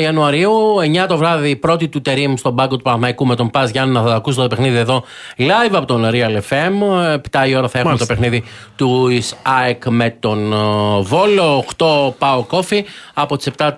Ιανουαρίου, 0.00 0.52
9 0.80 1.06
το 1.06 1.16
βράδυ, 1.16 1.56
πρώτη 1.56 1.88
του 1.88 2.00
Τερήμ 2.00 2.34
στον 2.36 2.54
πάγκο 2.56 2.76
του 2.76 2.82
Παναμαϊκού 2.82 3.26
με 3.26 3.34
τον 3.36 3.50
Πας 3.50 3.70
Γιάννη 3.70 3.92
να 3.94 4.02
θα 4.02 4.14
ακούσει 4.14 4.36
το 4.38 4.46
παιχνίδι 4.46 4.76
εδώ 4.76 5.04
live 5.38 5.72
από 5.74 5.86
τον 5.86 6.04
Real 6.12 6.36
FM. 6.48 6.72
7 7.14 7.46
η 7.46 7.54
ώρα 7.56 7.68
θα 7.68 7.78
έχουμε 7.78 7.82
Μάλιστα. 7.84 8.06
το 8.06 8.06
παιχνίδι 8.06 8.44
του 8.76 9.08
ΑΕΚ 9.42 9.82
με 9.88 10.16
τον 10.20 10.52
ε, 10.52 10.56
Βόλο. 11.02 11.64
8 11.76 12.12
πάω 12.18 12.42
κόφι 12.44 12.84
από 13.14 13.36
τις 13.36 13.46
7 13.46 13.74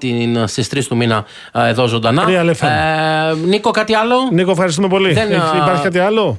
στις 0.47 0.69
3 0.69 0.87
του 0.89 0.97
μήνα 0.97 1.25
ε, 1.53 1.69
εδώ 1.69 1.87
ζωντανά. 1.87 2.25
Real 2.29 2.51
FM. 2.51 2.67
Ε, 2.69 3.35
Νίκο, 3.47 3.71
κάτι 3.71 3.95
άλλο; 3.95 4.17
Νίκο, 4.33 4.51
ευχαριστούμε 4.51 4.89
πολύ. 4.89 5.13
Δεν, 5.13 5.31
Έχει- 5.33 5.41
α, 5.41 5.57
Υπάρχει 5.63 5.83
κάτι 5.83 5.99
άλλο; 5.99 6.39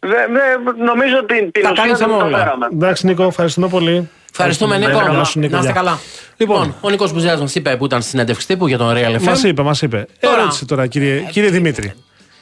Δε, 0.00 0.08
δε, 0.08 0.82
νομίζω 0.84 1.14
ότι 1.22 1.50
την 1.52 1.62
Τα 1.62 1.70
ουσία 1.70 1.82
κάνεις 1.82 1.98
δεν 1.98 2.08
το 2.08 2.14
όλα. 2.24 2.38
φέραμε. 2.38 2.66
Εντάξει, 2.72 3.06
Νίκο, 3.06 3.22
ευχαριστούμε 3.24 3.68
πολύ. 3.68 4.08
Ευχαριστούμε, 4.30 4.78
Νίκο. 4.78 4.90
Καλά 4.98 5.12
Να, 5.12 5.24
σου, 5.24 5.38
Νίκο, 5.38 5.52
να 5.52 5.58
είστε 5.58 5.72
γεια. 5.72 5.80
καλά. 5.82 5.98
Λοιπόν. 6.36 6.56
Λοιπόν, 6.62 6.74
ο 6.80 6.90
Νίκος 6.90 7.12
Μπουζέα 7.12 7.36
μας 7.36 7.54
είπε 7.54 7.76
που 7.76 7.84
ήταν 7.84 8.00
στη 8.00 8.10
συνέντευξη 8.10 8.46
τύπου 8.46 8.66
για 8.68 8.78
τον 8.78 8.92
Real 8.96 9.16
FM. 9.16 9.22
Μας 9.22 9.42
είπε, 9.42 9.62
μας 9.62 9.82
είπε. 9.82 10.06
Τώρα. 10.20 10.36
Ερώτηση 10.40 10.64
τώρα, 10.66 10.86
κύριε, 10.86 11.20
κύριε 11.30 11.50
Δημήτρη. 11.50 11.92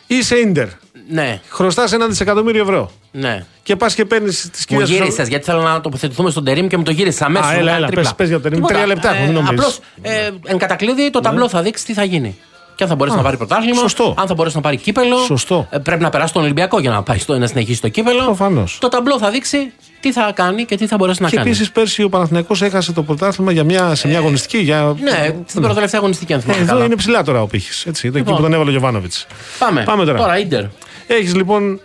Είσαι 0.06 0.36
ίντερ. 0.36 0.66
Ναι, 1.10 1.40
Χρωστάς 1.48 1.92
ένα 1.92 2.06
δισεκατομμύριο 2.06 2.62
ευρώ. 2.62 2.90
ναι. 3.10 3.44
Και 3.62 3.76
πας 3.76 3.94
και 3.94 4.04
παίρνεις 4.04 4.50
τη 4.50 4.74
Μου 4.74 4.80
κυρία 4.80 4.94
γύρισες 4.96 5.28
γιατί 5.28 5.44
θέλω 5.44 5.60
να 5.62 5.80
τοποθετηθούμε 5.80 6.30
στον 6.30 6.44
Τερήμ 6.44 6.66
και 6.66 6.76
μου 6.76 6.82
το 6.82 6.90
γύρισε 6.90 7.24
αμέσως. 7.24 7.50
Α, 7.50 7.54
έλα, 7.54 7.74
έλα, 7.76 7.88
πες- 7.88 8.14
πες 8.14 8.28
για 8.28 8.36
το 8.40 8.42
Τερίμ. 8.48 8.64
Τρία 8.66 8.86
λεπτά 8.86 9.10
έχουν, 9.14 9.24
μην 9.24 9.32
νομίζεις. 9.34 9.50
Απλώς 9.58 9.78
ε, 10.02 10.30
εν 10.44 10.58
κατακλείδη 10.58 11.10
το 11.10 11.20
ταμπλό 11.20 11.48
θα 11.48 11.62
δείξει 11.62 11.84
τι 11.84 11.92
θα 11.92 12.04
γίνει. 12.04 12.38
Και 12.78 12.84
αν 12.84 12.90
θα 12.90 12.96
μπορέσει 12.96 13.16
να 13.16 13.22
πάρει 13.22 13.36
πρωτάθλημα, 13.36 13.80
σωστό. 13.80 14.14
αν 14.18 14.26
θα 14.26 14.34
μπορέσει 14.34 14.56
να 14.56 14.62
πάρει 14.62 14.76
κύπελο. 14.76 15.16
Σωστό. 15.16 15.66
Ε, 15.70 15.78
πρέπει 15.78 16.02
να 16.02 16.08
περάσει 16.10 16.32
τον 16.32 16.42
Ολυμπιακό 16.42 16.78
για 16.78 16.90
να, 16.90 17.02
πάει 17.02 17.18
στο, 17.18 17.38
να 17.38 17.46
συνεχίσει 17.46 17.80
το 17.80 17.88
κύπελο. 17.88 18.24
Προφανώς. 18.24 18.78
Το 18.80 18.88
ταμπλό 18.88 19.18
θα 19.18 19.30
δείξει 19.30 19.72
τι 20.00 20.12
θα 20.12 20.32
κάνει 20.34 20.64
και 20.64 20.76
τι 20.76 20.86
θα 20.86 20.96
μπορέσει 20.96 21.22
να 21.22 21.28
Και 21.28 21.36
κάνει. 21.36 21.48
επίσης 21.48 21.70
πέρσι 21.70 22.02
ο 22.02 22.08
Παναθηναϊκός 22.08 22.62
έχασε 22.62 22.92
το 22.92 23.02
πρωτάθλημα 23.02 23.52
για 23.52 23.64
μια, 23.64 23.94
σε 23.94 24.08
μια 24.08 24.18
αγωνιστική. 24.18 24.58
Για... 24.58 24.94
Ναι, 25.00 25.34
στην 25.46 25.60
πρώτη 25.60 25.74
τελευταία 25.74 26.00
αγωνιστική, 26.00 26.32
αν 26.32 26.40
θυμάμαι 26.40 26.60
Εδώ 26.60 26.72
καλά. 26.72 26.84
είναι 26.84 26.96
ψηλά 26.96 27.22
τώρα 27.22 27.42
ο 27.42 27.46
πύχης. 27.46 27.86
Έτσι, 27.86 28.02
το 28.02 28.08
εκεί 28.08 28.16
Λοιπόν. 28.18 28.36
που 28.36 28.42
τον 28.42 28.52
έβαλε 28.52 28.68
ο 28.68 28.72
Γιωβάνοβιτς. 28.72 29.26
Πάμε. 29.58 29.82
Πάμε 29.82 30.04
τώρα. 30.04 30.18
Τώρα, 30.18 30.38
Ιντερ. 30.38 30.64
Έχεις 31.06 31.34
λοιπόν 31.34 31.80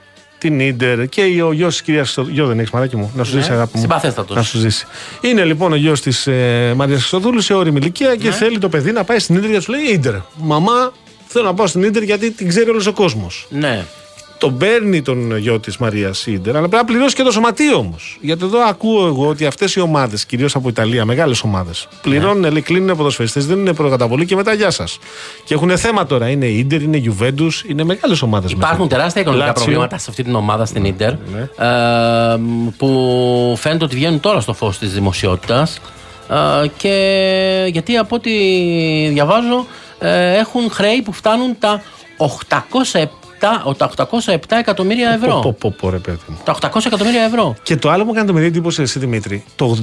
την 0.49 0.75
ντερ 0.77 1.07
και 1.09 1.41
ο 1.43 1.51
γιος 1.51 1.71
της 1.73 1.81
κυρίας. 1.81 2.17
Γιο 2.29 2.47
δεν 2.47 2.59
έχεις 2.59 2.71
μαράκι 2.71 2.95
μου. 2.95 3.11
Να 3.15 3.23
σου 3.23 3.31
ζήσει, 3.31 3.51
αγάπη 3.51 3.71
μου. 3.75 3.81
Συμπαθέστατος. 3.81 4.35
Να 4.35 4.41
σου 4.41 4.57
ζήσει. 4.57 4.85
Είναι 5.21 5.43
λοιπόν 5.43 5.71
ο 5.71 5.75
γιος 5.75 6.01
της 6.01 6.27
ε, 6.27 6.73
Μαρίας 6.75 6.97
Χρυστοδούλου 6.99 7.41
σε 7.41 7.53
όρημη 7.53 7.77
ηλικία 7.81 8.07
Ναι. 8.09 8.15
και 8.15 8.31
θέλει 8.31 8.57
το 8.57 8.69
παιδί 8.69 8.91
να 8.91 9.03
πάει 9.03 9.19
στην 9.19 9.35
ντερ 9.39 9.49
γιατί 9.49 9.63
σου 9.63 9.71
λέει 9.71 9.97
ντερ. 9.99 10.13
Μαμά, 10.35 10.91
θέλω 11.27 11.45
να 11.45 11.53
πάω 11.53 11.67
στην 11.67 11.91
ντερ 11.91 12.03
γιατί 12.03 12.31
την 12.31 12.47
ξέρει 12.47 12.69
όλος 12.69 12.85
ο 12.87 12.93
κόσμος. 12.93 13.47
Ναι. 13.49 13.85
Τον 14.43 14.57
παίρνει 14.57 15.01
τον 15.01 15.37
γιο 15.37 15.59
της 15.59 15.77
Μαρίας 15.77 16.25
Ιντερ, 16.25 16.55
αλλά 16.55 16.67
πρέπει 16.67 16.83
να 16.85 16.93
πληρώσει 16.93 17.15
και 17.15 17.23
το 17.23 17.31
σωματείο 17.31 17.77
όμως. 17.77 18.17
Γιατί 18.21 18.45
εδώ 18.45 18.59
ακούω 18.59 19.07
εγώ 19.07 19.27
ότι 19.27 19.45
αυτές 19.45 19.75
οι 19.75 19.79
ομάδες, 19.79 20.25
κυρίως 20.25 20.55
από 20.55 20.69
Ιταλία, 20.69 21.05
μεγάλες 21.05 21.43
ομάδες, 21.43 21.87
πληρώνουν, 22.01 22.51
λέει, 22.51 22.61
κλείνουν 22.61 22.97
ποδοσφαιριστές, 22.97 23.45
δίνουν 23.45 23.75
προκαταβολή 23.75 24.25
και 24.25 24.35
μετά 24.35 24.53
γεια 24.53 24.71
σας. 24.71 24.99
Και 25.43 25.53
έχουν 25.53 25.77
θέμα 25.77 26.05
τώρα. 26.05 26.27
Είναι 26.27 26.45
Ιντερ, 26.45 26.81
είναι 26.81 26.97
Γιουβέντους, 26.97 27.63
είναι 27.67 27.83
μεγάλες 27.83 28.21
ομάδες. 28.21 28.51
Υπάρχουν 28.51 28.87
τεράστια 28.87 29.21
οικονομικά 29.21 29.53
προβλήματα 29.53 29.97
σε 29.97 30.05
αυτή 30.09 30.23
την 30.23 30.35
ομάδα 30.35 30.65
στην 30.65 30.85
Ιντερ. 30.85 31.11
Ε, 31.11 31.17
που 32.77 33.55
φαίνεται 33.57 33.83
ότι 33.83 33.95
βγαίνουν 33.95 34.19
τώρα 34.19 34.39
στο 34.39 34.53
φως 34.53 34.77
της 34.77 34.93
δημοσιότητας. 34.93 35.81
Ε, 36.29 36.67
και 36.77 37.69
γιατί 37.71 37.97
από 37.97 38.15
ό,τι 38.15 38.31
διαβάζω 39.09 39.65
ε, 39.99 40.37
έχουν 40.37 40.71
χρέη 40.71 41.01
που 41.01 41.13
φτάνουν 41.13 41.55
τα 41.59 41.81
807, 42.17 42.25
ο, 43.01 43.22
τα 43.43 43.63
807 44.25 44.35
εκατομμύρια 44.59 45.07
Πω, 45.07 45.25
ευρώ. 45.25 45.39
πω, 45.39 45.55
πω, 45.59 45.75
πω, 45.79 45.89
ρε 45.89 45.97
παιδί 45.97 46.17
μου. 46.27 46.37
Τα 46.43 46.57
800 46.61 46.85
εκατομμύρια 46.85 47.21
ευρώ. 47.23 47.55
Και 47.63 47.75
το 47.75 47.89
άλλο 47.89 48.03
που 48.03 48.11
έκανε 48.11 48.27
το 48.27 48.33
μεγάλη 48.33 48.51
εντύπωση, 48.51 48.81
εσύ 48.81 48.99
Δημήτρη, 48.99 49.43
το 49.55 49.77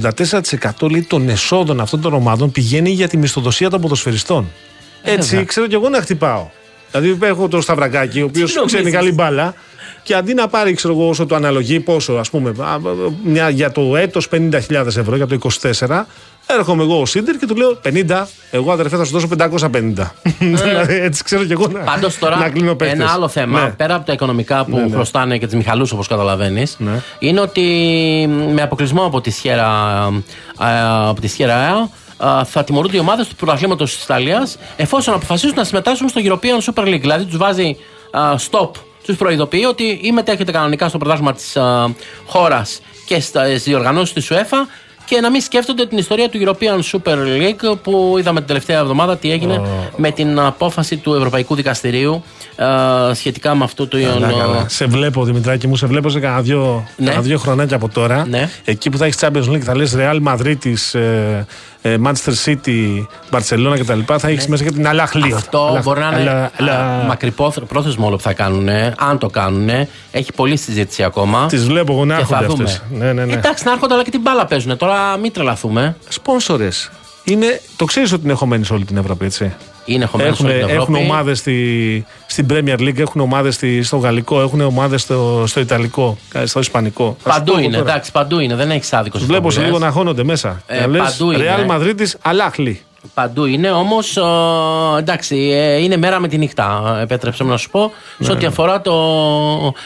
84% 0.81 0.89
λέει, 0.89 1.01
των 1.01 1.29
εσόδων 1.29 1.79
αυτών 1.79 2.01
των 2.01 2.13
ομάδων 2.13 2.51
πηγαίνει 2.51 2.89
για 2.89 3.07
τη 3.07 3.17
μισθοδοσία 3.17 3.69
των 3.69 3.81
ποδοσφαιριστών. 3.81 4.47
Έτσι, 5.03 5.29
βέβαια. 5.29 5.45
ξέρω 5.45 5.67
κι 5.67 5.73
εγώ 5.73 5.89
να 5.89 6.01
χτυπάω. 6.01 6.47
Δηλαδή, 6.91 7.25
έχω 7.25 7.47
τον 7.47 7.61
Σταυρακάκη, 7.61 8.21
ο 8.21 8.25
οποίος 8.25 8.55
νομίζεις; 8.55 8.77
ξέρει 8.77 8.91
καλή 8.91 9.11
μπάλα, 9.11 9.53
και 10.03 10.15
αντί 10.15 10.33
να 10.33 10.47
πάρει, 10.47 10.73
ξέρω 10.73 10.93
εγώ, 10.93 11.09
όσο 11.09 11.25
το 11.25 11.35
αναλογεί, 11.35 11.79
πόσο, 11.79 12.13
ας 12.13 12.29
πούμε, 12.29 12.53
α, 12.59 12.73
α, 12.73 12.79
μια, 13.23 13.49
για 13.49 13.71
το 13.71 13.95
έτος 13.95 14.27
50.000 14.31 14.85
ευρώ, 14.85 15.15
για 15.15 15.27
το 15.27 15.37
24, 15.61 16.07
έρχομαι 16.53 16.83
εγώ 16.83 17.01
ο 17.01 17.05
Σίντερ 17.05 17.35
και 17.37 17.45
του 17.45 17.55
λέω 17.55 17.79
50, 17.85 18.23
εγώ 18.51 18.71
αδερφέ 18.71 18.97
θα 18.97 19.03
σου 19.05 19.11
δώσω 19.11 19.27
550. 19.37 19.93
δηλαδή, 20.39 20.95
έτσι 20.99 21.23
ξέρω 21.23 21.43
κι 21.45 21.51
εγώ 21.51 21.67
να, 21.67 21.79
Πάντως 21.79 22.17
τώρα 22.17 22.35
να 22.35 22.49
κλείνω 22.49 22.75
παίκτες. 22.75 22.99
ένα 22.99 23.11
άλλο 23.11 23.27
θέμα, 23.27 23.61
Ναι. 23.61 23.69
πέρα 23.69 23.95
από 23.95 24.05
τα 24.05 24.13
οικονομικά 24.13 24.65
που 24.65 24.75
Ναι, 24.77 24.83
ναι. 24.83 24.89
χρωστάνε 24.91 25.37
και 25.37 25.45
τις 25.45 25.55
Μιχαλούς, 25.55 25.91
όπως 25.91 26.07
καταλαβαίνεις, 26.07 26.75
Ναι. 26.79 27.01
είναι 27.19 27.39
ότι 27.39 27.61
με 28.53 28.61
αποκλεισμό 28.61 29.05
από 29.05 29.21
τη 29.21 29.29
Σιέρα, 29.29 29.69
ε, 30.61 30.81
από 31.07 31.21
τη 31.21 31.27
Σιέρα 31.27 31.55
Αέα, 31.55 31.89
ε, 32.39 32.43
θα 32.43 32.63
τιμωρούνται 32.63 32.97
οι 32.97 32.99
ομάδες 32.99 33.27
του 33.27 33.35
πρωταθλήματος 33.35 33.95
της 33.95 34.03
Ιταλίας 34.03 34.57
εφόσον 34.75 35.13
αποφασίσουν 35.13 35.55
να 35.55 35.63
συμμετάσχουν 35.63 36.09
στο 36.09 36.21
European 36.23 36.73
Super 36.73 36.83
League. 36.87 36.99
Δηλαδή 37.01 37.25
τους 37.25 37.37
βάζει 37.37 37.77
ε, 38.13 38.35
stop, 38.51 38.69
τους 39.05 39.15
προειδοποιεί 39.17 39.65
ότι 39.67 39.99
ή 40.03 40.11
μετέχετε 40.11 40.51
κανονικά 40.51 40.87
στο 40.89 40.97
πρωτάθλημα 40.97 41.33
της 41.33 41.57
χώρας 42.27 42.81
και 43.05 43.19
στις 43.19 43.63
διοργανώσεις 43.63 44.13
της 44.13 44.31
UEFA 44.31 44.67
και 45.11 45.21
να 45.21 45.29
μην 45.29 45.41
σκέφτονται 45.41 45.85
την 45.85 45.97
ιστορία 45.97 46.29
του 46.29 46.39
European 46.45 46.79
Super 46.91 47.15
League 47.15 47.77
που 47.83 48.15
είδαμε 48.19 48.39
την 48.39 48.47
τελευταία 48.47 48.79
εβδομάδα 48.79 49.17
τι 49.17 49.31
έγινε 49.31 49.61
με 49.95 50.11
την 50.11 50.39
απόφαση 50.39 50.97
του 50.97 51.13
Ευρωπαϊκού 51.13 51.55
Δικαστηρίου 51.55 52.23
ε, 52.55 53.13
σχετικά 53.13 53.55
με 53.55 53.63
αυτό 53.63 53.87
το 53.87 53.97
Καλά, 54.01 54.29
ε, 54.29 54.33
καλά. 54.33 54.65
Σε 54.69 54.85
βλέπω, 54.85 55.23
Δημητράκη 55.23 55.67
μου, 55.67 55.75
σε 55.75 55.85
βλέπω 55.87 56.09
σε 56.09 56.19
κανένα 56.19 56.41
δύο, 56.41 56.87
Ναι. 56.97 57.05
κανένα 57.05 57.23
δύο 57.23 57.37
χρονάκια 57.37 57.75
από 57.75 57.89
τώρα. 57.89 58.25
Ναι. 58.27 58.49
Εκεί 58.65 58.89
που 58.89 58.97
θα 58.97 59.05
έχεις 59.05 59.17
Champions 59.19 59.49
League, 59.49 59.59
θα 59.59 59.75
λες 59.75 59.95
Real 59.97 60.19
Madrid, 60.23 60.57
ε, 60.93 60.99
ε, 60.99 61.45
Manchester 61.83 62.33
City, 62.45 63.05
Barcelona 63.31 63.75
κτλ. 63.79 63.99
Θα 64.17 64.27
έχεις 64.27 64.47
μέσα 64.47 64.63
και 64.63 64.71
την 64.71 64.87
Αλάχλη. 64.87 65.29
Ναι. 65.29 65.35
Αυτό 65.35 65.79
μπορεί 65.83 65.99
να 65.99 66.19
είναι 66.19 66.51
μακρύ 67.07 67.33
πρόθεσμο 67.67 68.07
όλο 68.07 68.15
που 68.15 68.21
θα 68.21 68.33
κάνουν. 68.33 68.69
Αν 68.97 69.17
το 69.17 69.29
κάνουν. 69.29 69.69
Έχει 70.11 70.33
πολλή 70.33 70.57
συζήτηση 70.57 71.03
ακόμα. 71.03 71.45
Τις 71.45 71.65
βλέπω 71.65 71.93
εγώ 71.93 72.05
να 72.05 72.17
Και 72.17 72.23
θα 72.25 72.37
έρχονται 72.37 72.63
δούμε. 72.63 72.63
αυτέ. 72.63 72.81
Ναι, 72.95 73.13
ναι, 73.13 73.25
ναι. 73.25 73.33
Εντάξει, 73.33 73.65
να 73.65 73.71
έρχονται 73.71 73.93
αλλά 73.93 74.03
και 74.03 74.11
την 74.11 74.21
μπάλα 74.21 74.45
παίζουν. 74.45 74.77
Τώρα 74.77 75.17
μην 75.17 75.31
τρελαθούμε. 75.31 75.95
Σπόνσορες. 76.07 76.91
Είναι, 77.23 77.61
το 77.75 77.85
ξέρεις 77.85 78.11
ότι 78.11 78.23
είναι 78.23 78.33
χωμένοι 78.33 78.65
σε 78.65 78.73
όλη 78.73 78.85
την 78.85 78.97
Ευρώπη, 78.97 79.25
έτσι. 79.25 79.53
Είναι 79.85 80.05
χωμένοι 80.05 80.35
σε 80.35 80.43
Έχουν, 80.43 80.45
όλη 80.45 80.59
την 80.65 80.69
έχουν 80.69 80.93
Ευρώπη. 80.95 81.09
ομάδες 81.11 81.37
στη, 81.37 82.05
στην 82.27 82.45
Premier 82.49 82.79
League, 82.79 82.99
έχουν 82.99 83.21
ομάδες 83.21 83.59
στο 83.81 83.97
Γαλλικό, 83.97 84.41
έχουν 84.41 84.61
ομάδες 84.61 85.01
στο, 85.01 85.43
στο 85.47 85.59
Ιταλικό, 85.59 86.17
ε, 86.33 86.45
στο 86.45 86.59
Ισπανικό. 86.59 87.17
Θα 87.23 87.31
σου 87.31 87.37
Παντού 87.37 87.51
πω 87.51 87.57
εγώ 87.57 87.67
είναι, 87.67 87.77
τώρα. 87.77 87.89
εντάξει, 87.91 88.11
παντού 88.11 88.39
είναι. 88.39 88.55
Δεν 88.55 88.71
έχεις 88.71 88.93
άδικο. 88.93 89.17
Τους 89.17 89.27
βλέπω 89.27 89.51
σε 89.51 89.61
λίγο 89.61 89.77
να 89.79 89.91
χώνονται 89.91 90.23
μέσα. 90.23 90.61
Ε, 90.67 90.79
και 90.79 90.87
λες, 90.87 91.01
παντού 91.01 91.31
είναι. 91.31 91.45
Real 91.67 91.71
Madrid 91.71 92.05
Αλάχλη. 92.21 92.81
Παντού 93.13 93.45
είναι, 93.45 93.71
όμως 93.71 94.17
εντάξει, 94.97 95.35
ε, 95.53 95.77
είναι 95.77 95.97
μέρα 95.97 96.19
με 96.19 96.27
τη 96.27 96.37
νύχτα. 96.37 96.97
Επέτρεψε 97.01 97.43
μου 97.43 97.49
να 97.49 97.57
σου 97.57 97.69
πω. 97.69 97.91
Ναι, 98.17 98.25
σε 98.25 98.31
ό,τι 98.31 98.45
αφορά 98.45 98.81
το... 98.81 98.93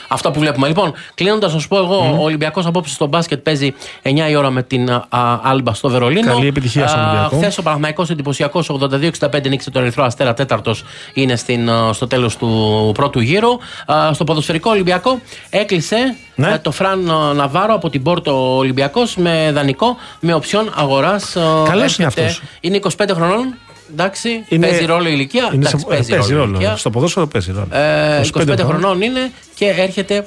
αυτά 0.07 0.31
που 0.31 0.39
βλέπουμε. 0.39 0.67
Λοιπόν, 0.67 0.93
κλείνοντας, 1.13 1.53
να 1.53 1.59
σου 1.59 1.67
πω 1.67 1.77
εγώ, 1.77 2.17
ο 2.19 2.23
Ολυμπιακός 2.23 2.65
απόψε 2.65 2.93
στο 2.93 3.07
μπάσκετ 3.07 3.39
παίζει 3.39 3.73
9 4.03 4.09
η 4.29 4.35
ώρα 4.35 4.49
με 4.49 4.63
την 4.63 4.89
α, 4.89 5.01
Άλμπα 5.43 5.73
στο 5.73 5.89
Βερολίνο. 5.89 6.33
Καλή 6.33 6.47
επιτυχία 6.47 6.87
στον 6.87 7.01
Ολυμπιακό. 7.01 7.35
Χθες 7.35 7.57
ο 7.57 7.61
Παναθηναϊκός 7.61 8.05
εντυπωσιακός 8.09 8.71
82-65 8.71 9.49
νίκησε 9.49 9.71
τον 9.71 9.81
Ερυθρό 9.81 10.03
Αστέρα, 10.03 10.33
τέταρτος 10.33 10.83
είναι 11.13 11.35
στην, 11.35 11.69
α, 11.69 11.93
στο 11.93 12.07
τέλος 12.07 12.37
του 12.37 12.91
πρώτου 12.93 13.19
γύρου. 13.19 13.51
Α, 13.85 14.13
στο 14.13 14.23
ποδοσφαιρικό 14.23 14.69
Ολυμπιακό 14.69 15.19
έκλεισε 15.49 16.15
Ναι. 16.35 16.51
ε, 16.53 16.57
το 16.57 16.71
Φραν 16.71 17.09
α, 17.11 17.33
Ναβάρο 17.33 17.73
από 17.73 17.89
την 17.89 18.03
Πόρτο 18.03 18.57
Ολυμπιακός 18.57 19.15
με 19.15 19.51
δανεικό 19.53 19.97
με 20.19 20.33
οψιόν 20.33 20.71
αγοράς. 20.75 21.37
Καλός 21.67 21.97
είναι 21.97 22.07
αυτός. 22.07 22.41
Είναι 22.59 22.79
25 22.97 23.13
χρονών. 23.13 23.55
Εντάξει, 23.91 24.45
Είναι- 24.47 24.67
παίζει 24.67 24.85
ρόλο 24.85 25.07
η 25.07 25.11
ηλικία. 25.13 25.43
Είναι 25.53 25.55
εντάξει, 25.55 25.77
σε- 25.79 25.85
παίζει, 25.87 26.13
ε, 26.13 26.15
παίζει 26.15 26.31
ρόλο, 26.33 26.43
η 26.43 26.45
ρόλο. 26.45 26.57
ηλικία. 26.59 26.77
Στο 26.77 26.89
ποδόσφαιρο 26.89 27.27
παίζει 27.27 27.51
ρόλο. 27.51 27.67
Ε, 27.71 28.19
25, 28.19 28.63
χρονών 28.65 29.01
είναι 29.01 29.31
και 29.55 29.65
έρχεται 29.65 30.15
ε, 30.15 30.23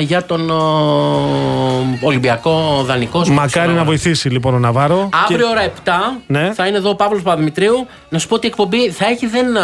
για 0.00 0.24
τον 0.24 0.50
ε, 0.50 0.52
Ολυμπιακό 2.06 2.82
δανεικό. 2.86 3.22
Μακάρι 3.28 3.72
να 3.72 3.84
βοηθήσει 3.84 4.28
λοιπόν 4.28 4.54
ο 4.54 4.58
Ναβάρο. 4.58 5.08
Αύριο 5.24 5.38
Και- 5.46 5.52
ώρα 5.52 5.62
7 5.62 6.20
Ναι. 6.26 6.52
θα 6.54 6.66
είναι 6.66 6.76
εδώ 6.76 6.90
ο 6.90 6.94
Παύλος 6.94 7.22
Παπαδημητρίου. 7.22 7.86
Να 8.08 8.18
σου 8.18 8.28
πω 8.28 8.34
ότι 8.34 8.46
η 8.46 8.48
εκπομπή 8.48 8.90
θα 8.90 9.06
έχει, 9.06 9.26
δεν 9.26 9.56
α, 9.56 9.62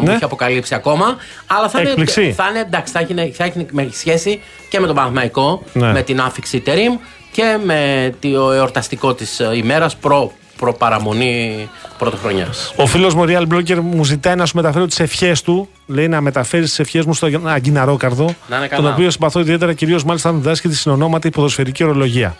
μου 0.00 0.06
Ναι. 0.06 0.12
έχει 0.14 0.24
αποκαλύψει 0.24 0.74
ακόμα. 0.74 1.16
Αλλά 1.46 1.68
θα 1.68 1.80
είναι, 1.80 1.88
Έκπληξη. 1.88 2.32
θα 2.36 2.46
είναι, 2.50 2.58
εντάξει, 2.60 2.92
θα 2.92 2.98
έχει, 3.00 3.32
θα 3.32 3.44
έχει 3.44 3.66
με 3.70 3.88
σχέση 3.92 4.40
και 4.70 4.80
με 4.80 4.86
τον 4.86 4.94
Παναθηναϊκό, 4.96 5.62
Ναι. 5.72 5.92
με 5.92 6.02
την 6.02 6.20
άφηξη 6.20 6.60
Τερίμ 6.60 6.96
και 7.32 7.58
με 7.64 8.12
το 8.20 8.52
εορταστικό 8.52 9.14
της 9.14 9.40
ημέρας 9.54 9.96
προ, 9.96 10.32
προ 10.56 10.72
παραμονή 10.72 11.68
πρωτοχρονιά. 11.98 12.48
Ο 12.76 12.86
φίλος 12.86 13.14
μου, 13.14 13.24
Real 13.28 13.46
Blocker, 13.52 13.78
μου 13.82 14.04
ζητάει 14.04 14.34
να 14.34 14.46
σου 14.46 14.56
μεταφέρω 14.56 14.86
τις 14.86 15.00
ευχές 15.00 15.42
του. 15.42 15.68
Λέει 15.86 16.08
να 16.08 16.20
μεταφέρεις 16.20 16.68
τις 16.68 16.78
ευχές 16.78 17.04
μου 17.04 17.14
στο 17.14 17.28
Αγκιναρόκαρδο. 17.44 18.34
Να 18.48 18.56
είναι 18.56 18.66
καλά. 18.66 18.82
Τον 18.82 18.92
οποίο 18.92 19.10
συμπαθώ 19.10 19.40
ιδιαίτερα, 19.40 19.72
κυρίως 19.72 20.04
μάλιστα 20.04 20.28
αν 20.28 20.36
διδάσκει 20.36 20.68
τη 20.68 20.76
συνονόματη 20.76 21.30
ποδοσφαιρική 21.30 21.84
ορολογία. 21.84 22.36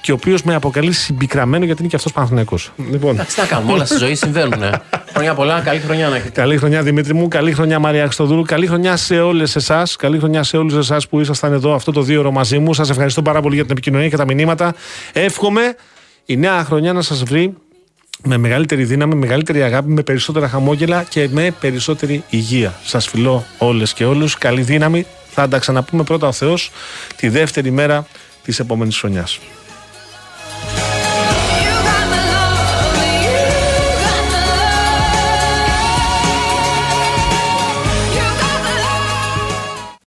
Και 0.00 0.12
ο 0.12 0.14
οποίος 0.14 0.42
με 0.42 0.54
αποκαλεί 0.54 0.92
συμπικραμένο 0.92 1.64
γιατί 1.64 1.80
είναι 1.80 1.90
και 1.90 1.96
αυτός 1.96 2.12
Παναθυνακό. 2.12 2.58
Λοιπόν, 2.90 3.14
Εντάξει, 3.14 3.34
τι 3.34 3.40
να 3.40 3.46
κάνουμε, 3.46 3.72
όλα 3.72 3.84
στη 3.84 3.96
ζωή 3.96 4.14
συμβαίνουν. 4.14 4.62
Χρόνια 5.12 5.34
πολλά, 5.34 5.60
καλή 5.60 5.80
χρονιά 5.80 6.08
να 6.08 6.16
έχετε. 6.16 6.40
Καλή 6.40 6.56
χρονιά 6.56 6.82
Δημήτρη 6.82 7.14
μου, 7.14 7.28
καλή 7.28 7.52
χρονιά 7.52 7.78
Μαρία 7.78 8.04
Χριστοδούλου, 8.04 8.42
καλή 8.42 8.66
χρονιά 8.66 8.96
σε 8.96 9.20
όλες 9.20 9.56
εσάς. 9.56 9.96
Καλή 9.96 10.18
χρονιά 10.18 10.42
σε 10.42 10.56
όλους 10.56 10.74
εσάς 10.74 11.08
που 11.08 11.20
ήσασταν 11.20 11.52
εδώ 11.52 11.74
αυτό 11.74 11.92
το 11.92 12.02
δύο 12.02 12.20
ώρο 12.20 12.30
μαζί 12.30 12.58
μου. 12.58 12.74
Σας 12.74 12.90
ευχαριστώ 12.90 13.22
πάρα 13.22 13.40
πολύ 13.40 13.54
για 13.54 13.62
την 13.62 13.72
επικοινωνία 13.72 14.08
και 14.08 14.16
τα 14.16 14.24
μηνύματα. 14.24 14.74
Εύχομαι 15.12 15.76
η 16.26 16.36
νέα 16.36 16.64
χρονιά 16.64 16.92
να 16.92 17.02
σας 17.02 17.22
βρει 17.22 17.54
με 18.22 18.36
μεγαλύτερη 18.36 18.84
δύναμη, 18.84 19.14
με 19.14 19.20
μεγαλύτερη 19.20 19.62
αγάπη, 19.62 19.90
με 19.90 20.02
περισσότερα 20.02 20.48
χαμόγελα 20.48 21.02
και 21.02 21.28
με 21.32 21.54
περισσότερη 21.60 22.24
υγεία. 22.30 22.74
Σας 22.84 23.08
φιλώ 23.08 23.44
όλες 23.58 23.92
και 23.92 24.04
όλους. 24.04 24.38
Καλή 24.38 24.62
δύναμη. 24.62 25.06
Θα 25.30 25.48
τα 25.48 25.58
ξαναπούμε 25.58 26.02
πρώτα 26.02 26.26
ο 26.26 26.32
Θεός 26.32 26.70
τη 27.16 27.28
δεύτερη 27.28 27.70
μέρα 27.70 28.06
της 28.44 28.58
επόμενης 28.58 28.98
χρονιάς. 28.98 29.38